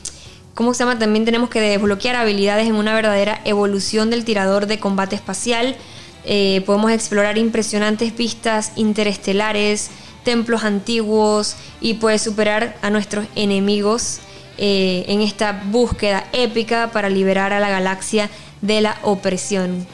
¿Cómo 0.55 0.75
se 0.75 0.81
llama? 0.81 0.99
También 0.99 1.25
tenemos 1.25 1.51
que 1.51 1.61
desbloquear 1.61 2.17
habilidades 2.17 2.67
en 2.67 2.75
una 2.75 2.93
verdadera 2.93 3.41
evolución 3.45 4.11
del 4.11 4.25
tirador 4.25 4.67
de 4.67 4.81
combate 4.81 5.15
espacial. 5.15 5.77
Eh, 6.25 6.63
podemos 6.67 6.91
explorar 6.91 7.39
impresionantes 7.39 8.17
vistas 8.17 8.73
interestelares, 8.75 9.91
templos 10.25 10.65
antiguos 10.65 11.55
y 11.81 11.95
puedes 11.95 12.23
superar 12.23 12.77
a 12.83 12.91
nuestros 12.91 13.27
enemigos 13.37 14.19
eh, 14.59 15.05
en 15.07 15.21
esta 15.21 15.63
búsqueda 15.71 16.25
épica 16.33 16.91
para 16.93 17.09
liberar 17.09 17.53
a 17.53 17.61
la 17.61 17.69
galaxia 17.69 18.29
de 18.61 18.81
la 18.81 18.99
opresión. 19.03 19.87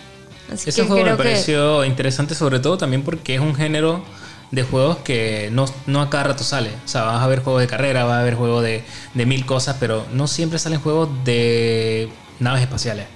Ese 0.51 0.85
juego 0.85 1.05
me 1.05 1.17
pareció 1.17 1.85
interesante 1.85 2.35
sobre 2.35 2.59
todo 2.59 2.79
también 2.79 3.03
porque 3.03 3.35
es 3.35 3.41
un 3.41 3.55
género 3.55 4.03
de 4.51 4.63
juegos 4.63 4.99
que 4.99 5.49
no, 5.53 5.67
no 5.87 6.01
a 6.03 6.11
cada 6.11 6.25
rato 6.25 6.45
sale. 6.45 6.71
O 6.85 6.89
sea, 6.89 7.03
vas 7.03 7.23
a 7.23 7.27
ver 7.27 7.43
juegos 7.43 7.63
de 7.63 7.69
carrera, 7.69 8.05
vas 8.05 8.21
a 8.21 8.23
ver 8.23 8.35
juegos 8.35 8.63
de, 8.63 8.85
de 9.15 9.27
mil 9.27 9.47
cosas, 9.47 9.77
pero 9.81 10.07
no 10.13 10.27
siempre 10.27 10.59
salen 10.59 10.81
juegos 10.81 11.09
de 11.25 12.09
naves 12.41 12.63
espaciales. 12.63 13.07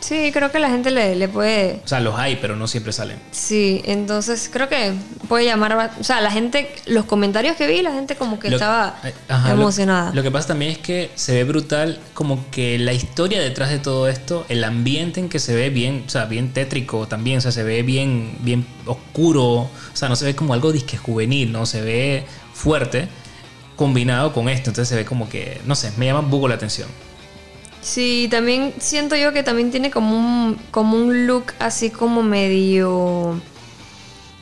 Sí, 0.00 0.30
creo 0.32 0.50
que 0.52 0.58
la 0.58 0.70
gente 0.70 0.90
le, 0.90 1.28
puede... 1.28 1.80
O 1.84 1.88
sea, 1.88 2.00
los 2.00 2.18
hay, 2.18 2.36
pero 2.36 2.56
no 2.56 2.68
siempre 2.68 2.92
salen. 2.92 3.18
Sí, 3.30 3.82
entonces 3.84 4.48
creo 4.52 4.68
que 4.68 4.94
puede 5.28 5.44
llamar... 5.44 5.92
O 6.00 6.04
sea, 6.04 6.20
la 6.20 6.30
gente, 6.30 6.74
los 6.86 7.04
comentarios 7.04 7.56
que 7.56 7.66
vi, 7.66 7.82
la 7.82 7.92
gente 7.92 8.16
como 8.16 8.38
que 8.38 8.48
estaba 8.48 8.98
eh, 9.02 9.12
emocionada. 9.50 10.12
Lo, 10.14 10.22
que 10.22 10.30
pasa 10.30 10.48
también 10.48 10.72
es 10.72 10.78
que 10.78 11.10
se 11.14 11.34
ve 11.34 11.44
brutal 11.44 12.00
como 12.14 12.48
que 12.50 12.78
la 12.78 12.92
historia 12.92 13.40
detrás 13.40 13.70
de 13.70 13.78
todo 13.78 14.08
esto, 14.08 14.46
el 14.48 14.62
ambiente 14.64 15.20
en 15.20 15.28
que 15.28 15.38
se 15.38 15.54
ve 15.54 15.70
bien, 15.70 16.04
o 16.06 16.10
sea, 16.10 16.26
bien 16.26 16.52
tétrico 16.52 17.08
también, 17.08 17.38
o 17.38 17.40
sea, 17.40 17.52
se 17.52 17.62
ve 17.62 17.82
bien, 17.82 18.38
bien 18.40 18.66
oscuro, 18.86 19.44
o 19.44 19.70
sea, 19.94 20.08
no 20.08 20.16
se 20.16 20.24
ve 20.24 20.36
como 20.36 20.54
algo 20.54 20.72
disque 20.72 20.96
juvenil, 20.96 21.50
¿no? 21.52 21.66
Se 21.66 21.82
ve 21.82 22.24
fuerte 22.54 23.08
combinado 23.76 24.32
con 24.32 24.48
esto, 24.48 24.70
entonces 24.70 24.88
se 24.88 24.96
ve 24.96 25.04
como 25.04 25.28
que, 25.28 25.60
no 25.64 25.74
sé, 25.74 25.92
me 25.96 26.06
llama 26.06 26.20
un 26.20 26.30
poco 26.30 26.48
la 26.48 26.56
atención. 26.56 26.88
Sí, 27.80 28.28
también 28.30 28.74
siento 28.78 29.16
yo 29.16 29.32
que 29.32 29.42
también 29.42 29.70
tiene 29.70 29.90
como 29.90 30.16
un, 30.16 30.58
como 30.70 30.96
un 30.96 31.26
look 31.26 31.52
así 31.58 31.90
como 31.90 32.22
medio... 32.22 33.40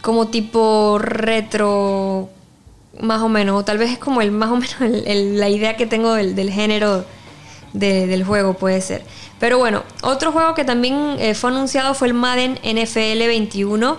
como 0.00 0.28
tipo 0.28 0.98
retro, 0.98 2.30
más 3.00 3.20
o 3.22 3.28
menos. 3.28 3.60
O 3.60 3.64
tal 3.64 3.78
vez 3.78 3.92
es 3.92 3.98
como 3.98 4.20
el 4.20 4.30
más 4.30 4.50
o 4.50 4.56
menos 4.56 5.04
la 5.04 5.48
idea 5.48 5.76
que 5.76 5.86
tengo 5.86 6.14
del, 6.14 6.50
género 6.50 7.04
del 7.72 8.24
juego, 8.24 8.54
puede 8.54 8.80
ser. 8.80 9.04
Pero 9.38 9.58
bueno, 9.58 9.82
otro 10.02 10.32
juego 10.32 10.54
que 10.54 10.64
también 10.64 11.16
eh, 11.18 11.34
fue 11.34 11.50
anunciado 11.50 11.94
fue 11.94 12.08
el 12.08 12.14
Madden 12.14 12.58
NFL 12.62 13.26
21. 13.26 13.98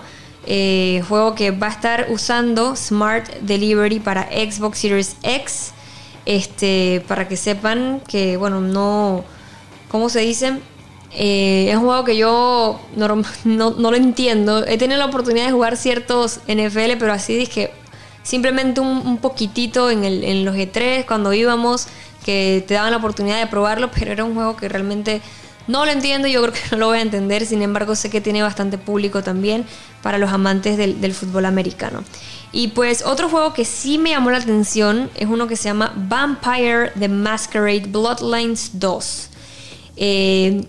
Eh, 0.50 1.02
juego 1.08 1.34
que 1.34 1.50
va 1.50 1.66
a 1.66 1.70
estar 1.70 2.06
usando 2.08 2.74
Smart 2.74 3.28
Delivery 3.42 4.00
para 4.00 4.28
Xbox 4.30 4.78
Series 4.78 5.16
X. 5.22 5.72
Este, 6.28 7.02
para 7.08 7.26
que 7.26 7.38
sepan 7.38 8.02
que, 8.06 8.36
bueno, 8.36 8.60
no, 8.60 9.24
¿cómo 9.88 10.10
se 10.10 10.20
dice? 10.20 10.58
Eh, 11.14 11.68
es 11.70 11.76
un 11.76 11.84
juego 11.84 12.04
que 12.04 12.18
yo 12.18 12.78
no, 12.96 13.22
no, 13.46 13.90
lo 13.90 13.96
entiendo. 13.96 14.62
He 14.66 14.76
tenido 14.76 14.98
la 14.98 15.06
oportunidad 15.06 15.46
de 15.46 15.52
jugar 15.52 15.78
ciertos 15.78 16.40
NFL, 16.46 16.98
pero 16.98 17.14
así 17.14 17.34
dije, 17.34 17.70
simplemente 18.22 18.82
un, 18.82 19.16
poquitito 19.16 19.90
en, 19.90 20.04
el, 20.04 20.44
los 20.44 20.54
E3 20.54 21.06
cuando 21.06 21.32
íbamos, 21.32 21.88
que 22.26 22.62
te 22.68 22.74
daban 22.74 22.90
la 22.90 22.98
oportunidad 22.98 23.40
de 23.40 23.46
probarlo, 23.46 23.90
pero 23.98 24.12
era 24.12 24.24
un 24.24 24.34
juego 24.34 24.54
que 24.54 24.68
realmente 24.68 25.22
no 25.66 25.86
lo 25.86 25.92
entiendo, 25.92 26.28
yo 26.28 26.42
creo 26.42 26.52
que 26.52 26.60
no 26.72 26.76
lo 26.76 26.88
voy 26.88 26.98
a 26.98 27.02
entender, 27.02 27.46
sin 27.46 27.62
embargo 27.62 27.94
sé 27.94 28.10
que 28.10 28.20
tiene 28.20 28.42
bastante 28.42 28.76
público 28.76 29.22
también 29.22 29.64
para 30.02 30.18
los 30.18 30.30
amantes 30.30 30.76
del, 30.76 31.00
del 31.00 31.14
fútbol 31.14 31.46
americano. 31.46 32.04
Y 32.52 32.68
pues 32.68 33.04
otro 33.04 33.28
juego 33.28 33.52
que 33.52 33.64
sí 33.64 33.98
me 33.98 34.10
llamó 34.10 34.30
la 34.30 34.38
atención 34.38 35.10
es 35.14 35.26
uno 35.26 35.46
que 35.46 35.56
se 35.56 35.64
llama 35.64 35.92
Vampire 35.94 36.92
the 36.98 37.08
Masquerade 37.08 37.86
Bloodlines 37.88 38.70
2. 38.74 39.30
Eh, 39.96 40.64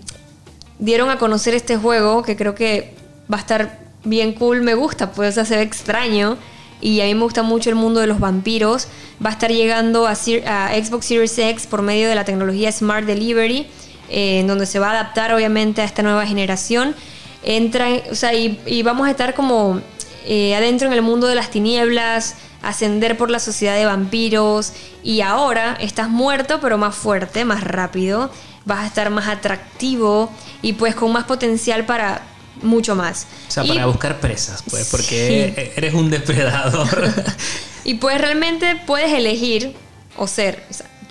dieron 0.78 1.08
a 1.10 1.18
conocer 1.18 1.54
este 1.54 1.76
juego 1.76 2.22
que 2.22 2.36
creo 2.36 2.54
que 2.54 2.94
va 3.32 3.38
a 3.38 3.40
estar 3.40 3.78
bien 4.04 4.32
cool, 4.34 4.62
me 4.62 4.74
gusta, 4.74 5.12
pues 5.12 5.38
o 5.38 5.54
extraño 5.54 6.36
y 6.82 7.00
a 7.00 7.04
mí 7.04 7.14
me 7.14 7.22
gusta 7.22 7.42
mucho 7.42 7.70
el 7.70 7.76
mundo 7.76 8.00
de 8.00 8.06
los 8.06 8.20
vampiros. 8.20 8.88
Va 9.24 9.30
a 9.30 9.32
estar 9.32 9.50
llegando 9.50 10.06
a, 10.06 10.14
Xbox 10.14 11.06
Series 11.06 11.38
X 11.38 11.66
por 11.66 11.82
medio 11.82 12.08
de 12.08 12.14
la 12.14 12.24
tecnología 12.24 12.72
Smart 12.72 13.06
Delivery, 13.06 13.66
eh, 14.10 14.40
en 14.40 14.46
donde 14.46 14.66
se 14.66 14.78
va 14.78 14.88
a 14.88 14.92
adaptar 14.92 15.32
obviamente 15.32 15.82
a 15.82 15.84
esta 15.84 16.02
nueva 16.02 16.26
generación. 16.26 16.94
Entra, 17.42 17.88
o 18.10 18.14
sea, 18.14 18.34
y 18.34 18.82
vamos 18.82 19.06
a 19.08 19.10
estar 19.10 19.34
como 19.34 19.80
eh, 20.26 20.54
adentro 20.54 20.86
en 20.86 20.92
el 20.92 21.02
mundo 21.02 21.26
de 21.26 21.34
las 21.34 21.50
tinieblas, 21.50 22.36
ascender 22.62 23.16
por 23.16 23.30
la 23.30 23.38
sociedad 23.38 23.74
de 23.74 23.86
vampiros 23.86 24.72
y 25.02 25.22
ahora 25.22 25.76
estás 25.80 26.08
muerto 26.08 26.60
pero 26.60 26.78
más 26.78 26.94
fuerte, 26.94 27.44
más 27.44 27.64
rápido, 27.64 28.30
vas 28.64 28.80
a 28.80 28.86
estar 28.86 29.10
más 29.10 29.28
atractivo 29.28 30.30
y 30.62 30.74
pues 30.74 30.94
con 30.94 31.12
más 31.12 31.24
potencial 31.24 31.86
para 31.86 32.22
mucho 32.62 32.94
más. 32.94 33.26
O 33.48 33.50
sea, 33.50 33.64
para 33.64 33.86
buscar 33.86 34.20
presas, 34.20 34.62
pues, 34.68 34.88
porque 34.90 35.72
eres 35.76 35.94
un 35.94 36.10
depredador. 36.10 37.10
y 37.84 37.94
pues 37.94 38.20
realmente 38.20 38.76
puedes 38.86 39.12
elegir 39.12 39.74
o 40.16 40.26
ser 40.26 40.62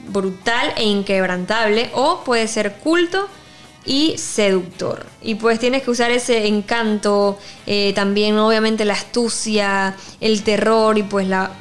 brutal 0.09 0.73
e 0.75 0.83
inquebrantable 0.83 1.89
o 1.93 2.23
puedes 2.23 2.51
ser 2.51 2.73
culto 2.73 3.27
y 3.85 4.17
seductor. 4.17 5.05
Y 5.21 5.35
pues 5.35 5.59
tienes 5.59 5.83
que 5.83 5.91
usar 5.91 6.11
ese 6.11 6.47
encanto, 6.47 7.37
eh, 7.65 7.93
también 7.93 8.37
obviamente 8.37 8.85
la 8.85 8.93
astucia, 8.93 9.95
el 10.21 10.43
terror 10.43 10.97
y 10.97 11.03
pues 11.03 11.27
la, 11.27 11.51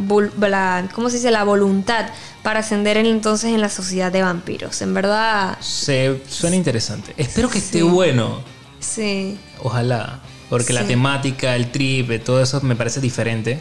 ¿cómo 0.94 1.10
se 1.10 1.16
dice? 1.16 1.30
La 1.30 1.44
voluntad 1.44 2.06
para 2.42 2.60
ascender 2.60 2.96
entonces 2.96 3.52
en 3.52 3.60
la 3.60 3.68
sociedad 3.68 4.12
de 4.12 4.22
vampiros. 4.22 4.80
En 4.82 4.94
verdad... 4.94 5.58
Se 5.60 6.20
suena 6.28 6.56
interesante. 6.56 7.14
Espero 7.16 7.48
que 7.48 7.58
esté 7.58 7.82
bueno. 7.82 8.40
Sí. 8.80 9.38
Ojalá. 9.62 10.20
Porque 10.48 10.72
la 10.72 10.86
temática, 10.86 11.54
el 11.54 11.70
trip, 11.70 12.24
todo 12.24 12.42
eso 12.42 12.60
me 12.62 12.74
parece 12.74 13.00
diferente. 13.00 13.60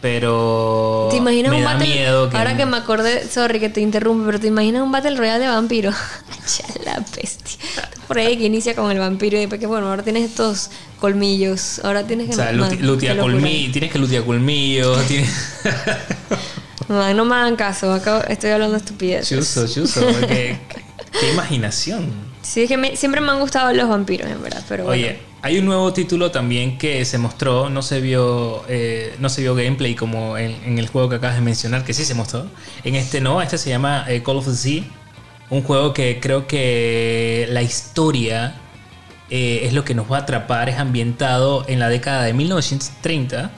Pero 0.00 1.08
¿Te 1.10 1.16
imaginas 1.16 1.50
me 1.52 1.58
un 1.58 1.64
da 1.64 1.72
battle? 1.74 1.88
miedo 1.94 2.30
que 2.30 2.36
Ahora 2.36 2.56
que 2.56 2.66
me 2.66 2.76
acordé, 2.76 3.26
sorry 3.28 3.58
que 3.60 3.68
te 3.68 3.80
interrumpo, 3.80 4.24
pero 4.26 4.38
te 4.40 4.46
imaginas 4.46 4.82
un 4.82 4.92
battle 4.92 5.16
royale 5.16 5.44
de 5.44 5.50
vampiro. 5.50 5.90
ya 6.58 6.84
la 6.84 7.04
bestia. 7.16 7.58
Por 8.06 8.18
ahí 8.18 8.36
que 8.38 8.44
inicia 8.46 8.74
con 8.74 8.90
el 8.90 8.98
vampiro 8.98 9.36
y 9.36 9.40
después 9.40 9.60
que 9.60 9.66
bueno, 9.66 9.88
ahora 9.88 10.02
tienes 10.02 10.24
estos 10.30 10.70
colmillos. 10.98 11.80
Ahora 11.84 12.06
tienes 12.06 12.26
que 12.28 12.32
o 12.32 12.36
sea, 12.36 12.52
man, 12.52 12.70
luti- 12.70 12.80
lutea 12.80 13.10
qué 13.10 13.16
locura. 13.16 13.34
colmillo, 13.34 13.72
tienes 13.72 13.92
que 13.92 13.98
lutear 13.98 14.24
colmillos, 14.24 15.06
tienes... 15.08 15.30
Man, 16.88 17.16
no 17.16 17.24
me 17.26 17.34
hagan 17.34 17.56
caso, 17.56 17.92
acabo- 17.92 18.24
estoy 18.28 18.50
hablando 18.50 18.76
estupidez. 18.76 19.28
chuzo, 19.28 19.66
chuzo, 19.68 20.00
qué, 20.28 20.58
qué 21.20 21.32
imaginación. 21.32 22.27
Sí, 22.48 22.62
es 22.62 22.68
que 22.68 22.76
me- 22.78 22.96
siempre 22.96 23.20
me 23.20 23.30
han 23.30 23.40
gustado 23.40 23.72
los 23.74 23.88
vampiros, 23.88 24.30
en 24.30 24.42
verdad, 24.42 24.64
pero 24.68 24.84
bueno. 24.84 24.98
Oye, 25.02 25.18
hay 25.42 25.58
un 25.58 25.66
nuevo 25.66 25.92
título 25.92 26.30
también 26.30 26.78
que 26.78 27.04
se 27.04 27.18
mostró, 27.18 27.68
no 27.68 27.82
se 27.82 28.00
vio, 28.00 28.64
eh, 28.68 29.14
no 29.18 29.28
se 29.28 29.42
vio 29.42 29.54
gameplay 29.54 29.94
como 29.94 30.38
en, 30.38 30.52
en 30.64 30.78
el 30.78 30.88
juego 30.88 31.10
que 31.10 31.16
acabas 31.16 31.36
de 31.36 31.42
mencionar, 31.42 31.84
que 31.84 31.92
sí 31.92 32.04
se 32.06 32.14
mostró. 32.14 32.46
En 32.84 32.94
este 32.94 33.20
no, 33.20 33.42
este 33.42 33.58
se 33.58 33.68
llama 33.68 34.06
eh, 34.08 34.22
Call 34.22 34.38
of 34.38 34.46
the 34.46 34.54
Sea, 34.54 34.82
un 35.50 35.62
juego 35.62 35.92
que 35.92 36.20
creo 36.20 36.46
que 36.46 37.46
la 37.50 37.60
historia 37.60 38.54
eh, 39.30 39.60
es 39.64 39.74
lo 39.74 39.84
que 39.84 39.94
nos 39.94 40.10
va 40.10 40.16
a 40.16 40.20
atrapar, 40.20 40.70
es 40.70 40.78
ambientado 40.78 41.66
en 41.68 41.78
la 41.80 41.90
década 41.90 42.22
de 42.22 42.32
1930 42.32 43.50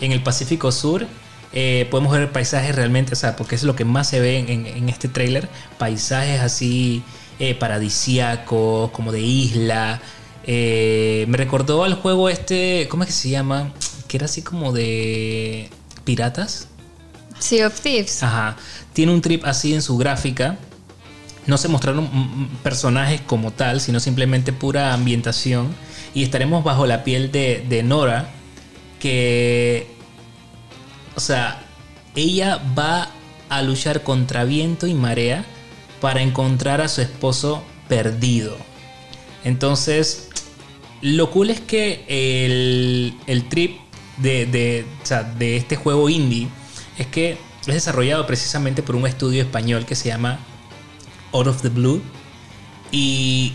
en 0.00 0.12
el 0.12 0.22
Pacífico 0.22 0.70
Sur. 0.70 1.06
Eh, 1.52 1.88
podemos 1.90 2.12
ver 2.12 2.30
paisajes 2.30 2.74
realmente, 2.76 3.14
o 3.14 3.16
sea, 3.16 3.34
porque 3.34 3.54
es 3.56 3.64
lo 3.64 3.74
que 3.74 3.84
más 3.84 4.08
se 4.08 4.20
ve 4.20 4.38
en, 4.38 4.48
en- 4.48 4.66
en 4.66 4.88
este 4.88 5.08
tráiler, 5.08 5.48
paisajes 5.78 6.40
así 6.40 7.02
eh, 7.38 7.54
paradisíacos, 7.54 8.90
como 8.90 9.12
de 9.12 9.20
isla. 9.20 10.00
Eh, 10.44 11.26
me 11.28 11.36
recordó 11.36 11.84
al 11.84 11.94
juego 11.94 12.28
este, 12.28 12.88
¿cómo 12.88 13.02
es 13.02 13.08
que 13.08 13.12
se 13.12 13.28
llama? 13.28 13.72
Que 14.08 14.16
era 14.16 14.26
así 14.26 14.42
como 14.42 14.72
de 14.72 15.70
piratas. 16.04 16.68
Sea 17.38 17.68
of 17.68 17.80
Thieves. 17.80 18.22
Ajá. 18.22 18.56
Tiene 18.92 19.12
un 19.12 19.20
trip 19.20 19.44
así 19.44 19.74
en 19.74 19.82
su 19.82 19.96
gráfica. 19.96 20.58
No 21.46 21.56
se 21.58 21.68
mostraron 21.68 22.48
personajes 22.62 23.20
como 23.20 23.52
tal, 23.52 23.80
sino 23.80 24.00
simplemente 24.00 24.52
pura 24.52 24.92
ambientación. 24.92 25.68
Y 26.14 26.24
estaremos 26.24 26.64
bajo 26.64 26.86
la 26.86 27.04
piel 27.04 27.30
de, 27.30 27.64
de 27.68 27.82
Nora, 27.82 28.30
que... 28.98 29.96
O 31.14 31.20
sea, 31.20 31.62
ella 32.14 32.60
va 32.76 33.10
a 33.48 33.62
luchar 33.62 34.02
contra 34.02 34.44
viento 34.44 34.86
y 34.86 34.94
marea 34.94 35.44
para 36.00 36.22
encontrar 36.22 36.80
a 36.80 36.88
su 36.88 37.00
esposo 37.00 37.62
perdido. 37.88 38.56
Entonces, 39.44 40.28
lo 41.00 41.30
cool 41.30 41.50
es 41.50 41.60
que 41.60 42.04
el, 42.08 43.14
el 43.26 43.48
trip 43.48 43.78
de, 44.18 44.46
de, 44.46 44.84
de 45.38 45.56
este 45.56 45.76
juego 45.76 46.08
indie 46.08 46.48
es 46.98 47.06
que 47.06 47.38
es 47.66 47.74
desarrollado 47.74 48.26
precisamente 48.26 48.82
por 48.82 48.96
un 48.96 49.06
estudio 49.06 49.42
español 49.42 49.84
que 49.84 49.94
se 49.94 50.08
llama 50.08 50.38
Out 51.32 51.46
of 51.46 51.62
the 51.62 51.68
Blue. 51.68 52.02
Y 52.90 53.52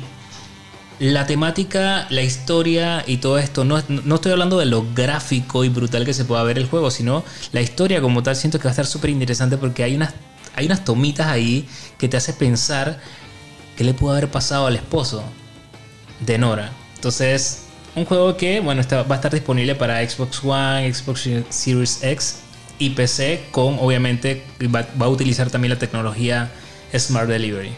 la 1.00 1.26
temática, 1.26 2.08
la 2.10 2.22
historia 2.22 3.04
y 3.08 3.18
todo 3.18 3.40
esto, 3.40 3.66
no, 3.66 3.82
no 3.88 4.16
estoy 4.16 4.32
hablando 4.32 4.58
de 4.60 4.66
lo 4.66 4.86
gráfico 4.94 5.64
y 5.64 5.70
brutal 5.70 6.06
que 6.06 6.14
se 6.14 6.26
pueda 6.26 6.44
ver 6.44 6.58
el 6.58 6.68
juego, 6.68 6.92
sino 6.92 7.24
la 7.52 7.62
historia 7.62 8.02
como 8.02 8.24
tal 8.24 8.36
siento 8.36 8.60
que 8.60 8.66
va 8.66 8.70
a 8.70 8.74
estar 8.74 8.86
súper 8.86 9.10
interesante 9.10 9.58
porque 9.58 9.84
hay 9.84 9.96
unas, 9.96 10.14
hay 10.56 10.66
unas 10.66 10.84
tomitas 10.84 11.28
ahí 11.28 11.68
que 11.98 12.08
te 12.08 12.18
hace 12.18 12.34
pensar 12.34 13.00
qué 13.76 13.84
le 13.84 13.94
pudo 13.94 14.12
haber 14.12 14.30
pasado 14.30 14.68
al 14.68 14.76
esposo 14.76 15.24
de 16.20 16.38
Nora. 16.38 16.72
Entonces, 16.96 17.64
un 17.96 18.06
juego 18.06 18.38
que, 18.38 18.60
bueno, 18.60 18.82
va 18.92 19.06
a 19.10 19.16
estar 19.16 19.32
disponible 19.32 19.76
para 19.76 20.08
Xbox 20.08 20.44
One, 20.44 20.92
Xbox 20.94 21.30
Series 21.50 22.04
X 22.04 22.36
y 22.80 22.92
PC 22.92 23.46
con, 23.52 23.78
obviamente, 23.80 24.44
va, 24.74 24.88
a 25.00 25.10
utilizar 25.10 25.50
también 25.50 25.74
la 25.74 25.80
tecnología 25.80 26.52
Smart 26.98 27.28
Delivery. 27.28 27.72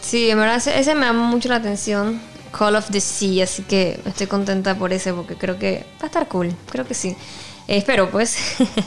Sí, 0.00 0.30
en 0.30 0.38
verdad 0.38 0.56
ese, 0.56 0.94
me 0.94 1.06
llama 1.06 1.24
mucho 1.24 1.48
la 1.48 1.56
atención. 1.56 2.20
Call 2.56 2.76
of 2.76 2.88
the 2.90 3.00
Sea, 3.00 3.44
así 3.44 3.62
que 3.62 4.00
estoy 4.06 4.26
contenta 4.26 4.74
por 4.76 4.92
ese 4.92 5.12
porque 5.12 5.34
creo 5.34 5.58
que 5.58 5.84
va 6.00 6.04
a 6.04 6.06
estar 6.06 6.28
cool. 6.28 6.54
Creo 6.70 6.86
que 6.86 6.94
sí. 6.94 7.14
Espero, 7.66 8.10
pues. 8.10 8.38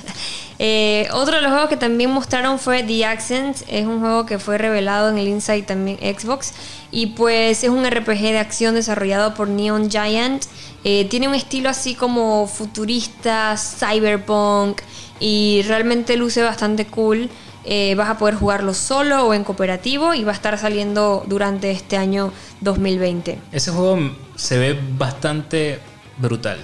Eh, 0.64 1.08
otro 1.14 1.38
de 1.38 1.42
los 1.42 1.50
juegos 1.50 1.70
que 1.70 1.76
también 1.78 2.12
mostraron 2.12 2.60
fue 2.60 2.84
The 2.84 3.04
Accent. 3.06 3.58
Es 3.68 3.88
un 3.88 4.00
juego 4.00 4.28
que 4.28 4.38
fue 4.38 4.60
revelado 4.60 5.10
en 5.10 5.18
el 5.18 5.28
Inside 5.28 5.64
también 5.64 5.98
Xbox. 5.98 6.54
Y 6.92 7.08
pues 7.08 7.64
es 7.64 7.70
un 7.72 7.84
RPG 7.84 8.20
de 8.20 8.38
acción 8.38 8.76
desarrollado 8.76 9.34
por 9.34 9.48
Neon 9.48 9.90
Giant. 9.90 10.46
Eh, 10.84 11.06
tiene 11.10 11.28
un 11.28 11.34
estilo 11.34 11.68
así 11.68 11.96
como 11.96 12.46
futurista, 12.46 13.56
cyberpunk. 13.58 14.82
Y 15.20 15.64
realmente 15.68 16.16
luce 16.16 16.44
bastante 16.44 16.86
cool. 16.86 17.28
Eh, 17.66 17.96
vas 17.96 18.10
a 18.10 18.20
poder 18.20 18.36
jugarlo 18.36 18.76
solo 18.76 19.26
o 19.26 19.34
en 19.34 19.44
cooperativo 19.44 20.14
y 20.14 20.24
va 20.24 20.32
a 20.32 20.36
estar 20.36 20.60
saliendo 20.60 21.24
durante 21.26 21.72
este 21.72 21.98
año 21.98 22.32
2020. 22.60 23.40
Ese 23.52 23.72
juego 23.72 24.12
se 24.36 24.60
ve 24.60 24.80
bastante 24.96 25.80
brutal. 26.20 26.60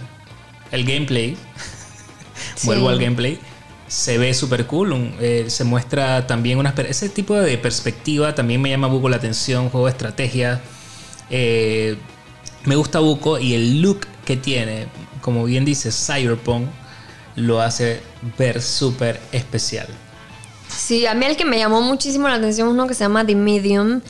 El 0.71 0.85
gameplay, 0.85 1.35
Sí. 2.55 2.67
vuelvo 2.67 2.89
al 2.89 2.99
gameplay, 2.99 3.39
se 3.87 4.17
ve 4.17 4.33
súper 4.33 4.65
cool. 4.67 5.13
eh, 5.19 5.45
se 5.49 5.63
muestra 5.63 6.27
también 6.27 6.57
una... 6.57 6.73
Ese 6.87 7.09
tipo 7.09 7.35
de 7.35 7.57
perspectiva 7.57 8.35
también 8.35 8.61
me 8.61 8.69
llama 8.69 8.87
Buco 8.87 9.09
la 9.09 9.17
atención, 9.17 9.69
juego 9.69 9.87
de 9.87 9.91
estrategia. 9.91 10.61
Eh, 11.29 11.97
me 12.65 12.75
gusta 12.75 12.99
Buco 12.99 13.39
y 13.39 13.53
el 13.53 13.81
look 13.81 14.01
que 14.25 14.35
tiene, 14.37 14.87
como 15.21 15.45
bien 15.45 15.63
dice 15.63 15.91
Cyberpunk, 15.91 16.67
lo 17.35 17.61
hace 17.61 18.01
ver 18.37 18.61
súper 18.61 19.21
especial. 19.31 19.87
Sí, 20.67 21.05
a 21.05 21.13
mí 21.13 21.25
el 21.25 21.37
que 21.37 21.45
me 21.45 21.57
llamó 21.57 21.81
muchísimo 21.81 22.27
la 22.27 22.35
atención 22.35 22.67
es 22.67 22.73
uno 22.73 22.87
que 22.87 22.93
se 22.93 23.05
llama 23.05 23.25
The 23.25 23.35
Medium, 23.35 24.01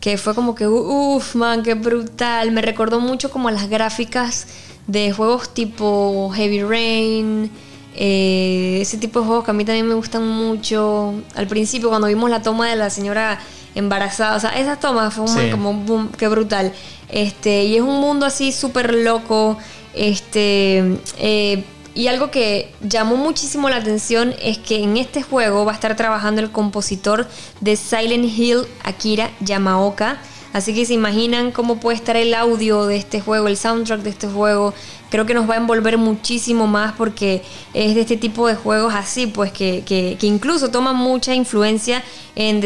que 0.00 0.16
fue 0.16 0.34
como 0.34 0.54
que, 0.54 0.68
uff, 0.68 1.34
man, 1.34 1.62
qué 1.62 1.74
brutal. 1.74 2.52
Me 2.52 2.62
recordó 2.62 3.00
mucho 3.00 3.30
como 3.30 3.50
las 3.50 3.68
gráficas 3.68 4.46
de 4.86 5.12
juegos 5.12 5.52
tipo 5.54 6.30
Heavy 6.34 6.62
Rain, 6.62 7.50
eh, 7.94 8.78
ese 8.80 8.98
tipo 8.98 9.20
de 9.20 9.26
juegos 9.26 9.44
que 9.44 9.50
a 9.50 9.54
mí 9.54 9.64
también 9.64 9.86
me 9.86 9.94
gustan 9.94 10.26
mucho. 10.26 11.14
Al 11.34 11.46
principio, 11.46 11.88
cuando 11.88 12.08
vimos 12.08 12.30
la 12.30 12.42
toma 12.42 12.68
de 12.68 12.76
la 12.76 12.90
señora 12.90 13.38
embarazada, 13.74 14.36
o 14.36 14.40
sea, 14.40 14.50
esas 14.50 14.80
tomas 14.80 15.14
fue 15.14 15.26
Sí. 15.28 15.50
como, 15.50 15.72
boom, 15.74 16.10
qué 16.16 16.28
brutal. 16.28 16.72
Este, 17.08 17.64
y 17.64 17.76
es 17.76 17.82
un 17.82 18.00
mundo 18.00 18.26
así 18.26 18.52
súper 18.52 18.94
loco. 18.94 19.56
Este, 19.94 20.98
eh, 21.18 21.64
y 21.94 22.08
algo 22.08 22.30
que 22.30 22.72
llamó 22.82 23.16
muchísimo 23.16 23.70
la 23.70 23.76
atención 23.76 24.34
es 24.42 24.58
que 24.58 24.82
en 24.82 24.96
este 24.96 25.22
juego 25.22 25.64
va 25.64 25.72
a 25.72 25.74
estar 25.76 25.94
trabajando 25.94 26.40
el 26.40 26.50
compositor 26.50 27.28
de 27.60 27.76
Silent 27.76 28.24
Hill, 28.36 28.62
Akira 28.82 29.30
Yamaoka. 29.40 30.18
Así 30.52 30.72
que 30.74 30.86
se 30.86 30.94
imaginan 30.94 31.50
cómo 31.50 31.78
puede 31.80 31.96
estar 31.96 32.16
el 32.16 32.32
audio 32.34 32.86
de 32.86 32.96
este 32.96 33.20
juego, 33.20 33.48
el 33.48 33.56
soundtrack 33.56 34.02
de 34.02 34.10
este 34.10 34.26
juego. 34.28 34.72
Creo 35.14 35.26
que 35.26 35.34
nos 35.34 35.48
va 35.48 35.54
a 35.54 35.58
envolver 35.58 35.96
muchísimo 35.96 36.66
más 36.66 36.94
porque 36.94 37.40
es 37.72 37.94
de 37.94 38.00
este 38.00 38.16
tipo 38.16 38.48
de 38.48 38.56
juegos 38.56 38.92
así, 38.94 39.28
pues 39.28 39.52
que, 39.52 39.84
que- 39.86 40.18
incluso 40.22 40.72
toman 40.72 40.96
mucha 40.96 41.32
influencia 41.36 42.02
en, 42.34 42.60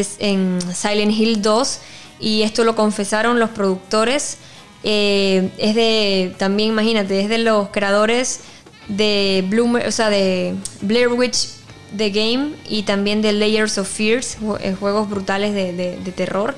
Silent 0.73 1.11
Hill 1.11 1.43
2. 1.43 1.79
Y 2.19 2.41
esto 2.41 2.63
lo 2.63 2.75
confesaron 2.75 3.37
los 3.39 3.51
productores. 3.51 4.39
Eh, 4.83 5.51
es 5.59 5.75
de, 5.75 6.33
también 6.39 6.69
imagínate, 6.69 7.21
es 7.21 7.29
de 7.29 7.37
los 7.37 7.69
creadores 7.69 8.39
de 8.87 9.45
Bloomer, 9.47 9.87
o 9.87 9.91
sea, 9.91 10.09
de 10.09 10.55
Blair 10.81 11.09
Witch 11.09 11.49
The 11.95 12.09
Game 12.09 12.53
y 12.67 12.81
también 12.81 13.21
de 13.21 13.31
Layers 13.31 13.77
of 13.77 13.87
Fears, 13.87 14.37
eh, 14.61 14.75
juegos 14.79 15.07
brutales 15.07 15.53
de- 15.53 15.71
de 15.73 16.11
terror. 16.11 16.55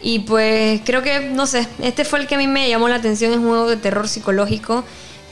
Y 0.00 0.20
pues 0.20 0.80
creo 0.86 1.02
que, 1.02 1.20
no 1.20 1.46
sé, 1.46 1.68
este 1.82 2.06
fue 2.06 2.20
el 2.20 2.26
que 2.26 2.36
a 2.36 2.38
mí 2.38 2.46
me 2.46 2.70
llamó 2.70 2.88
la 2.88 2.94
atención, 2.96 3.32
es 3.32 3.36
un 3.38 3.48
juego 3.48 3.68
de 3.68 3.76
terror 3.76 4.08
psicológico 4.08 4.82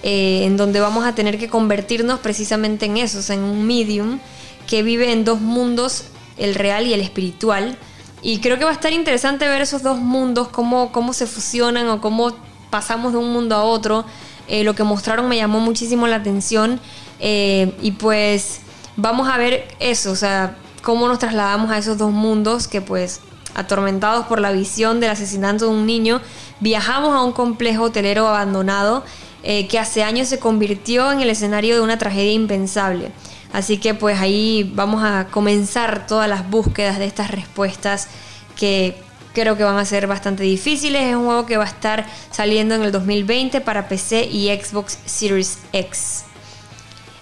eh, 0.07 0.45
en 0.45 0.59
donde 0.59 0.81
vamos 0.81 1.07
a 1.07 1.15
tener 1.15 1.39
que 1.39 1.49
convertirnos 1.49 2.21
precisamente 2.21 2.85
en 2.85 2.99
eso, 2.99 3.21
o 3.21 3.23
sea, 3.23 3.37
en 3.37 3.43
un 3.43 3.67
medium 3.67 4.19
que 4.67 4.83
vive 4.83 5.11
en 5.11 5.25
dos 5.25 5.41
mundos, 5.41 6.05
el 6.37 6.55
real 6.55 6.87
y 6.87 6.93
el 6.93 7.01
espiritual. 7.01 7.79
Y 8.21 8.41
creo 8.41 8.59
que 8.59 8.65
va 8.65 8.71
a 8.71 8.75
estar 8.75 8.93
interesante 8.93 9.49
ver 9.49 9.63
esos 9.63 9.83
dos 9.83 9.99
mundos, 9.99 10.49
cómo, 10.49 10.93
cómo 10.93 11.15
se 11.15 11.27
fusionan 11.27 11.89
o 11.89 12.03
cómo 12.03 12.37
pasamos 12.69 13.13
de 13.13 13.19
un 13.19 13.33
mundo 13.33 13.55
a 13.55 13.63
otro. 13.65 14.05
Eh, 14.47 14.63
lo 14.63 14.75
que 14.75 14.85
mostraron 14.85 15.27
me 15.27 15.39
llamó 15.39 15.59
muchísimo 15.61 16.07
la 16.07 16.17
atención. 16.17 16.81
Eh, 17.19 17.75
y 17.81 17.93
pues 17.93 18.61
vamos 18.97 19.27
a 19.27 19.39
ver 19.39 19.69
eso, 19.81 20.11
o 20.11 20.17
sea, 20.17 20.59
cómo 20.83 21.09
nos 21.09 21.19
trasladamos 21.19 21.71
a 21.71 21.79
esos 21.79 21.97
dos 21.97 22.13
mundos 22.13 22.69
que 22.69 22.83
pues 22.83 23.23
atormentados 23.55 24.27
por 24.27 24.39
la 24.39 24.53
visión 24.53 25.01
del 25.01 25.13
asesinato 25.13 25.65
de 25.65 25.71
un 25.71 25.87
niño, 25.87 26.21
viajamos 26.61 27.15
a 27.15 27.23
un 27.23 27.33
complejo 27.33 27.85
hotelero 27.85 28.29
abandonado 28.29 29.03
eh, 29.45 29.69
que 29.69 29.79
hace 29.79 30.03
años 30.03 30.27
se 30.29 30.39
convirtió 30.39 31.13
en 31.13 31.21
el 31.21 31.31
escenario 31.31 31.75
de 31.77 31.81
una 31.83 31.99
tragedia 31.99 32.33
impensable. 32.33 33.11
Así 33.53 33.77
que 33.79 33.95
pues 33.95 34.19
ahí 34.19 34.69
vamos 34.75 35.05
a 35.05 35.29
comenzar 35.31 36.07
todas 36.09 36.29
las 36.29 36.49
búsquedas 36.51 36.99
de 36.99 37.05
estas 37.05 37.31
respuestas 37.31 38.09
que 38.57 38.97
creo 39.33 39.57
que 39.57 39.63
van 39.65 39.77
a 39.79 39.85
ser 39.85 40.07
bastante 40.09 40.43
difíciles. 40.43 41.03
Es 41.03 41.15
un 41.15 41.27
juego 41.27 41.47
que 41.47 41.57
va 41.57 41.65
a 41.65 41.69
estar 41.69 42.07
saliendo 42.33 42.75
en 42.75 42.83
el 42.83 42.91
2020 42.91 43.61
para 43.61 43.87
PC 43.89 44.25
y 44.27 44.49
Xbox 44.49 44.99
Series 45.07 45.59
X. 45.73 46.25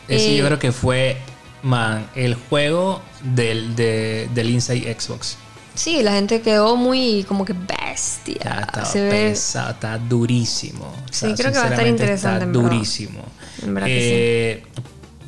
Ese 0.08 0.32
Eh, 0.34 0.36
yo 0.36 0.46
creo 0.46 0.58
que 0.58 0.72
fue 0.72 1.18
man, 1.62 2.06
el 2.14 2.34
juego 2.34 3.02
del, 3.22 3.76
de- 3.76 4.28
del 4.34 4.50
Inside 4.50 4.96
Xbox. 4.98 5.36
Sí, 5.74 6.02
la 6.02 6.12
gente 6.12 6.40
quedó 6.42 6.76
muy 6.76 7.24
como 7.24 7.44
que 7.44 7.54
bestia. 7.54 8.64
Está 8.66 8.84
Se 8.84 9.00
ve. 9.02 9.10
pesado, 9.10 9.70
está 9.70 9.98
durísimo. 9.98 10.84
O 10.84 11.12
Sí, 11.12 11.32
creo 11.36 11.52
que 11.52 11.58
va 11.58 11.64
a 11.64 11.70
estar 11.70 11.86
interesante, 11.86 12.44
Está 12.46 12.58
durísimo. 12.58 13.22
En 13.62 13.74
verdad 13.74 13.86
que 13.86 14.52
Eh, 14.52 14.62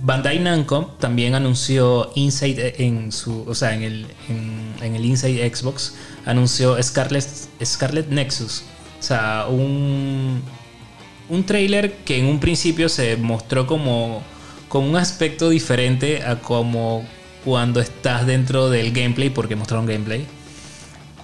Bandai 0.03 0.39
Namco 0.39 0.95
también 1.01 1.35
anunció 1.35 2.11
Inside 2.15 2.75
en 2.85 3.11
su, 3.11 3.45
o 3.49 3.55
sea, 3.55 3.75
en 3.75 3.83
el, 3.83 4.07
en, 4.29 4.75
en 4.83 4.95
el 4.97 5.05
Inside 5.05 5.55
Xbox 5.55 5.95
anunció 6.27 6.81
Scarlet, 6.83 7.27
Scarlet 7.65 8.09
Nexus, 8.11 8.65
o 9.01 9.03
sea, 9.03 9.47
un 9.49 10.43
un 11.31 11.45
trailer 11.45 11.95
que 12.05 12.19
en 12.19 12.27
un 12.27 12.39
principio 12.39 12.89
se 12.91 13.17
mostró 13.17 13.67
como 13.67 14.23
con 14.69 14.85
un 14.85 14.97
aspecto 14.97 15.49
diferente 15.49 16.23
a 16.23 16.39
como 16.41 17.03
cuando 17.45 17.81
estás 17.81 18.27
dentro 18.27 18.71
del 18.71 18.93
gameplay, 18.93 19.31
porque 19.31 19.57
mostraron 19.57 19.87
gameplay. 19.87 20.27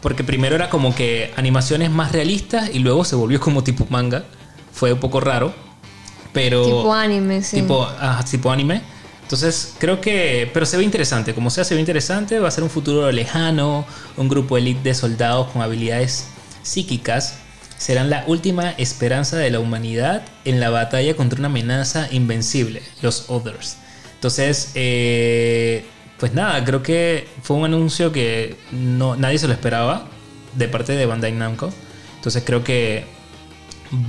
Porque 0.01 0.25
primero 0.25 0.55
era 0.55 0.71
como 0.71 0.95
que 0.95 1.33
animaciones 1.37 1.91
más 1.91 2.12
realistas 2.12 2.71
y 2.73 2.79
luego 2.79 3.05
se 3.05 3.16
volvió 3.16 3.41
como 3.41 3.62
tipo 3.62 3.87
manga. 3.91 4.25
Fue 4.73 4.93
un 4.93 5.01
poco 5.01 5.21
raro. 5.21 5.53
Pero. 6.33 6.64
Tipo 6.64 6.95
anime, 6.95 7.43
sí. 7.43 7.61
Tipo, 7.61 7.89
tipo 8.31 8.51
anime. 8.51 8.83
Entonces, 9.23 9.75
creo 9.79 10.01
que. 10.01 10.51
Pero 10.53 10.64
se 10.64 10.77
ve 10.77 10.85
interesante. 10.85 11.35
Como 11.35 11.51
sea, 11.51 11.64
se 11.64 11.75
ve 11.75 11.81
interesante. 11.81 12.39
Va 12.39 12.49
a 12.49 12.51
ser 12.51 12.64
un 12.64 12.71
futuro 12.71 13.11
lejano. 13.12 13.85
Un 14.16 14.29
grupo 14.29 14.57
elite 14.57 14.81
de 14.83 14.95
soldados 14.95 15.49
con 15.51 15.61
habilidades 15.61 16.29
psíquicas. 16.62 17.37
Serán 17.77 18.11
la 18.11 18.25
última 18.27 18.71
esperanza 18.73 19.39
de 19.39 19.51
la 19.51 19.59
humanidad 19.59 20.23
en 20.45 20.61
la 20.61 20.71
batalla 20.71 21.16
contra 21.16 21.39
una 21.39 21.49
amenaza 21.49 22.09
invencible, 22.11 22.83
los 23.01 23.31
Others. 23.31 23.79
Entonces, 24.16 24.73
eh, 24.75 25.87
pues 26.21 26.35
nada, 26.35 26.62
creo 26.64 26.83
que 26.83 27.27
fue 27.43 27.57
un 27.57 27.64
anuncio 27.64 28.12
que 28.12 28.59
no, 28.73 29.16
nadie 29.16 29.39
se 29.39 29.47
lo 29.47 29.55
esperaba 29.55 30.07
de 30.55 30.68
parte 30.68 30.93
de 30.93 31.07
Bandai 31.07 31.33
Namco. 31.33 31.73
Entonces 32.16 32.43
creo 32.45 32.62
que 32.62 33.07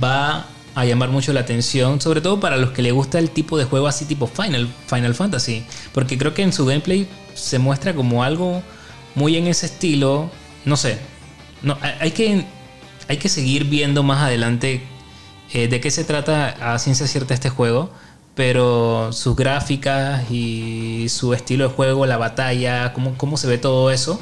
va 0.02 0.46
a 0.74 0.84
llamar 0.84 1.08
mucho 1.08 1.32
la 1.32 1.40
atención, 1.40 2.02
sobre 2.02 2.20
todo 2.20 2.38
para 2.38 2.58
los 2.58 2.70
que 2.70 2.82
le 2.82 2.92
gusta 2.92 3.18
el 3.18 3.30
tipo 3.30 3.56
de 3.56 3.64
juego 3.64 3.88
así 3.88 4.04
tipo 4.04 4.26
Final, 4.26 4.68
Final 4.86 5.14
Fantasy, 5.14 5.64
porque 5.92 6.18
creo 6.18 6.34
que 6.34 6.42
en 6.42 6.52
su 6.52 6.66
gameplay 6.66 7.08
se 7.34 7.58
muestra 7.58 7.94
como 7.94 8.22
algo 8.22 8.62
muy 9.14 9.36
en 9.36 9.46
ese 9.46 9.66
estilo, 9.66 10.30
no 10.66 10.76
sé, 10.76 10.98
hay 12.00 12.10
que, 12.10 12.44
hay 13.08 13.16
que 13.16 13.28
seguir 13.28 13.64
viendo 13.64 14.02
más 14.02 14.22
adelante 14.22 14.82
eh, 15.52 15.68
de 15.68 15.80
qué 15.80 15.90
se 15.90 16.04
trata 16.04 16.74
a 16.74 16.78
ciencia 16.78 17.06
cierta 17.06 17.34
este 17.34 17.50
juego, 17.50 17.90
pero 18.34 19.12
sus 19.12 19.36
gráficas 19.36 20.30
y 20.30 21.06
su 21.08 21.34
estilo 21.34 21.68
de 21.68 21.74
juego, 21.74 22.06
la 22.06 22.16
batalla, 22.16 22.92
cómo, 22.92 23.16
cómo 23.16 23.36
se 23.36 23.46
ve 23.46 23.58
todo 23.58 23.90
eso, 23.90 24.20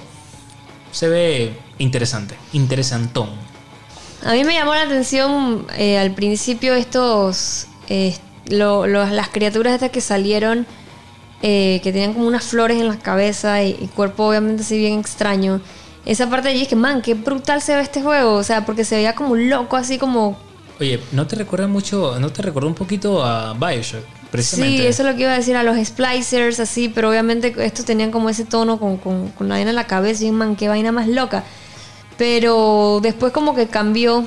se 0.92 1.08
ve 1.08 1.58
interesante, 1.78 2.36
interesantón. 2.52 3.30
A 4.24 4.32
mí 4.32 4.44
me 4.44 4.54
llamó 4.54 4.74
la 4.74 4.82
atención 4.82 5.66
eh, 5.76 5.98
al 5.98 6.12
principio 6.12 6.74
estos. 6.74 7.66
eh, 7.88 8.16
las 8.46 9.28
criaturas 9.28 9.74
estas 9.74 9.90
que 9.90 10.00
salieron. 10.00 10.66
eh, 11.42 11.80
que 11.82 11.92
tenían 11.92 12.12
como 12.14 12.26
unas 12.26 12.44
flores 12.44 12.80
en 12.80 12.88
la 12.88 12.98
cabeza 12.98 13.62
y, 13.62 13.76
y 13.80 13.86
cuerpo 13.88 14.24
obviamente 14.28 14.62
así 14.62 14.78
bien 14.78 14.98
extraño. 15.00 15.60
Esa 16.04 16.28
parte 16.28 16.48
de 16.48 16.54
allí 16.54 16.62
es 16.62 16.68
que, 16.68 16.76
man, 16.76 17.02
qué 17.02 17.14
brutal 17.14 17.62
se 17.62 17.74
ve 17.76 17.82
este 17.82 18.02
juego. 18.02 18.34
O 18.34 18.42
sea, 18.42 18.64
porque 18.66 18.84
se 18.84 18.96
veía 18.96 19.14
como 19.14 19.36
loco, 19.36 19.76
así 19.76 19.98
como. 19.98 20.38
Oye, 20.80 20.98
¿no 21.12 21.26
te 21.26 21.36
recuerda 21.36 21.66
mucho, 21.66 22.18
no 22.18 22.32
te 22.32 22.40
recuerda 22.40 22.66
un 22.66 22.74
poquito 22.74 23.22
a 23.22 23.52
Bioshock? 23.52 24.02
Precisamente. 24.30 24.78
Sí, 24.78 24.86
eso 24.86 25.02
es 25.02 25.10
lo 25.10 25.14
que 25.14 25.22
iba 25.22 25.32
a 25.32 25.36
decir 25.36 25.54
a 25.54 25.62
los 25.62 25.76
splicers, 25.76 26.58
así, 26.58 26.88
pero 26.88 27.10
obviamente 27.10 27.54
estos 27.58 27.84
tenían 27.84 28.10
como 28.10 28.30
ese 28.30 28.46
tono 28.46 28.80
con, 28.80 28.96
con, 28.96 29.28
con 29.28 29.48
la 29.48 29.56
vaina 29.56 29.70
en 29.70 29.76
la 29.76 29.86
cabeza 29.86 30.24
y 30.24 30.30
man, 30.30 30.56
qué 30.56 30.68
vaina 30.68 30.90
más 30.90 31.06
loca. 31.06 31.44
Pero 32.16 33.00
después 33.02 33.30
como 33.30 33.54
que 33.54 33.66
cambió 33.66 34.24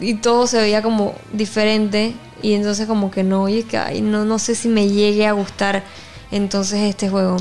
y 0.00 0.14
todo 0.14 0.48
se 0.48 0.60
veía 0.60 0.82
como 0.82 1.14
diferente 1.32 2.14
y 2.42 2.54
entonces 2.54 2.88
como 2.88 3.12
que 3.12 3.22
no, 3.22 3.44
oye, 3.44 3.62
que 3.62 3.78
ay, 3.78 4.00
no, 4.00 4.24
no 4.24 4.40
sé 4.40 4.56
si 4.56 4.68
me 4.68 4.88
llegue 4.88 5.24
a 5.24 5.32
gustar 5.32 5.84
entonces 6.32 6.80
este 6.80 7.08
juego. 7.10 7.36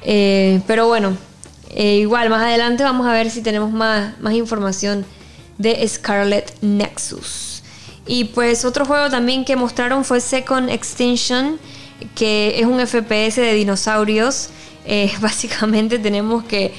Eh, 0.00 0.62
pero 0.66 0.86
bueno, 0.86 1.14
eh, 1.74 1.96
igual 1.96 2.30
más 2.30 2.40
adelante 2.42 2.84
vamos 2.84 3.06
a 3.06 3.12
ver 3.12 3.30
si 3.30 3.42
tenemos 3.42 3.70
más, 3.70 4.18
más 4.18 4.32
información 4.32 5.04
de 5.58 5.86
Scarlet 5.86 6.54
Nexus. 6.62 7.62
Y 8.06 8.24
pues 8.24 8.64
otro 8.64 8.86
juego 8.86 9.10
también 9.10 9.44
que 9.44 9.54
mostraron 9.54 10.04
fue 10.04 10.20
Second 10.20 10.70
Extinction, 10.70 11.58
que 12.14 12.58
es 12.58 12.64
un 12.64 12.80
FPS 12.80 13.36
de 13.36 13.52
dinosaurios. 13.52 14.48
Eh, 14.86 15.12
básicamente 15.20 15.98
tenemos 15.98 16.44
que 16.44 16.72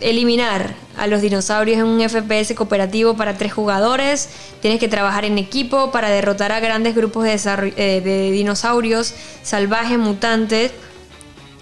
eliminar 0.00 0.74
a 0.98 1.06
los 1.06 1.22
dinosaurios 1.22 1.78
en 1.78 1.86
un 1.86 2.00
FPS 2.06 2.54
cooperativo 2.54 3.14
para 3.14 3.38
tres 3.38 3.52
jugadores. 3.52 4.28
Tienes 4.60 4.80
que 4.80 4.88
trabajar 4.88 5.24
en 5.24 5.38
equipo 5.38 5.92
para 5.92 6.10
derrotar 6.10 6.52
a 6.52 6.60
grandes 6.60 6.94
grupos 6.94 7.24
de, 7.24 7.72
eh, 7.76 8.00
de 8.00 8.30
dinosaurios 8.32 9.14
salvajes, 9.42 9.98
mutantes. 9.98 10.72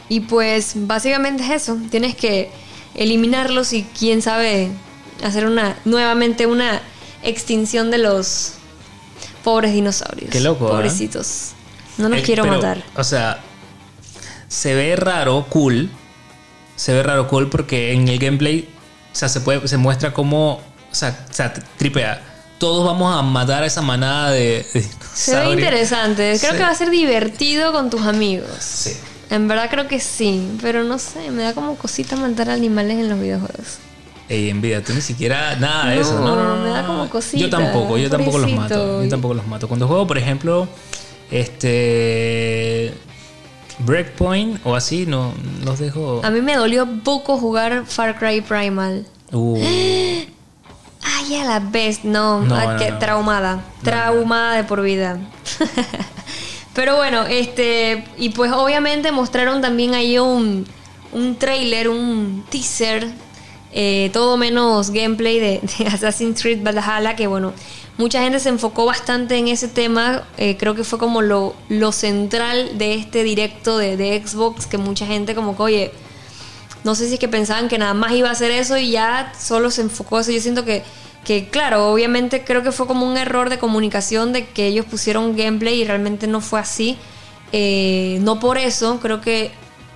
Y 0.08 0.20
pues 0.20 0.72
básicamente 0.74 1.44
es 1.44 1.50
eso. 1.50 1.78
Tienes 1.90 2.14
que 2.14 2.50
eliminarlos 2.94 3.72
y 3.72 3.84
quién 3.98 4.22
sabe 4.22 4.70
hacer 5.22 5.46
una 5.46 5.76
nuevamente 5.84 6.46
una 6.46 6.80
extinción 7.22 7.90
de 7.90 7.98
los 7.98 8.52
pobres 9.42 9.72
dinosaurios. 9.72 10.30
Qué 10.30 10.40
loco, 10.40 10.66
¿eh? 10.66 10.70
Pobrecitos. 10.70 11.50
No 11.98 12.08
los 12.08 12.18
Eh, 12.18 12.22
quiero 12.22 12.42
pero, 12.44 12.56
matar. 12.56 12.82
O 12.96 13.04
sea, 13.04 13.40
se 14.48 14.74
ve 14.74 14.96
raro, 14.96 15.46
cool. 15.48 15.90
Se 16.76 16.92
ve 16.92 17.02
raro, 17.02 17.28
cool, 17.28 17.48
porque 17.50 17.92
en 17.92 18.08
el 18.08 18.18
gameplay, 18.18 18.68
o 19.12 19.16
sea, 19.16 19.28
se, 19.28 19.40
puede, 19.40 19.66
se 19.68 19.76
muestra 19.76 20.12
como, 20.12 20.54
o 20.54 20.62
sea, 20.94 21.26
o 21.30 21.32
sea, 21.32 21.52
tripea. 21.76 22.22
Todos 22.58 22.84
vamos 22.86 23.16
a 23.16 23.22
matar 23.22 23.62
a 23.62 23.66
esa 23.66 23.82
manada 23.82 24.30
de, 24.30 24.66
de 24.74 24.84
Se 25.14 25.36
ve 25.38 25.52
interesante. 25.52 26.36
Creo 26.40 26.52
Sí. 26.52 26.56
que 26.56 26.62
va 26.62 26.70
a 26.70 26.74
ser 26.74 26.90
divertido 26.90 27.72
con 27.72 27.90
tus 27.90 28.02
amigos. 28.02 28.48
Sí. 28.60 28.92
En 29.30 29.48
verdad 29.48 29.68
creo 29.70 29.88
que 29.88 30.00
sí, 30.00 30.48
pero 30.62 30.84
no 30.84 30.98
sé, 30.98 31.30
me 31.30 31.42
da 31.42 31.52
como 31.54 31.76
cosita 31.76 32.16
matar 32.16 32.50
animales 32.50 32.98
en 32.98 33.08
los 33.08 33.18
videojuegos. 33.20 33.78
Ey, 34.28 34.48
envidia, 34.50 34.82
tú 34.82 34.94
ni 34.94 35.00
siquiera 35.02 35.56
nada 35.56 35.90
de 35.90 36.00
eso. 36.00 36.18
No, 36.18 36.34
No, 36.34 36.36
no, 36.36 36.56
no, 36.56 36.64
me 36.64 36.70
da 36.70 36.86
como 36.86 37.08
cosita, 37.10 37.38
Yo 37.38 37.50
tampoco, 37.50 37.98
yo 37.98 38.08
tampoco 38.08 38.38
los 38.38 38.50
mato. 38.52 39.02
Yo 39.02 39.08
tampoco 39.08 39.34
los 39.34 39.46
mato. 39.46 39.68
Cuando 39.68 39.86
juego, 39.86 40.06
por 40.06 40.18
ejemplo, 40.18 40.66
este. 41.30 42.94
Breakpoint 43.80 44.60
o 44.64 44.76
así, 44.76 45.04
no 45.04 45.34
los 45.64 45.78
dejo. 45.80 46.20
A 46.24 46.30
mí 46.30 46.40
me 46.40 46.56
dolió 46.56 46.86
poco 47.02 47.36
jugar 47.38 47.84
Far 47.86 48.18
Cry 48.18 48.40
Primal. 48.40 49.06
Uh, 49.32 49.58
Ay, 51.02 51.34
a 51.36 51.44
la 51.44 51.58
vez, 51.60 52.04
no, 52.04 52.40
No, 52.42 52.54
ah, 52.54 52.72
no, 52.74 52.78
qué 52.78 52.92
no. 52.92 52.98
traumada, 52.98 53.64
traumada 53.82 54.54
de 54.56 54.64
por 54.64 54.80
vida. 54.80 55.18
Pero 56.74 56.96
bueno, 56.96 57.22
este, 57.26 58.04
y 58.16 58.30
pues 58.30 58.52
obviamente 58.52 59.12
mostraron 59.12 59.60
también 59.60 59.94
ahí 59.94 60.18
un, 60.18 60.64
un 61.12 61.36
trailer, 61.36 61.88
un 61.88 62.44
teaser, 62.48 63.08
eh, 63.76 64.08
todo 64.12 64.36
menos 64.36 64.92
gameplay 64.92 65.40
de, 65.40 65.60
Assassin's 65.92 66.40
Creed 66.40 66.62
Valhalla, 66.62 67.16
que 67.16 67.26
bueno, 67.26 67.52
mucha 67.98 68.22
gente 68.22 68.38
se 68.38 68.48
enfocó 68.48 68.86
bastante 68.86 69.36
en 69.36 69.48
ese 69.48 69.66
tema, 69.66 70.22
eh, 70.36 70.56
creo 70.56 70.76
que 70.76 70.84
fue 70.84 70.98
como 70.98 71.22
lo, 71.22 71.56
lo 71.68 71.90
central 71.90 72.78
de 72.78 72.94
este 72.94 73.24
directo 73.24 73.76
de, 73.76 73.96
de 73.96 74.22
Xbox, 74.24 74.66
que 74.66 74.78
mucha 74.78 75.06
gente 75.06 75.34
como 75.34 75.56
que, 75.56 75.62
oye, 75.62 75.92
no 76.84 76.94
sé 76.94 77.08
si 77.08 77.14
es 77.14 77.20
que 77.20 77.28
pensaban 77.28 77.68
que 77.68 77.76
nada 77.76 77.94
más 77.94 78.12
iba 78.12 78.28
a 78.28 78.32
hacer 78.32 78.52
eso 78.52 78.76
y 78.78 78.92
ya 78.92 79.32
solo 79.38 79.70
se 79.70 79.82
enfocó 79.82 80.20
eso. 80.20 80.30
Yo 80.30 80.40
siento 80.40 80.64
que, 80.64 80.84
que, 81.24 81.48
claro, 81.48 81.90
obviamente 81.90 82.44
creo 82.44 82.62
que 82.62 82.70
fue 82.70 82.86
como 82.86 83.06
un 83.06 83.16
error 83.16 83.50
de 83.50 83.58
comunicación 83.58 84.32
de 84.32 84.46
que 84.46 84.66
ellos 84.66 84.86
pusieron 84.86 85.34
gameplay 85.34 85.80
y 85.80 85.84
realmente 85.84 86.26
no 86.26 86.40
fue 86.40 86.60
así. 86.60 86.96
Eh, 87.52 88.18
no 88.20 88.38
por 88.38 88.58
eso, 88.58 89.00
creo 89.00 89.20
que 89.20 89.50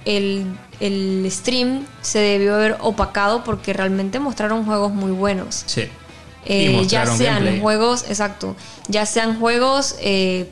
el, 0.05 0.47
el 0.81 1.27
stream 1.31 1.87
se 2.03 2.19
debió 2.19 2.55
haber 2.55 2.77
opacado 2.81 3.45
porque 3.45 3.73
realmente 3.73 4.19
mostraron 4.19 4.65
juegos 4.65 4.93
muy 4.93 5.13
buenos. 5.13 5.65
sí. 5.67 5.89
Eh, 6.51 6.83
ya 6.87 7.05
sean 7.05 7.41
gameplay. 7.41 7.61
juegos, 7.61 8.05
exacto, 8.09 8.57
ya 8.87 9.05
sean 9.05 9.39
juegos 9.39 9.97
eh, 10.01 10.49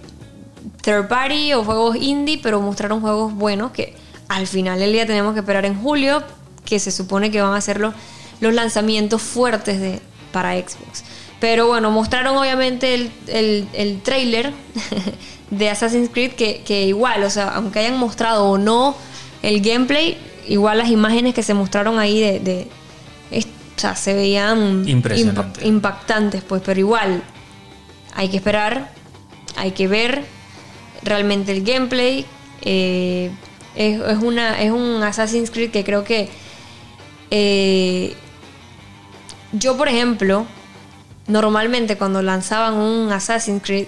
third 0.82 1.09
party 1.09 1.55
o 1.55 1.65
juegos 1.65 1.97
indie, 1.97 2.39
pero 2.43 2.61
mostraron 2.61 3.01
juegos 3.01 3.32
buenos 3.32 3.70
que 3.70 3.94
al 4.28 4.47
final 4.47 4.78
del 4.78 4.93
día 4.93 5.07
tenemos 5.07 5.32
que 5.32 5.40
esperar 5.40 5.65
en 5.65 5.81
julio, 5.81 6.23
que 6.66 6.78
se 6.81 6.90
supone 6.90 7.31
que 7.31 7.40
van 7.40 7.55
a 7.55 7.61
ser 7.62 7.81
los, 7.81 7.94
los 8.40 8.53
lanzamientos 8.53 9.23
fuertes 9.23 9.81
de, 9.81 10.01
para 10.32 10.53
Xbox. 10.53 11.03
Pero 11.40 11.66
bueno, 11.66 11.90
mostraron 11.90 12.36
obviamente 12.36 12.93
el, 12.93 13.12
el, 13.28 13.69
el 13.73 14.03
trailer 14.03 14.53
de 15.51 15.70
Assassin's 15.70 16.11
Creed 16.11 16.32
que, 16.32 16.62
que 16.62 16.82
igual, 16.85 17.23
o 17.23 17.31
sea, 17.31 17.48
aunque 17.51 17.78
hayan 17.78 17.98
mostrado 17.98 18.44
o 18.51 18.59
no 18.59 18.97
el 19.48 19.60
gameplay, 19.60 20.18
igual 20.48 20.78
las 20.78 20.89
imágenes 20.90 21.35
que 21.35 21.43
se 21.43 21.55
mostraron 21.55 21.98
ahí 21.98 22.20
de... 22.20 22.40
de- 22.40 22.68
es- 23.31 23.47
o 23.47 23.78
sea, 23.81 23.94
se 23.94 24.14
veían 24.14 24.85
impactantes, 25.66 26.43
pues, 26.43 26.62
pero 26.64 26.81
igual 26.81 27.23
hay 28.14 28.28
que 28.31 28.39
esperar, 28.39 28.90
hay 29.56 29.73
que 29.73 29.86
ver 29.86 30.24
realmente 31.02 31.52
el 31.52 31.62
gameplay, 31.62 32.24
Eh, 32.62 33.31
es, 33.77 34.01
es 34.01 34.18
una, 34.23 34.60
es 34.62 34.70
un 34.73 35.02
Assassin's 35.02 35.51
Creed 35.51 35.70
que 35.70 35.85
creo 35.85 36.02
que 36.05 36.28
eh, 37.31 38.14
yo, 39.52 39.77
por 39.77 39.89
ejemplo, 39.89 40.47
normalmente 41.27 41.97
cuando 41.98 42.23
lanzaban 42.23 42.74
un 42.74 43.12
Assassin's 43.12 43.62
Creed, 43.62 43.86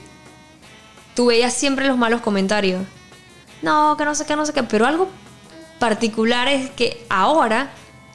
tú 1.15 1.27
veías 1.27 1.55
siempre 1.55 1.87
los 1.89 1.97
malos 1.97 2.21
comentarios. 2.21 2.83
No, 3.63 3.97
que 3.97 4.05
no 4.05 4.15
sé 4.15 4.27
qué, 4.27 4.37
no 4.37 4.45
sé 4.47 4.53
qué. 4.53 4.63
Pero 4.63 4.87
algo 4.87 5.09
particular 5.79 6.49
es 6.49 6.71
que 6.71 7.05
ahora 7.09 7.71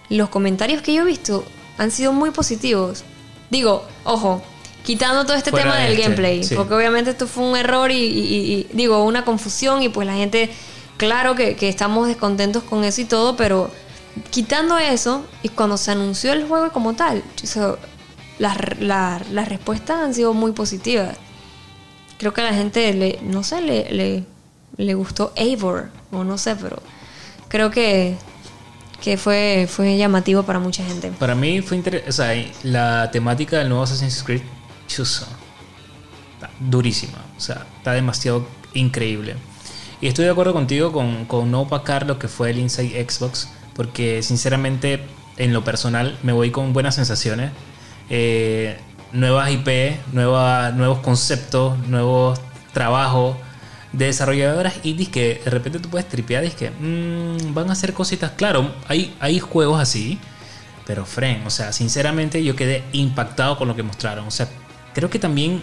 los 0.09 0.29
comentarios 0.29 0.81
que 0.81 0.93
yo 0.93 1.03
he 1.03 1.05
visto 1.05 1.43
han 1.77 1.91
sido 1.91 2.13
muy 2.13 2.31
positivos. 2.31 3.03
Digo, 3.49 3.85
ojo, 4.03 4.41
quitando 4.83 5.23
todo 5.25 5.35
este 5.35 5.51
Fuera 5.51 5.65
tema 5.71 5.77
de 5.77 5.83
del 5.83 5.91
este, 5.93 6.03
gameplay, 6.03 6.43
sí. 6.43 6.55
porque 6.55 6.73
obviamente 6.73 7.11
esto 7.11 7.27
fue 7.27 7.43
un 7.43 7.55
error 7.57 7.89
y, 7.91 7.95
y- 7.95 8.53
y- 8.53 8.67
digo, 8.73 9.03
una 9.03 9.23
confusión 9.25 9.81
y 9.81 9.89
pues 9.89 10.05
la 10.07 10.13
gente, 10.13 10.49
claro 10.97 11.35
que, 11.35 11.55
que 11.55 11.69
estamos 11.69 12.07
descontentos 12.07 12.63
con 12.63 12.83
eso 12.83 13.01
y 13.01 13.05
todo, 13.05 13.35
pero 13.37 13.71
quitando 14.29 14.77
eso 14.77 15.25
y 15.41 15.49
cuando 15.49 15.77
se 15.77 15.91
anunció 15.91 16.33
el 16.33 16.47
juego 16.47 16.71
como 16.71 16.93
tal, 16.93 17.23
o 17.43 17.47
sea, 17.47 17.75
las, 18.39 18.57
las- 18.79 19.29
las 19.31 19.47
respuestas 19.47 19.97
han 20.01 20.13
sido 20.13 20.33
muy 20.33 20.51
positivas. 20.51 21.15
Creo 22.17 22.33
que 22.33 22.41
a 22.41 22.45
la 22.45 22.53
gente 22.53 22.93
le, 22.93 23.19
no 23.23 23.43
sé, 23.43 23.61
le, 23.61 23.89
le, 23.91 24.23
le 24.77 24.93
gustó 24.95 25.31
Eivor, 25.35 25.89
o 26.11 26.23
no 26.23 26.37
sé, 26.37 26.55
pero 26.55 26.77
creo 27.53 27.69
que, 27.69 28.15
que 28.99 29.15
fue, 29.15 29.67
fue 29.69 29.95
llamativo 29.95 30.41
para 30.41 30.57
mucha 30.57 30.83
gente. 30.83 31.11
Para 31.19 31.35
mí 31.35 31.61
fue 31.61 31.77
interesante. 31.77 32.09
O 32.09 32.13
sea, 32.13 32.33
la 32.63 33.11
temática 33.11 33.59
del 33.59 33.69
nuevo 33.69 33.83
Assassin's 33.83 34.23
Creed, 34.23 34.41
chuzo. 34.87 35.27
Está 36.33 36.49
durísima. 36.59 37.19
O 37.37 37.39
sea, 37.39 37.65
está 37.77 37.91
demasiado 37.93 38.47
increíble. 38.73 39.35
Y 40.01 40.07
estoy 40.07 40.25
de 40.25 40.31
acuerdo 40.31 40.51
contigo 40.53 40.91
con, 40.91 41.25
con 41.25 41.51
no 41.51 41.61
opacar 41.61 42.07
lo 42.07 42.17
que 42.17 42.27
fue 42.27 42.49
el 42.49 42.57
Inside 42.57 43.05
Xbox. 43.07 43.49
Porque 43.75 44.23
sinceramente, 44.23 45.05
en 45.37 45.53
lo 45.53 45.63
personal, 45.63 46.17
me 46.23 46.33
voy 46.33 46.49
con 46.49 46.73
buenas 46.73 46.95
sensaciones. 46.95 47.51
Eh, 48.09 48.77
nuevas 49.11 49.51
IP, 49.51 49.99
nueva- 50.11 50.71
nuevos 50.71 50.99
conceptos, 50.99 51.77
nuevos 51.87 52.39
trabajos 52.73 53.37
de 53.93 54.07
desarrolladoras 54.07 54.73
indies 54.83 55.09
que 55.09 55.41
de 55.43 55.51
repente 55.51 55.79
tú 55.79 55.89
puedes 55.89 56.09
tripear 56.09 56.43
y 56.43 56.47
es 56.47 56.55
que 56.55 56.71
mm, 56.71 57.53
van 57.53 57.69
a 57.69 57.73
hacer 57.73 57.93
cositas. 57.93 58.31
Claro, 58.31 58.73
hay, 58.87 59.15
hay 59.19 59.39
juegos 59.39 59.79
así, 59.79 60.19
pero 60.85 61.05
Fren, 61.05 61.45
o 61.45 61.49
sea, 61.49 61.71
sinceramente 61.71 62.43
yo 62.43 62.55
quedé 62.55 62.83
impactado 62.91 63.57
con 63.57 63.67
lo 63.67 63.75
que 63.75 63.83
mostraron. 63.83 64.27
O 64.27 64.31
sea, 64.31 64.49
creo 64.93 65.09
que 65.09 65.19
también 65.19 65.61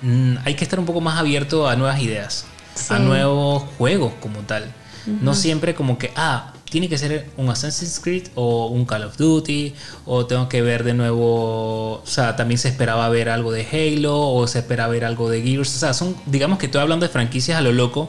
mm, 0.00 0.36
hay 0.44 0.54
que 0.54 0.64
estar 0.64 0.78
un 0.78 0.86
poco 0.86 1.00
más 1.00 1.18
abierto 1.18 1.68
a 1.68 1.76
nuevas 1.76 2.00
ideas, 2.00 2.46
a 2.88 2.98
nuevos 2.98 3.64
juegos 3.76 4.14
como 4.20 4.40
tal. 4.40 4.72
No 5.04 5.34
siempre 5.34 5.74
como 5.74 5.98
que, 5.98 6.12
ah, 6.14 6.52
tiene 6.72 6.88
que 6.88 6.96
ser 6.96 7.26
un 7.36 7.50
Assassin's 7.50 8.00
Creed 8.00 8.28
o 8.34 8.68
un 8.68 8.86
Call 8.86 9.04
of 9.04 9.18
Duty, 9.18 9.74
o 10.06 10.24
tengo 10.24 10.48
que 10.48 10.62
ver 10.62 10.84
de 10.84 10.94
nuevo, 10.94 12.00
o 12.00 12.06
sea, 12.06 12.34
también 12.34 12.56
se 12.56 12.68
esperaba 12.68 13.10
ver 13.10 13.28
algo 13.28 13.52
de 13.52 13.66
Halo, 13.70 14.18
o 14.18 14.46
se 14.46 14.60
esperaba 14.60 14.90
ver 14.90 15.04
algo 15.04 15.28
de 15.28 15.42
Gears, 15.42 15.76
o 15.76 15.78
sea, 15.78 15.92
son, 15.92 16.16
digamos 16.24 16.58
que 16.58 16.66
estoy 16.66 16.80
hablando 16.80 17.04
de 17.04 17.12
franquicias 17.12 17.58
a 17.58 17.60
lo 17.60 17.72
loco, 17.72 18.08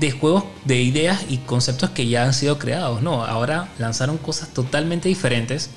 de 0.00 0.10
juegos, 0.10 0.44
de 0.66 0.82
ideas 0.82 1.24
y 1.30 1.38
conceptos 1.38 1.88
que 1.88 2.06
ya 2.06 2.24
han 2.24 2.34
sido 2.34 2.58
creados, 2.58 3.00
¿no? 3.00 3.24
Ahora 3.24 3.70
lanzaron 3.78 4.18
cosas 4.18 4.52
totalmente 4.52 5.08
diferentes 5.08 5.70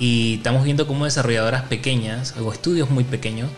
y 0.00 0.38
estamos 0.38 0.64
viendo 0.64 0.88
cómo 0.88 1.04
desarrolladoras 1.04 1.62
pequeñas 1.62 2.34
o 2.44 2.52
estudios 2.52 2.90
muy 2.90 3.04
pequeños 3.04 3.50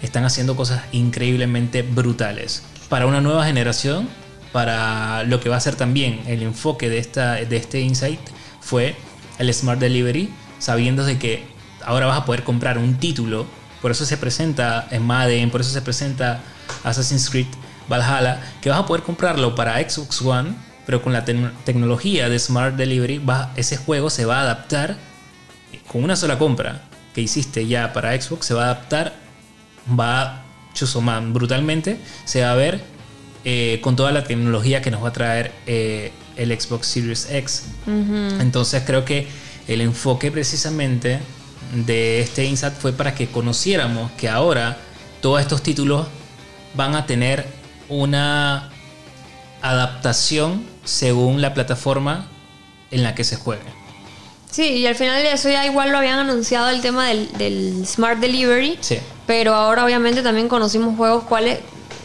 están 0.00 0.24
haciendo 0.24 0.56
cosas 0.56 0.80
increíblemente 0.92 1.82
brutales. 1.82 2.62
Para 2.88 3.06
una 3.06 3.20
nueva 3.20 3.44
generación 3.44 4.08
para 4.52 5.22
lo 5.24 5.40
que 5.40 5.48
va 5.48 5.56
a 5.56 5.60
ser 5.60 5.74
también 5.76 6.20
el 6.26 6.42
enfoque 6.42 6.88
de, 6.88 6.98
esta, 6.98 7.34
de 7.34 7.56
este 7.56 7.80
insight 7.80 8.20
fue 8.60 8.94
el 9.38 9.52
Smart 9.52 9.78
Delivery, 9.80 10.30
sabiendo 10.58 11.04
de 11.04 11.18
que 11.18 11.44
ahora 11.84 12.06
vas 12.06 12.18
a 12.18 12.24
poder 12.24 12.42
comprar 12.44 12.78
un 12.78 12.96
título, 12.98 13.46
por 13.82 13.90
eso 13.90 14.04
se 14.04 14.16
presenta 14.16 14.88
en 14.90 15.06
Madden, 15.06 15.50
por 15.50 15.60
eso 15.60 15.70
se 15.70 15.82
presenta 15.82 16.40
Assassin's 16.84 17.30
Creed 17.30 17.46
Valhalla, 17.88 18.40
que 18.60 18.68
vas 18.70 18.80
a 18.80 18.86
poder 18.86 19.02
comprarlo 19.02 19.54
para 19.54 19.78
Xbox 19.88 20.20
One, 20.22 20.50
pero 20.84 21.02
con 21.02 21.12
la 21.12 21.24
te- 21.24 21.34
tecnología 21.64 22.28
de 22.28 22.38
Smart 22.38 22.74
Delivery, 22.74 23.18
va- 23.18 23.52
ese 23.56 23.76
juego 23.76 24.10
se 24.10 24.24
va 24.24 24.38
a 24.38 24.42
adaptar 24.42 24.96
con 25.86 26.02
una 26.04 26.16
sola 26.16 26.38
compra 26.38 26.82
que 27.14 27.20
hiciste 27.22 27.66
ya 27.66 27.92
para 27.92 28.20
Xbox, 28.20 28.46
se 28.46 28.54
va 28.54 28.62
a 28.62 28.64
adaptar, 28.66 29.14
va 29.98 30.42
chuzoman 30.74 31.32
brutalmente, 31.32 31.98
se 32.24 32.42
va 32.42 32.52
a 32.52 32.54
ver 32.54 32.82
eh, 33.50 33.80
con 33.80 33.96
toda 33.96 34.12
la 34.12 34.24
tecnología 34.24 34.82
que 34.82 34.90
nos 34.90 35.02
va 35.02 35.08
a 35.08 35.12
traer 35.14 35.52
eh, 35.66 36.12
el 36.36 36.60
Xbox 36.60 36.86
Series 36.86 37.30
X. 37.30 37.64
Entonces 37.86 38.82
creo 38.84 39.06
que 39.06 39.26
el 39.66 39.80
enfoque 39.80 40.30
precisamente 40.30 41.18
de 41.72 42.20
este 42.20 42.44
Insat 42.44 42.78
fue 42.78 42.92
para 42.92 43.14
que 43.14 43.28
conociéramos 43.28 44.10
que 44.18 44.28
ahora 44.28 44.76
todos 45.22 45.40
estos 45.40 45.62
títulos 45.62 46.06
van 46.74 46.94
a 46.94 47.06
tener 47.06 47.46
una 47.88 48.68
adaptación 49.62 50.66
según 50.84 51.40
la 51.40 51.54
plataforma 51.54 52.28
en 52.90 53.02
la 53.02 53.14
que 53.14 53.24
se 53.24 53.36
juegue. 53.36 53.62
Sí, 54.50 54.72
y 54.72 54.86
al 54.86 54.94
final 54.94 55.22
de 55.22 55.32
eso 55.32 55.48
ya 55.48 55.64
igual 55.64 55.90
lo 55.90 55.96
habían 55.96 56.18
anunciado 56.18 56.68
el 56.68 56.82
tema 56.82 57.06
del, 57.06 57.32
del 57.38 57.86
Smart 57.86 58.20
Delivery. 58.20 58.76
Sí. 58.82 58.98
Pero 59.26 59.54
ahora 59.54 59.86
obviamente 59.86 60.20
también 60.20 60.48
conocimos 60.48 60.98
juegos 60.98 61.24
cuáles 61.24 61.60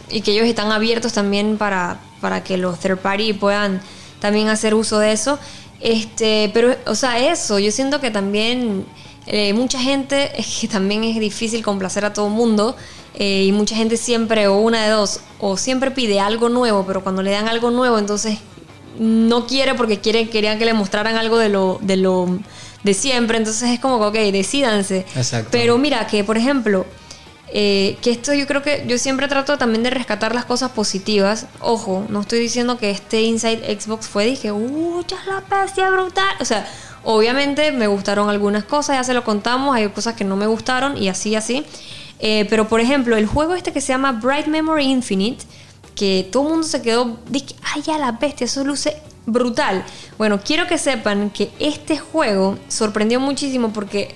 y 0.09 0.21
que 0.21 0.31
ellos 0.31 0.45
están 0.47 0.71
abiertos 0.71 1.13
también 1.13 1.57
para, 1.57 1.99
para 2.21 2.43
que 2.43 2.57
los 2.57 2.79
third 2.79 2.97
party 2.97 3.33
puedan 3.33 3.81
también 4.19 4.49
hacer 4.49 4.73
uso 4.73 4.99
de 4.99 5.11
eso. 5.11 5.39
Este, 5.79 6.49
pero, 6.53 6.75
o 6.85 6.95
sea, 6.95 7.19
eso, 7.19 7.59
yo 7.59 7.71
siento 7.71 7.99
que 7.99 8.09
también 8.09 8.85
eh, 9.27 9.53
mucha 9.53 9.79
gente, 9.79 10.31
es 10.39 10.59
que 10.61 10.67
también 10.67 11.03
es 11.03 11.19
difícil 11.19 11.63
complacer 11.63 12.05
a 12.05 12.13
todo 12.13 12.27
el 12.27 12.33
mundo. 12.33 12.75
eh, 13.15 13.45
y 13.47 13.51
mucha 13.51 13.75
gente 13.75 13.97
siempre, 13.97 14.47
o 14.47 14.57
una 14.57 14.83
de 14.83 14.89
dos, 14.89 15.19
o 15.39 15.57
siempre 15.57 15.91
pide 15.91 16.19
algo 16.19 16.49
nuevo, 16.49 16.83
pero 16.85 17.03
cuando 17.03 17.21
le 17.21 17.31
dan 17.31 17.47
algo 17.47 17.69
nuevo, 17.69 17.99
entonces 17.99 18.39
no 18.97 19.45
quiere 19.47 19.73
porque 19.75 19.99
quiere, 19.99 20.29
querían 20.29 20.57
que 20.59 20.65
le 20.65 20.73
mostraran 20.73 21.15
algo 21.17 21.37
de 21.37 21.49
lo, 21.49 21.79
de 21.81 21.97
lo 21.97 22.39
de 22.83 22.93
siempre. 22.93 23.37
Entonces 23.37 23.69
es 23.69 23.79
como 23.79 23.99
que, 23.99 24.27
ok, 24.27 24.33
decídanse. 24.33 25.05
Exacto. 25.15 25.49
Pero 25.51 25.77
mira, 25.77 26.07
que 26.07 26.23
por 26.23 26.37
ejemplo, 26.37 26.85
eh, 27.55 27.97
que 28.01 28.09
esto 28.09 28.33
yo 28.33 28.47
creo 28.47 28.63
que 28.63 28.83
yo 28.87 28.97
siempre 28.97 29.27
trato 29.27 29.59
también 29.59 29.83
de 29.83 29.91
rescatar 29.91 30.33
las 30.33 30.45
cosas 30.45 30.71
positivas. 30.71 31.45
Ojo, 31.59 32.03
no 32.09 32.21
estoy 32.21 32.39
diciendo 32.39 32.79
que 32.79 32.89
este 32.89 33.21
Inside 33.21 33.79
Xbox 33.79 34.07
fue, 34.07 34.25
dije, 34.25 34.51
uh, 34.51 35.05
ya 35.05 35.17
es 35.17 35.27
la 35.27 35.43
bestia 35.61 35.91
brutal. 35.91 36.35
O 36.39 36.45
sea, 36.45 36.67
obviamente 37.03 37.71
me 37.71 37.85
gustaron 37.85 38.27
algunas 38.27 38.63
cosas, 38.63 38.95
ya 38.95 39.03
se 39.03 39.13
lo 39.13 39.23
contamos, 39.23 39.75
hay 39.75 39.87
cosas 39.89 40.15
que 40.15 40.23
no 40.23 40.35
me 40.35 40.47
gustaron 40.47 40.97
y 40.97 41.09
así, 41.09 41.35
así. 41.35 41.63
Eh, 42.17 42.47
pero 42.49 42.67
por 42.67 42.79
ejemplo, 42.79 43.15
el 43.17 43.27
juego 43.27 43.53
este 43.53 43.71
que 43.71 43.81
se 43.81 43.89
llama 43.89 44.13
Bright 44.13 44.47
Memory 44.47 44.85
Infinite, 44.85 45.45
que 45.95 46.27
todo 46.31 46.43
el 46.43 46.49
mundo 46.49 46.67
se 46.67 46.81
quedó, 46.81 47.19
dije, 47.29 47.53
ay, 47.75 47.83
ya 47.83 47.99
la 47.99 48.13
bestia, 48.13 48.45
eso 48.45 48.63
luce 48.63 48.97
brutal. 49.27 49.85
Bueno, 50.17 50.39
quiero 50.43 50.65
que 50.65 50.79
sepan 50.79 51.29
que 51.29 51.51
este 51.59 51.99
juego 51.99 52.57
sorprendió 52.67 53.19
muchísimo 53.19 53.71
porque 53.71 54.15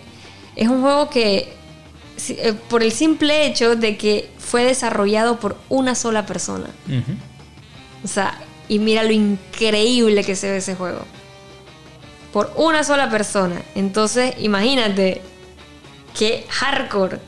es 0.55 0.67
un 0.69 0.81
juego 0.81 1.11
que, 1.11 1.55
por 2.69 2.83
el 2.83 2.91
simple 2.91 3.45
hecho 3.45 3.75
de 3.75 3.97
que 3.97 4.29
fue 4.37 4.63
desarrollado 4.63 5.39
por 5.39 5.57
una 5.69 5.95
sola 5.95 6.25
persona. 6.25 6.67
O 8.03 8.07
sea, 8.07 8.39
y 8.67 8.79
mira 8.79 9.03
lo 9.03 9.11
increíble 9.11 10.23
que 10.23 10.35
se 10.35 10.49
ve 10.49 10.57
ese 10.57 10.75
juego. 10.75 10.99
Por 12.33 12.51
una 12.55 12.83
sola 12.83 13.09
persona. 13.09 13.61
Entonces, 13.75 14.35
imagínate. 14.39 15.21
Qué 16.17 16.47
hardcore. 16.49 17.19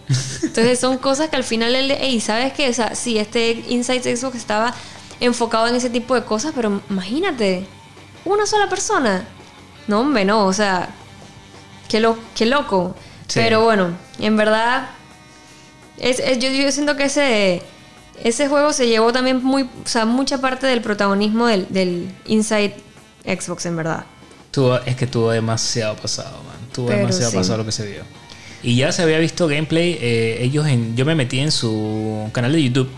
Entonces 0.42 0.80
son 0.80 0.98
cosas 0.98 1.30
que 1.30 1.36
al 1.36 1.44
final 1.44 1.76
él, 1.76 1.96
hey, 2.00 2.20
¿sabes 2.20 2.54
qué? 2.54 2.70
O 2.70 2.74
sea, 2.74 2.96
sí, 2.96 3.20
este 3.20 3.64
Inside 3.70 4.16
Xbox 4.16 4.36
estaba 4.36 4.74
enfocado 5.20 5.68
en 5.68 5.76
ese 5.76 5.92
tipo 5.92 6.16
de 6.16 6.24
cosas, 6.24 6.54
pero 6.56 6.82
imagínate, 6.90 7.68
una 8.26 8.48
sola 8.48 8.68
persona. 8.68 9.28
No, 9.88 10.00
hombre, 10.02 10.26
no, 10.26 10.46
o 10.46 10.54
sea, 10.54 10.90
qué, 11.88 12.00
lo, 12.00 12.18
qué 12.36 12.48
loco. 12.48 12.96
Sí. 13.30 13.40
Pero 13.42 13.64
bueno, 13.64 13.92
en 14.20 14.36
verdad, 14.36 14.90
es, 15.98 16.20
es- 16.20 16.40
yo, 16.40 16.50
yo 16.50 16.70
siento 16.72 16.98
que 16.98 17.06
ese, 17.06 17.62
ese 18.24 18.48
juego 18.50 18.74
se 18.74 18.88
llevó 18.88 19.14
también 19.14 19.42
muy, 19.44 19.64
o 19.64 19.70
sea, 19.88 20.06
mucha 20.06 20.40
parte 20.42 20.68
del 20.68 20.82
protagonismo 20.82 21.48
del, 21.48 21.68
del 21.70 22.12
Inside 22.26 22.76
Xbox, 23.26 23.66
en 23.66 23.78
verdad. 23.78 24.04
Tuvo- 24.52 24.80
es 24.86 24.96
que 24.98 25.08
tuvo 25.08 25.32
demasiado 25.32 25.96
pasado, 25.96 26.38
man. 26.44 26.58
Tuvo 26.74 26.88
Pero 26.88 27.00
demasiado 27.00 27.32
sí. 27.32 27.38
pasado 27.38 27.60
lo 27.60 27.66
que 27.66 27.72
se 27.72 27.86
vio. 27.90 28.02
Y 28.62 28.76
ya 28.76 28.92
se 28.92 29.04
había 29.04 29.20
visto 29.20 29.48
gameplay. 29.48 29.98
eh, 30.02 30.40
ellos 30.42 30.68
en, 30.68 30.96
yo 30.98 31.06
me 31.06 31.16
metí 31.16 31.40
en 31.40 31.52
su 31.52 32.30
canal 32.34 32.52
de 32.52 32.62
YouTube, 32.64 32.90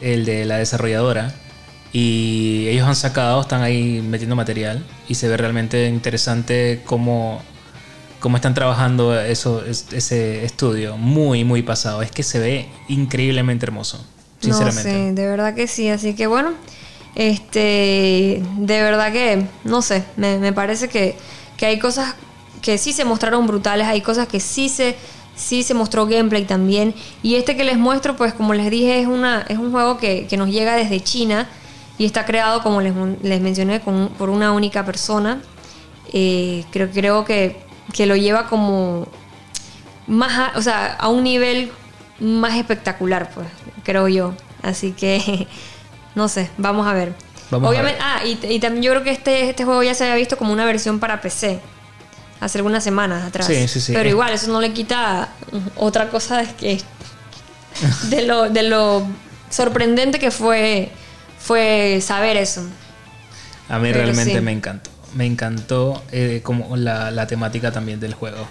el 0.00 0.24
de 0.24 0.44
la 0.44 0.58
desarrolladora. 0.58 1.34
Y 1.92 2.66
ellos 2.68 2.86
han 2.88 2.96
sacado, 2.96 3.40
están 3.40 3.62
ahí 3.62 4.02
metiendo 4.02 4.34
material. 4.36 4.84
Y 5.08 5.14
se 5.14 5.28
ve 5.28 5.36
realmente 5.36 5.86
interesante 5.88 6.82
cómo, 6.84 7.40
cómo 8.24 8.36
están 8.38 8.54
trabajando 8.54 9.20
eso, 9.20 9.62
es- 9.66 9.88
ese 9.92 10.46
estudio. 10.46 10.96
Muy, 10.96 11.44
muy 11.44 11.60
pasado. 11.62 12.00
Es 12.00 12.10
que 12.10 12.22
se 12.22 12.38
ve 12.38 12.70
increíblemente 12.88 13.66
hermoso. 13.66 14.02
sinceramente. 14.40 14.90
No 14.90 14.98
sé, 15.08 15.12
de 15.12 15.26
verdad 15.26 15.54
que 15.54 15.66
sí. 15.66 15.90
Así 15.90 16.14
que 16.14 16.26
bueno, 16.26 16.52
este, 17.14 18.42
de 18.56 18.82
verdad 18.82 19.12
que, 19.12 19.46
no 19.64 19.82
sé, 19.82 20.04
me, 20.16 20.38
me 20.38 20.54
parece 20.54 20.88
que, 20.88 21.16
que 21.58 21.66
hay 21.66 21.78
cosas 21.78 22.14
que 22.62 22.78
sí 22.78 22.94
se 22.94 23.04
mostraron 23.04 23.46
brutales, 23.46 23.86
hay 23.86 24.00
cosas 24.00 24.26
que 24.26 24.40
sí 24.40 24.70
se, 24.70 24.96
sí 25.36 25.62
se 25.62 25.74
mostró 25.74 26.06
gameplay 26.06 26.44
también. 26.46 26.94
Y 27.22 27.34
este 27.34 27.56
que 27.56 27.64
les 27.64 27.76
muestro, 27.76 28.16
pues 28.16 28.32
como 28.32 28.54
les 28.54 28.70
dije, 28.70 29.00
es, 29.00 29.06
una, 29.06 29.42
es 29.50 29.58
un 29.58 29.70
juego 29.70 29.98
que, 29.98 30.26
que 30.28 30.38
nos 30.38 30.48
llega 30.48 30.76
desde 30.76 30.98
China 31.00 31.46
y 31.98 32.06
está 32.06 32.24
creado, 32.24 32.62
como 32.62 32.80
les, 32.80 32.94
les 33.22 33.40
mencioné, 33.42 33.80
con, 33.82 34.08
por 34.16 34.30
una 34.30 34.52
única 34.52 34.82
persona. 34.86 35.42
Eh, 36.12 36.64
creo, 36.70 36.88
creo 36.90 37.24
que, 37.26 37.62
que 37.92 38.06
lo 38.06 38.16
lleva 38.16 38.46
como 38.46 39.08
más, 40.06 40.38
a, 40.38 40.58
o 40.58 40.62
sea, 40.62 40.94
a 40.94 41.08
un 41.08 41.24
nivel 41.24 41.72
más 42.20 42.56
espectacular, 42.56 43.30
pues, 43.34 43.46
creo 43.82 44.08
yo. 44.08 44.34
Así 44.62 44.92
que, 44.92 45.46
no 46.14 46.28
sé, 46.28 46.50
vamos 46.56 46.86
a 46.86 46.92
ver. 46.92 47.14
Vamos 47.50 47.68
a 47.68 47.70
Obviamente, 47.70 48.00
ah, 48.02 48.24
y, 48.24 48.38
y 48.48 48.58
también 48.60 48.82
yo 48.82 48.90
creo 48.92 49.04
que 49.04 49.10
este, 49.10 49.50
este 49.50 49.64
juego 49.64 49.82
ya 49.82 49.94
se 49.94 50.04
había 50.04 50.16
visto 50.16 50.36
como 50.36 50.52
una 50.52 50.64
versión 50.64 50.98
para 50.98 51.20
PC 51.20 51.60
hace 52.40 52.58
algunas 52.58 52.84
semanas 52.84 53.24
atrás. 53.24 53.46
Sí, 53.46 53.68
sí, 53.68 53.80
sí. 53.80 53.92
Pero 53.92 54.08
igual, 54.08 54.32
eso 54.32 54.50
no 54.50 54.60
le 54.60 54.72
quita 54.72 55.28
otra 55.76 56.08
cosa 56.08 56.38
de 56.38 56.54
que 56.54 56.80
de 58.10 58.22
lo, 58.22 58.48
de 58.50 58.62
lo 58.64 59.06
sorprendente 59.50 60.18
que 60.18 60.30
fue, 60.30 60.90
fue 61.38 62.00
saber 62.02 62.36
eso. 62.36 62.62
A 63.68 63.78
mí 63.78 63.88
Pero 63.92 64.04
realmente 64.04 64.34
sí. 64.34 64.40
me 64.40 64.52
encantó. 64.52 64.90
Me 65.14 65.26
encantó 65.26 66.02
eh, 66.12 66.40
como 66.42 66.76
la, 66.76 67.10
la 67.10 67.26
temática 67.26 67.70
también 67.72 68.00
del 68.00 68.14
juego. 68.14 68.46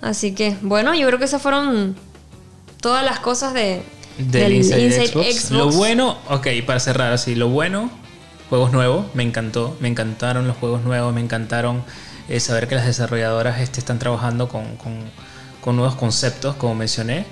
Así 0.00 0.34
que, 0.34 0.56
bueno, 0.62 0.94
yo 0.94 1.06
creo 1.06 1.18
que 1.18 1.24
esas 1.26 1.42
fueron 1.42 1.96
todas 2.80 3.04
las 3.04 3.20
cosas 3.20 3.52
de, 3.54 3.82
Del 4.18 4.52
Inside, 4.54 5.06
Xbox. 5.06 5.50
Lo 5.50 5.70
bueno, 5.70 6.18
ok, 6.28 6.46
para 6.66 6.80
cerrar 6.80 7.12
así, 7.12 7.34
lo 7.34 7.48
bueno, 7.48 7.90
juegos 8.48 8.72
nuevos, 8.72 9.06
me 9.14 9.22
encantó. 9.22 9.76
Me 9.80 9.88
encantaron 9.88 10.46
los 10.46 10.56
juegos 10.56 10.82
nuevos, 10.84 11.12
me 11.14 11.20
encantaron 11.20 11.82
eh, 12.28 12.38
saber 12.40 12.68
que 12.68 12.74
las 12.76 12.86
desarrolladoras 12.86 13.60
este, 13.60 13.80
están 13.80 13.98
trabajando 13.98 14.48
con, 14.48 14.76
con- 14.76 15.10
con 15.60 15.76
nuevos 15.76 15.94
conceptos, 15.94 16.56
como 16.56 16.74
mencioné. 16.74 17.24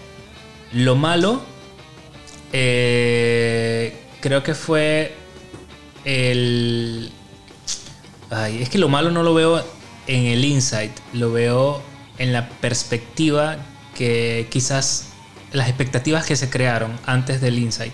Lo 0.73 0.95
malo, 0.95 1.41
eh, 2.53 3.97
creo 4.21 4.43
que 4.43 4.55
fue 4.55 5.15
el... 6.05 7.13
Ay, 8.31 8.63
es 8.63 8.69
que 8.69 8.79
lo 8.79 8.89
malo 8.89 9.11
no 9.11 9.23
lo 9.23 9.35
veo 9.35 9.65
en 10.07 10.27
el 10.27 10.45
insight, 10.45 10.93
lo 11.13 11.33
veo 11.33 11.83
en 12.19 12.33
la 12.33 12.49
perspectiva 12.49 13.57
que 13.97 14.47
quizás 14.51 15.07
las 15.53 15.69
expectativas 15.69 16.25
que 16.27 16.37
se 16.37 16.49
crearon 16.49 16.93
antes 17.07 17.41
del 17.41 17.59
insight. 17.59 17.93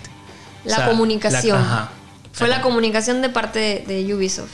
La 0.63 0.73
O 0.73 0.77
sea, 0.77 0.87
comunicación. 0.89 1.57
la- 1.57 1.63
ajá. 1.65 1.91
Fue 2.33 2.47
la 2.47 2.61
comunicación 2.61 3.21
de 3.23 3.29
parte 3.29 3.83
de, 3.87 4.03
de 4.03 4.13
Ubisoft. 4.13 4.51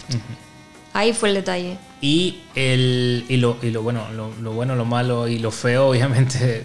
Ahí 0.94 1.12
fue 1.12 1.30
el 1.30 1.36
detalle. 1.36 1.78
Y, 2.00 2.40
el, 2.56 3.26
y, 3.28 3.38
lo, 3.38 3.58
y 3.62 3.72
lo 3.72 3.82
bueno, 3.82 4.08
lo, 4.14 4.32
lo 4.42 4.54
bueno, 4.54 4.76
lo 4.76 4.86
malo 4.86 5.28
y 5.28 5.40
lo 5.40 5.52
feo, 5.52 5.88
obviamente, 5.90 6.64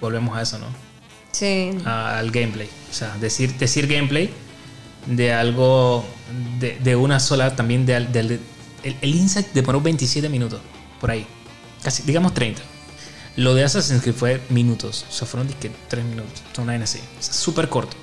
volvemos 0.00 0.36
a 0.36 0.42
eso, 0.42 0.58
¿no? 0.58 0.66
Sí. 1.32 1.70
A- 1.86 2.18
al 2.18 2.30
gameplay. 2.30 2.68
O 2.90 2.92
sea, 2.92 3.16
decir, 3.18 3.54
decir 3.54 3.86
gameplay 3.86 4.30
de 5.06 5.32
algo, 5.32 6.04
de, 6.58 6.78
de 6.80 6.96
una 6.96 7.18
sola, 7.18 7.56
también 7.56 7.86
de, 7.86 8.40
el, 8.82 8.96
el 9.00 9.14
Insight 9.14 9.48
demoró 9.52 9.80
27 9.80 10.28
minutos, 10.28 10.60
por 11.00 11.10
ahí. 11.10 11.26
Casi, 11.82 12.02
digamos 12.02 12.34
30. 12.34 12.60
Lo 13.36 13.54
de 13.54 13.62
Assassin's 13.62 14.02
Creed 14.02 14.16
fue 14.16 14.40
minutos. 14.48 15.06
O 15.08 15.12
sea, 15.12 15.26
fueron 15.26 15.46
disque 15.46 15.70
3 15.88 16.04
minutos. 16.04 16.42
Una 16.56 16.66
vaina 16.66 16.84
así. 16.84 16.98
O 16.98 17.22
sea, 17.22 17.32
súper 17.32 17.68
corto. 17.68 17.96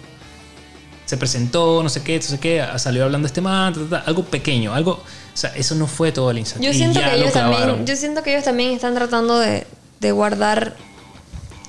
Se 1.05 1.17
presentó, 1.17 1.83
no 1.83 1.89
sé 1.89 2.01
qué, 2.01 2.15
no 2.15 2.21
sé 2.21 2.39
qué, 2.39 2.65
salió 2.77 3.03
hablando 3.03 3.27
este 3.27 3.41
man, 3.41 3.73
ta, 3.73 3.79
ta, 3.81 3.89
ta, 3.89 4.09
algo 4.09 4.23
pequeño, 4.23 4.73
algo... 4.73 4.93
O 4.93 5.37
sea, 5.37 5.51
eso 5.55 5.75
no 5.75 5.85
fue 5.87 6.11
todo 6.11 6.31
el 6.31 6.39
Insight. 6.39 6.63
Yo 6.63 6.73
siento, 6.73 6.99
que 6.99 7.05
lo 7.05 7.11
ellos 7.11 7.33
también, 7.33 7.85
yo 7.85 7.95
siento 7.95 8.23
que 8.23 8.31
ellos 8.31 8.45
también 8.45 8.71
están 8.71 8.95
tratando 8.95 9.37
de, 9.37 9.67
de 9.99 10.11
guardar 10.11 10.77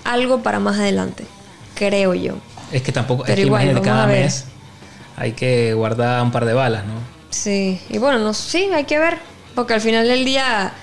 algo 0.04 0.42
para 0.42 0.60
más 0.60 0.78
adelante. 0.78 1.26
Creo 1.74 2.14
yo. 2.14 2.36
Es 2.72 2.82
que 2.82 2.92
tampoco, 2.92 3.26
es 3.26 3.34
que 3.34 3.42
igual, 3.42 3.62
imagínate, 3.62 3.84
cada 3.84 4.06
mes 4.06 4.44
hay 5.16 5.32
que 5.32 5.74
guardar 5.74 6.22
un 6.22 6.30
par 6.30 6.44
de 6.44 6.54
balas, 6.54 6.84
¿no? 6.86 7.15
Sí. 7.30 7.80
Y 7.88 7.98
bueno, 7.98 8.18
no, 8.18 8.34
sí, 8.34 8.68
hay 8.72 8.84
que 8.84 8.98
ver. 8.98 9.18
Porque 9.54 9.74
al 9.74 9.80
final 9.80 10.06
del 10.06 10.24
día 10.24 10.74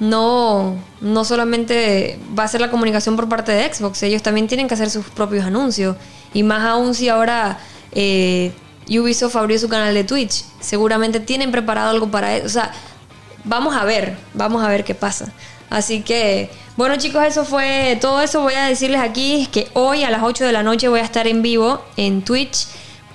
no, 0.00 0.76
no 1.00 1.24
solamente 1.24 2.18
va 2.36 2.44
a 2.44 2.48
ser 2.48 2.60
la 2.60 2.70
comunicación 2.70 3.16
por 3.16 3.28
parte 3.28 3.52
de 3.52 3.72
Xbox, 3.72 4.02
ellos 4.02 4.22
también 4.22 4.48
tienen 4.48 4.66
que 4.66 4.74
hacer 4.74 4.90
sus 4.90 5.06
propios 5.06 5.44
anuncios. 5.44 5.96
Y 6.34 6.42
más 6.42 6.64
aún 6.64 6.94
si 6.94 7.08
ahora 7.08 7.58
eh, 7.92 8.52
Ubisoft 8.88 9.36
abrió 9.36 9.58
su 9.58 9.68
canal 9.68 9.94
de 9.94 10.04
Twitch, 10.04 10.44
seguramente 10.60 11.20
tienen 11.20 11.52
preparado 11.52 11.90
algo 11.90 12.10
para 12.10 12.36
eso. 12.36 12.46
O 12.46 12.50
sea, 12.50 12.72
vamos 13.44 13.76
a 13.76 13.84
ver, 13.84 14.16
vamos 14.34 14.64
a 14.64 14.68
ver 14.68 14.84
qué 14.84 14.94
pasa. 14.94 15.32
Así 15.68 16.00
que, 16.00 16.50
bueno 16.76 16.96
chicos, 16.96 17.24
eso 17.24 17.44
fue 17.44 17.96
todo 18.00 18.20
eso. 18.22 18.40
Voy 18.40 18.54
a 18.54 18.66
decirles 18.66 19.00
aquí 19.00 19.48
que 19.52 19.68
hoy 19.74 20.02
a 20.02 20.10
las 20.10 20.22
8 20.22 20.44
de 20.44 20.52
la 20.52 20.62
noche 20.62 20.88
voy 20.88 21.00
a 21.00 21.04
estar 21.04 21.28
en 21.28 21.42
vivo 21.42 21.84
en 21.96 22.22
Twitch 22.22 22.66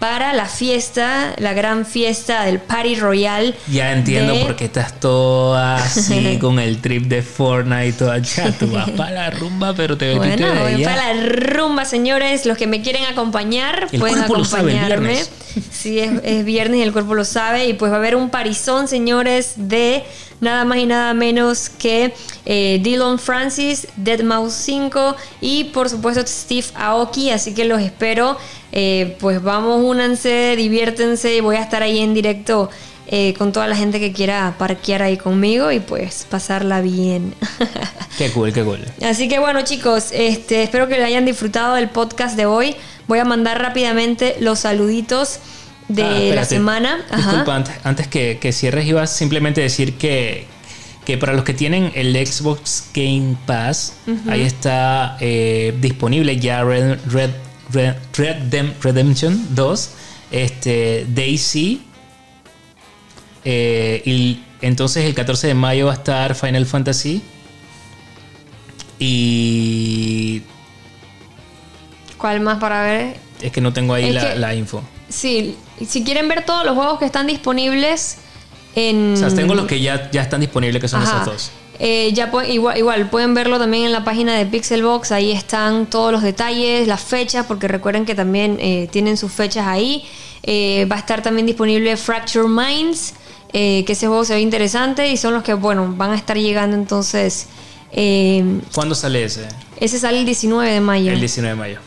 para 0.08 0.34
la 0.34 0.46
fiesta, 0.46 1.34
la 1.40 1.54
gran 1.54 1.84
fiesta 1.84 2.44
del 2.44 2.60
Party 2.60 2.94
Royal. 2.94 3.56
Ya 3.72 3.92
entiendo 3.92 4.34
de- 4.36 4.46
por 4.46 4.56
qué 4.56 4.66
estás 4.66 5.00
toda 5.00 5.78
así 5.78 6.38
con 6.42 6.60
el 6.60 6.80
trip 6.80 7.06
de 7.08 7.24
Fortnite 7.24 7.88
y 7.88 7.92
toda 7.94 8.20
ya. 8.20 8.52
Tú 8.52 8.68
vas 8.68 8.92
para 8.92 9.10
la 9.12 9.30
rumba, 9.32 9.74
pero 9.74 9.98
te 9.98 10.14
Bueno, 10.14 10.36
de 10.54 10.60
voy 10.62 10.74
allá. 10.76 10.86
para 10.96 11.12
la 11.16 11.24
rumba, 11.24 11.86
señores. 11.86 12.46
Los 12.46 12.56
que 12.56 12.68
me 12.68 12.84
quieren 12.84 13.04
acompañar 13.06 13.88
El 13.92 14.00
pueden 14.00 14.20
acompañarme. 14.20 15.18
Sí, 15.72 16.00
es, 16.00 16.12
es 16.24 16.44
viernes 16.44 16.80
y 16.82 16.84
el 16.84 16.92
cuerpo 16.92 17.14
lo 17.16 17.24
sabe. 17.24 17.66
Y 17.68 17.74
pues 17.74 17.90
va 17.90 17.96
a 17.96 18.00
haber 18.00 18.18
un 18.18 18.30
parizón, 18.30 18.90
señores, 18.90 19.54
de 19.56 20.04
nada 20.42 20.66
más 20.66 20.80
y 20.80 20.86
nada 20.86 21.14
menos 21.14 21.70
que 21.70 22.14
eh, 22.46 22.82
Dylan 22.84 23.18
Francis, 23.20 23.88
Deadmau 23.96 24.50
5 24.52 25.16
y 25.40 25.64
por 25.66 25.90
supuesto 25.90 26.22
Steve 26.28 26.68
Aoki. 26.76 27.30
Así 27.32 27.54
que 27.54 27.64
los 27.64 27.82
espero. 27.82 28.38
Eh, 28.76 29.16
pues 29.20 29.42
vamos, 29.42 29.82
únanse, 29.84 30.56
diviértense. 30.58 31.42
Voy 31.42 31.56
a 31.56 31.62
estar 31.64 31.82
ahí 31.82 32.00
en 32.00 32.14
directo. 32.14 32.70
eh, 33.08 33.36
con 33.38 33.52
toda 33.52 33.68
la 33.68 33.76
gente 33.76 34.00
que 34.00 34.12
quiera 34.12 34.56
parquear 34.58 35.04
ahí 35.04 35.16
conmigo 35.16 35.72
y 35.72 35.80
pues 35.80 36.26
pasarla 36.30 36.82
bien. 36.82 37.36
Qué 38.18 38.32
cool, 38.32 38.52
qué 38.52 38.64
cool. 38.64 38.80
Así 39.04 39.28
que 39.28 39.38
bueno 39.40 39.62
chicos, 39.62 40.10
este, 40.12 40.64
espero 40.64 40.88
que 40.88 40.96
le 40.98 41.04
hayan 41.04 41.24
disfrutado 41.26 41.76
del 41.76 41.90
podcast 41.90 42.36
de 42.36 42.46
hoy. 42.48 42.76
Voy 43.08 43.20
a 43.20 43.26
mandar 43.26 43.62
rápidamente 43.62 44.38
los 44.40 44.60
saluditos 44.62 45.38
de 45.88 46.32
Ah, 46.32 46.36
la 46.36 46.46
semana. 46.46 47.06
Disculpa, 47.16 47.56
antes, 47.58 47.76
antes 47.84 48.08
que, 48.08 48.40
que 48.40 48.52
cierres, 48.52 48.88
iba 48.88 49.04
a 49.04 49.08
simplemente 49.08 49.62
decir 49.62 49.98
que, 49.98 50.48
que 51.06 51.18
para 51.20 51.34
los 51.34 51.44
que 51.44 51.54
tienen 51.54 51.92
el 51.94 52.16
Xbox 52.26 52.86
Game 52.94 53.36
Pass, 53.46 53.98
ahí 54.30 54.42
está 54.42 55.18
eh, 55.20 55.76
disponible 55.80 56.40
ya 56.40 56.64
Red, 56.64 56.98
Red, 57.12 57.30
Red, 57.72 57.96
Red 58.16 58.36
Dem- 58.52 58.74
Redemption 58.82 59.48
2, 59.56 59.90
este, 60.32 61.06
Daisy. 61.10 61.82
eh, 63.44 64.02
y 64.06 64.40
entonces 64.62 65.06
el 65.06 65.14
14 65.14 65.48
de 65.48 65.54
mayo 65.54 65.86
va 65.88 65.92
a 65.94 65.96
estar 65.96 66.36
Final 66.36 66.66
Fantasy. 66.66 67.22
Y 69.00 70.42
¿Cuál 72.18 72.40
más 72.40 72.60
para 72.60 72.82
ver? 72.84 73.18
es 73.42 73.52
que 73.52 73.62
no 73.62 73.74
tengo 73.74 73.94
ahí 73.94 74.12
la, 74.12 74.34
que- 74.34 74.40
la 74.40 74.56
info. 74.56 74.82
Sí, 75.10 75.56
si 75.86 76.04
quieren 76.04 76.28
ver 76.28 76.46
todos 76.46 76.66
los 76.66 76.76
juegos 76.76 76.98
que 77.00 77.06
están 77.06 77.28
disponibles 77.28 78.18
en... 78.76 79.14
O 79.14 79.18
sea, 79.18 79.30
tengo 79.30 79.54
los 79.54 79.68
que 79.68 79.80
ya, 79.80 80.10
ya 80.12 80.22
están 80.24 80.42
disponibles, 80.42 80.82
que 80.82 80.88
son 80.88 81.02
Ajá. 81.04 81.22
esos 81.22 81.26
dos. 81.26 81.52
Eh, 81.80 82.12
ya 82.14 82.32
igual, 82.48 82.78
igual, 82.78 83.10
pueden 83.10 83.34
verlo 83.34 83.60
también 83.60 83.86
en 83.86 83.92
la 83.92 84.04
página 84.04 84.36
de 84.38 84.46
Pixelbox, 84.46 85.12
ahí 85.12 85.32
están 85.32 85.88
todos 85.88 86.12
los 86.12 86.22
detalles, 86.22 86.88
las 86.88 87.02
fechas, 87.02 87.46
porque 87.46 87.68
recuerden 87.68 88.06
que 88.06 88.16
también 88.16 88.58
eh, 88.62 88.88
tienen 88.92 89.18
sus 89.18 89.32
fechas 89.32 89.68
ahí. 89.68 90.06
Eh, 90.44 90.86
va 90.90 90.96
a 90.96 91.00
estar 91.00 91.22
también 91.22 91.46
disponible 91.46 91.98
Fracture 91.98 92.48
Minds, 92.48 93.14
eh, 93.52 93.84
que 93.86 93.94
ese 93.94 94.08
juego 94.08 94.24
se 94.24 94.36
ve 94.36 94.42
interesante 94.42 95.08
y 95.10 95.18
son 95.18 95.34
los 95.34 95.44
que, 95.44 95.54
bueno, 95.54 95.94
van 95.98 96.12
a 96.12 96.16
estar 96.16 96.38
llegando 96.38 96.76
entonces. 96.78 97.48
eh, 97.92 98.62
¿Cuándo 98.74 98.96
sale 98.96 99.24
ese? 99.24 99.48
ese 99.80 100.00
sale 100.00 100.20
el 100.20 100.26
19 100.26 100.72
de 100.72 100.82
mayo. 100.82 101.12
El 101.12 101.20
19 101.20 101.56
de 101.56 101.60
mayo. 101.60 101.80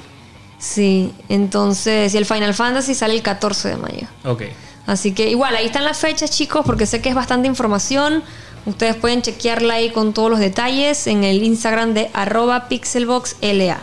Sí, 0.58 1.12
entonces, 1.28 2.14
y 2.14 2.18
el 2.18 2.26
Final 2.26 2.52
Fantasy 2.52 2.94
sale 2.94 3.14
el 3.14 3.22
14 3.22 3.68
de 3.68 3.76
mayo. 3.76 4.06
Ok. 4.24 4.42
Así 4.86 5.12
que 5.12 5.30
igual, 5.30 5.54
ahí 5.54 5.66
están 5.66 5.84
las 5.84 5.98
fechas, 5.98 6.30
chicos, 6.30 6.64
porque 6.66 6.86
sé 6.86 7.00
que 7.00 7.10
es 7.10 7.14
bastante 7.14 7.46
información. 7.46 8.24
Ustedes 8.66 8.96
pueden 8.96 9.22
chequearla 9.22 9.74
ahí 9.74 9.90
con 9.90 10.12
todos 10.12 10.30
los 10.30 10.38
detalles 10.38 11.06
en 11.06 11.24
el 11.24 11.42
Instagram 11.42 11.94
de 11.94 12.10
arroba 12.12 12.68
pixelboxla. 12.68 13.80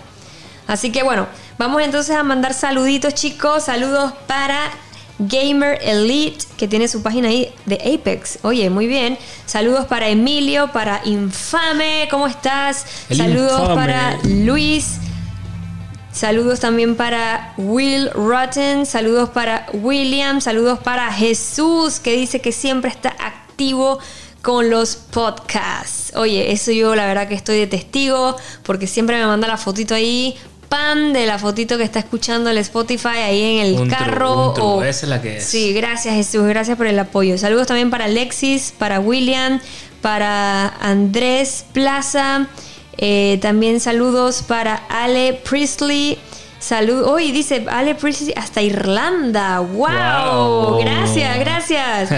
Así 0.67 0.91
que 0.91 1.03
bueno, 1.03 1.27
vamos 1.57 1.81
entonces 1.81 2.15
a 2.15 2.23
mandar 2.23 2.53
saluditos, 2.53 3.13
chicos. 3.13 3.63
Saludos 3.63 4.13
para 4.27 4.71
Gamer 5.19 5.79
Elite, 5.81 6.45
que 6.57 6.67
tiene 6.67 6.87
su 6.87 7.01
página 7.01 7.29
ahí 7.29 7.53
de 7.65 7.75
Apex. 7.75 8.39
Oye, 8.41 8.69
muy 8.69 8.87
bien. 8.87 9.17
Saludos 9.45 9.85
para 9.85 10.09
Emilio, 10.09 10.71
para 10.71 11.01
Infame, 11.05 12.07
¿cómo 12.11 12.27
estás? 12.27 12.85
El 13.09 13.17
Saludos 13.17 13.61
Infame. 13.61 13.75
para 13.75 14.17
Luis. 14.23 14.99
Saludos 16.11 16.61
también 16.61 16.95
para 16.95 17.53
Will 17.57 18.09
Rotten, 18.11 18.85
saludos 18.85 19.29
para 19.29 19.67
William, 19.73 20.39
saludos 20.39 20.79
para 20.79 21.11
Jesús, 21.11 21.99
que 21.99 22.15
dice 22.15 22.39
que 22.39 22.53
siempre 22.53 22.89
está 22.89 23.13
activo 23.19 23.99
con 24.45 24.69
los 24.69 24.95
podcasts. 24.95 26.13
Oye, 26.15 26.51
eso 26.51 26.71
yo 26.71 26.93
la 26.95 27.07
verdad 27.07 27.27
que 27.27 27.33
estoy 27.33 27.57
de 27.57 27.65
testigo, 27.65 28.35
porque 28.61 28.85
siempre 28.85 29.17
me 29.17 29.25
manda 29.25 29.47
la 29.47 29.57
fotito 29.57 29.95
ahí, 29.95 30.35
pan 30.69 31.13
de 31.13 31.25
la 31.25 31.39
fotito 31.39 31.79
que 31.79 31.83
está 31.83 31.97
escuchando 31.97 32.51
el 32.51 32.59
Spotify 32.59 33.07
ahí 33.25 33.57
en 33.57 33.65
el 33.65 33.73
Un 33.81 33.89
carro. 33.89 34.53
o- 34.53 34.83
esa 34.83 35.05
es 35.07 35.09
la 35.09 35.19
que 35.19 35.37
es. 35.37 35.45
Sí, 35.45 35.73
gracias 35.73 36.13
Jesús, 36.13 36.43
gracias 36.45 36.77
por 36.77 36.85
el 36.85 36.99
apoyo. 36.99 37.39
Saludos 37.39 37.65
también 37.65 37.89
para 37.89 38.05
Alexis, 38.05 38.71
para 38.77 38.99
William, 38.99 39.59
para 40.01 40.67
Andrés 40.79 41.65
Plaza. 41.73 42.45
eh, 42.97 43.39
también 43.41 43.79
saludos 43.79 44.43
para 44.47 44.75
Ale 44.89 45.33
Priestley. 45.49 46.19
Salud. 46.59 47.03
Hoy 47.03 47.31
dice 47.31 47.65
Ale 47.69 47.95
Priestley 47.95 48.33
hasta 48.37 48.61
Irlanda. 48.61 49.59
¡Wow! 49.59 49.87
Wow. 49.89 50.79
Gracias, 50.81 51.39
gracias. 51.39 52.09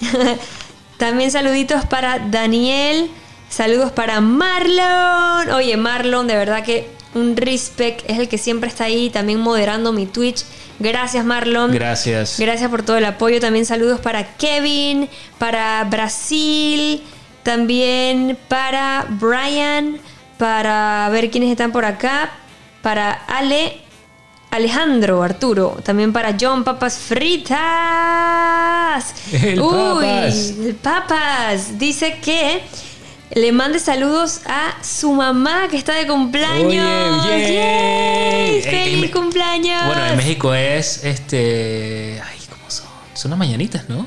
también 0.96 1.30
saluditos 1.30 1.84
para 1.86 2.18
Daniel. 2.18 3.10
Saludos 3.48 3.92
para 3.92 4.20
Marlon. 4.20 5.50
Oye, 5.52 5.76
Marlon, 5.76 6.26
de 6.26 6.36
verdad 6.36 6.64
que 6.64 6.88
un 7.14 7.36
respect. 7.36 8.08
Es 8.08 8.18
el 8.18 8.28
que 8.28 8.38
siempre 8.38 8.68
está 8.68 8.84
ahí 8.84 9.10
también 9.10 9.40
moderando 9.40 9.92
mi 9.92 10.06
Twitch. 10.06 10.44
Gracias, 10.78 11.24
Marlon. 11.24 11.72
Gracias. 11.72 12.38
Gracias 12.38 12.68
por 12.70 12.82
todo 12.82 12.98
el 12.98 13.04
apoyo. 13.04 13.40
También 13.40 13.64
saludos 13.64 14.00
para 14.00 14.36
Kevin, 14.36 15.08
para 15.38 15.84
Brasil, 15.84 17.02
también 17.42 18.36
para 18.48 19.06
Brian, 19.08 19.98
para 20.38 21.08
ver 21.10 21.30
quiénes 21.30 21.50
están 21.50 21.70
por 21.70 21.84
acá, 21.84 22.32
para 22.82 23.12
Ale, 23.12 23.83
Alejandro, 24.54 25.20
Arturo, 25.24 25.80
también 25.82 26.12
para 26.12 26.36
John 26.40 26.62
Papas 26.62 26.96
Fritas. 26.96 27.58
El 29.32 29.58
Papas. 29.58 30.54
el 30.64 30.76
Papas 30.76 31.76
dice 31.76 32.20
que 32.22 32.62
le 33.32 33.50
mande 33.50 33.80
saludos 33.80 34.42
a 34.46 34.76
su 34.80 35.10
mamá 35.12 35.66
que 35.68 35.76
está 35.76 35.94
de 35.94 36.06
cumpleaños. 36.06 37.26
¡Feliz 38.62 39.10
cumpleaños! 39.10 39.86
Bueno, 39.86 40.06
en 40.06 40.16
México 40.18 40.54
es 40.54 41.02
este. 41.02 42.22
Ay, 42.24 42.38
¿cómo 42.48 42.70
son? 42.70 42.86
Son 43.12 43.32
las 43.32 43.38
mañanitas, 43.38 43.88
¿no? 43.88 44.06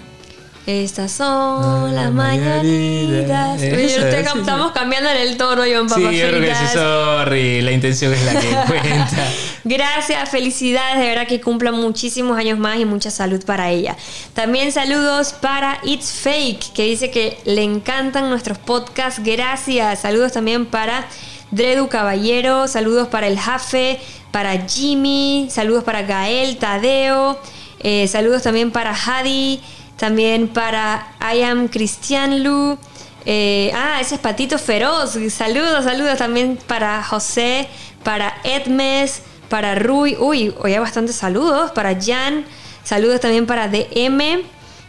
Estas 0.68 1.14
son 1.14 1.96
las 1.96 2.04
Las 2.08 2.14
mañanitas. 2.14 3.58
Oye, 3.58 3.86
Eso, 3.86 4.06
estamos 4.06 4.74
cambiándole 4.74 5.24
el 5.24 5.38
tono, 5.38 5.62
John 5.62 5.88
Papas 5.88 6.12
sí, 6.12 6.18
yo 6.18 6.28
creo 6.28 6.42
que 6.42 6.56
sí, 6.56 6.66
sorry. 6.74 7.62
La 7.62 7.72
intención 7.72 8.14
es 8.14 8.26
la 8.26 8.34
que 8.38 8.50
cuenta. 8.68 9.30
Gracias, 9.64 10.30
felicidades, 10.30 11.00
de 11.00 11.08
verdad 11.08 11.26
que 11.26 11.40
cumpla 11.40 11.72
muchísimos 11.72 12.38
años 12.38 12.60
más 12.60 12.80
y 12.80 12.84
mucha 12.84 13.12
salud 13.12 13.42
para 13.46 13.70
ella. 13.70 13.96
También 14.34 14.74
saludos 14.74 15.32
para 15.32 15.80
It's 15.84 16.12
Fake, 16.12 16.74
que 16.74 16.84
dice 16.84 17.12
que 17.12 17.40
le 17.46 17.64
encantan 17.64 18.30
nuestros 18.30 18.58
podcasts. 18.58 19.22
Gracias. 19.24 20.02
Saludos 20.02 20.34
también 20.34 20.66
para 20.66 21.08
Dredu 21.50 21.88
Caballero, 21.88 22.68
saludos 22.68 23.08
para 23.08 23.28
el 23.28 23.40
Jafe, 23.40 24.02
para 24.32 24.68
Jimmy, 24.68 25.48
saludos 25.50 25.86
para 25.86 26.02
Gael, 26.02 26.58
Tadeo, 26.58 27.40
eh, 27.80 28.06
saludos 28.10 28.44
también 28.44 28.72
para 28.72 28.94
Hadi, 28.94 29.62
también 29.98 30.48
para 30.48 31.08
I 31.22 31.42
am 31.44 31.68
Cristian 31.68 32.44
Lu. 32.44 32.78
Eh, 33.26 33.72
ah, 33.76 34.00
ese 34.00 34.16
es 34.16 34.22
Patito 34.22 34.58
Feroz. 34.58 35.18
Saludos, 35.32 35.84
saludos 35.84 36.18
también 36.18 36.58
para 36.68 37.04
José, 37.04 37.68
para 38.04 38.34
Edmes, 38.44 39.22
para 39.50 39.76
Rui. 39.76 40.16
Uy, 40.18 40.54
hoy 40.60 40.74
hay 40.74 40.80
bastantes 40.80 41.16
saludos. 41.16 41.72
Para 41.72 42.00
Jan. 42.00 42.46
Saludos 42.84 43.20
también 43.20 43.46
para 43.46 43.68
DM. 43.68 44.44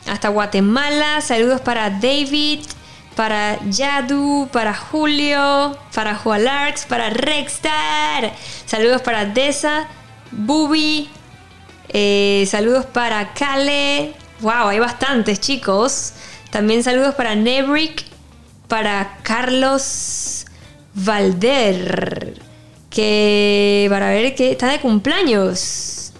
Hasta 0.06 0.28
Guatemala. 0.28 1.20
Saludos 1.20 1.60
para 1.60 1.90
David. 1.90 2.60
Para 3.16 3.58
Yadu. 3.68 4.48
Para 4.52 4.74
Julio. 4.74 5.76
Para 5.94 6.14
Jualarx. 6.14 6.86
Para 6.86 7.10
Rexstar. 7.10 8.32
Saludos 8.66 9.02
para 9.02 9.24
Desa. 9.24 9.88
Bubi. 10.30 11.10
Eh, 11.88 12.46
saludos 12.48 12.86
para 12.86 13.32
Kale. 13.32 14.14
Wow, 14.40 14.68
hay 14.68 14.78
bastantes 14.78 15.40
chicos. 15.40 16.12
También 16.50 16.82
saludos 16.82 17.14
para 17.14 17.34
Nebrick, 17.34 18.04
para 18.68 19.18
Carlos 19.22 20.46
Valder, 20.94 22.34
que 22.90 23.86
para 23.90 24.10
ver 24.10 24.34
que 24.34 24.52
está 24.52 24.68
de 24.68 24.80
cumpleaños. 24.80 26.12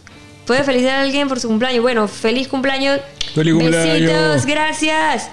¿Puede 0.47 0.65
felicitar 0.65 0.97
a 0.97 1.03
alguien 1.03 1.29
por 1.29 1.41
su 1.41 1.49
cumpleaños? 1.49 1.83
Bueno, 1.83 2.09
feliz 2.09 2.49
cumpleaños. 2.49 3.01
¡Feliz 3.35 3.55
cumpleaños! 3.55 4.13
Besitos, 4.13 4.47
gracias. 4.47 5.31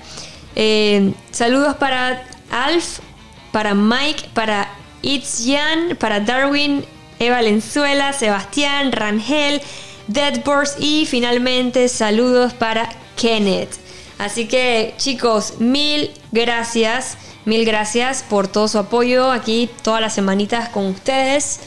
Eh, 0.56 1.14
saludos 1.32 1.76
para 1.76 2.24
Alf, 2.52 3.00
para 3.52 3.74
Mike, 3.74 4.30
para 4.34 4.70
Itzyan, 5.02 5.96
para 5.98 6.20
Darwin, 6.20 6.84
Eva 7.20 7.38
Valenzuela, 7.38 8.14
Sebastián, 8.14 8.92
Rangel, 8.92 9.62
Deadborst 10.08 10.80
y 10.80 11.06
finalmente 11.06 11.88
saludos 11.90 12.54
para 12.54 12.90
Kenneth. 13.16 13.72
Así 14.18 14.48
que 14.48 14.94
chicos, 14.98 15.56
mil 15.60 16.12
gracias, 16.32 17.18
mil 17.46 17.66
gracias 17.66 18.24
por 18.24 18.48
todo 18.48 18.68
su 18.68 18.78
apoyo 18.78 19.32
aquí 19.32 19.70
todas 19.82 20.02
las 20.02 20.14
semanitas 20.14 20.70
con 20.70 20.86
ustedes. 20.86 21.60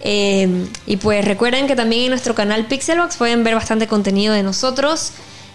Eh, 0.00 0.66
y 0.86 0.98
pues 0.98 1.24
recuerden 1.24 1.66
que 1.66 1.76
también 1.76 2.04
en 2.04 2.10
nuestro 2.10 2.34
canal 2.34 2.66
Pixelbox 2.66 3.16
pueden 3.16 3.42
ver 3.42 3.54
bastante 3.54 3.86
contenido 3.86 4.34
de 4.34 4.42
nosotros, 4.42 5.12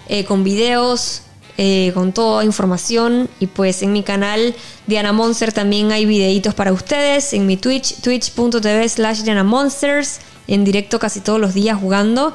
eh, 0.08 0.26
con 0.26 0.44
videos, 0.44 1.22
eh, 1.62 1.92
con 1.94 2.14
toda 2.14 2.46
información. 2.46 3.28
Y 3.42 3.48
pues 3.48 3.84
en 3.84 3.92
mi 3.92 4.02
canal 4.02 4.56
Diana 4.88 5.12
Monster 5.12 5.52
también 5.52 5.92
hay 5.92 6.06
videitos 6.06 6.54
para 6.54 6.72
ustedes. 6.72 7.34
En 7.34 7.46
mi 7.46 7.58
Twitch, 7.58 7.96
twitch.tv 7.96 8.88
slash 8.88 9.24
Diana 9.24 9.44
Monsters, 9.44 10.22
en 10.48 10.64
directo 10.64 11.00
casi 11.00 11.20
todos 11.20 11.38
los 11.38 11.54
días 11.54 11.78
jugando. 11.78 12.34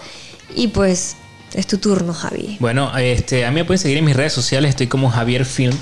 Y 0.54 0.68
pues 0.68 1.16
es 1.54 1.66
tu 1.66 1.78
turno, 1.78 2.12
Javi. 2.12 2.58
Bueno, 2.60 2.94
este, 2.98 3.46
a 3.46 3.50
mí 3.50 3.54
me 3.54 3.64
pueden 3.64 3.78
seguir 3.78 3.96
en 3.96 4.04
mis 4.04 4.14
redes 4.14 4.34
sociales, 4.34 4.68
estoy 4.68 4.88
como 4.88 5.08
Javier 5.08 5.46
Film. 5.46 5.74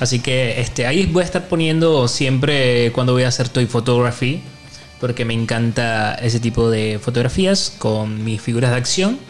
Así 0.00 0.18
que 0.18 0.60
este, 0.60 0.88
ahí 0.88 1.06
voy 1.06 1.22
a 1.22 1.24
estar 1.24 1.46
poniendo 1.46 2.08
siempre 2.08 2.90
cuando 2.90 3.12
voy 3.12 3.22
a 3.22 3.28
hacer 3.28 3.48
Toy 3.48 3.66
Photography, 3.66 4.42
porque 4.98 5.24
me 5.24 5.34
encanta 5.34 6.16
ese 6.16 6.40
tipo 6.40 6.68
de 6.68 6.98
fotografías 7.00 7.72
con 7.78 8.24
mis 8.24 8.42
figuras 8.42 8.72
de 8.72 8.76
acción. 8.76 9.20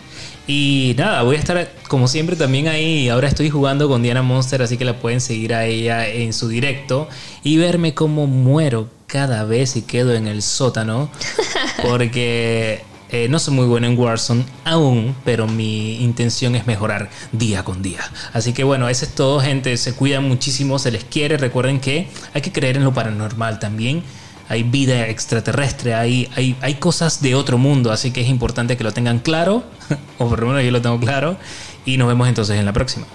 Y 0.47 0.95
nada, 0.97 1.23
voy 1.23 1.37
a 1.37 1.39
estar 1.39 1.73
como 1.89 2.07
siempre 2.07 2.37
también 2.37 2.69
ahí. 2.69 3.09
Ahora 3.09 3.29
estoy 3.29 3.51
jugando 3.51 3.89
con 3.89 4.03
Diana 4.03 4.23
Monster, 4.23 4.63
así 4.63 4.77
que 4.77 4.85
la 4.85 4.99
pueden 4.99 5.21
seguir 5.21 5.55
a 5.55 5.67
ella 5.67 6.07
en 6.07 6.33
su 6.33 6.49
directo 6.49 7.09
y 7.43 7.57
verme 7.57 7.95
cómo 7.95 8.27
muero 8.27 8.89
cada 9.07 9.45
vez 9.45 9.77
y 9.77 9.83
quedo 9.83 10.15
en 10.15 10.29
el 10.29 10.43
sótano. 10.43 11.11
Porque 11.83 12.83
eh, 13.09 13.29
no 13.29 13.39
soy 13.39 13.55
muy 13.55 13.67
bueno 13.67 13.87
en 13.87 13.99
Warzone 13.99 14.45
aún, 14.65 15.17
pero 15.25 15.47
mi 15.47 16.03
intención 16.03 16.55
es 16.55 16.67
mejorar 16.67 17.11
día 17.33 17.65
con 17.65 17.83
día. 17.83 18.01
Así 18.33 18.53
que 18.53 18.63
bueno, 18.63 18.89
eso 18.89 19.05
es 19.05 19.15
todo, 19.15 19.41
gente. 19.41 19.77
Se 19.77 19.95
cuidan 19.95 20.29
muchísimo, 20.29 20.79
se 20.79 20.93
les 20.93 21.05
quiere. 21.05 21.39
Recuerden 21.39 21.81
que 21.81 22.09
hay 22.35 22.43
que 22.43 22.53
creer 22.53 22.77
en 22.77 22.85
lo 22.85 22.95
paranormal 22.95 23.59
también. 23.59 24.05
Hay 24.49 24.63
vida 24.63 25.09
extraterrestre, 25.09 25.95
hay, 25.95 26.31
hay, 26.37 26.57
hay 26.61 26.75
cosas 26.75 27.21
de 27.21 27.35
otro 27.35 27.59
mundo, 27.59 27.91
así 27.91 28.13
que 28.13 28.21
es 28.21 28.29
importante 28.29 28.77
que 28.77 28.85
lo 28.85 28.93
tengan 28.93 29.19
claro, 29.19 29.65
o 30.19 30.29
por 30.29 30.41
lo 30.41 30.49
menos 30.49 30.63
yo 30.63 30.71
lo 30.71 30.81
tengo 30.81 30.99
claro. 31.01 31.37
Y 31.85 31.97
nos 31.97 32.09
vemos 32.09 32.29
entonces 32.29 32.59
en 32.59 32.65
la 32.65 32.73
próxima. 32.73 33.07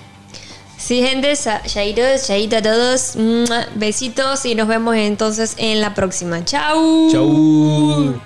Sí, 0.77 1.01
gente, 1.01 1.33
chaitos, 1.65 2.25
chaito 2.25 2.57
a 2.57 2.61
todos. 2.61 3.15
Besitos 3.75 4.45
y 4.45 4.55
nos 4.55 4.67
vemos 4.67 4.95
entonces 4.95 5.53
en 5.57 5.79
la 5.79 5.93
próxima. 5.93 6.43
Chau. 6.43 7.11
Chau. 7.11 8.19